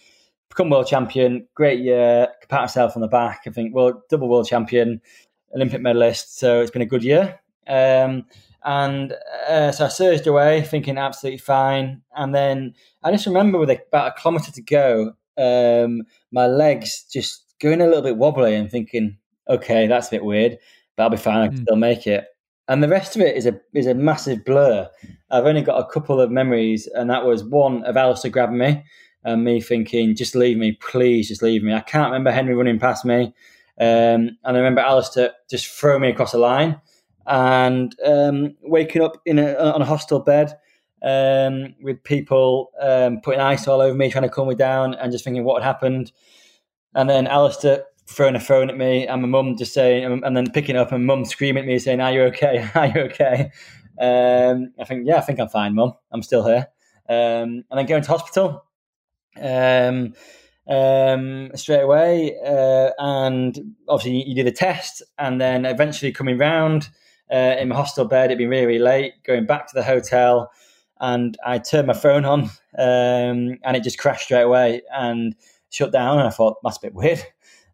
Become 0.49 0.71
world 0.71 0.87
champion. 0.87 1.47
Great 1.55 1.81
year. 1.81 2.29
Pat 2.49 2.63
myself 2.63 2.97
on 2.97 3.03
the 3.03 3.09
back. 3.09 3.43
I 3.47 3.51
think, 3.51 3.75
well, 3.75 4.03
double 4.09 4.29
world 4.29 4.49
champion, 4.49 5.01
Olympic 5.55 5.81
medalist. 5.81 6.39
So 6.39 6.61
it's 6.61 6.71
been 6.71 6.83
a 6.83 6.87
good 6.87 7.05
year. 7.05 7.39
Um, 7.67 8.27
and 8.65 9.15
uh, 9.49 9.73
so 9.73 9.87
I 9.87 9.89
surged 9.89 10.27
away, 10.27 10.63
thinking 10.63 10.99
absolutely 10.99 11.39
fine. 11.39 12.03
And 12.17 12.35
then 12.35 12.75
I 13.03 13.13
just 13.13 13.27
remember 13.27 13.59
with 13.59 13.71
about 13.71 14.13
a 14.13 14.21
kilometre 14.21 14.53
to 14.53 14.63
go, 14.63 15.15
um, 15.39 16.03
my 16.33 16.47
legs 16.47 17.05
just 17.11 17.50
going 17.61 17.81
a 17.81 17.87
little 17.87 18.03
bit 18.03 18.17
wobbly 18.17 18.55
and 18.55 18.71
thinking, 18.71 19.19
okay, 19.49 19.87
that's 19.87 20.09
a 20.09 20.13
bit 20.13 20.25
weird, 20.25 20.59
but 20.97 21.05
I'll 21.05 21.11
be 21.11 21.17
fine. 21.17 21.43
I 21.43 21.49
can 21.49 21.59
mm. 21.59 21.63
still 21.63 21.77
make 21.77 22.07
it. 22.07 22.27
And 22.69 22.83
the 22.83 22.89
rest 22.89 23.17
of 23.17 23.23
it 23.23 23.37
is 23.37 23.47
a 23.47 23.61
is 23.75 23.87
a 23.87 23.95
massive 23.95 24.45
blur. 24.45 24.89
I've 25.31 25.47
only 25.47 25.63
got 25.63 25.79
a 25.79 25.93
couple 25.93 26.21
of 26.21 26.31
memories, 26.31 26.87
and 26.87 27.11
that 27.11 27.25
was 27.25 27.43
one 27.43 27.83
of 27.85 27.97
Alistair 27.97 28.31
grabbing 28.31 28.59
me 28.59 28.85
and 29.25 29.45
me 29.45 29.61
thinking, 29.61 30.15
just 30.15 30.35
leave 30.35 30.57
me, 30.57 30.73
please, 30.73 31.29
just 31.29 31.43
leave 31.43 31.63
me. 31.63 31.75
I 31.75 31.81
can't 31.81 32.11
remember 32.11 32.31
Henri 32.31 32.55
running 32.55 32.79
past 32.79 33.05
me. 33.05 33.35
Um, 33.79 34.37
and 34.45 34.57
I 34.57 34.59
remember 34.59 34.81
Alistair 34.81 35.33
just 35.49 35.67
throwing 35.67 36.03
me 36.03 36.11
across 36.11 36.33
the 36.33 36.39
line 36.39 36.81
and 37.27 37.95
um, 38.05 38.55
waking 38.63 39.03
up 39.03 39.21
in 39.25 39.39
a, 39.39 39.55
on 39.55 39.83
a 39.83 39.87
hostel 39.87 40.21
bed 40.21 40.57
um, 41.03 41.75
with 41.81 42.03
people 42.05 42.71
um, 42.81 43.21
putting 43.21 43.41
ice 43.41 43.67
all 43.67 43.81
over 43.81 43.95
me, 43.95 44.11
trying 44.11 44.23
to 44.23 44.29
calm 44.29 44.49
me 44.49 44.55
down, 44.55 44.95
and 44.95 45.13
just 45.13 45.25
thinking 45.25 45.45
what 45.45 45.63
had 45.63 45.67
happened. 45.67 46.13
And 46.95 47.09
then 47.09 47.27
Alistair 47.27 47.85
throwing 48.07 48.35
a 48.35 48.41
phone 48.41 48.69
at 48.69 48.77
me, 48.77 49.07
and 49.07 49.23
my 49.23 49.29
mum 49.29 49.57
just 49.57 49.73
saying, 49.73 50.23
and 50.25 50.37
then 50.37 50.51
picking 50.51 50.77
up, 50.77 50.93
and 50.93 51.07
mum 51.07 51.25
screaming 51.25 51.63
at 51.63 51.69
me, 51.69 51.79
saying, 51.79 52.01
"Are 52.01 52.13
you 52.13 52.23
okay? 52.23 52.69
Are 52.75 52.87
you 52.87 53.01
okay?" 53.03 53.51
Um, 54.01 54.73
I 54.81 54.85
think, 54.85 55.07
yeah, 55.07 55.17
I 55.17 55.21
think 55.21 55.39
I'm 55.39 55.49
fine, 55.49 55.75
mum. 55.75 55.93
I'm 56.11 56.23
still 56.23 56.45
here. 56.47 56.69
Um, 57.09 57.65
and 57.71 57.79
then 57.79 57.87
going 57.87 58.03
to 58.03 58.09
hospital 58.09 58.65
um, 59.41 60.15
um, 60.69 61.51
straight 61.55 61.83
away, 61.83 62.37
uh, 62.45 62.91
and 62.99 63.75
obviously 63.89 64.19
you, 64.19 64.25
you 64.29 64.35
do 64.37 64.45
the 64.45 64.53
test, 64.53 65.03
and 65.19 65.41
then 65.41 65.65
eventually 65.65 66.13
coming 66.13 66.39
round 66.39 66.89
uh, 67.33 67.57
in 67.59 67.69
my 67.69 67.77
hostel 67.77 68.07
bed. 68.07 68.27
It'd 68.27 68.39
been 68.39 68.49
really, 68.49 68.67
really 68.67 68.79
late. 68.79 69.15
Going 69.25 69.47
back 69.47 69.67
to 69.69 69.75
the 69.75 69.83
hotel, 69.83 70.51
and 71.01 71.37
I 71.45 71.59
turned 71.59 71.87
my 71.87 71.93
phone 71.93 72.25
on, 72.25 72.43
um, 72.79 73.59
and 73.65 73.77
it 73.77 73.83
just 73.83 73.99
crashed 73.99 74.25
straight 74.25 74.43
away 74.43 74.83
and 74.93 75.35
shut 75.71 75.93
down. 75.93 76.19
And 76.19 76.29
I 76.29 76.31
thought 76.31 76.59
that's 76.63 76.77
a 76.77 76.83
bit 76.83 76.95
weird. 76.95 77.23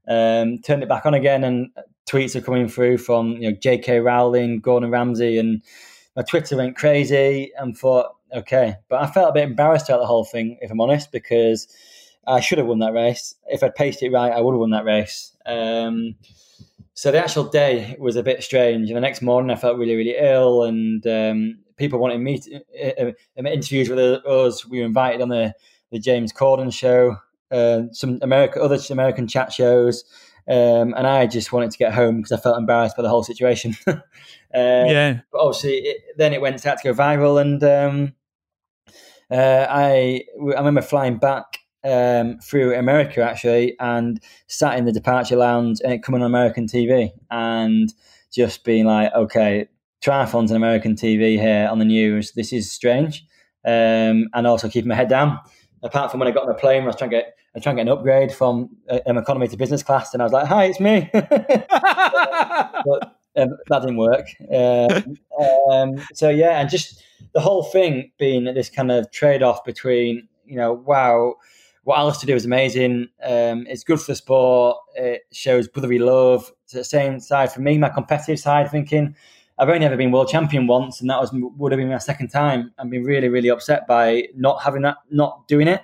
Um, 0.09 0.61
turned 0.61 0.85
it 0.85 0.89
back 0.89 1.05
on 1.05 1.15
again, 1.15 1.43
and 1.43 1.69
tweets 2.09 2.37
are 2.37 2.41
coming 2.41 2.69
through 2.69 2.99
from 2.99 3.33
you 3.33 3.51
know 3.51 3.57
J.K. 3.61 3.99
Rowling, 3.99 4.61
Gordon 4.61 4.93
Ramsay, 4.93 5.37
and 5.37 5.63
my 6.15 6.23
Twitter 6.23 6.57
went 6.57 6.77
crazy. 6.77 7.51
And 7.59 7.77
thought, 7.77 8.13
okay, 8.33 8.77
but 8.89 9.03
I 9.03 9.09
felt 9.09 9.31
a 9.31 9.33
bit 9.33 9.43
embarrassed 9.43 9.89
about 9.89 9.99
the 9.99 10.07
whole 10.07 10.25
thing, 10.25 10.59
if 10.61 10.71
I'm 10.71 10.81
honest, 10.81 11.11
because 11.11 11.67
I 12.25 12.39
should 12.39 12.59
have 12.59 12.69
won 12.69 12.79
that 12.79 12.93
race. 12.93 13.35
If 13.49 13.65
I'd 13.65 13.75
paced 13.75 14.03
it 14.03 14.13
right, 14.13 14.33
I 14.33 14.41
would 14.41 14.53
have 14.53 14.61
won 14.61 14.71
that 14.71 14.85
race. 14.85 15.33
Um, 15.45 16.15
so 16.95 17.11
the 17.11 17.19
actual 17.19 17.45
day 17.45 17.97
was 17.99 18.17
a 18.17 18.23
bit 18.23 18.43
strange. 18.43 18.89
And 18.89 18.97
the 18.97 19.01
next 19.01 19.23
morning, 19.23 19.51
I 19.51 19.57
felt 19.61 19.77
really, 19.77 19.97
really 19.97 20.17
ill, 20.19 20.63
and 20.63 21.07
um, 21.07 21.59
people 21.77 21.99
wanted 21.99 22.19
me 22.19 22.39
to, 22.39 22.57
uh, 22.57 23.13
uh, 23.39 23.43
interviews 23.49 23.89
with 23.89 23.99
us. 23.99 24.67
We 24.67 24.79
were 24.79 24.87
invited 24.87 25.21
on 25.21 25.29
the 25.29 25.55
the 25.93 25.99
James 26.01 26.33
Corden 26.33 26.73
show, 26.73 27.17
uh, 27.51 27.83
some 27.93 28.19
America, 28.23 28.61
other 28.61 28.79
American 28.91 29.27
chat 29.27 29.53
shows, 29.53 30.05
um, 30.49 30.95
and 30.97 31.07
I 31.07 31.27
just 31.27 31.53
wanted 31.53 31.71
to 31.73 31.79
get 31.79 31.93
home 31.93 32.19
because 32.19 32.33
I 32.33 32.37
felt 32.37 32.59
embarrassed 32.59 32.97
by 32.97 33.03
the 33.03 33.09
whole 33.09 33.25
situation. 33.25 33.77
uh, 33.87 33.95
yeah, 34.55 35.21
but 35.33 35.41
obviously, 35.41 35.79
it, 35.79 35.97
then 36.17 36.33
it 36.33 36.41
went 36.41 36.65
out 36.67 36.79
to 36.79 36.85
go 36.85 36.95
viral, 36.95 37.41
and 37.41 37.63
um, 37.65 38.15
uh, 39.31 39.67
I 39.69 40.25
I 40.55 40.59
remember 40.59 40.83
flying 40.83 41.19
back 41.19 41.59
um, 41.85 42.39
through 42.39 42.75
America 42.75 43.23
actually, 43.23 43.77
and 43.81 44.21
sat 44.47 44.79
in 44.79 44.85
the 44.85 44.93
departure 44.93 45.37
lounge 45.37 45.81
and 45.83 45.93
it 45.93 46.03
coming 46.03 46.23
on 46.23 46.27
American 46.27 46.67
TV, 46.67 47.11
and 47.31 47.93
just 48.33 48.65
being 48.65 48.85
like, 48.85 49.13
okay, 49.15 49.69
triathlons 50.01 50.51
on 50.51 50.57
American 50.57 50.95
TV 50.95 51.41
here 51.41 51.69
on 51.71 51.79
the 51.79 51.85
news. 51.85 52.33
This 52.33 52.53
is 52.53 52.71
strange, 52.71 53.25
um, 53.65 54.29
and 54.33 54.47
also 54.47 54.69
keeping 54.69 54.89
my 54.89 54.95
head 54.95 55.09
down. 55.09 55.41
Apart 55.87 56.11
from 56.11 56.21
when 56.21 56.29
I 56.29 56.33
got 56.33 56.43
on 56.43 56.49
the 56.49 56.55
plane, 56.55 56.83
I 56.83 56.87
was 56.87 56.97
trying 56.97 57.11
to 57.11 57.17
get 57.17 57.37
I 57.55 57.61
trying 57.61 57.77
to 57.77 57.85
get 57.85 57.91
an 57.91 57.97
upgrade 57.97 58.33
from 58.33 58.77
um, 59.07 59.17
economy 59.17 59.49
to 59.49 59.57
business 59.57 59.83
class, 59.83 60.13
and 60.13 60.23
I 60.23 60.27
was 60.27 60.33
like, 60.33 60.47
"Hi, 60.47 60.65
it's 60.65 60.81
me." 60.81 61.09
but 61.13 61.21
um, 63.37 63.57
that 63.69 63.81
didn't 63.81 63.97
work. 63.97 64.29
Um, 64.53 65.17
um, 65.71 66.07
so 66.13 66.29
yeah, 66.29 66.61
and 66.61 66.69
just 66.69 67.03
the 67.33 67.41
whole 67.41 67.63
thing 67.63 68.13
being 68.19 68.45
this 68.45 68.69
kind 68.69 68.91
of 68.91 69.11
trade 69.11 69.43
off 69.43 69.65
between 69.65 70.29
you 70.47 70.57
know, 70.57 70.73
wow, 70.73 71.35
what 71.85 71.99
Alistair 71.99 72.27
did 72.27 72.35
was 72.35 72.45
amazing. 72.45 73.09
Um, 73.23 73.67
it's 73.69 73.85
good 73.85 74.01
for 74.01 74.13
the 74.13 74.17
sport. 74.17 74.79
It 74.95 75.23
shows 75.33 75.69
brotherly 75.69 75.99
love. 75.99 76.51
It's 76.65 76.73
the 76.73 76.85
same 76.85 77.21
side 77.21 77.53
for 77.53 77.61
me, 77.61 77.79
my 77.79 77.89
competitive 77.89 78.41
side, 78.41 78.71
thinking 78.71 79.15
I've 79.59 79.69
only 79.69 79.87
ever 79.87 79.97
been 79.97 80.13
world 80.13 80.29
champion 80.29 80.67
once, 80.67 81.01
and 81.01 81.09
that 81.09 81.21
was 81.21 81.31
would 81.33 81.73
have 81.73 81.79
been 81.79 81.89
my 81.89 81.99
second 81.99 82.29
time. 82.29 82.73
I've 82.79 82.91
been 82.91 83.05
really, 83.05 83.29
really 83.29 83.49
upset 83.49 83.87
by 83.87 84.29
not 84.35 84.63
having 84.63 84.83
that, 84.83 84.99
not 85.11 85.49
doing 85.49 85.69
it, 85.69 85.81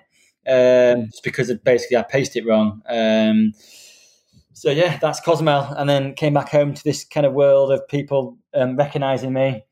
um, 0.46 1.06
just 1.06 1.24
because 1.24 1.48
of 1.48 1.64
basically 1.64 1.96
I 1.96 2.02
paced 2.02 2.36
it 2.36 2.46
wrong. 2.46 2.82
Um, 2.88 3.52
so 4.52 4.70
yeah, 4.70 4.98
that's 4.98 5.20
Cozumel, 5.20 5.74
and 5.76 5.88
then 5.88 6.14
came 6.14 6.34
back 6.34 6.50
home 6.50 6.74
to 6.74 6.84
this 6.84 7.04
kind 7.04 7.24
of 7.24 7.32
world 7.32 7.72
of 7.72 7.86
people 7.88 8.36
um, 8.54 8.76
recognizing 8.76 9.32
me 9.32 9.64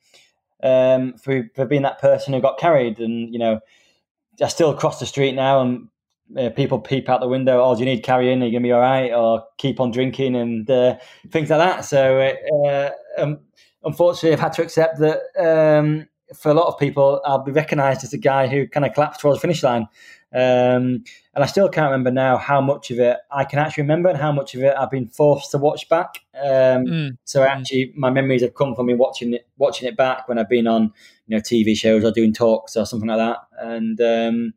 um, 0.62 1.14
for 1.18 1.50
for 1.54 1.66
being 1.66 1.82
that 1.82 2.00
person 2.00 2.32
who 2.32 2.40
got 2.40 2.58
carried, 2.58 3.00
and 3.00 3.32
you 3.32 3.38
know, 3.38 3.60
I 4.42 4.48
still 4.48 4.74
cross 4.74 4.98
the 4.98 5.06
street 5.06 5.34
now, 5.34 5.60
and 5.60 5.88
uh, 6.38 6.50
people 6.50 6.78
peep 6.78 7.08
out 7.08 7.20
the 7.20 7.28
window. 7.28 7.62
Oh, 7.62 7.74
do 7.74 7.80
you 7.80 7.86
need 7.86 8.02
carrying? 8.02 8.42
Are 8.42 8.46
you 8.46 8.52
gonna 8.52 8.62
be 8.62 8.72
all 8.72 8.80
right? 8.80 9.12
Or 9.12 9.44
keep 9.58 9.80
on 9.80 9.90
drinking 9.90 10.36
and 10.36 10.70
uh, 10.70 10.96
things 11.30 11.50
like 11.50 11.58
that. 11.58 11.84
So, 11.84 12.34
uh, 12.66 12.90
um, 13.18 13.40
unfortunately, 13.84 14.32
I've 14.32 14.40
had 14.40 14.52
to 14.54 14.62
accept 14.62 14.98
that 14.98 15.20
um, 15.38 16.08
for 16.34 16.50
a 16.50 16.54
lot 16.54 16.68
of 16.68 16.78
people, 16.78 17.20
I'll 17.24 17.42
be 17.42 17.52
recognised 17.52 18.04
as 18.04 18.12
a 18.12 18.18
guy 18.18 18.46
who 18.46 18.66
kind 18.68 18.86
of 18.86 18.94
collapsed 18.94 19.20
towards 19.20 19.38
the 19.38 19.42
finish 19.42 19.62
line. 19.62 19.88
Um, 20.32 21.02
and 21.34 21.42
I 21.42 21.46
still 21.46 21.68
can't 21.68 21.90
remember 21.90 22.12
now 22.12 22.36
how 22.36 22.60
much 22.60 22.92
of 22.92 23.00
it 23.00 23.16
I 23.32 23.44
can 23.44 23.58
actually 23.58 23.82
remember 23.82 24.10
and 24.10 24.18
how 24.18 24.30
much 24.30 24.54
of 24.54 24.62
it 24.62 24.74
I've 24.76 24.90
been 24.90 25.08
forced 25.08 25.50
to 25.50 25.58
watch 25.58 25.88
back. 25.88 26.20
Um, 26.36 26.86
mm. 26.86 27.18
So 27.24 27.42
actually, 27.42 27.92
my 27.96 28.10
memories 28.10 28.42
have 28.42 28.54
come 28.54 28.76
from 28.76 28.86
me 28.86 28.94
watching 28.94 29.34
it, 29.34 29.48
watching 29.58 29.88
it 29.88 29.96
back 29.96 30.28
when 30.28 30.38
I've 30.38 30.48
been 30.48 30.68
on, 30.68 30.92
you 31.26 31.36
know, 31.36 31.42
TV 31.42 31.76
shows 31.76 32.04
or 32.04 32.12
doing 32.12 32.32
talks 32.32 32.76
or 32.76 32.86
something 32.86 33.08
like 33.08 33.18
that. 33.18 33.38
And 33.58 34.00
um, 34.00 34.54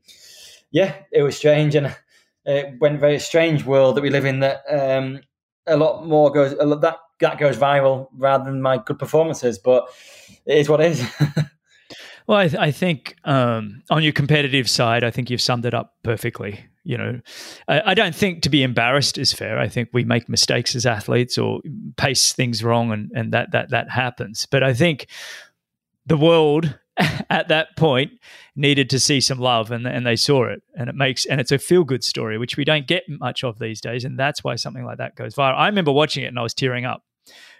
yeah, 0.70 0.96
it 1.12 1.24
was 1.24 1.36
strange, 1.36 1.74
and 1.74 1.96
it 2.46 2.80
went 2.80 3.00
very 3.00 3.20
strange 3.20 3.66
world 3.66 3.96
that 3.96 4.02
we 4.02 4.12
live 4.12 4.26
in. 4.26 4.42
That 4.42 4.64
um, 4.70 5.22
a 5.66 5.78
lot 5.78 6.06
more 6.06 6.32
goes 6.32 6.54
lot, 6.60 6.82
that 6.82 6.98
that 7.24 7.40
goes 7.40 7.58
viral 7.58 8.08
rather 8.18 8.46
than 8.46 8.62
my 8.62 8.78
good 8.78 9.00
performances, 9.00 9.58
but 9.58 9.88
it 10.46 10.58
is 10.58 10.70
what 10.70 10.80
it 10.82 10.92
is. 10.92 11.06
Well, 12.28 12.38
I, 12.38 12.48
th- 12.48 12.60
I 12.60 12.72
think 12.72 13.18
um, 13.26 13.84
on 13.90 14.04
your 14.04 14.14
competitive 14.14 14.70
side, 14.70 15.04
I 15.04 15.12
think 15.12 15.30
you've 15.30 15.42
summed 15.42 15.66
it 15.66 15.74
up 15.74 15.96
perfectly. 16.04 16.60
You 16.86 16.98
know, 16.98 17.20
I, 17.68 17.92
I, 17.92 17.94
don't 17.94 18.16
think 18.16 18.44
to 18.44 18.50
be 18.50 18.64
embarrassed 18.64 19.18
is 19.18 19.32
fair. 19.32 19.58
I 19.58 19.68
think 19.68 19.90
we 19.94 20.04
make 20.04 20.28
mistakes 20.28 20.76
as 20.76 20.86
athletes 20.86 21.38
or 21.38 21.62
pace 21.98 22.34
things 22.34 22.64
wrong, 22.64 22.92
and, 22.92 23.12
and 23.16 23.32
that 23.34 23.52
that 23.52 23.70
that 23.70 23.90
happens. 23.90 24.46
But 24.46 24.64
I 24.64 24.74
think 24.74 25.08
the 26.06 26.18
world 26.18 26.78
at 27.30 27.48
that 27.48 27.76
point 27.78 28.12
needed 28.56 28.90
to 28.92 29.00
see 29.00 29.22
some 29.22 29.40
love, 29.40 29.72
and 29.72 29.88
and 29.88 30.06
they 30.06 30.18
saw 30.18 30.46
it, 30.46 30.62
and 30.78 30.90
it 30.90 30.96
makes 30.96 31.26
and 31.26 31.40
it's 31.40 31.54
a 31.54 31.58
feel 31.58 31.86
good 31.86 32.04
story, 32.04 32.38
which 32.38 32.58
we 32.58 32.66
don't 32.66 32.88
get 32.88 33.04
much 33.08 33.46
of 33.46 33.60
these 33.60 33.80
days, 33.80 34.04
and 34.04 34.20
that's 34.20 34.44
why 34.44 34.56
something 34.56 34.84
like 34.84 34.98
that 34.98 35.16
goes 35.16 35.36
viral. 35.36 35.56
I 35.58 35.68
remember 35.68 35.94
watching 35.94 36.24
it 36.24 36.28
and 36.28 36.40
I 36.40 36.44
was 36.44 36.54
tearing 36.54 36.86
up. 36.86 37.04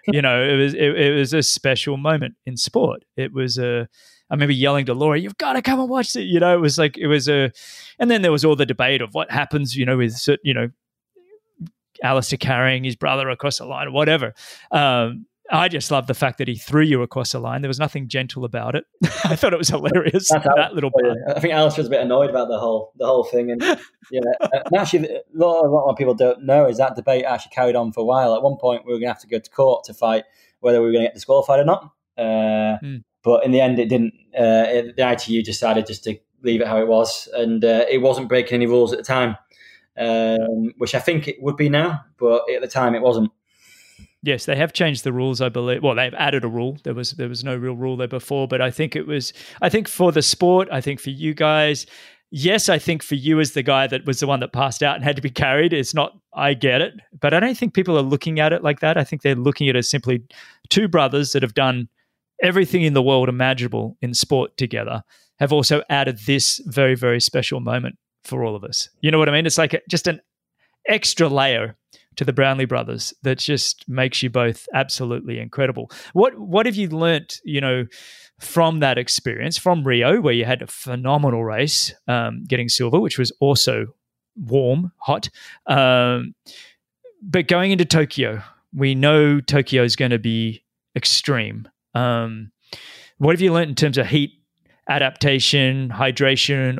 You 0.06 0.22
know, 0.22 0.42
it 0.42 0.56
was 0.56 0.74
it, 0.74 0.96
it 0.96 1.18
was 1.18 1.32
a 1.32 1.42
special 1.42 1.96
moment 1.96 2.34
in 2.46 2.56
sport. 2.56 3.04
It 3.16 3.32
was 3.32 3.58
a 3.58 3.88
I 4.30 4.34
remember 4.34 4.52
yelling 4.52 4.86
to 4.86 4.94
Laura, 4.94 5.18
"You've 5.18 5.38
got 5.38 5.52
to 5.54 5.62
come 5.62 5.80
and 5.80 5.88
watch 5.88 6.16
it." 6.16 6.22
You 6.22 6.40
know, 6.40 6.54
it 6.54 6.60
was 6.60 6.78
like 6.78 6.96
it 6.96 7.06
was 7.06 7.28
a, 7.28 7.52
and 7.98 8.10
then 8.10 8.22
there 8.22 8.32
was 8.32 8.44
all 8.44 8.56
the 8.56 8.66
debate 8.66 9.02
of 9.02 9.14
what 9.14 9.30
happens. 9.30 9.76
You 9.76 9.84
know, 9.84 9.98
with 9.98 10.18
you 10.42 10.54
know, 10.54 10.70
Alistair 12.02 12.38
carrying 12.38 12.84
his 12.84 12.96
brother 12.96 13.28
across 13.28 13.58
the 13.58 13.66
line 13.66 13.88
or 13.88 13.92
whatever. 13.92 14.34
Um, 14.70 15.26
I 15.50 15.68
just 15.68 15.90
love 15.90 16.06
the 16.06 16.14
fact 16.14 16.38
that 16.38 16.48
he 16.48 16.56
threw 16.56 16.82
you 16.82 17.02
across 17.02 17.32
the 17.32 17.38
line. 17.38 17.60
There 17.60 17.68
was 17.68 17.78
nothing 17.78 18.08
gentle 18.08 18.44
about 18.44 18.74
it. 18.74 18.84
I 19.24 19.36
thought 19.36 19.52
it 19.52 19.58
was 19.58 19.68
hilarious. 19.68 20.28
That's 20.30 20.46
that 20.56 20.74
little. 20.74 20.90
Part. 20.90 21.18
I 21.36 21.40
think 21.40 21.52
Alistair 21.52 21.82
was 21.82 21.88
a 21.88 21.90
bit 21.90 22.00
annoyed 22.00 22.30
about 22.30 22.48
the 22.48 22.58
whole 22.58 22.92
the 22.96 23.06
whole 23.06 23.24
thing, 23.24 23.50
and 23.50 23.62
yeah, 24.10 24.20
and 24.40 24.76
actually, 24.76 25.06
a 25.08 25.20
lot, 25.34 25.64
a 25.64 25.68
lot 25.68 25.90
of 25.90 25.96
people 25.96 26.14
don't 26.14 26.44
know 26.44 26.66
is 26.66 26.78
that 26.78 26.96
debate 26.96 27.24
actually 27.24 27.50
carried 27.54 27.76
on 27.76 27.92
for 27.92 28.00
a 28.00 28.04
while. 28.04 28.34
At 28.34 28.42
one 28.42 28.56
point, 28.56 28.86
we 28.86 28.92
were 28.92 28.98
going 28.98 29.08
to 29.08 29.12
have 29.12 29.20
to 29.20 29.26
go 29.26 29.38
to 29.38 29.50
court 29.50 29.84
to 29.84 29.94
fight 29.94 30.24
whether 30.60 30.80
we 30.80 30.86
were 30.86 30.92
going 30.92 31.02
to 31.02 31.08
get 31.08 31.14
disqualified 31.14 31.60
or 31.60 31.64
not. 31.64 31.90
Uh, 32.16 32.78
mm. 32.82 33.04
But 33.22 33.44
in 33.44 33.52
the 33.52 33.60
end, 33.60 33.78
it 33.78 33.88
didn't. 33.88 34.14
Uh, 34.38 34.64
it, 34.68 34.96
the 34.96 35.12
ITU 35.12 35.42
decided 35.42 35.86
just 35.86 36.04
to 36.04 36.16
leave 36.42 36.60
it 36.60 36.66
how 36.66 36.78
it 36.78 36.88
was, 36.88 37.28
and 37.34 37.64
uh, 37.64 37.84
it 37.90 37.98
wasn't 37.98 38.28
breaking 38.28 38.56
any 38.56 38.66
rules 38.66 38.92
at 38.92 38.98
the 38.98 39.04
time, 39.04 39.36
um, 39.98 40.72
which 40.78 40.94
I 40.94 41.00
think 41.00 41.28
it 41.28 41.42
would 41.42 41.56
be 41.56 41.68
now, 41.68 42.02
but 42.18 42.42
at 42.50 42.62
the 42.62 42.68
time 42.68 42.94
it 42.94 43.02
wasn't. 43.02 43.30
Yes, 44.24 44.46
they 44.46 44.56
have 44.56 44.72
changed 44.72 45.04
the 45.04 45.12
rules, 45.12 45.42
I 45.42 45.50
believe. 45.50 45.82
Well, 45.82 45.94
they've 45.94 46.14
added 46.14 46.44
a 46.44 46.48
rule. 46.48 46.78
There 46.82 46.94
was 46.94 47.12
there 47.12 47.28
was 47.28 47.44
no 47.44 47.54
real 47.54 47.76
rule 47.76 47.98
there 47.98 48.08
before, 48.08 48.48
but 48.48 48.62
I 48.62 48.70
think 48.70 48.96
it 48.96 49.06
was. 49.06 49.34
I 49.60 49.68
think 49.68 49.86
for 49.86 50.12
the 50.12 50.22
sport, 50.22 50.66
I 50.72 50.80
think 50.80 50.98
for 50.98 51.10
you 51.10 51.34
guys, 51.34 51.84
yes, 52.30 52.70
I 52.70 52.78
think 52.78 53.02
for 53.02 53.16
you 53.16 53.38
as 53.38 53.52
the 53.52 53.62
guy 53.62 53.86
that 53.86 54.06
was 54.06 54.20
the 54.20 54.26
one 54.26 54.40
that 54.40 54.54
passed 54.54 54.82
out 54.82 54.94
and 54.94 55.04
had 55.04 55.16
to 55.16 55.22
be 55.22 55.28
carried, 55.28 55.74
it's 55.74 55.92
not. 55.92 56.16
I 56.32 56.54
get 56.54 56.80
it, 56.80 56.94
but 57.20 57.34
I 57.34 57.40
don't 57.40 57.56
think 57.56 57.74
people 57.74 57.98
are 57.98 58.02
looking 58.02 58.40
at 58.40 58.54
it 58.54 58.64
like 58.64 58.80
that. 58.80 58.96
I 58.96 59.04
think 59.04 59.20
they're 59.20 59.34
looking 59.34 59.68
at 59.68 59.76
it 59.76 59.80
as 59.80 59.90
simply 59.90 60.22
two 60.70 60.88
brothers 60.88 61.32
that 61.32 61.42
have 61.42 61.54
done 61.54 61.88
everything 62.42 62.82
in 62.82 62.94
the 62.94 63.02
world 63.02 63.28
imaginable 63.28 63.98
in 64.00 64.14
sport 64.14 64.56
together 64.56 65.02
have 65.38 65.52
also 65.52 65.82
added 65.90 66.18
this 66.26 66.62
very, 66.64 66.94
very 66.94 67.20
special 67.20 67.60
moment 67.60 67.96
for 68.24 68.42
all 68.42 68.56
of 68.56 68.64
us. 68.64 68.88
You 69.02 69.10
know 69.10 69.18
what 69.18 69.28
I 69.28 69.32
mean? 69.32 69.44
It's 69.44 69.58
like 69.58 69.82
just 69.90 70.06
an 70.06 70.20
extra 70.88 71.28
layer 71.28 71.76
to 72.16 72.24
the 72.24 72.32
Brownlee 72.32 72.64
brothers 72.64 73.14
that 73.22 73.38
just 73.38 73.88
makes 73.88 74.22
you 74.22 74.30
both 74.30 74.66
absolutely 74.74 75.38
incredible. 75.38 75.90
What 76.12 76.38
what 76.38 76.66
have 76.66 76.76
you 76.76 76.88
learnt, 76.88 77.40
you 77.44 77.60
know, 77.60 77.86
from 78.40 78.80
that 78.80 78.98
experience 78.98 79.58
from 79.58 79.84
Rio, 79.84 80.20
where 80.20 80.34
you 80.34 80.44
had 80.44 80.62
a 80.62 80.66
phenomenal 80.66 81.44
race, 81.44 81.94
um, 82.08 82.44
getting 82.46 82.68
silver, 82.68 83.00
which 83.00 83.18
was 83.18 83.32
also 83.40 83.86
warm, 84.36 84.92
hot. 84.98 85.30
Um, 85.66 86.34
but 87.22 87.48
going 87.48 87.70
into 87.70 87.84
Tokyo, 87.84 88.42
we 88.74 88.94
know 88.94 89.40
Tokyo 89.40 89.82
is 89.82 89.96
going 89.96 90.10
to 90.10 90.18
be 90.18 90.64
extreme. 90.96 91.68
Um, 91.94 92.50
what 93.18 93.32
have 93.32 93.40
you 93.40 93.52
learnt 93.52 93.70
in 93.70 93.74
terms 93.76 93.98
of 93.98 94.06
heat 94.06 94.32
adaptation, 94.88 95.88
hydration, 95.90 96.78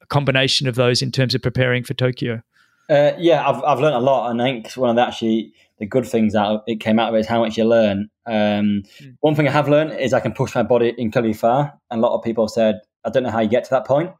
a 0.00 0.06
combination 0.06 0.66
of 0.66 0.74
those 0.74 1.02
in 1.02 1.12
terms 1.12 1.34
of 1.34 1.42
preparing 1.42 1.84
for 1.84 1.94
Tokyo? 1.94 2.42
Uh, 2.88 3.12
yeah, 3.18 3.48
I've 3.48 3.62
I've 3.62 3.80
learned 3.80 3.96
a 3.96 4.00
lot, 4.00 4.30
and 4.30 4.40
I 4.42 4.44
think 4.46 4.72
one 4.72 4.90
of 4.90 4.96
the 4.96 5.06
actually 5.06 5.52
the 5.78 5.86
good 5.86 6.06
things 6.06 6.34
that 6.34 6.62
it 6.66 6.80
came 6.80 6.98
out 6.98 7.08
of 7.08 7.14
it 7.14 7.20
is 7.20 7.26
how 7.26 7.40
much 7.40 7.56
you 7.56 7.64
learn. 7.64 8.10
Um, 8.26 8.82
mm. 9.00 9.16
One 9.20 9.34
thing 9.34 9.48
I 9.48 9.52
have 9.52 9.68
learned 9.68 9.98
is 9.98 10.12
I 10.12 10.20
can 10.20 10.32
push 10.32 10.54
my 10.54 10.62
body 10.62 10.94
incredibly 10.98 11.34
far, 11.34 11.72
and 11.90 11.98
a 11.98 12.02
lot 12.02 12.16
of 12.16 12.22
people 12.22 12.48
said 12.48 12.80
I 13.04 13.10
don't 13.10 13.22
know 13.22 13.30
how 13.30 13.40
you 13.40 13.48
get 13.48 13.64
to 13.64 13.70
that 13.70 13.86
point 13.86 14.10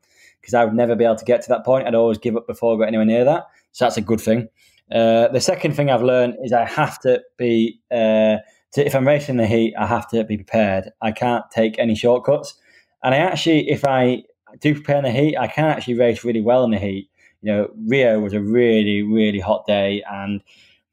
because 0.40 0.54
I 0.54 0.64
would 0.64 0.74
never 0.74 0.94
be 0.94 1.04
able 1.04 1.16
to 1.16 1.24
get 1.24 1.42
to 1.42 1.48
that 1.50 1.64
point. 1.64 1.86
I'd 1.86 1.94
always 1.94 2.18
give 2.18 2.36
up 2.36 2.46
before 2.46 2.74
I 2.74 2.78
got 2.78 2.88
anywhere 2.88 3.06
near 3.06 3.24
that, 3.24 3.44
so 3.72 3.84
that's 3.84 3.96
a 3.96 4.02
good 4.02 4.20
thing. 4.20 4.48
Uh, 4.90 5.28
the 5.28 5.40
second 5.40 5.74
thing 5.74 5.90
I've 5.90 6.02
learned 6.02 6.36
is 6.42 6.52
I 6.52 6.64
have 6.64 6.98
to 7.00 7.22
be 7.36 7.80
uh, 7.90 8.36
to, 8.74 8.84
if 8.84 8.94
I'm 8.94 9.06
racing 9.06 9.36
the 9.36 9.46
heat, 9.46 9.74
I 9.78 9.86
have 9.86 10.08
to 10.08 10.24
be 10.24 10.36
prepared. 10.36 10.90
I 11.00 11.12
can't 11.12 11.44
take 11.50 11.78
any 11.78 11.94
shortcuts. 11.94 12.54
And 13.02 13.14
I 13.14 13.18
actually, 13.18 13.70
if 13.70 13.84
I 13.84 14.24
do 14.60 14.74
prepare 14.74 14.98
in 14.98 15.04
the 15.04 15.10
heat, 15.10 15.36
I 15.36 15.46
can 15.46 15.66
actually 15.66 15.94
race 15.94 16.24
really 16.24 16.40
well 16.40 16.64
in 16.64 16.70
the 16.70 16.78
heat. 16.78 17.08
You 17.44 17.52
know, 17.52 17.70
Rio 17.86 18.20
was 18.20 18.32
a 18.32 18.40
really, 18.40 19.02
really 19.02 19.38
hot 19.38 19.66
day, 19.66 20.02
and 20.10 20.42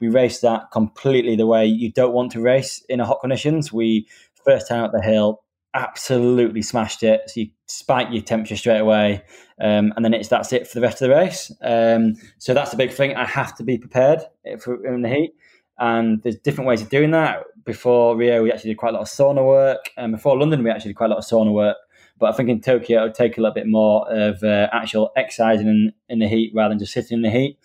we 0.02 0.10
raced 0.10 0.42
that 0.42 0.72
completely 0.72 1.36
the 1.36 1.48
way 1.48 1.66
you 1.66 1.92
don't 1.92 2.14
want 2.14 2.32
to 2.34 2.42
race 2.42 2.84
in 2.90 3.00
a 3.00 3.06
hot 3.06 3.22
conditions. 3.22 3.72
We 3.72 4.08
first 4.46 4.68
time 4.68 4.84
up 4.84 4.92
the 4.92 5.02
hill, 5.02 5.44
absolutely 5.74 6.62
smashed 6.62 7.04
it. 7.04 7.22
So 7.28 7.40
you 7.40 7.50
spike 7.68 8.08
your 8.12 8.22
temperature 8.22 8.58
straight 8.58 8.80
away, 8.80 9.24
um, 9.62 9.94
and 9.96 10.04
then 10.04 10.14
it's 10.14 10.28
that's 10.28 10.52
it 10.52 10.68
for 10.68 10.76
the 10.76 10.82
rest 10.82 11.02
of 11.02 11.08
the 11.08 11.16
race. 11.16 11.52
Um, 11.62 12.16
so 12.38 12.54
that's 12.54 12.72
the 12.72 12.78
big 12.78 12.92
thing. 12.92 13.16
I 13.16 13.26
have 13.26 13.56
to 13.56 13.64
be 13.64 13.78
prepared 13.78 14.20
for 14.60 14.86
in 14.86 15.04
the 15.04 15.10
heat, 15.10 15.34
and 15.80 16.22
there's 16.22 16.36
different 16.36 16.68
ways 16.68 16.82
of 16.82 16.90
doing 16.90 17.12
that 17.12 17.46
before 17.66 18.16
Rio, 18.16 18.44
we 18.44 18.52
actually 18.52 18.72
did 18.72 18.78
quite 18.78 18.90
a 18.90 18.98
lot 18.98 19.02
of 19.02 19.08
sauna 19.08 19.46
work. 19.46 19.90
And 19.98 20.12
before 20.12 20.38
London, 20.38 20.64
we 20.64 20.70
actually 20.70 20.90
did 20.90 20.98
quite 20.98 21.08
a 21.08 21.14
lot 21.14 21.20
of 21.20 21.26
sauna 21.26 21.54
work. 21.54 21.78
But 22.22 22.32
I 22.32 22.38
think 22.38 22.50
in 22.50 22.62
Tokyo, 22.62 23.02
it 23.02 23.04
would 23.04 23.16
take 23.16 23.38
a 23.40 23.42
little 23.42 23.56
bit 23.56 23.68
more 23.68 24.08
of 24.08 24.44
uh, 24.44 24.70
actual 24.72 25.12
exercising 25.18 25.68
in, 25.68 25.94
in 26.08 26.20
the 26.20 26.28
heat 26.28 26.54
rather 26.54 26.70
than 26.70 26.80
just 26.80 26.94
sitting 26.94 27.18
in 27.18 27.24
the 27.24 27.32
heat. 27.32 27.58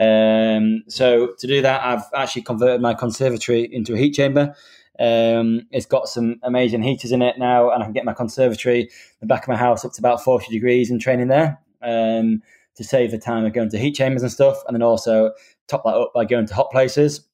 Um, 0.00 0.84
so 0.86 1.34
to 1.36 1.46
do 1.48 1.60
that, 1.60 1.82
I've 1.82 2.04
actually 2.14 2.42
converted 2.42 2.80
my 2.80 2.94
conservatory 2.94 3.68
into 3.70 3.94
a 3.94 3.98
heat 3.98 4.12
chamber. 4.12 4.54
Um, 5.00 5.66
it's 5.72 5.86
got 5.86 6.08
some 6.08 6.36
amazing 6.44 6.82
heaters 6.82 7.10
in 7.10 7.20
it 7.20 7.36
now, 7.36 7.70
and 7.70 7.82
I 7.82 7.86
can 7.86 7.92
get 7.92 8.04
my 8.04 8.14
conservatory, 8.14 8.88
the 9.18 9.26
back 9.26 9.42
of 9.42 9.48
my 9.48 9.56
house, 9.56 9.84
up 9.84 9.92
to 9.94 10.00
about 10.00 10.22
40 10.22 10.52
degrees 10.52 10.88
and 10.88 11.00
training 11.00 11.26
there 11.26 11.58
um, 11.82 12.42
to 12.76 12.84
save 12.84 13.10
the 13.10 13.18
time 13.18 13.44
of 13.44 13.52
going 13.52 13.70
to 13.70 13.78
heat 13.78 13.96
chambers 13.96 14.22
and 14.22 14.30
stuff. 14.30 14.58
And 14.68 14.74
then 14.76 14.82
also 14.82 15.32
top 15.66 15.82
that 15.82 15.96
up 15.96 16.12
by 16.14 16.26
going 16.26 16.46
to 16.46 16.54
hot 16.54 16.70
places. 16.70 17.26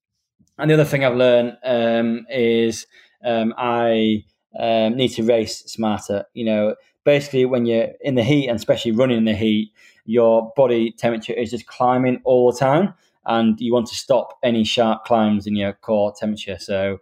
And 0.56 0.70
the 0.70 0.74
other 0.74 0.86
thing 0.86 1.04
I've 1.04 1.16
learned 1.16 1.58
um, 1.62 2.24
is 2.30 2.86
um, 3.22 3.52
I 3.58 4.24
um, 4.58 4.96
need 4.96 5.08
to 5.10 5.22
race 5.22 5.58
smarter. 5.66 6.24
You 6.34 6.44
know, 6.44 6.74
basically 7.04 7.44
when 7.44 7.66
you're 7.66 7.88
in 8.00 8.14
the 8.14 8.24
heat 8.24 8.48
and 8.48 8.56
especially 8.56 8.92
running 8.92 9.18
in 9.18 9.24
the 9.24 9.34
heat, 9.34 9.72
your 10.04 10.52
body 10.56 10.92
temperature 10.92 11.32
is 11.32 11.50
just 11.50 11.66
climbing 11.66 12.20
all 12.24 12.52
the 12.52 12.58
time, 12.58 12.94
and 13.24 13.60
you 13.60 13.72
want 13.72 13.88
to 13.88 13.94
stop 13.94 14.38
any 14.42 14.64
sharp 14.64 15.04
climbs 15.04 15.46
in 15.46 15.56
your 15.56 15.72
core 15.72 16.14
temperature. 16.18 16.58
So 16.58 17.00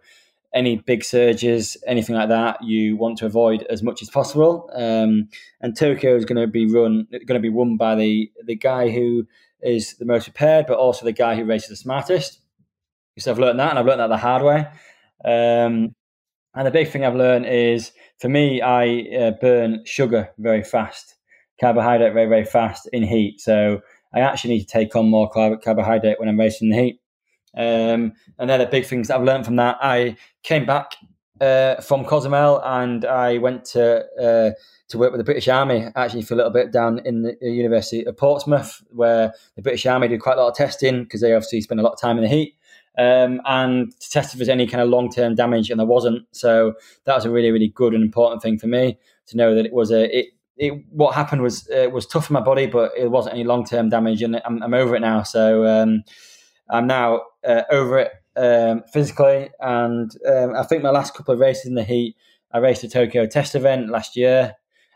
any 0.53 0.77
big 0.77 1.03
surges, 1.03 1.75
anything 1.85 2.15
like 2.15 2.29
that, 2.29 2.63
you 2.63 2.95
want 2.95 3.17
to 3.17 3.25
avoid 3.25 3.63
as 3.63 3.83
much 3.83 4.01
as 4.01 4.09
possible. 4.09 4.69
Um, 4.73 5.27
and 5.59 5.75
Tokyo 5.77 6.15
is 6.15 6.25
going 6.25 6.41
to 6.41 6.47
be 6.47 6.65
run, 6.65 7.07
going 7.11 7.27
to 7.27 7.39
be 7.39 7.49
won 7.49 7.77
by 7.77 7.95
the 7.95 8.31
the 8.45 8.55
guy 8.55 8.89
who 8.89 9.27
is 9.61 9.95
the 9.95 10.05
most 10.05 10.23
prepared, 10.23 10.65
but 10.65 10.77
also 10.77 11.05
the 11.05 11.11
guy 11.11 11.35
who 11.35 11.43
races 11.43 11.69
the 11.69 11.75
smartest. 11.75 12.39
So 13.17 13.31
I've 13.31 13.39
learned 13.39 13.59
that, 13.59 13.69
and 13.69 13.79
I've 13.79 13.85
learned 13.85 13.99
that 13.99 14.07
the 14.07 14.17
hard 14.17 14.43
way. 14.43 14.67
Um, 15.23 15.95
and 16.55 16.65
the 16.65 16.71
big 16.71 16.89
thing 16.89 17.03
I've 17.03 17.15
learned 17.15 17.45
is, 17.45 17.91
for 18.19 18.29
me, 18.29 18.61
I 18.61 19.05
uh, 19.17 19.31
burn 19.41 19.83
sugar 19.85 20.29
very 20.37 20.63
fast, 20.63 21.15
carbohydrate 21.59 22.13
very 22.13 22.27
very 22.27 22.45
fast 22.45 22.87
in 22.91 23.03
heat. 23.03 23.41
So 23.41 23.81
I 24.13 24.21
actually 24.21 24.55
need 24.55 24.61
to 24.61 24.67
take 24.67 24.95
on 24.95 25.09
more 25.09 25.29
carbohydrate 25.29 26.19
when 26.19 26.29
I'm 26.29 26.39
racing 26.39 26.69
the 26.69 26.77
heat. 26.77 27.01
Um, 27.57 28.13
and 28.37 28.49
they're 28.49 28.57
the 28.57 28.65
big 28.65 28.85
things 28.85 29.07
that 29.07 29.17
I've 29.17 29.23
learned 29.23 29.45
from 29.45 29.57
that. 29.57 29.77
I 29.81 30.17
came 30.43 30.65
back 30.65 30.95
uh, 31.41 31.81
from 31.81 32.05
Cozumel 32.05 32.61
and 32.63 33.05
I 33.05 33.37
went 33.37 33.65
to 33.65 34.05
uh, 34.17 34.51
to 34.87 34.97
work 34.97 35.11
with 35.11 35.19
the 35.19 35.25
British 35.25 35.47
Army 35.47 35.87
actually 35.95 36.21
for 36.21 36.33
a 36.35 36.37
little 36.37 36.51
bit 36.51 36.71
down 36.71 37.01
in 37.05 37.23
the 37.23 37.35
University 37.41 38.05
of 38.05 38.15
Portsmouth, 38.15 38.81
where 38.89 39.33
the 39.55 39.61
British 39.61 39.85
Army 39.85 40.07
did 40.07 40.21
quite 40.21 40.37
a 40.37 40.41
lot 40.41 40.49
of 40.49 40.55
testing 40.55 41.03
because 41.03 41.21
they 41.21 41.33
obviously 41.33 41.61
spend 41.61 41.79
a 41.79 41.83
lot 41.83 41.93
of 41.93 41.99
time 41.99 42.17
in 42.17 42.23
the 42.23 42.29
heat. 42.29 42.55
Um, 42.97 43.41
and 43.45 43.91
to 43.99 44.09
test 44.09 44.33
if 44.33 44.39
there's 44.39 44.49
any 44.49 44.67
kind 44.67 44.81
of 44.81 44.89
long 44.89 45.11
term 45.11 45.35
damage, 45.35 45.69
and 45.69 45.79
there 45.79 45.87
wasn't. 45.87 46.25
So 46.31 46.73
that 47.05 47.15
was 47.15 47.25
a 47.25 47.29
really, 47.29 47.51
really 47.51 47.67
good 47.67 47.93
and 47.93 48.03
important 48.03 48.41
thing 48.41 48.57
for 48.57 48.67
me 48.67 48.97
to 49.27 49.37
know 49.37 49.55
that 49.55 49.65
it 49.65 49.73
was 49.73 49.91
a 49.91 50.19
it. 50.19 50.27
It, 50.57 50.71
what 50.89 51.15
happened 51.15 51.41
was 51.41 51.69
uh, 51.69 51.89
was 51.89 52.05
tough 52.05 52.27
for 52.27 52.33
my 52.33 52.39
body, 52.39 52.65
but 52.65 52.91
it 52.97 53.11
wasn't 53.11 53.35
any 53.35 53.43
long 53.43 53.65
term 53.65 53.89
damage, 53.89 54.21
and 54.21 54.41
I'm, 54.45 54.63
I'm, 54.63 54.73
over 54.73 54.95
it 54.95 55.01
now. 55.01 55.23
So 55.23 55.65
um, 55.65 56.03
I'm 56.69 56.87
now 56.87 57.23
uh, 57.45 57.63
over 57.69 57.99
it 57.99 58.11
um, 58.37 58.83
physically, 58.93 59.49
and 59.59 60.09
um, 60.25 60.55
I 60.55 60.63
think 60.63 60.81
my 60.81 60.91
last 60.91 61.13
couple 61.13 61.33
of 61.33 61.41
races 61.41 61.65
in 61.65 61.75
the 61.75 61.83
heat, 61.83 62.15
I 62.53 62.59
raced 62.59 62.85
a 62.85 62.89
Tokyo 62.89 63.25
test 63.25 63.55
event 63.55 63.89
last 63.89 64.15
year, 64.15 64.55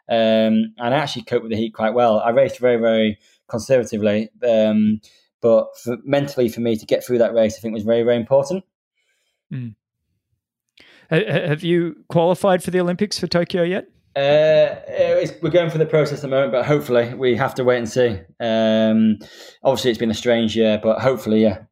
um, 0.10 0.74
and 0.78 0.94
I 0.94 0.98
actually 0.98 1.24
coped 1.24 1.44
with 1.44 1.52
the 1.52 1.58
heat 1.58 1.74
quite 1.74 1.94
well. 1.94 2.20
I 2.20 2.30
raced 2.30 2.60
very, 2.60 2.78
very 2.78 3.20
conservatively, 3.50 4.30
um, 4.48 5.02
but 5.42 5.68
for, 5.84 5.98
mentally 6.04 6.50
for 6.50 6.62
me 6.62 6.76
to 6.78 6.86
get 6.86 7.06
through 7.06 7.20
that 7.20 7.34
race, 7.34 7.58
I 7.58 7.62
think 7.62 7.74
was 7.74 7.84
very, 7.84 8.04
very 8.04 8.18
important. 8.18 8.64
Mm. 9.52 9.76
Have 11.10 11.64
you 11.64 11.96
qualified 12.08 12.64
for 12.64 12.72
the 12.72 12.80
Olympics 12.80 13.18
for 13.18 13.28
Tokyo 13.28 13.64
yet? 13.64 13.88
Uh, 14.16 14.76
we're 15.42 15.50
going 15.50 15.70
through 15.70 15.80
the 15.80 15.86
process 15.86 16.20
at 16.20 16.22
the 16.22 16.28
moment, 16.28 16.52
but 16.52 16.66
hopefully 16.66 17.14
we 17.14 17.36
have 17.36 17.56
to 17.56 17.64
wait 17.64 17.78
and 17.78 17.90
see. 17.90 18.20
Um, 18.40 19.18
obviously, 19.64 19.92
it's 19.92 20.00
been 20.00 20.12
a 20.12 20.16
strange 20.16 20.56
year, 20.56 20.80
but 20.82 21.00
hopefully, 21.00 21.42
yeah. 21.42 21.64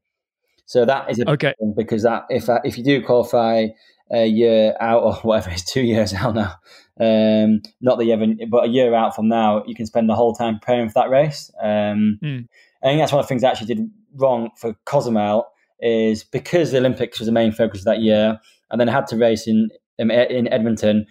So 0.65 0.85
that 0.85 1.10
is 1.10 1.19
a 1.19 1.30
okay 1.31 1.53
because 1.76 2.03
that 2.03 2.26
if 2.30 2.49
uh, 2.49 2.60
if 2.64 2.77
you 2.77 2.84
do 2.84 3.02
qualify 3.02 3.68
a 4.11 4.26
year 4.26 4.76
out 4.80 5.03
or 5.03 5.14
whatever 5.23 5.49
it's 5.49 5.64
two 5.64 5.81
years 5.81 6.14
out 6.14 6.35
now, 6.35 6.56
um, 6.99 7.61
not 7.81 7.98
the 7.98 8.06
year, 8.06 8.18
but 8.49 8.65
a 8.65 8.68
year 8.68 8.94
out 8.94 9.15
from 9.15 9.27
now, 9.27 9.64
you 9.65 9.76
can 9.76 9.85
spend 9.85 10.10
the 10.10 10.15
whole 10.15 10.34
time 10.34 10.60
preparing 10.60 10.89
for 10.89 10.95
that 10.95 11.10
race. 11.10 11.52
Um, 11.61 12.19
mm. 12.23 12.48
I 12.88 12.92
think 12.92 13.02
that's 13.02 13.12
one 13.12 13.20
of 13.20 13.26
the 13.26 13.30
things 13.30 13.44
I 13.44 13.50
actually 13.50 13.74
did 13.74 13.90
wrong 14.16 14.50
for 14.58 14.74
Cozumel 14.86 15.48
is 15.80 16.24
because 16.24 16.72
the 16.72 16.78
Olympics 16.78 17.20
was 17.20 17.28
the 17.28 17.32
main 17.32 17.52
focus 17.52 17.82
of 17.82 17.86
that 17.86 18.02
year, 18.02 18.40
and 18.72 18.82
then 18.82 18.90
I 18.90 18.92
had 18.92 19.08
to 19.08 19.18
race 19.18 19.48
in 19.48 19.70
in 19.98 20.12
Edmonton. 20.12 21.06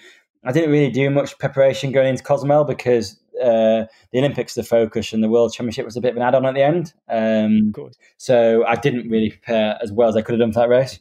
I 0.45 0.53
didn't 0.53 0.71
really 0.71 0.91
do 0.91 1.11
much 1.11 1.39
preparation 1.39 1.93
going 1.93 2.09
into 2.09 2.23
Cozumel 2.23 2.65
because 2.65 3.21
uh, 3.43 3.85
the 4.13 4.19
Olympics 4.19 4.55
the 4.55 4.63
focus 4.63 5.13
and 5.13 5.23
the 5.23 5.29
World 5.29 5.53
Championship 5.53 5.85
was 5.85 5.97
a 5.97 6.01
bit 6.01 6.13
of 6.13 6.17
an 6.17 6.23
add-on 6.23 6.47
at 6.47 6.55
the 6.55 6.63
end. 6.63 6.95
Um, 7.09 7.73
so 8.17 8.65
I 8.65 8.77
didn't 8.77 9.11
really 9.11 9.31
prepare 9.31 9.77
as 9.83 9.93
well 9.93 10.09
as 10.09 10.17
I 10.17 10.23
could 10.23 10.33
have 10.35 10.41
done 10.41 10.53
for 10.53 10.61
that 10.61 10.69
race. 10.69 11.01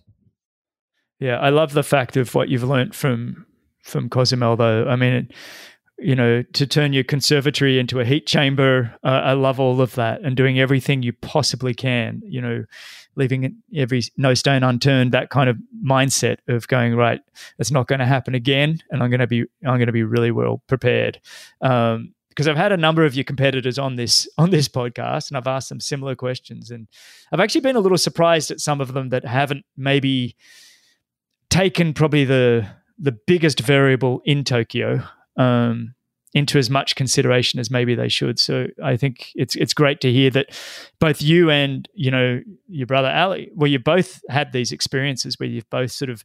Yeah, 1.19 1.37
I 1.37 1.49
love 1.49 1.73
the 1.73 1.83
fact 1.83 2.17
of 2.17 2.33
what 2.35 2.49
you've 2.49 2.63
learnt 2.63 2.93
from 2.93 3.45
from 3.81 4.09
Cozumel, 4.09 4.55
though. 4.55 4.87
I 4.87 4.95
mean, 4.95 5.29
you 5.97 6.15
know, 6.15 6.43
to 6.53 6.67
turn 6.67 6.93
your 6.93 7.03
conservatory 7.03 7.79
into 7.79 7.99
a 7.99 8.05
heat 8.05 8.27
chamber, 8.27 8.93
uh, 9.03 9.07
I 9.07 9.33
love 9.33 9.59
all 9.59 9.79
of 9.79 9.95
that 9.95 10.21
and 10.21 10.35
doing 10.35 10.59
everything 10.59 11.03
you 11.03 11.13
possibly 11.13 11.73
can. 11.73 12.21
You 12.25 12.41
know, 12.41 12.65
leaving 13.15 13.57
every 13.75 14.01
no 14.17 14.33
stone 14.33 14.63
unturned. 14.63 15.13
That 15.13 15.29
kind 15.29 15.49
of 15.49 15.57
mindset 15.83 16.37
of 16.47 16.67
going 16.67 16.95
right, 16.95 17.21
it's 17.59 17.71
not 17.71 17.87
going 17.87 17.99
to 17.99 18.05
happen 18.05 18.35
again, 18.35 18.81
and 18.89 19.01
I'm 19.01 19.09
going 19.09 19.21
to 19.21 19.27
be 19.27 19.41
I'm 19.65 19.77
going 19.77 19.87
to 19.87 19.93
be 19.93 20.03
really 20.03 20.31
well 20.31 20.61
prepared. 20.67 21.19
Um, 21.61 22.11
because 22.29 22.49
I've 22.49 22.57
had 22.57 22.73
a 22.73 22.77
number 22.77 23.05
of 23.05 23.15
your 23.15 23.23
competitors 23.23 23.79
on 23.79 23.95
this 23.95 24.27
on 24.37 24.49
this 24.49 24.67
podcast, 24.67 25.29
and 25.29 25.37
I've 25.37 25.47
asked 25.47 25.69
them 25.69 25.79
similar 25.79 26.15
questions, 26.15 26.69
and 26.71 26.87
I've 27.31 27.39
actually 27.39 27.61
been 27.61 27.77
a 27.77 27.79
little 27.79 27.97
surprised 27.97 28.51
at 28.51 28.59
some 28.59 28.81
of 28.81 28.93
them 28.93 29.09
that 29.09 29.23
haven't 29.23 29.65
maybe 29.77 30.35
taken 31.49 31.93
probably 31.93 32.25
the 32.25 32.67
the 32.99 33.13
biggest 33.13 33.61
variable 33.61 34.21
in 34.25 34.43
Tokyo 34.43 35.03
um, 35.37 35.95
into 36.33 36.57
as 36.57 36.69
much 36.69 36.95
consideration 36.95 37.59
as 37.59 37.71
maybe 37.71 37.95
they 37.95 38.09
should. 38.09 38.37
So 38.39 38.67
I 38.83 38.97
think 38.97 39.31
it's 39.35 39.55
it's 39.55 39.73
great 39.73 40.01
to 40.01 40.11
hear 40.11 40.29
that 40.31 40.47
both 40.99 41.21
you 41.21 41.49
and 41.49 41.87
you 41.93 42.11
know 42.11 42.41
your 42.67 42.87
brother 42.87 43.09
Ali, 43.09 43.49
well, 43.55 43.71
you 43.71 43.79
both 43.79 44.21
had 44.29 44.51
these 44.51 44.71
experiences 44.71 45.39
where 45.39 45.49
you've 45.49 45.69
both 45.69 45.91
sort 45.91 46.09
of 46.09 46.23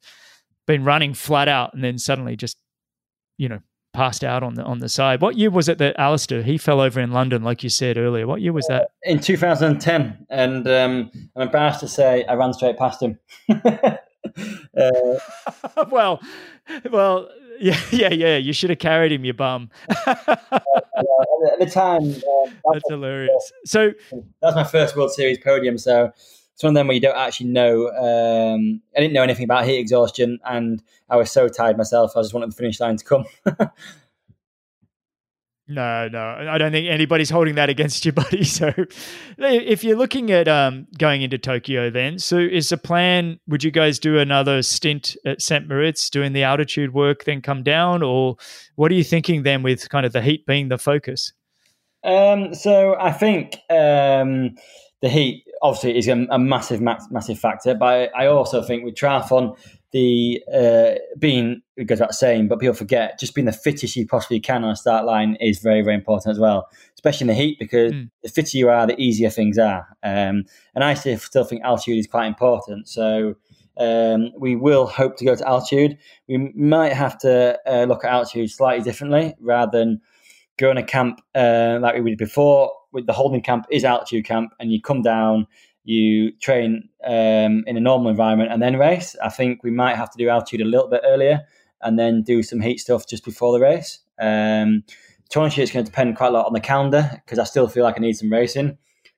been 0.66 0.84
running 0.84 1.14
flat 1.14 1.48
out 1.48 1.74
and 1.74 1.82
then 1.82 1.98
suddenly 1.98 2.36
just 2.36 2.58
you 3.38 3.48
know 3.48 3.60
passed 3.92 4.22
out 4.22 4.42
on 4.42 4.54
the 4.54 4.64
on 4.64 4.78
the 4.78 4.88
side. 4.88 5.20
What 5.20 5.36
year 5.36 5.50
was 5.50 5.68
it 5.68 5.78
that 5.78 5.98
Alistair 5.98 6.42
he 6.42 6.58
fell 6.58 6.80
over 6.80 7.00
in 7.00 7.12
London, 7.12 7.42
like 7.42 7.62
you 7.62 7.70
said 7.70 7.96
earlier? 7.96 8.26
What 8.26 8.40
year 8.40 8.52
was 8.52 8.66
that? 8.68 8.90
In 9.04 9.20
2010, 9.20 10.26
and 10.28 10.68
um, 10.68 11.10
I'm 11.36 11.42
embarrassed 11.42 11.80
to 11.80 11.88
say 11.88 12.24
I 12.24 12.34
ran 12.34 12.52
straight 12.52 12.76
past 12.76 13.02
him. 13.02 13.18
uh, 13.48 13.96
well, 15.90 16.20
well, 16.90 17.28
yeah, 17.60 17.78
yeah, 17.90 18.12
yeah. 18.12 18.36
You 18.36 18.52
should 18.52 18.70
have 18.70 18.78
carried 18.78 19.12
him, 19.12 19.24
you 19.24 19.34
bum. 19.34 19.70
uh, 20.06 20.14
at 20.16 21.58
the 21.58 21.70
time, 21.70 22.02
uh, 22.10 22.72
that's 22.72 22.88
hilarious. 22.88 23.52
So 23.64 23.92
that's 24.40 24.56
my 24.56 24.64
first 24.64 24.96
World 24.96 25.12
Series 25.12 25.38
podium. 25.38 25.78
So 25.78 26.12
it's 26.54 26.62
one 26.62 26.70
of 26.70 26.74
them 26.74 26.88
where 26.88 26.94
you 26.94 27.00
don't 27.00 27.16
actually 27.16 27.50
know. 27.50 27.88
Um, 27.88 28.82
I 28.96 29.00
didn't 29.00 29.12
know 29.12 29.22
anything 29.22 29.44
about 29.44 29.66
heat 29.66 29.78
exhaustion, 29.78 30.38
and 30.44 30.82
I 31.08 31.16
was 31.16 31.30
so 31.30 31.48
tired 31.48 31.76
myself. 31.76 32.16
I 32.16 32.22
just 32.22 32.34
wanted 32.34 32.50
the 32.50 32.56
finish 32.56 32.80
line 32.80 32.96
to 32.96 33.04
come. 33.04 33.24
no, 35.70 36.08
no, 36.08 36.48
I 36.50 36.58
don't 36.58 36.72
think 36.72 36.88
anybody's 36.88 37.30
holding 37.30 37.54
that 37.54 37.70
against 37.70 38.04
you, 38.04 38.12
buddy. 38.12 38.42
So, 38.42 38.72
if 39.38 39.84
you're 39.84 39.96
looking 39.96 40.32
at 40.32 40.48
um, 40.48 40.88
going 40.98 41.22
into 41.22 41.38
Tokyo, 41.38 41.90
then 41.90 42.18
so 42.18 42.38
is 42.38 42.70
the 42.70 42.76
plan? 42.76 43.38
Would 43.46 43.62
you 43.62 43.70
guys 43.70 43.98
do 44.00 44.18
another 44.18 44.62
stint 44.62 45.16
at 45.24 45.40
St. 45.40 45.68
Moritz, 45.68 46.10
doing 46.10 46.32
the 46.32 46.42
altitude 46.42 46.92
work, 46.92 47.24
then 47.24 47.40
come 47.40 47.62
down, 47.62 48.02
or 48.02 48.36
what 48.74 48.90
are 48.90 48.96
you 48.96 49.04
thinking 49.04 49.44
then 49.44 49.62
with 49.62 49.88
kind 49.88 50.04
of 50.04 50.12
the 50.12 50.22
heat 50.22 50.44
being 50.44 50.68
the 50.68 50.78
focus? 50.78 51.32
Um, 52.02 52.54
so 52.54 52.96
I 52.98 53.12
think 53.12 53.56
um, 53.70 54.56
the 55.02 55.08
heat 55.08 55.44
obviously 55.62 55.98
is 55.98 56.08
a, 56.08 56.26
a 56.30 56.38
massive, 56.38 56.80
massive 56.80 57.38
factor. 57.38 57.74
But 57.74 58.10
I, 58.16 58.24
I, 58.24 58.26
also 58.26 58.62
think 58.62 58.84
with 58.84 58.94
triathlon, 58.94 59.56
the 59.92 60.42
uh, 60.52 60.98
being 61.18 61.62
it 61.76 61.84
goes 61.84 61.98
without 61.98 62.14
saying, 62.14 62.48
but 62.48 62.60
people 62.60 62.74
forget 62.74 63.18
just 63.18 63.34
being 63.34 63.46
the 63.46 63.52
fittest 63.52 63.96
you 63.96 64.06
possibly 64.06 64.40
can 64.40 64.64
on 64.64 64.70
a 64.70 64.76
start 64.76 65.04
line 65.04 65.36
is 65.40 65.58
very, 65.58 65.82
very 65.82 65.96
important 65.96 66.30
as 66.32 66.38
well, 66.38 66.68
especially 66.94 67.24
in 67.24 67.28
the 67.28 67.34
heat 67.34 67.58
because 67.58 67.92
mm. 67.92 68.10
the 68.22 68.28
fitter 68.28 68.56
you 68.56 68.68
are, 68.68 68.86
the 68.86 69.00
easier 69.00 69.30
things 69.30 69.58
are. 69.58 69.86
Um, 70.02 70.44
and 70.74 70.84
I 70.84 70.94
still, 70.94 71.18
still 71.18 71.44
think 71.44 71.62
altitude 71.62 71.98
is 71.98 72.06
quite 72.06 72.26
important. 72.26 72.88
So. 72.88 73.36
Um, 73.76 74.32
we 74.38 74.56
will 74.56 74.86
hope 74.86 75.16
to 75.18 75.24
go 75.24 75.34
to 75.34 75.48
altitude. 75.48 75.96
We 76.28 76.52
might 76.54 76.92
have 76.92 77.16
to 77.18 77.58
uh, 77.66 77.84
look 77.84 78.04
at 78.04 78.10
altitude 78.10 78.50
slightly 78.50 78.84
differently 78.84 79.34
rather 79.40 79.78
than 79.78 80.02
go 80.58 80.70
in 80.70 80.76
a 80.76 80.82
camp 80.82 81.20
uh, 81.34 81.78
like 81.80 82.02
we 82.02 82.10
did 82.10 82.18
before. 82.18 82.72
With 82.92 83.06
the 83.06 83.14
holding 83.14 83.40
camp 83.40 83.66
is 83.70 83.84
altitude 83.84 84.26
camp, 84.26 84.52
and 84.60 84.70
you 84.70 84.82
come 84.82 85.00
down, 85.00 85.46
you 85.84 86.32
train 86.38 86.88
um, 87.04 87.64
in 87.66 87.76
a 87.76 87.80
normal 87.80 88.10
environment, 88.10 88.52
and 88.52 88.62
then 88.62 88.76
race. 88.76 89.16
I 89.22 89.28
think 89.28 89.62
we 89.62 89.70
might 89.70 89.96
have 89.96 90.10
to 90.10 90.18
do 90.18 90.28
altitude 90.28 90.60
a 90.60 90.68
little 90.68 90.88
bit 90.88 91.02
earlier, 91.04 91.42
and 91.82 91.98
then 91.98 92.22
do 92.22 92.42
some 92.42 92.60
heat 92.60 92.78
stuff 92.78 93.06
just 93.06 93.24
before 93.24 93.52
the 93.52 93.60
race. 93.60 94.00
Um, 94.20 94.84
Tournament 95.30 95.58
is 95.58 95.70
going 95.70 95.84
to 95.84 95.90
depend 95.90 96.16
quite 96.16 96.28
a 96.28 96.32
lot 96.32 96.46
on 96.46 96.52
the 96.52 96.60
calendar 96.60 97.08
because 97.24 97.38
I 97.38 97.44
still 97.44 97.68
feel 97.68 97.84
like 97.84 97.96
I 97.96 98.00
need 98.00 98.16
some 98.16 98.32
racing, 98.32 98.76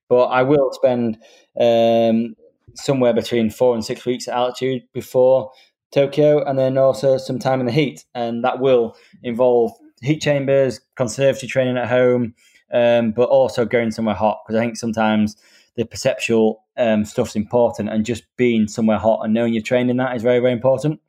but 0.08 0.24
I 0.24 0.42
will 0.42 0.70
spend 0.72 1.18
um, 1.58 2.36
somewhere 2.74 3.14
between 3.14 3.50
four 3.50 3.74
and 3.74 3.84
six 3.84 4.04
weeks 4.04 4.28
at 4.28 4.34
altitude 4.34 4.82
before 4.92 5.50
Tokyo, 5.92 6.42
and 6.44 6.58
then 6.58 6.78
also 6.78 7.18
some 7.18 7.38
time 7.38 7.60
in 7.60 7.66
the 7.66 7.72
heat, 7.72 8.04
and 8.14 8.44
that 8.44 8.60
will 8.60 8.96
involve 9.22 9.72
heat 10.02 10.20
chambers, 10.20 10.80
conservatory 10.96 11.48
training 11.48 11.76
at 11.78 11.88
home, 11.88 12.34
um, 12.72 13.12
but 13.12 13.28
also 13.28 13.64
going 13.64 13.90
somewhere 13.90 14.14
hot 14.14 14.38
because 14.44 14.58
I 14.58 14.64
think 14.64 14.76
sometimes 14.76 15.36
the 15.76 15.84
perceptual 15.84 16.64
um, 16.76 17.04
stuff's 17.04 17.36
important, 17.36 17.88
and 17.88 18.04
just 18.04 18.24
being 18.36 18.68
somewhere 18.68 18.98
hot 18.98 19.20
and 19.24 19.34
knowing 19.34 19.54
you're 19.54 19.62
training 19.62 19.96
that 19.96 20.16
is 20.16 20.22
very 20.22 20.38
very 20.38 20.52
important. 20.52 21.00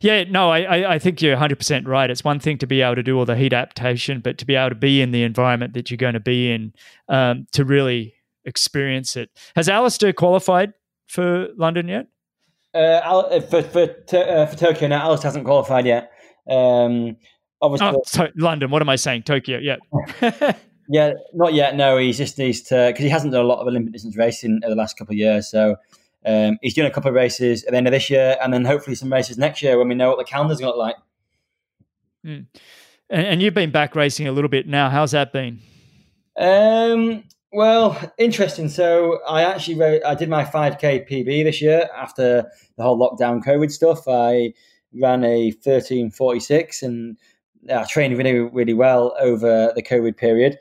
Yeah, 0.00 0.24
no, 0.24 0.50
I, 0.50 0.94
I 0.94 0.98
think 0.98 1.20
you're 1.20 1.36
100% 1.36 1.86
right. 1.86 2.10
It's 2.10 2.24
one 2.24 2.40
thing 2.40 2.56
to 2.58 2.66
be 2.66 2.80
able 2.80 2.94
to 2.94 3.02
do 3.02 3.18
all 3.18 3.26
the 3.26 3.36
heat 3.36 3.52
adaptation, 3.52 4.20
but 4.20 4.38
to 4.38 4.46
be 4.46 4.54
able 4.54 4.70
to 4.70 4.74
be 4.74 5.02
in 5.02 5.10
the 5.10 5.22
environment 5.22 5.74
that 5.74 5.90
you're 5.90 5.98
going 5.98 6.14
to 6.14 6.20
be 6.20 6.50
in 6.50 6.72
um, 7.08 7.46
to 7.52 7.66
really 7.66 8.14
experience 8.44 9.16
it. 9.16 9.30
Has 9.56 9.68
Alistair 9.68 10.12
qualified 10.12 10.72
for 11.06 11.48
London 11.56 11.88
yet? 11.88 12.06
Uh, 12.74 12.78
uh 12.78 13.40
for 13.40 13.62
for, 13.62 13.82
uh, 14.12 14.46
for 14.46 14.56
Tokyo 14.56 14.88
now, 14.88 15.02
Alistair 15.02 15.28
hasn't 15.28 15.44
qualified 15.44 15.86
yet. 15.86 16.10
Um, 16.48 17.16
obviously, 17.60 17.88
oh, 17.88 18.02
so 18.04 18.28
London. 18.36 18.70
What 18.70 18.82
am 18.82 18.88
I 18.88 18.96
saying? 18.96 19.22
Tokyo. 19.22 19.58
Yeah. 19.58 19.76
yeah, 20.88 21.14
not 21.34 21.54
yet. 21.54 21.76
No, 21.76 21.98
he's 21.98 22.16
just 22.16 22.38
needs 22.38 22.62
to 22.62 22.88
because 22.88 23.04
he 23.04 23.10
hasn't 23.10 23.32
done 23.32 23.44
a 23.44 23.48
lot 23.48 23.60
of 23.60 23.66
Olympic 23.66 23.92
distance 23.92 24.16
racing 24.16 24.60
in 24.62 24.70
the 24.70 24.76
last 24.76 24.96
couple 24.96 25.12
of 25.12 25.18
years. 25.18 25.48
So 25.50 25.76
um, 26.24 26.58
he's 26.62 26.74
doing 26.74 26.88
a 26.88 26.90
couple 26.90 27.08
of 27.08 27.14
races 27.14 27.64
at 27.64 27.72
the 27.72 27.76
end 27.76 27.86
of 27.86 27.92
this 27.92 28.10
year, 28.10 28.36
and 28.42 28.52
then 28.52 28.64
hopefully 28.64 28.96
some 28.96 29.12
races 29.12 29.38
next 29.38 29.62
year 29.62 29.78
when 29.78 29.88
we 29.88 29.94
know 29.94 30.08
what 30.08 30.18
the 30.18 30.24
calendar's 30.24 30.60
going 30.60 30.72
to 30.72 30.76
look 30.76 30.86
like. 30.86 30.96
Mm. 32.26 32.46
And, 33.10 33.26
and, 33.26 33.42
you've 33.42 33.54
been 33.54 33.70
back 33.70 33.94
racing 33.94 34.26
a 34.26 34.32
little 34.32 34.50
bit 34.50 34.66
now. 34.66 34.90
How's 34.90 35.12
that 35.12 35.32
been? 35.32 35.60
Um, 36.36 37.24
well, 37.52 37.98
interesting. 38.18 38.68
So 38.68 39.20
I 39.26 39.42
actually 39.42 39.76
wrote, 39.76 40.02
I 40.04 40.14
did 40.14 40.28
my 40.28 40.44
5k 40.44 41.08
PB 41.08 41.44
this 41.44 41.62
year 41.62 41.88
after 41.96 42.50
the 42.76 42.82
whole 42.82 42.98
lockdown 42.98 43.42
COVID 43.42 43.70
stuff. 43.70 44.06
I 44.06 44.52
ran 44.92 45.24
a 45.24 45.46
1346 45.46 46.82
and 46.82 47.16
I 47.72 47.84
trained 47.84 48.16
really, 48.18 48.38
really 48.38 48.74
well 48.74 49.14
over 49.18 49.72
the 49.74 49.82
COVID 49.82 50.16
period. 50.16 50.58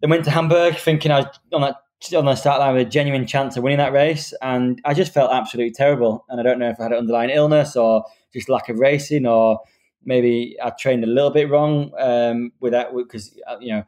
Then 0.00 0.10
went 0.10 0.24
to 0.24 0.30
Hamburg 0.30 0.76
thinking 0.76 1.10
I 1.10 1.20
was 1.20 1.40
on 1.52 1.62
that 1.62 1.76
on 2.14 2.26
the 2.26 2.36
start 2.36 2.60
line 2.60 2.74
with 2.74 2.86
a 2.86 2.90
genuine 2.90 3.26
chance 3.26 3.56
of 3.56 3.64
winning 3.64 3.78
that 3.78 3.92
race, 3.92 4.32
and 4.40 4.80
I 4.84 4.94
just 4.94 5.12
felt 5.12 5.32
absolutely 5.32 5.72
terrible. 5.72 6.24
And 6.28 6.38
I 6.38 6.44
don't 6.44 6.58
know 6.58 6.68
if 6.68 6.78
I 6.78 6.84
had 6.84 6.92
an 6.92 6.98
underlying 6.98 7.30
illness 7.30 7.74
or 7.74 8.04
just 8.32 8.48
lack 8.48 8.68
of 8.68 8.78
racing, 8.78 9.26
or 9.26 9.60
maybe 10.04 10.56
I 10.62 10.70
trained 10.70 11.02
a 11.02 11.08
little 11.08 11.30
bit 11.30 11.50
wrong 11.50 11.92
um, 11.98 12.52
because 12.60 13.36
uh, 13.48 13.56
you 13.60 13.72
know 13.72 13.84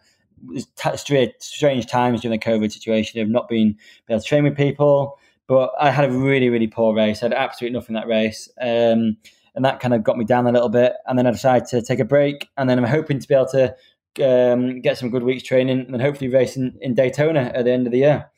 strange, 0.97 1.33
strange 1.39 1.87
times 1.87 2.23
during 2.23 2.39
the 2.39 2.45
COVID 2.45 2.73
situation 2.73 3.21
of 3.21 3.29
not 3.29 3.49
being 3.49 3.77
able 4.09 4.21
to 4.21 4.27
train 4.27 4.45
with 4.45 4.57
people. 4.57 5.19
But 5.47 5.73
I 5.81 5.91
had 5.91 6.05
a 6.05 6.13
really, 6.13 6.49
really 6.49 6.69
poor 6.69 6.95
race. 6.95 7.23
I 7.23 7.27
had 7.27 7.35
absolutely 7.35 7.79
nothing 7.79 7.95
that 7.95 8.07
race. 8.07 8.49
Um, 8.61 9.17
and 9.57 9.65
that 9.65 9.81
kind 9.81 9.93
of 9.93 10.05
got 10.05 10.17
me 10.17 10.25
down 10.25 10.47
a 10.47 10.53
little 10.53 10.69
bit. 10.69 10.93
And 11.07 11.19
then 11.19 11.27
I 11.27 11.33
decided 11.33 11.67
to 11.69 11.83
take 11.83 11.99
a 11.99 12.05
break. 12.05 12.49
And 12.57 12.71
then 12.71 12.79
I'm 12.79 12.85
hoping 12.85 13.19
to 13.19 13.27
be 13.27 13.35
able 13.35 13.47
to 13.47 13.75
um, 14.23 14.81
get 14.81 14.99
some 14.99 15.11
good 15.11 15.23
weeks 15.23 15.43
training 15.43 15.87
and 15.89 16.01
hopefully 16.01 16.29
race 16.29 16.57
in, 16.57 16.77
in 16.81 16.95
Daytona 16.95 17.53
at 17.55 17.65
the 17.65 17.71
end 17.71 17.87
of 17.87 17.93
the 17.93 17.99
year. 17.99 18.31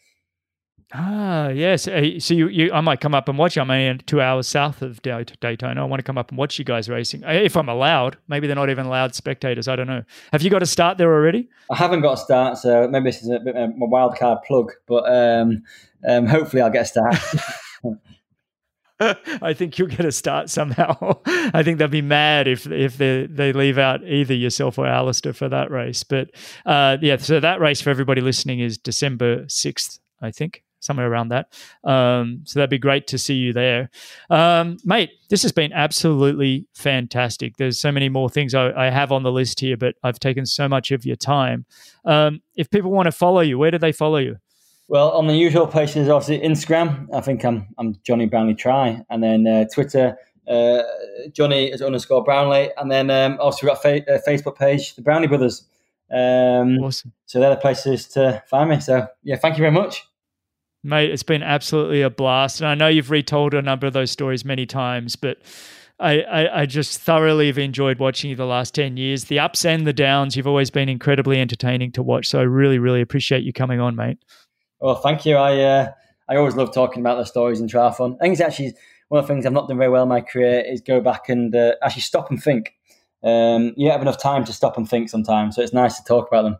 Ah, 0.95 1.49
yes. 1.49 1.85
So 1.85 2.35
you, 2.35 2.49
you, 2.49 2.73
I 2.73 2.83
might 2.83 3.01
come 3.01 3.15
up 3.15 3.29
and 3.29 3.39
watch. 3.39 3.57
I'm 3.57 3.71
only 3.71 3.99
two 4.05 4.21
hours 4.21 4.47
south 4.47 4.83
of 4.83 5.01
Daytona. 5.01 5.81
I 5.81 5.85
want 5.85 6.01
to 6.01 6.05
come 6.05 6.19
up 6.19 6.29
and 6.29 6.37
watch 6.37 6.59
you 6.59 6.67
guys 6.67 6.89
racing 6.89 7.23
if 7.25 7.57
I'm 7.57 7.69
allowed. 7.69 8.19
Maybe 8.29 8.47
they're 8.47 8.57
not 8.57 8.69
even 8.69 8.85
allowed 8.85 9.15
spectators. 9.15 9.69
I 9.69 9.77
don't 9.77 9.87
know. 9.87 10.05
Have 10.33 10.43
you 10.43 10.51
got 10.51 10.63
a 10.63 10.67
start 10.67 10.99
there 10.99 11.13
already? 11.13 11.49
I 11.71 11.77
haven't 11.77 12.03
got 12.03 12.15
a 12.15 12.17
start, 12.19 12.59
so 12.59 12.87
maybe 12.89 13.05
this 13.05 13.23
is 13.23 13.31
a 13.31 13.41
bit 13.41 13.57
of 13.57 13.71
a 13.71 13.87
wild 13.87 14.17
card 14.17 14.41
plug. 14.47 14.73
But 14.87 15.05
um, 15.11 15.63
um, 16.07 16.27
hopefully, 16.27 16.61
I'll 16.61 16.71
get 16.71 16.83
a 16.83 16.85
start. 16.85 17.17
I 19.43 19.53
think 19.55 19.79
you'll 19.79 19.89
get 19.89 20.05
a 20.05 20.13
start 20.13 20.51
somehow. 20.51 21.21
I 21.27 21.63
think 21.63 21.79
they'll 21.79 21.89
be 21.89 22.03
mad 22.03 22.49
if 22.49 22.67
if 22.67 22.99
they 22.99 23.27
they 23.27 23.53
leave 23.53 23.79
out 23.79 24.05
either 24.05 24.35
yourself 24.35 24.79
or 24.79 24.87
Alistair 24.87 25.33
for 25.33 25.49
that 25.49 25.71
race. 25.71 26.05
But 26.05 26.31
uh, 26.67 26.99
yeah, 27.01 27.17
so 27.17 27.41
that 27.41 27.61
race 27.61 27.81
for 27.81 27.91
everybody 27.91 28.21
listening 28.21 28.61
is 28.61 28.79
December 28.79 29.45
sixth, 29.49 29.99
I 30.21 30.31
think 30.31 30.63
somewhere 30.83 31.11
around 31.11 31.29
that. 31.29 31.47
Um, 31.85 32.43
so 32.45 32.59
that'd 32.59 32.69
be 32.69 32.79
great 32.79 33.07
to 33.09 33.19
see 33.19 33.35
you 33.35 33.53
there. 33.53 33.89
Um, 34.31 34.79
mate, 34.85 35.11
this 35.31 35.43
has 35.43 35.53
been 35.53 35.73
absolutely 35.73 36.67
fantastic. 36.75 37.57
There's 37.57 37.81
so 37.81 37.93
many 37.93 38.09
more 38.09 38.29
things 38.29 38.53
I, 38.53 38.73
I, 38.73 38.91
have 38.91 39.13
on 39.13 39.23
the 39.23 39.31
list 39.31 39.61
here, 39.61 39.77
but 39.77 39.95
I've 40.03 40.19
taken 40.19 40.45
so 40.45 40.69
much 40.69 40.91
of 40.91 41.07
your 41.07 41.17
time. 41.17 41.67
Um, 42.05 42.43
if 42.57 42.69
people 42.69 42.91
want 42.91 43.07
to 43.07 43.13
follow 43.13 43.41
you, 43.41 43.59
where 43.59 43.71
do 43.71 43.79
they 43.79 43.93
follow 43.93 44.19
you? 44.19 44.39
Well, 44.93 45.13
on 45.13 45.27
the 45.27 45.35
usual 45.35 45.67
places, 45.67 46.11
obviously 46.11 46.47
Instagram. 46.47 47.09
I 47.15 47.23
think 47.23 47.47
I'm 47.47 47.67
I'm 47.79 47.97
Jonny 48.05 48.27
Brownlee 48.27 48.53
Try, 48.53 49.03
and 49.09 49.23
then 49.23 49.47
uh, 49.47 49.65
Twitter. 49.73 50.19
Uh, 50.47 50.83
Jonny 51.33 51.73
is 51.73 51.81
underscore 51.81 52.23
Brownlee, 52.23 52.73
and 52.77 52.93
then 52.93 53.09
um, 53.09 53.39
also 53.41 53.67
we've 53.67 53.75
got 53.75 53.83
a 53.87 54.03
fa- 54.03 54.21
Facebook 54.29 54.59
page, 54.59 54.95
the 54.95 55.01
Brownlee 55.01 55.29
Brothers. 55.29 55.65
Um, 56.11 56.77
awesome. 56.79 57.11
So 57.25 57.41
they're 57.41 57.49
the 57.49 57.57
places 57.57 58.07
to 58.09 58.43
find 58.47 58.69
me. 58.69 58.81
So 58.81 59.07
yeah, 59.23 59.37
thank 59.37 59.57
you 59.57 59.63
very 59.63 59.73
much. 59.73 60.07
Mate, 60.85 61.11
it's 61.11 61.23
been 61.23 61.43
absolutely 61.43 62.03
a 62.03 62.11
blast. 62.11 62.61
And 62.61 62.69
I 62.69 62.75
know 62.75 62.89
you've 62.89 63.11
retold 63.11 63.55
a 63.55 63.63
number 63.63 63.87
of 63.87 63.95
those 63.95 64.11
stories 64.11 64.45
many 64.45 64.67
times, 64.67 65.17
but 65.17 65.39
I, 66.01 66.21
I, 66.21 66.61
I, 66.61 66.67
just 66.67 67.01
thoroughly 67.01 67.47
have 67.47 67.57
enjoyed 67.57 67.99
watching 67.99 68.29
you 68.29 68.37
the 68.37 68.45
last 68.45 68.75
10 68.75 68.99
years. 68.99 69.27
The 69.27 69.39
ups 69.39 69.65
and 69.65 69.87
the 69.87 69.93
downs, 69.95 70.37
you've 70.37 70.49
always 70.49 70.71
been 70.71 70.91
incredibly 70.91 71.41
entertaining 71.41 71.93
to 71.93 72.03
watch. 72.03 72.29
So 72.29 72.41
I 72.41 72.43
really, 72.43 72.79
really 72.79 73.01
appreciate 73.01 73.45
you 73.45 73.55
coming 73.55 73.81
on, 73.81 73.97
mate. 73.97 74.19
Well, 74.83 74.97
thank 74.97 75.25
you. 75.25 75.37
I 75.37 75.61
uh, 75.61 75.93
I 76.29 76.37
always 76.37 76.57
love 76.57 76.75
talking 76.75 77.03
about 77.03 77.17
the 77.17 77.25
stories 77.25 77.61
in 77.61 77.69
triathlon. 77.69 78.17
I 78.17 78.25
think 78.25 78.33
it's 78.33 78.41
actually 78.41 78.75
one 79.09 79.21
of 79.21 79.29
the 79.29 79.33
things 79.33 79.47
I've 79.47 79.53
not 79.53 79.69
done 79.69 79.79
very 79.79 79.89
well 79.89 80.03
in 80.03 80.09
my 80.09 80.21
career 80.21 80.65
is 80.67 80.81
go 80.81 81.01
back 81.01 81.29
and 81.29 81.55
uh, 81.55 81.75
actually 81.83 82.03
stop 82.03 82.31
and 82.31 82.43
think. 82.43 82.75
Um, 83.23 83.75
you 83.77 83.93
have 83.93 84.03
enough 84.03 84.21
time 84.21 84.45
to 84.45 84.53
stop 84.53 84.77
and 84.77 84.89
think 84.89 85.09
sometimes, 85.09 85.55
so 85.55 85.63
it's 85.63 85.73
nice 85.73 85.99
to 85.99 86.05
talk 86.05 86.27
about 86.27 86.43
them. 86.43 86.57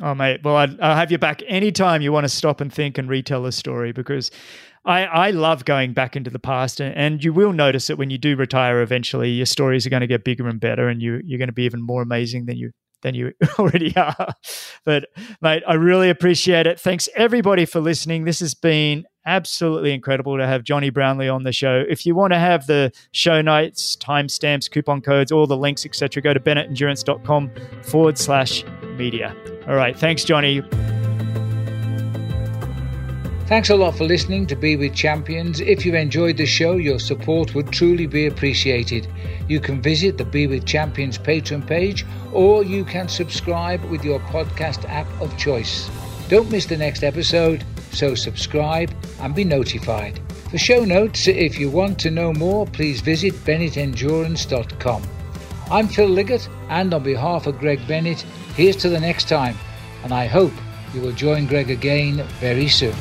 Oh, 0.00 0.14
mate. 0.14 0.40
Well, 0.42 0.56
I'd, 0.56 0.80
I'll 0.80 0.96
have 0.96 1.12
you 1.12 1.18
back 1.18 1.42
anytime 1.46 2.00
you 2.00 2.10
want 2.10 2.24
to 2.24 2.28
stop 2.30 2.62
and 2.62 2.72
think 2.72 2.96
and 2.96 3.06
retell 3.06 3.44
a 3.44 3.52
story 3.52 3.92
because 3.92 4.30
I, 4.86 5.04
I 5.04 5.30
love 5.32 5.66
going 5.66 5.92
back 5.92 6.16
into 6.16 6.30
the 6.30 6.38
past. 6.38 6.80
And, 6.80 6.96
and 6.96 7.24
you 7.24 7.34
will 7.34 7.52
notice 7.52 7.88
that 7.88 7.98
when 7.98 8.08
you 8.08 8.16
do 8.16 8.34
retire 8.34 8.80
eventually, 8.80 9.30
your 9.30 9.46
stories 9.46 9.86
are 9.86 9.90
going 9.90 10.00
to 10.00 10.06
get 10.06 10.24
bigger 10.24 10.48
and 10.48 10.60
better 10.60 10.88
and 10.88 11.02
you, 11.02 11.20
you're 11.24 11.38
going 11.38 11.48
to 11.48 11.52
be 11.52 11.64
even 11.64 11.82
more 11.82 12.00
amazing 12.00 12.46
than 12.46 12.56
you 12.56 12.70
than 13.02 13.14
you 13.14 13.32
already 13.58 13.96
are. 13.96 14.34
But, 14.84 15.08
mate, 15.40 15.62
I 15.66 15.74
really 15.74 16.10
appreciate 16.10 16.66
it. 16.66 16.80
Thanks, 16.80 17.08
everybody, 17.14 17.64
for 17.64 17.80
listening. 17.80 18.24
This 18.24 18.40
has 18.40 18.54
been 18.54 19.06
absolutely 19.26 19.92
incredible 19.92 20.38
to 20.38 20.46
have 20.46 20.64
Jonny 20.64 20.90
Brownlee 20.90 21.28
on 21.28 21.44
the 21.44 21.52
show. 21.52 21.84
If 21.88 22.06
you 22.06 22.14
want 22.14 22.32
to 22.32 22.38
have 22.38 22.66
the 22.66 22.92
show 23.12 23.42
notes, 23.42 23.96
timestamps, 23.96 24.70
coupon 24.70 25.00
codes, 25.00 25.30
all 25.30 25.46
the 25.46 25.56
links, 25.56 25.84
etc., 25.84 26.22
go 26.22 26.34
to 26.34 26.40
bennettendurance.com 26.40 27.50
forward 27.82 28.18
slash 28.18 28.64
media. 28.96 29.34
All 29.68 29.76
right. 29.76 29.96
Thanks, 29.98 30.24
Jonny. 30.24 30.62
Thanks 33.50 33.68
a 33.68 33.74
lot 33.74 33.96
for 33.96 34.04
listening 34.04 34.46
to 34.46 34.54
Be 34.54 34.76
With 34.76 34.94
Champions. 34.94 35.60
If 35.60 35.84
you've 35.84 35.96
enjoyed 35.96 36.36
the 36.36 36.46
show, 36.46 36.74
your 36.74 37.00
support 37.00 37.52
would 37.52 37.72
truly 37.72 38.06
be 38.06 38.26
appreciated. 38.26 39.08
You 39.48 39.58
can 39.58 39.82
visit 39.82 40.18
the 40.18 40.24
Be 40.24 40.46
With 40.46 40.64
Champions 40.64 41.18
Patreon 41.18 41.66
page 41.66 42.06
or 42.32 42.62
you 42.64 42.84
can 42.84 43.08
subscribe 43.08 43.82
with 43.84 44.04
your 44.04 44.20
podcast 44.20 44.88
app 44.88 45.06
of 45.20 45.36
choice. 45.36 45.90
Don't 46.28 46.50
miss 46.50 46.66
the 46.66 46.76
next 46.76 47.02
episode, 47.02 47.64
so 47.90 48.14
subscribe 48.14 48.92
and 49.20 49.34
be 49.34 49.44
notified. 49.44 50.20
For 50.50 50.58
show 50.58 50.84
notes, 50.84 51.28
if 51.28 51.58
you 51.58 51.70
want 51.70 51.98
to 52.00 52.10
know 52.10 52.32
more, 52.32 52.66
please 52.66 53.00
visit 53.00 53.34
bennettendurance.com. 53.44 55.02
I'm 55.70 55.86
Phil 55.86 56.08
Liggett, 56.08 56.48
and 56.68 56.92
on 56.92 57.02
behalf 57.02 57.46
of 57.46 57.58
Greg 57.58 57.86
Bennett, 57.86 58.22
here's 58.56 58.76
to 58.76 58.88
the 58.88 58.98
next 58.98 59.28
time, 59.28 59.56
and 60.02 60.12
I 60.12 60.26
hope 60.26 60.52
you 60.92 61.00
will 61.00 61.12
join 61.12 61.46
Greg 61.46 61.70
again 61.70 62.24
very 62.40 62.68
soon. 62.68 62.94